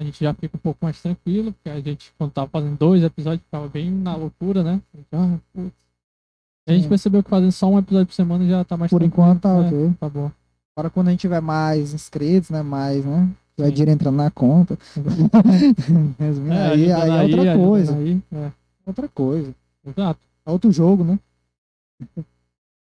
a 0.00 0.04
gente 0.04 0.24
já 0.24 0.32
fica 0.32 0.56
um 0.56 0.60
pouco 0.60 0.78
mais 0.82 1.00
tranquilo, 1.00 1.52
porque 1.52 1.68
a 1.68 1.78
gente, 1.80 2.10
quando 2.16 2.32
tava 2.32 2.48
fazendo 2.48 2.76
dois 2.78 3.02
episódios, 3.04 3.44
ficava 3.44 3.68
bem 3.68 3.90
na 3.90 4.16
loucura, 4.16 4.62
né? 4.64 4.80
A 4.94 4.96
gente, 4.96 5.08
ah, 5.12 5.38
putz. 5.52 5.72
A 6.66 6.72
gente 6.72 6.82
Sim. 6.84 6.88
percebeu 6.88 7.22
que 7.22 7.28
fazendo 7.30 7.52
só 7.52 7.68
um 7.68 7.78
episódio 7.78 8.06
por 8.06 8.14
semana 8.14 8.46
já 8.46 8.64
tá 8.64 8.76
mais 8.76 8.90
Por 8.90 9.02
enquanto 9.02 9.42
tá 9.42 9.50
É, 9.50 9.60
ok. 9.60 9.94
Tá 10.00 10.08
bom. 10.08 10.30
Agora 10.74 10.88
quando 10.90 11.08
a 11.08 11.10
gente 11.10 11.20
tiver 11.20 11.40
mais 11.42 11.92
inscritos, 11.92 12.48
né? 12.50 12.62
Mais, 12.62 13.04
né? 13.04 13.28
Sim. 13.58 13.68
dinheiro 13.70 13.90
entrando 13.90 14.16
na 14.16 14.30
conta. 14.30 14.78
Resumindo, 16.18 16.54
É, 16.54 16.68
aí, 16.70 16.92
aí 16.92 16.92
ajudando 16.92 17.10
é 17.10 17.22
outra 17.22 17.40
ajudando 17.42 17.66
coisa. 17.66 17.96
aí, 17.96 18.22
é, 18.32 18.52
Outra 18.86 19.08
coisa. 19.08 19.54
exato. 19.86 20.20
É 20.46 20.50
outro 20.50 20.72
jogo, 20.72 21.04
né? 21.04 21.18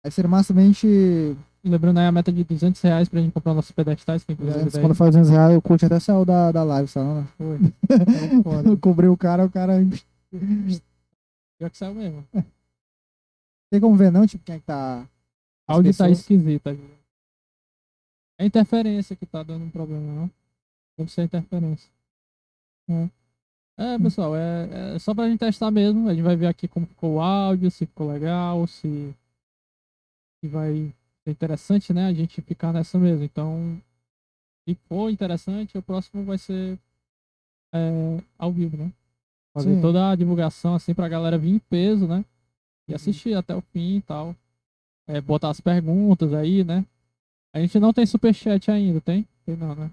Aí 0.02 0.10
seria 0.10 0.28
massa 0.28 0.52
a 0.52 0.56
gente. 0.56 1.36
Lembrando 1.64 1.98
aí 1.98 2.06
a 2.06 2.12
meta 2.12 2.30
de 2.30 2.44
200 2.44 2.80
reais 2.82 3.08
pra 3.08 3.20
gente 3.20 3.32
comprar 3.32 3.54
nossos 3.54 3.70
pedestais, 3.70 4.22
quem 4.22 4.36
quiser 4.36 4.50
Antes, 4.50 4.66
ajudar 4.66 4.80
quando 4.82 4.94
faz 4.94 5.10
200 5.12 5.30
reais, 5.30 5.54
eu 5.54 5.62
curti 5.62 5.86
até 5.86 5.98
saiu 5.98 6.22
da, 6.22 6.52
da 6.52 6.62
live, 6.62 6.88
sabe? 6.88 7.08
né? 7.08 7.28
Foi. 7.38 7.58
Então. 8.34 8.72
Eu 8.72 8.78
cobrei 8.78 9.08
o 9.08 9.16
cara, 9.16 9.46
o 9.46 9.50
cara. 9.50 9.72
Pior 11.58 11.70
que 11.70 11.78
saiu 11.78 11.94
mesmo. 11.94 12.22
Tem 13.70 13.80
como 13.80 13.96
ver, 13.96 14.12
não? 14.12 14.26
Tipo, 14.26 14.44
quem 14.44 14.56
é 14.56 14.58
que 14.58 14.66
tá. 14.66 15.00
as 15.00 15.08
áudio 15.66 15.92
tá 15.92 16.04
pessoas? 16.04 16.20
esquisito. 16.20 16.68
aí. 16.68 16.78
É 18.38 18.42
a 18.42 18.46
interferência 18.46 19.16
que 19.16 19.24
tá 19.24 19.42
dando 19.42 19.64
um 19.64 19.70
problema, 19.70 20.12
não? 20.12 20.30
Deve 20.98 21.10
ser 21.10 21.22
a 21.22 21.24
interferência. 21.24 21.90
É, 23.78 23.94
é 23.94 23.98
pessoal, 23.98 24.36
é, 24.36 24.94
é 24.96 24.98
só 24.98 25.14
pra 25.14 25.28
gente 25.30 25.38
testar 25.38 25.70
mesmo. 25.70 26.10
A 26.10 26.14
gente 26.14 26.22
vai 26.22 26.36
ver 26.36 26.46
aqui 26.46 26.68
como 26.68 26.84
ficou 26.84 27.14
o 27.14 27.20
áudio, 27.20 27.70
se 27.70 27.86
ficou 27.86 28.12
legal, 28.12 28.66
se, 28.66 29.16
se 30.40 30.48
vai 30.48 30.92
ser 31.24 31.30
interessante, 31.30 31.92
né? 31.92 32.06
A 32.06 32.12
gente 32.12 32.40
ficar 32.42 32.72
nessa 32.72 32.98
mesmo. 32.98 33.24
Então, 33.24 33.80
se 34.68 34.74
for 34.88 35.10
interessante, 35.10 35.76
o 35.76 35.82
próximo 35.82 36.24
vai 36.24 36.38
ser 36.38 36.78
é, 37.74 38.22
ao 38.38 38.52
vivo, 38.52 38.76
né? 38.76 38.92
Fazer 39.54 39.74
Sim. 39.74 39.80
toda 39.80 40.10
a 40.10 40.14
divulgação 40.16 40.74
assim 40.74 40.94
pra 40.94 41.08
galera 41.08 41.38
vir 41.38 41.50
em 41.50 41.58
peso, 41.58 42.06
né? 42.06 42.24
E 42.88 42.92
Uhum. 42.92 42.96
assistir 42.96 43.34
até 43.34 43.54
o 43.54 43.60
fim 43.60 43.96
e 43.96 44.02
tal. 44.02 44.36
É, 45.06 45.20
botar 45.20 45.50
as 45.50 45.60
perguntas 45.60 46.32
aí, 46.32 46.62
né? 46.64 46.84
A 47.52 47.60
gente 47.60 47.78
não 47.78 47.92
tem 47.92 48.04
superchat 48.04 48.70
ainda, 48.70 49.00
tem? 49.00 49.26
Tem 49.46 49.56
não, 49.56 49.74
né? 49.74 49.90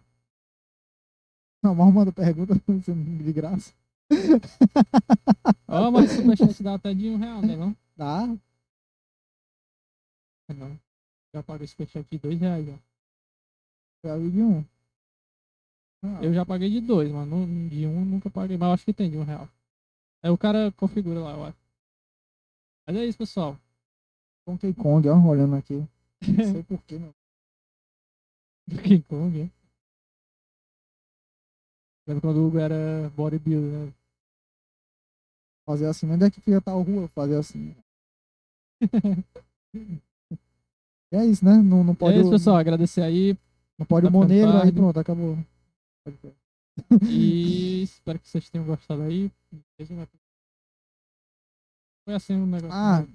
Não, 1.64 1.76
mas 1.76 1.94
manda 1.94 2.12
pergunta 2.12 2.56
de 2.68 3.34
graça. 3.34 3.74
Ó, 5.68 5.92
mas 5.92 6.12
superchat 6.12 6.62
dá 6.64 6.74
até 6.74 6.94
de 6.94 7.08
um 7.10 7.18
real, 7.18 7.42
né? 7.42 7.56
Não? 7.56 7.76
Dá. 7.96 8.28
É, 10.50 10.54
não. 10.54 10.80
Já 11.34 11.42
paguei 11.44 11.68
superchat 11.68 12.08
de 12.10 12.18
dois 12.18 12.40
reais, 12.40 12.68
ó. 12.70 12.78
Já 14.04 14.18
vi 14.18 14.32
de 14.32 14.42
um. 14.42 14.66
Ah, 16.04 16.20
Eu 16.24 16.34
já 16.34 16.46
paguei 16.46 16.70
de 16.70 16.82
dois, 16.82 17.12
mas 17.12 17.28
não- 17.28 17.68
de 17.68 17.86
um 17.86 18.04
nunca 18.06 18.30
paguei. 18.30 18.58
Mas 18.58 18.68
eu 18.68 18.74
acho 18.74 18.86
que 18.86 18.94
tem 18.94 19.10
de 19.10 19.18
um 19.18 19.24
real. 19.24 19.48
Aí 20.24 20.32
o 20.32 20.38
cara 20.38 20.72
configura 20.74 21.20
lá, 21.20 21.32
eu 21.34 21.44
acho. 21.46 21.58
Mas 22.88 22.96
é 22.98 23.06
isso, 23.06 23.18
pessoal. 23.18 23.58
Donkey 24.48 24.74
Kong, 24.74 25.08
ó, 25.10 25.18
olhando 25.28 25.56
aqui. 25.56 25.76
Não 25.76 26.52
sei 26.54 26.64
porquê, 26.64 27.00
meu. 27.00 27.14
King 28.84 29.04
Kong, 29.04 29.42
é. 29.42 29.50
Lembra 32.08 32.22
quando 32.22 32.38
o 32.38 32.48
Hugo 32.48 32.58
era 32.60 33.10
bodybuilder, 33.16 33.88
né? 33.88 33.94
Fazer 35.66 35.86
assim, 35.86 36.10
onde 36.10 36.26
é 36.26 36.32
que 36.32 36.42
fica 36.42 36.60
tal 36.62 36.82
rua? 36.82 37.08
Fazer 37.08 37.38
assim. 37.38 37.76
E 41.12 41.18
é 41.18 41.26
isso, 41.26 41.44
né? 41.44 41.56
Não, 41.56 41.84
não 41.84 41.94
pode. 41.94 42.18
é 42.18 42.22
isso, 42.22 42.30
pessoal. 42.30 42.56
Agradecer 42.56 43.02
aí. 43.02 43.38
Não 43.78 43.86
pode 43.86 44.06
Tá 44.06 44.10
o 44.10 44.14
Monegro, 44.14 44.48
ficando 44.48 44.64
aí 44.64 44.72
pronto, 44.72 45.00
acabou. 45.00 45.38
E 47.04 47.82
espero 47.84 48.20
que 48.20 48.30
vocês 48.30 48.50
tenham 48.50 48.66
gostado 48.66 49.02
aí. 49.02 49.32
Foi 52.06 52.16
assim 52.16 52.36
um 52.36 52.46
negócio. 52.46 52.72
Ah, 52.72 53.02
né? 53.02 53.08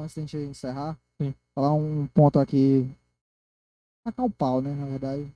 antes 0.00 0.14
da 0.14 0.22
gente 0.22 0.36
encerrar, 0.36 0.98
Sim. 1.20 1.34
falar 1.54 1.72
um 1.74 2.06
ponto 2.08 2.38
aqui. 2.38 2.90
Tacar 4.04 4.26
o 4.26 4.30
pau, 4.30 4.60
né? 4.60 4.74
Na 4.74 4.86
verdade. 4.86 5.32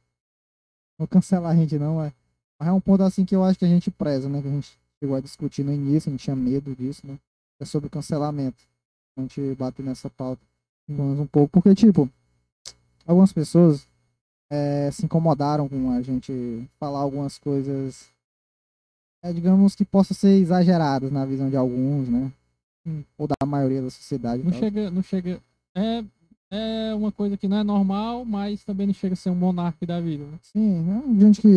Não 0.98 1.06
cancelar 1.06 1.52
a 1.52 1.56
gente, 1.56 1.78
não, 1.78 2.02
é. 2.02 2.12
Mas 2.58 2.68
é 2.68 2.72
um 2.72 2.80
ponto 2.80 3.02
assim 3.02 3.24
que 3.24 3.34
eu 3.34 3.44
acho 3.44 3.58
que 3.58 3.64
a 3.64 3.68
gente 3.68 3.90
preza, 3.90 4.28
né? 4.28 4.42
Que 4.42 4.48
a 4.48 4.50
gente 4.50 4.78
chegou 4.98 5.16
a 5.16 5.20
discutir 5.20 5.64
no 5.64 5.72
início, 5.72 6.08
a 6.08 6.12
gente 6.12 6.24
tinha 6.24 6.36
medo 6.36 6.74
disso, 6.74 7.06
né? 7.06 7.18
É 7.60 7.64
sobre 7.64 7.88
cancelamento. 7.88 8.62
A 9.16 9.20
gente 9.20 9.54
bate 9.54 9.82
nessa 9.82 10.08
pauta 10.10 10.42
um 10.88 11.26
pouco. 11.26 11.50
Porque, 11.52 11.74
tipo, 11.74 12.08
algumas 13.06 13.32
pessoas 13.32 13.86
eh, 14.50 14.90
se 14.92 15.04
incomodaram 15.04 15.68
com 15.68 15.90
a 15.90 16.02
gente 16.02 16.68
falar 16.78 17.00
algumas 17.00 17.38
coisas, 17.38 18.08
eh, 19.22 19.32
digamos 19.32 19.74
que 19.74 19.84
possam 19.84 20.14
ser 20.14 20.38
exageradas 20.38 21.10
na 21.10 21.24
visão 21.24 21.48
de 21.48 21.56
alguns, 21.56 22.08
né? 22.08 22.30
Hum. 22.86 23.02
Ou 23.16 23.26
da 23.28 23.46
maioria 23.46 23.80
da 23.80 23.90
sociedade. 23.90 24.42
Não 24.42 24.50
tal. 24.50 24.60
chega, 24.60 24.90
não 24.90 25.02
chega. 25.02 25.40
É, 25.74 26.04
é 26.50 26.94
uma 26.94 27.10
coisa 27.10 27.36
que 27.36 27.48
não 27.48 27.56
é 27.56 27.64
normal, 27.64 28.24
mas 28.24 28.62
também 28.64 28.86
não 28.86 28.94
chega 28.94 29.14
a 29.14 29.16
ser 29.16 29.30
um 29.30 29.34
monarca 29.34 29.86
da 29.86 30.00
vida, 30.00 30.24
né? 30.24 30.38
Sim, 30.42 30.82
né? 30.82 31.02
gente 31.18 31.40
que. 31.40 31.48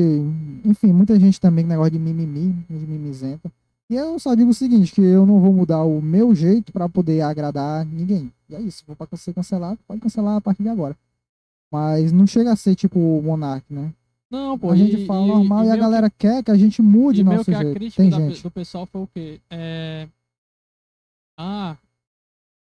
Enfim, 0.64 0.94
muita 0.94 1.20
gente 1.20 1.42
também 1.42 1.66
negócio 1.66 1.92
de 1.92 2.00
mimimi, 2.00 2.54
de 2.70 2.76
mimizenta. 2.76 3.52
E 3.90 3.96
eu 3.96 4.18
só 4.20 4.34
digo 4.34 4.50
o 4.50 4.54
seguinte, 4.54 4.92
que 4.94 5.02
eu 5.02 5.26
não 5.26 5.40
vou 5.40 5.54
mudar 5.54 5.84
o 5.84 6.02
meu 6.02 6.34
jeito 6.34 6.72
pra 6.74 6.90
poder 6.90 7.22
agradar 7.22 7.86
ninguém. 7.86 8.34
E 8.50 8.56
é 8.56 8.62
isso, 8.62 8.84
vou 8.88 8.96
pra 8.96 9.08
ser 9.16 9.34
cancelado, 9.34 9.80
pode 9.88 10.02
cancelar 10.02 10.38
a 10.38 10.42
partir 10.42 10.64
de 10.64 10.70
agora. 10.70 10.98
Mas 11.72 12.12
não 12.12 12.26
chega 12.26 12.52
a 12.52 12.56
ser 12.56 12.74
tipo 12.76 12.98
o 13.00 13.22
Monark, 13.22 13.72
né? 13.72 13.94
Não, 14.30 14.58
pô. 14.58 14.72
a 14.72 14.76
gente 14.76 15.04
e- 15.04 15.06
fala 15.06 15.26
e- 15.26 15.28
normal 15.28 15.60
e, 15.60 15.62
a 15.62 15.64
meio 15.66 15.76
que- 15.76 15.80
galera 15.82 16.10
quer 16.10 16.44
que 16.44 16.50
a 16.52 16.58
gente 16.58 16.82
mude 16.82 17.22
E 17.22 17.24
meio 17.24 17.38
nosso 17.38 17.52
que 17.52 17.56
a 17.56 17.62
jeito. 17.62 17.76
crítica 17.76 18.02
Tem 18.02 18.10
da- 18.10 18.18
gente. 18.20 18.42
do 18.42 18.52
pessoal 18.52 18.86
foi 18.88 19.02
o 19.02 19.08
quê? 19.08 19.40
É... 19.52 20.08
Ah, 21.38 21.78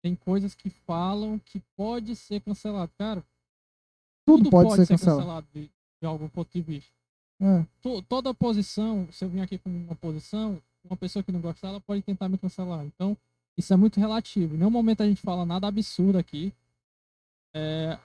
tem 0.02 0.16
coisas 0.16 0.56
que 0.56 0.70
falam 0.70 1.40
que 1.46 1.62
pode 1.76 2.16
ser 2.16 2.42
cancelado. 2.42 2.92
Cara, 2.98 3.24
Tudo 4.26 4.50
pode 4.50 4.72
ser 4.76 4.88
cancelado. 4.88 5.20
cancelado 5.20 5.48
de, 5.54 5.62
de 6.02 6.08
algum 6.08 6.28
ponto 6.28 6.50
de 6.52 6.62
vista. 6.62 6.92
É, 7.42 7.66
To- 7.82 8.02
toda 8.02 8.34
posição, 8.34 9.08
se 9.12 9.24
eu 9.24 9.30
vim 9.30 9.42
aqui 9.42 9.58
com 9.58 9.70
uma 9.70 9.96
posição, 9.96 10.60
uma 10.90 10.98
pessoa 10.98 11.24
que 11.24 11.32
não 11.32 11.40
gosta 11.42 11.66
dela 11.68 11.80
pode 11.82 12.02
tentar 12.02 12.28
me 12.30 12.38
cancelar. 12.38 12.84
Então, 12.86 13.18
isso 13.58 13.74
é 13.74 13.78
muito 13.78 14.00
relativo. 14.00 14.56
Em 14.56 14.58
nenhum 14.58 14.70
momento 14.70 15.02
a 15.02 15.08
gente 15.08 15.22
fala 15.22 15.46
nada 15.46 15.68
absurdo 15.68 16.18
aqui. 16.18 16.52
É, 17.56 17.98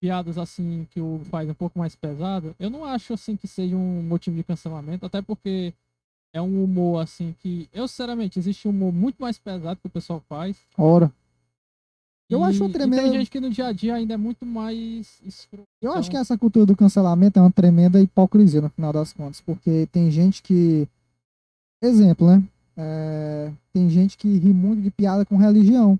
piadas 0.00 0.38
assim 0.38 0.86
que 0.90 1.00
o 1.00 1.20
faz 1.30 1.48
um 1.48 1.54
pouco 1.54 1.78
mais 1.78 1.94
pesado, 1.94 2.56
eu 2.58 2.70
não 2.70 2.84
acho 2.86 3.12
assim 3.12 3.36
que 3.36 3.46
seja 3.46 3.76
um 3.76 4.02
motivo 4.02 4.34
de 4.36 4.42
cancelamento, 4.42 5.04
até 5.04 5.20
porque 5.20 5.74
é 6.32 6.40
um 6.40 6.64
humor 6.64 7.02
assim 7.02 7.34
que, 7.42 7.68
eu 7.74 7.86
sinceramente, 7.86 8.38
existe 8.38 8.66
um 8.66 8.70
humor 8.70 8.92
muito 8.92 9.20
mais 9.20 9.36
pesado 9.38 9.78
que 9.78 9.86
o 9.86 9.90
pessoal 9.90 10.22
faz. 10.28 10.56
ora. 10.78 11.12
Eu 12.30 12.40
E- 12.42 12.48
acho 12.48 12.64
e 12.64 12.72
tremendo. 12.72 13.02
tem 13.02 13.12
gente 13.12 13.30
que 13.30 13.40
no 13.40 13.50
dia 13.50 13.66
a 13.66 13.72
dia 13.72 13.96
ainda 13.96 14.14
é 14.14 14.16
muito 14.16 14.46
mais 14.46 15.20
escroto. 15.24 15.66
Eu 15.82 15.92
acho 15.92 16.08
que 16.10 16.16
essa 16.16 16.38
cultura 16.38 16.64
do 16.64 16.76
cancelamento 16.76 17.38
é 17.38 17.42
uma 17.42 17.50
tremenda 17.50 18.00
hipocrisia 18.00 18.60
no 18.62 18.70
final 18.70 18.92
das 18.92 19.12
contas, 19.12 19.40
porque 19.40 19.86
tem 19.92 20.10
gente 20.10 20.40
que. 20.42 20.88
Exemplo, 21.82 22.26
né? 22.26 22.42
É, 22.76 23.52
Tem 23.72 23.88
gente 23.88 24.16
que 24.16 24.28
ri 24.38 24.52
muito 24.52 24.82
de 24.82 24.90
piada 24.90 25.24
com 25.24 25.36
religião. 25.36 25.98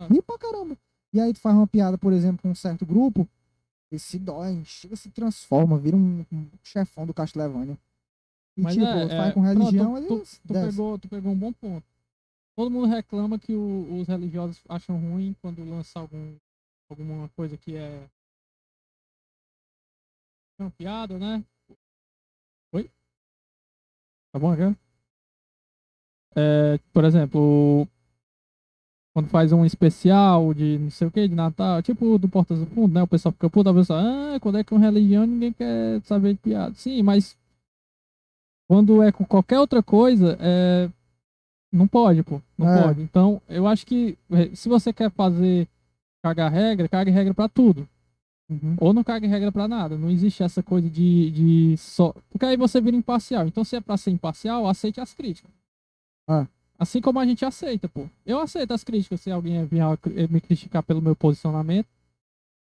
Ah. 0.00 0.06
Ri 0.06 0.20
pra 0.22 0.38
caramba. 0.38 0.76
E 1.12 1.20
aí 1.20 1.32
tu 1.32 1.40
faz 1.40 1.54
uma 1.56 1.66
piada, 1.66 1.96
por 1.96 2.12
exemplo, 2.12 2.42
com 2.42 2.50
um 2.50 2.54
certo 2.54 2.84
grupo, 2.84 3.26
e 3.90 3.98
se 3.98 4.18
dói, 4.18 4.62
chega, 4.64 4.96
se 4.96 5.08
transforma, 5.10 5.78
vira 5.78 5.96
um, 5.96 6.24
um 6.32 6.50
chefão 6.62 7.06
do 7.06 7.14
Castlevania. 7.14 7.78
E 8.56 8.62
Mas 8.62 8.74
tipo, 8.74 8.84
é, 8.86 9.08
faz 9.08 9.30
é, 9.30 9.32
com 9.32 9.40
religião, 9.40 9.92
pronto, 9.92 10.12
ele 10.12 10.20
tu, 10.24 10.38
tu, 10.46 10.52
desce. 10.52 10.70
pegou, 10.70 10.98
tu 10.98 11.08
pegou 11.08 11.32
um 11.32 11.38
bom 11.38 11.52
ponto. 11.52 11.86
Todo 12.56 12.70
mundo 12.70 12.86
reclama 12.86 13.38
que 13.38 13.54
o- 13.54 14.00
os 14.00 14.08
religiosos 14.08 14.62
acham 14.68 14.98
ruim 14.98 15.36
quando 15.40 15.62
lança 15.64 15.98
algum, 16.00 16.34
alguma 16.90 17.28
coisa 17.30 17.56
que 17.56 17.76
é 17.76 18.08
é 20.58 20.62
uma 20.62 20.70
piada, 20.70 21.18
né? 21.18 21.44
Oi? 22.72 22.90
Tá 24.32 24.38
bom 24.38 24.50
agora? 24.50 24.76
É, 26.36 26.78
por 26.92 27.04
exemplo, 27.04 27.88
quando 29.14 29.28
faz 29.28 29.52
um 29.52 29.64
especial 29.64 30.52
de 30.52 30.78
não 30.78 30.90
sei 30.90 31.08
o 31.08 31.10
que, 31.10 31.26
de 31.26 31.34
Natal, 31.34 31.82
tipo 31.82 32.18
do 32.18 32.28
Portas 32.28 32.58
do 32.58 32.66
Fundo, 32.66 32.92
né? 32.92 33.02
O 33.02 33.06
pessoal 33.06 33.32
fica 33.32 33.48
puto, 33.48 33.70
a 33.70 33.74
pessoa, 33.74 33.98
ah, 34.00 34.40
quando 34.40 34.58
é 34.58 34.64
com 34.64 34.76
religião 34.76 35.26
ninguém 35.26 35.52
quer 35.52 36.02
saber 36.02 36.34
de 36.34 36.40
piada. 36.40 36.74
Sim, 36.74 37.02
mas 37.02 37.38
quando 38.68 39.02
é 39.02 39.10
com 39.10 39.24
qualquer 39.24 39.58
outra 39.58 39.82
coisa, 39.82 40.36
é... 40.40 40.90
não 41.72 41.88
pode, 41.88 42.22
pô. 42.22 42.42
Não 42.58 42.68
É. 42.68 42.82
pode. 42.82 43.00
Então, 43.00 43.40
eu 43.48 43.66
acho 43.66 43.86
que 43.86 44.18
eh, 44.30 44.50
se 44.54 44.68
você 44.68 44.92
quer 44.92 45.10
fazer 45.10 45.66
cagar 46.22 46.52
regra, 46.52 46.88
cague 46.88 47.10
regra 47.10 47.32
pra 47.32 47.48
tudo. 47.48 47.88
Uhum. 48.50 48.76
Ou 48.78 48.92
não 48.92 49.02
cague 49.02 49.26
regra 49.26 49.50
pra 49.50 49.66
nada. 49.66 49.96
Não 49.96 50.10
existe 50.10 50.42
essa 50.42 50.62
coisa 50.62 50.88
de, 50.90 51.30
de 51.30 51.76
só. 51.78 52.14
Porque 52.30 52.44
aí 52.44 52.56
você 52.56 52.80
vira 52.80 52.96
imparcial. 52.96 53.46
Então, 53.46 53.64
se 53.64 53.76
é 53.76 53.80
pra 53.80 53.96
ser 53.96 54.10
imparcial, 54.10 54.68
aceite 54.68 55.00
as 55.00 55.14
críticas. 55.14 55.50
Ah. 56.26 56.46
Assim 56.78 57.00
como 57.00 57.18
a 57.18 57.24
gente 57.24 57.44
aceita, 57.44 57.88
pô. 57.88 58.06
Eu 58.24 58.38
aceito 58.38 58.72
as 58.72 58.84
críticas 58.84 59.20
se 59.20 59.30
alguém 59.30 59.64
vier 59.64 59.96
cri- 59.96 60.28
me 60.28 60.40
criticar 60.40 60.82
pelo 60.82 61.00
meu 61.00 61.16
posicionamento. 61.16 61.86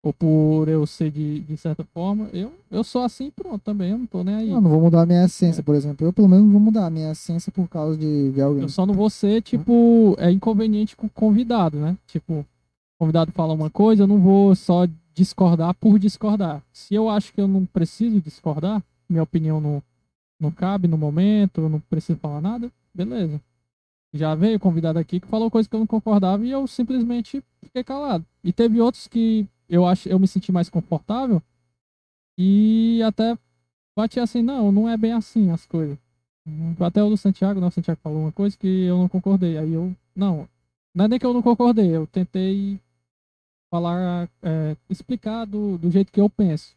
Ou 0.03 0.13
por 0.13 0.67
eu 0.69 0.85
ser 0.85 1.09
de, 1.09 1.39
de 1.39 1.57
certa 1.57 1.83
forma. 1.83 2.29
Eu, 2.31 2.53
eu 2.69 2.83
sou 2.83 3.01
assim 3.01 3.31
pronto 3.31 3.59
também. 3.63 3.89
Eu 3.91 3.97
não 3.97 4.05
tô 4.05 4.23
nem 4.23 4.35
aí. 4.35 4.49
Eu 4.51 4.61
não 4.61 4.69
vou 4.69 4.79
mudar 4.79 5.01
a 5.01 5.05
minha 5.05 5.25
essência, 5.25 5.63
por 5.63 5.73
exemplo. 5.73 6.05
Eu, 6.05 6.13
pelo 6.13 6.27
menos, 6.29 6.45
não 6.45 6.51
vou 6.51 6.61
mudar 6.61 6.85
a 6.85 6.89
minha 6.91 7.11
essência 7.11 7.51
por 7.51 7.67
causa 7.67 7.97
de, 7.97 8.31
de 8.31 8.39
alguém. 8.39 8.61
Eu 8.63 8.69
só 8.69 8.85
não 8.85 8.93
vou 8.93 9.09
ser, 9.09 9.41
tipo, 9.41 10.15
é 10.19 10.29
inconveniente 10.31 10.95
com 10.95 11.07
o 11.07 11.09
convidado, 11.09 11.79
né? 11.79 11.97
Tipo, 12.05 12.33
o 12.41 12.45
convidado 12.99 13.31
fala 13.31 13.53
uma 13.53 13.69
coisa, 13.71 14.03
eu 14.03 14.07
não 14.07 14.19
vou 14.19 14.55
só 14.55 14.87
discordar 15.15 15.73
por 15.73 15.97
discordar. 15.97 16.61
Se 16.71 16.93
eu 16.93 17.09
acho 17.09 17.33
que 17.33 17.41
eu 17.41 17.47
não 17.47 17.65
preciso 17.65 18.21
discordar, 18.21 18.83
minha 19.09 19.23
opinião 19.23 19.59
não, 19.59 19.81
não 20.39 20.51
cabe 20.51 20.87
no 20.87 20.99
momento, 20.99 21.61
eu 21.61 21.69
não 21.69 21.79
preciso 21.79 22.19
falar 22.19 22.41
nada, 22.41 22.71
beleza. 22.93 23.41
Já 24.15 24.33
veio 24.33 24.59
convidado 24.59 24.97
aqui 24.97 25.19
que 25.19 25.27
falou 25.27 25.51
coisa 25.51 25.67
que 25.67 25.75
eu 25.75 25.79
não 25.79 25.87
concordava 25.87 26.45
e 26.45 26.51
eu 26.51 26.65
simplesmente 26.67 27.43
fiquei 27.61 27.83
calado. 27.83 28.25
E 28.43 28.53
teve 28.53 28.79
outros 28.79 29.07
que 29.07 29.45
eu 29.67 29.85
acho 29.85 30.07
eu 30.07 30.17
me 30.17 30.27
senti 30.27 30.51
mais 30.51 30.69
confortável 30.69 31.41
e 32.37 33.01
até 33.03 33.37
bati 33.95 34.19
assim, 34.19 34.41
não, 34.41 34.71
não 34.71 34.89
é 34.89 34.95
bem 34.95 35.11
assim 35.11 35.51
as 35.51 35.65
coisas. 35.65 35.97
Até 36.79 37.03
o 37.03 37.09
do 37.09 37.17
Santiago, 37.17 37.59
né? 37.59 37.67
O 37.67 37.71
Santiago 37.71 37.99
falou 38.01 38.21
uma 38.21 38.31
coisa 38.31 38.55
que 38.57 38.67
eu 38.67 38.97
não 38.97 39.09
concordei. 39.09 39.57
Aí 39.57 39.73
eu. 39.73 39.95
Não. 40.15 40.47
Não 40.93 41.05
é 41.05 41.07
nem 41.07 41.19
que 41.19 41.25
eu 41.25 41.33
não 41.33 41.41
concordei, 41.41 41.93
eu 41.93 42.07
tentei 42.07 42.79
falar, 43.69 44.29
é, 44.41 44.77
explicar 44.89 45.43
do, 45.45 45.77
do 45.77 45.91
jeito 45.91 46.09
que 46.09 46.21
eu 46.21 46.29
penso. 46.29 46.73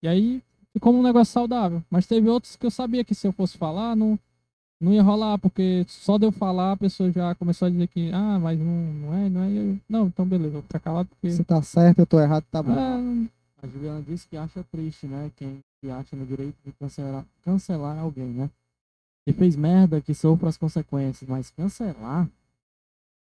E 0.00 0.06
aí 0.06 0.42
ficou 0.72 0.94
um 0.94 1.02
negócio 1.02 1.32
saudável. 1.32 1.82
Mas 1.90 2.06
teve 2.06 2.28
outros 2.28 2.54
que 2.54 2.64
eu 2.64 2.70
sabia 2.70 3.04
que 3.04 3.16
se 3.16 3.26
eu 3.26 3.32
fosse 3.32 3.58
falar, 3.58 3.96
não, 3.96 4.16
não 4.80 4.92
ia 4.92 5.02
rolar, 5.02 5.38
porque 5.38 5.84
só 5.88 6.18
de 6.18 6.26
eu 6.26 6.32
falar 6.32 6.72
a 6.72 6.76
pessoa 6.76 7.10
já 7.10 7.34
começou 7.34 7.66
a 7.66 7.70
dizer 7.70 7.88
que, 7.88 8.10
ah, 8.12 8.38
mas 8.38 8.58
não, 8.58 8.66
não 8.66 9.14
é, 9.14 9.28
não 9.28 9.42
é. 9.42 9.50
Eu, 9.50 9.78
não, 9.88 10.06
então 10.06 10.26
beleza, 10.26 10.52
vou 10.52 10.62
ficar 10.62 10.80
calado 10.80 11.08
porque. 11.08 11.30
Se 11.30 11.42
tá 11.44 11.60
certo, 11.62 11.98
eu 12.00 12.06
tô 12.06 12.20
errado, 12.20 12.44
tá 12.50 12.62
bom. 12.62 12.74
Não- 12.74 13.28
A 13.62 13.66
Juliana 13.66 14.02
disse 14.06 14.28
que 14.28 14.36
acha 14.36 14.64
triste, 14.70 15.06
né? 15.06 15.30
Quem 15.36 15.58
se 15.80 15.90
acha 15.90 16.14
no 16.14 16.24
direito 16.24 16.54
de 16.64 16.72
cancelar, 16.72 17.24
cancelar 17.44 17.98
alguém, 17.98 18.26
né? 18.28 18.48
Que 19.26 19.32
fez 19.32 19.56
merda, 19.56 20.00
que 20.00 20.14
sofra 20.14 20.48
as 20.48 20.56
consequências, 20.56 21.28
mas 21.28 21.50
cancelar. 21.50 22.28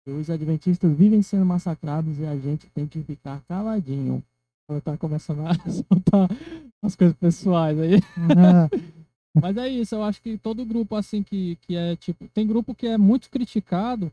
Os 0.07 0.31
adventistas 0.31 0.97
vivem 0.97 1.21
sendo 1.21 1.45
massacrados 1.45 2.19
e 2.21 2.25
a 2.27 2.37
gente 2.37 2.69
tem 2.69 2.87
que 2.87 3.03
ficar 3.03 3.41
caladinho. 3.49 4.23
ela 4.69 4.81
tá 4.81 4.97
começando 4.97 5.41
a 5.47 5.53
soltar 5.69 6.29
as 6.83 6.95
coisas 6.95 7.17
pessoais 7.17 7.77
aí. 7.81 7.95
Ah, 8.37 8.69
Mas 9.41 9.57
é 9.57 9.69
isso, 9.69 9.95
eu 9.95 10.03
acho 10.03 10.21
que 10.23 10.39
todo 10.39 10.65
grupo 10.65 10.95
assim 10.97 11.23
que, 11.23 11.57
que 11.67 11.77
é 11.77 11.97
tipo. 11.97 12.27
Tem 12.33 12.47
grupo 12.47 12.75
que 12.75 12.87
é 12.87 12.97
muito 12.97 13.29
criticado 13.31 14.11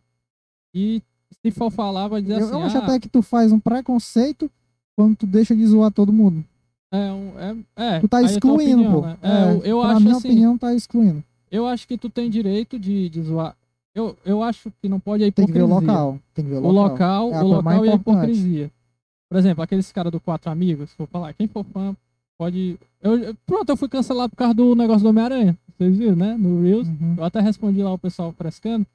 e 0.74 1.02
se 1.42 1.52
for 1.52 1.72
falar, 1.72 2.08
vai 2.08 2.22
dizer 2.22 2.34
eu, 2.42 2.46
assim. 2.46 2.54
eu 2.54 2.62
acho 2.64 2.78
ah, 2.78 2.84
até 2.84 3.00
que 3.00 3.10
tu 3.10 3.22
faz 3.22 3.52
um 3.52 3.60
preconceito 3.60 4.50
quando 4.96 5.16
tu 5.16 5.26
deixa 5.26 5.56
de 5.56 5.66
zoar 5.66 5.92
todo 5.92 6.12
mundo. 6.14 6.44
é, 6.92 7.12
um- 7.12 7.40
é, 7.40 7.56
é, 7.96 8.00
Tu 8.00 8.08
tá 8.08 8.22
é 8.22 8.26
excluindo, 8.26 8.82
opinião, 8.84 9.02
pô. 9.02 9.08
né? 9.08 9.18
É, 9.22 9.52
eu, 9.56 9.64
eu 9.64 9.82
pra 9.82 9.90
acho 9.92 10.02
minha 10.02 10.16
assim. 10.18 10.28
opinião, 10.30 10.58
tá 10.58 10.74
excluindo. 10.74 11.24
Eu 11.50 11.68
acho 11.68 11.88
que 11.88 11.98
tu 11.98 12.10
tem 12.10 12.30
direito 12.30 12.78
de, 12.80 13.10
de 13.10 13.22
zoar. 13.22 13.56
Eu, 13.96 14.18
eu 14.26 14.42
acho 14.42 14.72
que 14.82 14.90
não 14.90 15.00
pode 15.00 15.24
a 15.24 15.32
Tem 15.32 15.46
que 15.46 15.52
ver 15.52 15.60
hipocrisia. 15.60 15.78
o 15.78 15.80
local. 15.82 16.20
Tem 16.34 16.44
que 16.46 16.50
ver 16.52 16.58
o 16.58 16.64
O 16.66 16.72
local. 16.72 17.28
local, 17.28 17.32
É 17.32 17.38
a 17.38 17.44
o 17.44 17.48
local 17.48 17.86
e 17.86 17.90
a 17.90 17.94
importante. 17.94 18.32
hipocrisia. 18.32 18.72
Por 19.30 19.38
exemplo, 19.38 19.64
aqueles 19.64 19.92
caras 19.92 20.12
do 20.12 20.20
Quatro 20.20 20.50
Amigos, 20.52 20.92
vou 20.98 21.08
falar, 21.08 21.34
quem 21.34 21.48
for 21.48 21.64
fã 21.66 21.96
pode. 22.44 22.78
Eu, 23.02 23.18
eu- 23.18 23.36
pronto, 23.46 23.70
eu 23.70 23.78
fui 23.78 23.88
cancelado 23.88 24.30
por 24.32 24.36
causa 24.36 24.54
do 24.54 24.76
negócio 24.76 25.04
do 25.04 25.10
Homem-Aranha. 25.10 25.58
Vocês 25.78 25.98
viram, 25.98 26.16
né? 26.16 26.36
No 26.38 26.62
Reels. 26.62 26.88
Uhum. 26.88 27.16
Eu 27.18 27.24
até 27.24 27.40
respondi 27.40 27.82
lá 27.82 27.94
o 27.94 27.98
pessoal 27.98 28.32
frescando. 28.34 28.86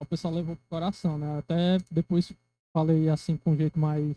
O 0.00 0.06
pessoal 0.06 0.34
levou 0.34 0.56
pro 0.56 0.64
coração, 0.68 1.18
né? 1.18 1.38
Até 1.38 1.78
depois 1.90 2.32
falei 2.72 3.08
assim 3.08 3.36
com 3.36 3.52
um 3.52 3.56
jeito 3.56 3.78
mais 3.78 4.14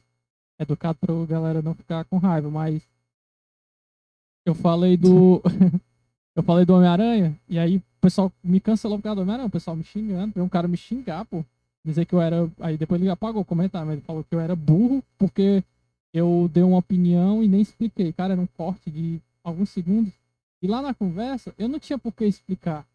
educado 0.60 0.98
pra 0.99 1.14
galera 1.26 1.62
não 1.62 1.74
ficar 1.74 2.06
com 2.06 2.18
raiva, 2.18 2.49
mas 2.49 2.82
eu 4.45 4.56
falei 4.56 4.95
do. 4.98 5.41
eu 6.36 6.44
falei 6.44 6.66
do 6.66 6.74
Homem-Aranha, 6.74 7.36
e 7.49 7.60
aí 7.60 7.78
o 7.78 7.84
pessoal 8.02 8.32
me 8.44 8.60
cancelou 8.60 8.98
por 8.98 9.03
causa 9.03 9.16
do 9.18 9.22
Homem-Aranha, 9.22 9.48
o 9.48 9.52
pessoal 9.52 9.76
me 9.76 9.84
xingando, 9.84 10.34
veio 10.34 10.45
um 10.45 10.49
cara 10.49 10.68
me 10.68 10.78
xingar, 10.78 11.26
pô. 11.26 11.44
Dizer 11.84 12.06
que 12.06 12.14
eu 12.16 12.22
era. 12.22 12.49
Aí 12.60 12.78
depois 12.78 12.99
ele 12.99 13.10
apagou 13.12 13.41
o 13.41 13.45
comentário, 13.45 13.86
mas 13.86 13.98
ele 13.98 14.06
falou 14.06 14.24
que 14.24 14.34
eu 14.34 14.40
era 14.40 14.56
burro 14.56 15.03
porque 15.20 15.64
eu 16.15 16.49
dei 16.51 16.63
uma 16.63 16.77
opinião 16.77 17.43
e 17.43 17.47
nem 17.47 17.59
expliquei. 17.61 18.13
Cara, 18.13 18.33
era 18.33 18.41
um 18.41 18.47
corte 18.47 18.89
de 18.89 19.21
alguns 19.43 19.69
segundos. 19.69 20.13
E 20.61 20.67
lá 20.67 20.81
na 20.81 20.93
conversa, 20.93 21.53
eu 21.57 21.67
não 21.67 21.77
tinha 21.77 21.99
por 21.99 22.13
que 22.13 22.23
explicar. 22.25 22.87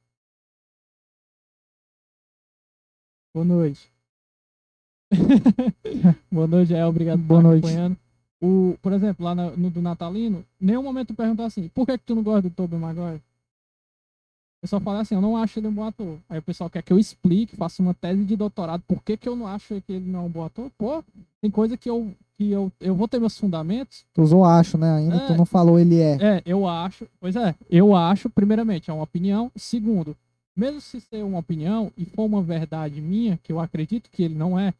Boa 3.35 3.45
noite. 3.45 3.93
Boa 6.33 6.47
noite, 6.47 6.75
é 6.75 6.85
obrigado 6.87 7.19
por 7.19 7.27
Boa 7.27 7.43
noite. 7.43 7.67
acompanhando. 7.67 7.97
O, 8.41 8.77
por 8.81 8.93
exemplo, 8.93 9.23
lá 9.25 9.35
na- 9.35 9.51
no 9.51 9.69
do 9.71 9.83
Natalino, 9.83 10.45
em 10.61 10.67
nenhum 10.67 10.83
momento 10.83 11.13
perguntou 11.15 11.45
assim, 11.45 11.69
por 11.69 11.85
que, 11.85 11.99
que 11.99 12.05
tu 12.05 12.15
não 12.15 12.23
gosta 12.23 12.49
do 12.49 12.51
Tobey 12.51 12.79
Maguire? 12.79 13.23
Eu 14.63 14.69
só 14.69 14.81
falei 14.81 15.03
assim, 15.03 15.15
eu 15.15 15.21
não 15.21 15.37
acho 15.37 15.59
ele 15.59 15.69
um 15.69 15.73
bom 15.73 15.85
ator. 15.85 16.19
Aí 16.29 16.39
o 16.39 16.43
pessoal 16.43 16.71
quer 16.71 16.83
que 16.83 16.93
eu 16.93 16.99
explique, 16.99 17.57
faça 17.57 17.83
uma 17.83 17.93
tese 17.95 18.25
de 18.25 18.37
doutorado, 18.37 18.83
por 18.89 19.03
que, 19.03 19.17
que 19.17 19.29
eu 19.29 19.37
não 19.37 19.47
acho 19.47 19.81
que 19.83 19.93
ele 19.93 20.09
não 20.11 20.21
é 20.21 20.23
um 20.23 20.29
bom 20.31 20.45
ator? 20.45 20.71
Pô, 20.79 21.05
tem 21.41 21.51
coisa 21.51 21.77
que 21.77 21.89
eu, 21.89 22.15
que 22.41 22.51
eu, 22.51 22.73
eu 22.81 22.95
vou 22.95 23.07
ter 23.07 23.21
meus 23.21 23.37
fundamentos. 23.39 24.07
Tu 24.15 24.23
usou 24.23 24.47
acho, 24.47 24.79
né? 24.79 24.97
Ainda 24.97 25.17
É. 25.17 25.27
tu 25.27 25.35
não 25.35 25.45
falou 25.45 25.79
ele 25.79 26.01
é. 26.01 26.17
É, 26.39 26.43
eu 26.47 26.67
acho, 26.67 27.07
pois 27.21 27.37
é, 27.37 27.55
eu 27.69 27.95
acho, 27.95 28.31
primeiramente, 28.31 28.91
é 28.91 28.95
uma 28.95 29.03
opinião. 29.03 29.53
Segundo, 29.55 30.17
mesmo 30.57 30.81
se 30.81 31.03
ser 31.03 31.23
uma 31.23 31.39
opinião 31.41 31.93
e 31.99 32.07
for 32.07 32.25
uma 32.25 32.43
verdade 32.43 32.99
minha, 32.99 33.39
que 33.43 33.53
eu 33.53 33.61
acredito 33.61 34.09
que 34.11 34.23
ele 34.23 34.35
não 34.35 34.59
é, 34.59 34.73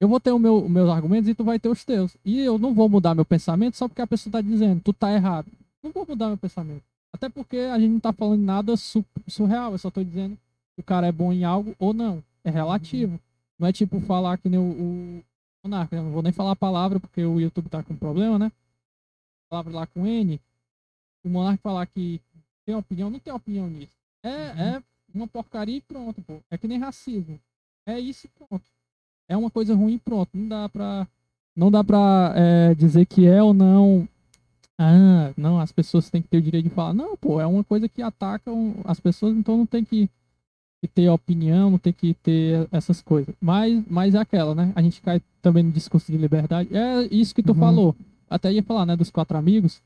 eu 0.00 0.08
vou 0.08 0.18
ter 0.18 0.30
o 0.32 0.38
meu, 0.38 0.64
os 0.64 0.70
meus 0.70 0.88
argumentos 0.88 1.28
e 1.28 1.34
tu 1.34 1.44
vai 1.44 1.58
ter 1.58 1.68
os 1.68 1.84
teus. 1.84 2.16
E 2.24 2.40
eu 2.40 2.56
não 2.58 2.72
vou 2.72 2.88
mudar 2.88 3.14
meu 3.14 3.26
pensamento 3.26 3.76
só 3.76 3.86
porque 3.88 4.00
a 4.00 4.06
pessoa 4.06 4.32
tá 4.32 4.40
dizendo, 4.40 4.80
tu 4.82 4.94
tá 4.94 5.12
errado. 5.12 5.48
Não 5.82 5.92
vou 5.92 6.06
mudar 6.08 6.28
meu 6.28 6.38
pensamento. 6.38 6.82
Até 7.12 7.28
porque 7.28 7.58
a 7.58 7.78
gente 7.78 7.90
não 7.92 8.00
tá 8.00 8.12
falando 8.12 8.40
nada 8.42 8.74
su- 8.74 9.04
surreal, 9.28 9.72
eu 9.72 9.78
só 9.78 9.90
tô 9.90 10.02
dizendo 10.02 10.34
que 10.74 10.80
o 10.80 10.84
cara 10.84 11.06
é 11.06 11.12
bom 11.12 11.30
em 11.30 11.44
algo 11.44 11.74
ou 11.78 11.92
não. 11.92 12.22
É 12.42 12.48
relativo. 12.50 13.20
Não 13.58 13.68
é 13.68 13.72
tipo 13.72 14.00
falar 14.00 14.38
que 14.38 14.48
nem 14.48 14.58
o, 14.58 14.62
o 14.62 15.22
Monarca, 15.66 15.96
eu 15.96 16.02
não 16.02 16.12
vou 16.12 16.22
nem 16.22 16.32
falar 16.32 16.52
a 16.52 16.56
palavra 16.56 17.00
porque 17.00 17.24
o 17.24 17.40
YouTube 17.40 17.68
tá 17.68 17.82
com 17.82 17.96
problema, 17.96 18.38
né? 18.38 18.52
Palavra 19.48 19.72
lá 19.72 19.86
com 19.86 20.06
N. 20.06 20.40
O 21.24 21.28
Monarca 21.28 21.60
falar 21.62 21.86
que 21.86 22.20
tem 22.64 22.74
opinião, 22.74 23.10
não 23.10 23.18
tem 23.18 23.32
opinião 23.32 23.68
nisso. 23.68 23.92
É, 24.22 24.28
é 24.30 24.82
uma 25.14 25.26
porcaria 25.26 25.76
e 25.76 25.80
pronto, 25.80 26.22
pô. 26.22 26.40
É 26.50 26.56
que 26.56 26.68
nem 26.68 26.78
racismo. 26.78 27.40
É 27.84 27.98
isso 27.98 28.26
e 28.26 28.30
pronto. 28.30 28.64
É 29.28 29.36
uma 29.36 29.50
coisa 29.50 29.74
ruim 29.74 29.94
e 29.94 29.98
pronto. 29.98 30.30
Não 30.34 30.48
dá 30.48 30.68
pra. 30.68 31.08
Não 31.54 31.70
dá 31.70 31.82
pra 31.82 32.32
é, 32.36 32.74
dizer 32.74 33.06
que 33.06 33.26
é 33.26 33.42
ou 33.42 33.54
não. 33.54 34.08
Ah, 34.78 35.32
não, 35.36 35.58
as 35.58 35.72
pessoas 35.72 36.10
têm 36.10 36.20
que 36.20 36.28
ter 36.28 36.38
o 36.38 36.42
direito 36.42 36.68
de 36.68 36.74
falar. 36.74 36.92
Não, 36.92 37.16
pô, 37.16 37.40
é 37.40 37.46
uma 37.46 37.64
coisa 37.64 37.88
que 37.88 38.02
ataca 38.02 38.50
as 38.84 39.00
pessoas, 39.00 39.34
então 39.36 39.56
não 39.56 39.66
tem 39.66 39.84
que, 39.84 40.10
que 40.86 40.94
ter 40.94 41.08
opinião, 41.08 41.70
não 41.70 41.78
tem 41.78 41.92
que 41.92 42.14
ter 42.14 42.68
essas 42.72 43.00
coisas. 43.02 43.34
Mas, 43.40 43.82
mas 43.88 44.14
é 44.14 44.18
aquela, 44.18 44.54
né? 44.54 44.72
A 44.74 44.82
gente 44.82 45.00
cai 45.02 45.20
também 45.42 45.62
no 45.62 45.70
discurso 45.72 46.10
de 46.10 46.18
liberdade. 46.18 46.68
É 46.76 47.02
isso 47.10 47.34
que 47.34 47.42
tu 47.42 47.52
Uhum. 47.52 47.58
falou. 47.58 47.96
Até 48.28 48.52
ia 48.52 48.62
falar, 48.62 48.84
né, 48.86 48.96
dos 48.96 49.10
quatro 49.10 49.36
amigos. 49.36 49.82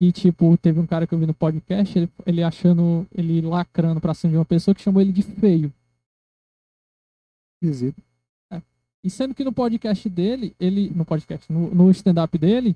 E, 0.00 0.12
tipo, 0.12 0.56
teve 0.58 0.78
um 0.78 0.86
cara 0.86 1.06
que 1.06 1.14
eu 1.14 1.18
vi 1.18 1.26
no 1.26 1.32
podcast, 1.34 1.98
ele, 1.98 2.10
ele 2.26 2.42
achando, 2.42 3.06
ele 3.14 3.40
lacrando 3.40 4.00
pra 4.00 4.12
cima 4.14 4.32
de 4.32 4.38
uma 4.38 4.44
pessoa 4.44 4.74
que 4.74 4.82
chamou 4.82 5.00
ele 5.00 5.12
de 5.12 5.22
feio. 5.22 5.72
Esquisito. 7.62 8.02
E 9.02 9.10
sendo 9.10 9.34
que 9.34 9.44
no 9.44 9.52
podcast 9.52 10.08
dele, 10.08 10.54
ele. 10.58 10.90
No 10.94 11.04
podcast, 11.04 11.50
no, 11.52 11.72
no 11.72 11.90
stand-up 11.92 12.36
dele, 12.36 12.74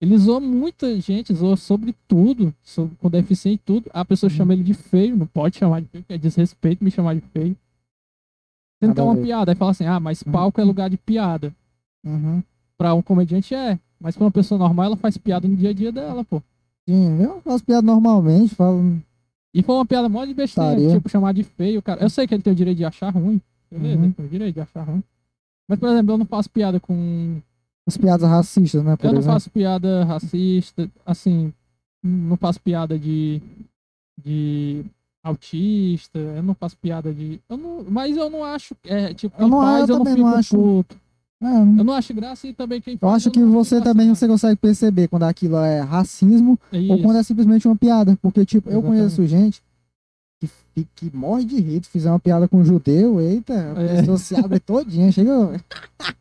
ele 0.00 0.16
zoou 0.16 0.40
muita 0.40 0.98
gente, 1.00 1.32
zoou 1.34 1.56
sobre 1.56 1.94
tudo, 2.08 2.54
sobre, 2.62 2.94
com 2.96 3.10
deficiente 3.10 3.56
e 3.60 3.64
tudo. 3.64 3.90
A 3.92 4.04
pessoa 4.04 4.30
Uhum. 4.30 4.36
chama 4.36 4.52
ele 4.54 4.62
de 4.62 4.74
feio, 4.74 5.16
não 5.16 5.26
pode 5.26 5.58
chamar 5.58 5.80
de 5.82 5.88
feio, 5.88 6.02
porque 6.04 6.14
é 6.14 6.18
desrespeito 6.18 6.82
me 6.82 6.90
chamar 6.90 7.14
de 7.14 7.20
feio. 7.20 7.56
A 8.82 9.02
uma 9.04 9.16
piada. 9.16 9.52
Aí 9.52 9.56
fala 9.56 9.72
assim, 9.72 9.84
ah, 9.84 10.00
mas 10.00 10.22
Uhum. 10.22 10.32
palco 10.32 10.60
é 10.60 10.64
lugar 10.64 10.88
de 10.88 10.96
piada. 10.96 11.54
Uhum. 12.04 12.42
Pra 12.78 12.94
um 12.94 13.02
comediante 13.02 13.54
é. 13.54 13.78
Mas 14.00 14.16
pra 14.16 14.24
uma 14.24 14.30
pessoa 14.30 14.58
normal, 14.58 14.86
ela 14.86 14.96
faz 14.96 15.18
piada 15.18 15.46
no 15.46 15.54
dia 15.54 15.68
a 15.70 15.72
dia 15.74 15.92
dela, 15.92 16.24
pô. 16.24 16.42
Sim, 16.88 17.20
eu 17.22 17.40
faço 17.42 17.62
piada 17.62 17.82
normalmente, 17.82 18.54
falo. 18.54 18.98
E 19.52 19.62
foi 19.62 19.74
uma 19.74 19.84
piada 19.84 20.08
mó 20.08 20.24
de 20.24 20.32
besteira, 20.32 20.70
Taria. 20.70 20.94
tipo, 20.94 21.08
chamar 21.10 21.34
de 21.34 21.44
feio, 21.44 21.82
cara. 21.82 22.00
Eu 22.02 22.08
sei 22.08 22.26
que 22.26 22.32
ele 22.34 22.42
tem 22.42 22.52
o 22.54 22.56
direito 22.56 22.78
de 22.78 22.84
achar 22.86 23.10
ruim. 23.10 23.38
Beleza, 23.70 23.98
Uhum. 23.98 24.04
ele 24.04 24.12
tem 24.14 24.24
o 24.24 24.28
direito 24.28 24.54
de 24.54 24.60
achar 24.62 24.82
ruim. 24.84 25.02
Mas, 25.68 25.78
por 25.78 25.88
exemplo, 25.90 26.14
eu 26.14 26.18
não 26.18 26.24
faço 26.24 26.48
piada 26.48 26.80
com. 26.80 27.42
As 27.90 27.96
piadas 27.96 28.28
racistas, 28.28 28.84
né? 28.84 28.92
Eu 29.02 29.12
não 29.12 29.18
exemplo. 29.18 29.32
faço 29.34 29.50
piada 29.50 30.04
racista, 30.04 30.88
assim. 31.04 31.52
Não 32.02 32.36
faço 32.36 32.60
piada 32.60 32.98
de. 32.98 33.42
de 34.22 34.84
autista, 35.22 36.18
eu 36.18 36.42
não 36.42 36.54
faço 36.54 36.76
piada 36.78 37.12
de. 37.12 37.40
Eu 37.48 37.56
não, 37.56 37.84
mas 37.88 38.16
eu 38.16 38.30
não 38.30 38.44
acho. 38.44 38.74
É, 38.84 39.12
tipo, 39.12 39.34
Eu 39.42 39.48
não- 39.48 39.60
faz, 39.60 39.88
eu 39.88 39.94
eu 39.94 39.98
não 39.98 40.04
também 40.04 40.14
fico 40.16 40.28
não 40.28 40.36
acho- 40.36 40.56
puto. 40.56 40.96
É, 41.42 41.46
eu 41.46 41.58
Eu 41.78 41.84
não 41.84 41.94
acho 41.94 42.12
graça 42.14 42.46
e 42.46 42.52
também 42.52 42.80
quem 42.80 42.94
eu 42.94 42.98
faz. 43.00 43.14
acho 43.16 43.30
que 43.30 43.40
não 43.40 43.50
você 43.50 43.80
também 43.80 44.06
assim, 44.10 44.14
você 44.20 44.28
consegue 44.28 44.56
perceber 44.56 45.08
quando 45.08 45.22
aquilo 45.24 45.56
é 45.58 45.80
racismo 45.80 46.58
Isso. 46.72 46.92
ou 46.92 47.02
quando 47.02 47.16
é 47.18 47.22
simplesmente 47.22 47.66
uma 47.66 47.76
piada. 47.76 48.16
Porque, 48.22 48.44
tipo, 48.44 48.68
eu 48.68 48.78
Exatamente. 48.80 48.98
conheço 48.98 49.26
gente 49.26 49.62
que, 50.74 50.86
que 50.94 51.16
morre 51.16 51.44
de 51.44 51.58
rir. 51.60 51.82
Fizer 51.84 52.10
uma 52.10 52.18
piada 52.20 52.46
com 52.46 52.58
um 52.58 52.64
judeu, 52.64 53.20
eita, 53.20 53.54
a 53.76 53.82
É. 53.82 53.96
pessoa 54.00 54.16
se 54.18 54.34
abre 54.36 54.58
todinha, 54.60 55.10
chega. 55.12 55.32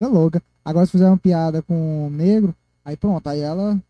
é 0.00 0.06
louca. 0.06 0.42
Agora, 0.64 0.86
se 0.86 0.92
fizer 0.92 1.06
uma 1.06 1.16
piada 1.16 1.62
com 1.62 2.06
um 2.06 2.10
negro, 2.10 2.54
aí 2.84 2.96
pronto, 2.96 3.26
aí 3.26 3.40
ela. 3.40 3.80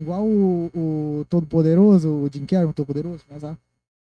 Igual 0.00 0.24
o, 0.24 0.70
o 0.74 1.26
Todo-Poderoso, 1.28 2.08
o 2.08 2.30
Jim 2.32 2.46
Carrey, 2.46 2.66
o 2.66 2.72
Todo-Poderoso, 2.72 3.22
mas 3.30 3.44
a 3.44 3.56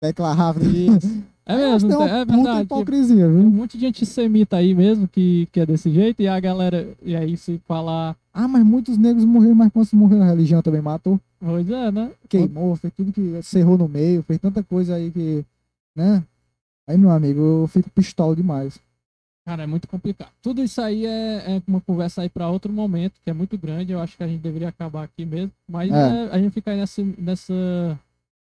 tecla 0.00 0.32
rápida. 0.34 0.66
Isso. 0.66 1.22
É 1.50 1.54
acho 1.64 1.86
mesmo, 1.86 1.96
tem 1.96 2.08
é 2.10 2.24
verdade. 2.26 2.62
hipocrisia, 2.64 3.16
Tem 3.16 3.24
um 3.24 3.40
viu? 3.40 3.50
monte 3.50 3.78
de 3.78 3.86
antissemita 3.86 4.58
aí 4.58 4.74
mesmo 4.74 5.08
que, 5.08 5.48
que 5.50 5.60
é 5.60 5.64
desse 5.64 5.90
jeito, 5.90 6.20
e 6.20 6.28
a 6.28 6.38
galera, 6.38 6.86
e 7.02 7.16
aí 7.16 7.38
se 7.38 7.58
falar, 7.66 8.14
Ah, 8.34 8.46
mas 8.46 8.62
muitos 8.62 8.98
negros 8.98 9.24
morreram, 9.24 9.54
mas 9.54 9.72
quando 9.72 9.86
se 9.86 9.96
morreu, 9.96 10.22
a 10.22 10.26
religião 10.26 10.60
também 10.60 10.82
matou. 10.82 11.18
pois 11.40 11.70
é, 11.70 11.90
né? 11.90 12.10
queimou, 12.28 12.76
fez 12.76 12.92
tudo 12.94 13.14
que 13.14 13.40
cerrou 13.42 13.78
no 13.78 13.88
meio, 13.88 14.22
fez 14.24 14.38
tanta 14.38 14.62
coisa 14.62 14.96
aí 14.96 15.10
que, 15.10 15.42
né? 15.96 16.22
Aí, 16.86 16.98
meu 16.98 17.08
amigo, 17.08 17.40
eu 17.40 17.66
fico 17.66 17.88
pistola 17.88 18.36
demais. 18.36 18.78
Cara, 19.48 19.62
é 19.62 19.66
muito 19.66 19.88
complicado. 19.88 20.28
Tudo 20.42 20.62
isso 20.62 20.78
aí 20.78 21.06
é, 21.06 21.56
é 21.56 21.62
uma 21.66 21.80
conversa 21.80 22.20
aí 22.20 22.28
pra 22.28 22.50
outro 22.50 22.70
momento, 22.70 23.14
que 23.24 23.30
é 23.30 23.32
muito 23.32 23.56
grande, 23.56 23.92
eu 23.92 23.98
acho 23.98 24.14
que 24.14 24.22
a 24.22 24.26
gente 24.28 24.40
deveria 24.42 24.68
acabar 24.68 25.04
aqui 25.04 25.24
mesmo, 25.24 25.50
mas 25.66 25.90
É. 25.90 25.94
é, 25.94 26.28
a 26.32 26.38
gente 26.38 26.52
fica 26.52 26.70
aí 26.70 26.76
nesse, 26.76 27.02
nessa 27.16 27.54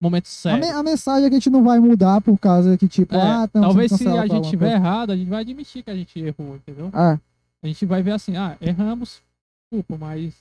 momento 0.01 0.25
A, 0.25 0.29
sério. 0.29 0.59
me- 0.67 0.73
a 0.73 0.83
mensagem 0.83 1.27
é 1.27 1.29
que 1.29 1.37
a 1.37 1.39
gente 1.39 1.49
não 1.49 1.63
vai 1.63 1.79
mudar 1.79 2.21
por 2.21 2.37
causa 2.41 2.77
que, 2.77 2.89
tipo, 2.89 3.15
É, 3.15 3.21
ah, 3.21 3.47
talvez 3.47 3.93
se 3.93 4.05
a 4.09 4.27
gente 4.27 4.51
tiver 4.51 4.67
coisa. 4.73 4.75
errado, 4.85 5.13
a 5.13 5.17
gente 5.17 5.29
vai 5.29 5.43
admitir 5.43 5.85
que 5.85 5.91
a 5.91 5.95
gente 5.95 6.19
errou, 6.19 6.57
entendeu? 6.57 6.91
Ah, 6.93 7.19
A 7.63 7.67
gente 7.69 7.87
vai 7.87 8.03
ver 8.03 8.11
assim, 8.11 8.37
ah, 8.37 8.57
erramos, 8.61 9.23
desculpa, 9.71 9.97
mas 10.05 10.35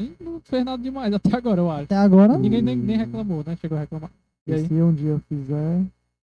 a 0.00 0.02
gente 0.02 0.20
não 0.20 0.40
fez 0.40 0.64
nada 0.64 0.82
demais 0.82 1.14
até 1.14 1.36
agora, 1.36 1.60
eu 1.60 1.70
acho. 1.70 1.84
até 1.84 1.96
agora, 1.96 2.36
Ninguém 2.36 2.60
nem, 2.60 2.74
nem 2.74 2.96
reclamou, 2.96 3.44
né? 3.46 3.56
Chegou 3.60 3.78
a 3.78 3.82
reclamar. 3.82 4.10
E 4.48 4.50
E 4.50 4.54
aí? 4.54 4.66
se 4.66 4.74
um 4.74 4.92
dia 4.92 5.10
eu 5.10 5.20
fizer, 5.28 5.80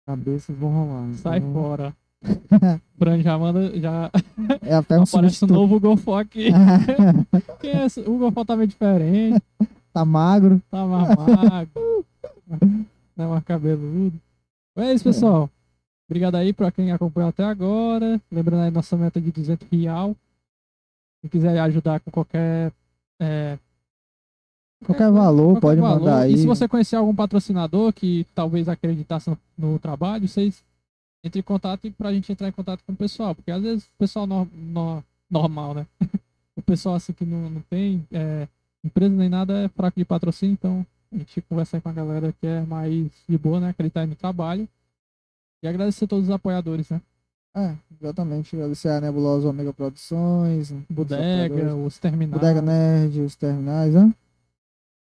cabeças 0.07 0.55
vão 0.55 0.71
rolar. 0.71 1.15
Sai 1.15 1.39
então- 1.39 1.53
fora. 1.55 1.97
Fran 2.99 3.21
já 3.23 3.39
manda, 3.39 3.79
já 3.79 4.11
é 4.63 4.75
até 4.75 4.99
um 4.99 5.03
aparece 5.03 5.45
um 5.45 5.49
novo 5.49 5.79
Golfo 5.79 6.15
aqui. 6.15 6.49
Quem 7.61 7.71
é 7.71 7.87
esse? 7.87 8.01
O 8.01 8.19
Golfo 8.19 8.45
tá 8.45 8.57
meio 8.57 8.69
diferente, 8.69 9.43
tá 9.93 10.05
magro. 10.05 10.61
tá 10.71 10.85
mais 10.87 11.09
magro, 11.17 12.05
tá 13.17 13.29
mais 13.29 13.45
cabeludo. 13.45 14.19
É 14.77 14.93
isso, 14.93 15.05
pessoal. 15.05 15.51
Obrigado 16.09 16.37
aí 16.37 16.53
pra 16.53 16.71
quem 16.71 16.93
acompanhou 16.93 17.31
até 17.31 17.43
agora. 17.43 18.21
Lembrando 18.31 18.63
aí 18.63 18.71
nossa 18.71 18.97
meta 18.97 19.21
de 19.21 19.33
200 19.33 19.67
real. 19.73 20.15
Quem 21.21 21.29
quiser 21.31 21.59
ajudar 21.59 21.99
com 22.01 22.11
qualquer... 22.13 22.71
é, 23.21 23.59
Qualquer 24.85 25.11
valor, 25.11 25.55
qualquer 25.55 25.61
pode 25.61 25.81
valor. 25.81 25.99
mandar 26.01 26.19
aí. 26.21 26.35
E 26.35 26.39
se 26.39 26.47
você 26.47 26.69
conhecer 26.69 26.95
algum 26.97 27.15
patrocinador 27.15 27.93
que 27.93 28.25
talvez 28.35 28.69
acreditasse 28.69 29.31
no, 29.31 29.39
no 29.59 29.79
trabalho, 29.79 30.29
vocês 30.29 30.63
entrem 31.27 31.41
em 31.41 31.45
contato 31.45 31.85
e 31.87 31.91
pra 31.91 32.13
gente 32.13 32.31
entrar 32.33 32.49
em 32.49 32.53
contato 32.53 32.83
com 32.87 32.93
o 32.93 32.97
pessoal. 32.97 33.35
Porque 33.35 33.51
às 33.51 33.63
vezes 33.63 33.85
o 33.85 33.91
pessoal 33.99 34.27
no- 34.27 34.49
no- 34.53 35.05
normal, 35.31 35.75
né? 35.75 35.87
o 36.57 36.63
pessoal 36.63 36.95
assim 36.95 37.13
que 37.13 37.25
não, 37.25 37.51
não 37.51 37.61
tem 37.63 38.07
é, 38.13 38.47
empresa 38.85 39.15
nem 39.15 39.29
nada 39.29 39.65
é 39.65 39.69
fraco 39.69 39.99
de 39.99 40.05
patrocínio, 40.05 40.55
então 40.55 40.87
a 41.13 41.17
gente 41.19 41.41
conversa 41.43 41.77
aí 41.77 41.81
com 41.81 41.89
a 41.89 41.93
galera 41.93 42.33
que 42.41 42.47
é 42.47 42.61
mais 42.63 43.11
de 43.29 43.39
boa, 43.39 43.61
né? 43.61 43.69
Acreditar 43.71 44.01
aí 44.03 44.07
no 44.07 44.15
trabalho. 44.15 44.69
E 45.63 45.69
agradecer 45.69 46.05
a 46.05 46.09
todos 46.09 46.27
os 46.29 46.31
apoiadores, 46.31 46.89
né? 46.91 47.01
É, 47.57 47.75
exatamente. 48.01 48.55
Agradecer 48.55 48.91
a 48.91 49.01
Nebulosa 49.01 49.49
Omega 49.49 49.73
Produções, 49.73 50.71
os 50.71 50.79
Bodega, 50.91 51.47
apoiadores. 51.55 51.87
os 51.87 51.99
terminais. 51.99 52.41
Bodega 52.41 52.61
Nerd, 52.63 53.21
os 53.21 53.35
terminais, 53.35 53.95
né? 53.95 54.15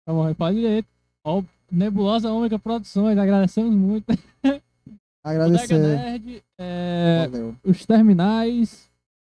Tá 0.06 0.11
bom, 0.14 0.34
pode 0.34 0.57
direito. 0.57 0.88
Ó, 1.23 1.41
Nebulosa 1.72 2.30
Ômega 2.31 2.60
Produções, 2.60 3.18
agradecemos 3.18 3.73
muito. 3.73 4.06
Agradecer. 5.23 5.77
Nerd, 5.77 6.43
é, 6.59 7.29
os 7.63 7.85
terminais. 7.85 8.89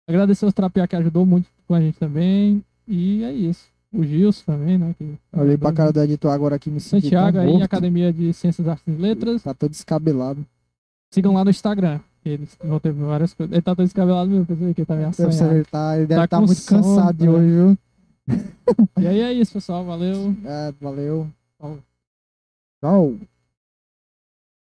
Agradecer 0.08 0.46
os 0.46 0.54
Trapear 0.54 0.88
que 0.88 0.96
ajudou 0.96 1.26
muito 1.26 1.48
com 1.68 1.74
a 1.76 1.82
gente 1.82 1.98
também. 1.98 2.64
E 2.88 3.24
é 3.24 3.32
isso. 3.32 3.66
O 3.94 4.04
Gilson 4.04 4.44
também, 4.46 4.78
né? 4.78 4.94
Que 4.98 5.18
Olhei 5.34 5.58
pra 5.58 5.72
cara 5.72 5.92
do 5.94 6.02
editor 6.02 6.32
agora 6.32 6.56
aqui 6.58 6.70
me 6.70 6.80
senti 6.80 7.04
Santiago 7.06 7.40
aí, 7.40 7.48
morto. 7.48 7.64
Academia 7.64 8.12
de 8.12 8.34
Ciências, 8.34 8.68
Artes 8.68 8.86
e 8.88 8.92
Letras. 9.02 9.44
Tá 9.44 9.54
todo 9.54 9.70
descabelado. 9.72 10.46
Sigam 11.14 11.34
lá 11.34 11.44
no 11.44 11.50
Instagram. 11.50 12.00
Eles 12.26 12.58
vão 12.62 12.80
ter 12.80 12.92
várias 12.92 13.34
coisas. 13.34 13.54
Ele 13.54 13.62
tá 13.62 13.74
todo 13.74 13.86
descabelado 13.86 14.30
mesmo, 14.30 14.46
pensei 14.46 14.74
que 14.74 14.82
ele 14.82 14.86
tá 14.86 14.96
meio 14.96 15.06
Deve 15.10 15.16
ser, 15.16 15.28
assanhado. 15.28 15.56
ele 15.56 15.66
tá, 15.66 15.98
ele 15.98 16.06
deve 16.08 16.20
Tá 16.20 16.26
estar 16.26 16.38
com 16.40 16.46
muito 16.46 16.60
sono, 16.60 16.84
cansado 16.84 17.18
de 17.18 17.24
né? 17.26 17.32
hoje, 17.32 17.48
viu? 17.50 17.78
E 19.00 19.08
aí 19.08 19.20
é 19.22 19.34
isso, 19.34 19.54
pessoal. 19.54 19.86
Valeu. 19.86 20.36
É, 20.44 20.74
valeu. 20.82 21.28
Falou. 21.58 21.80
Tchau. 22.82 23.16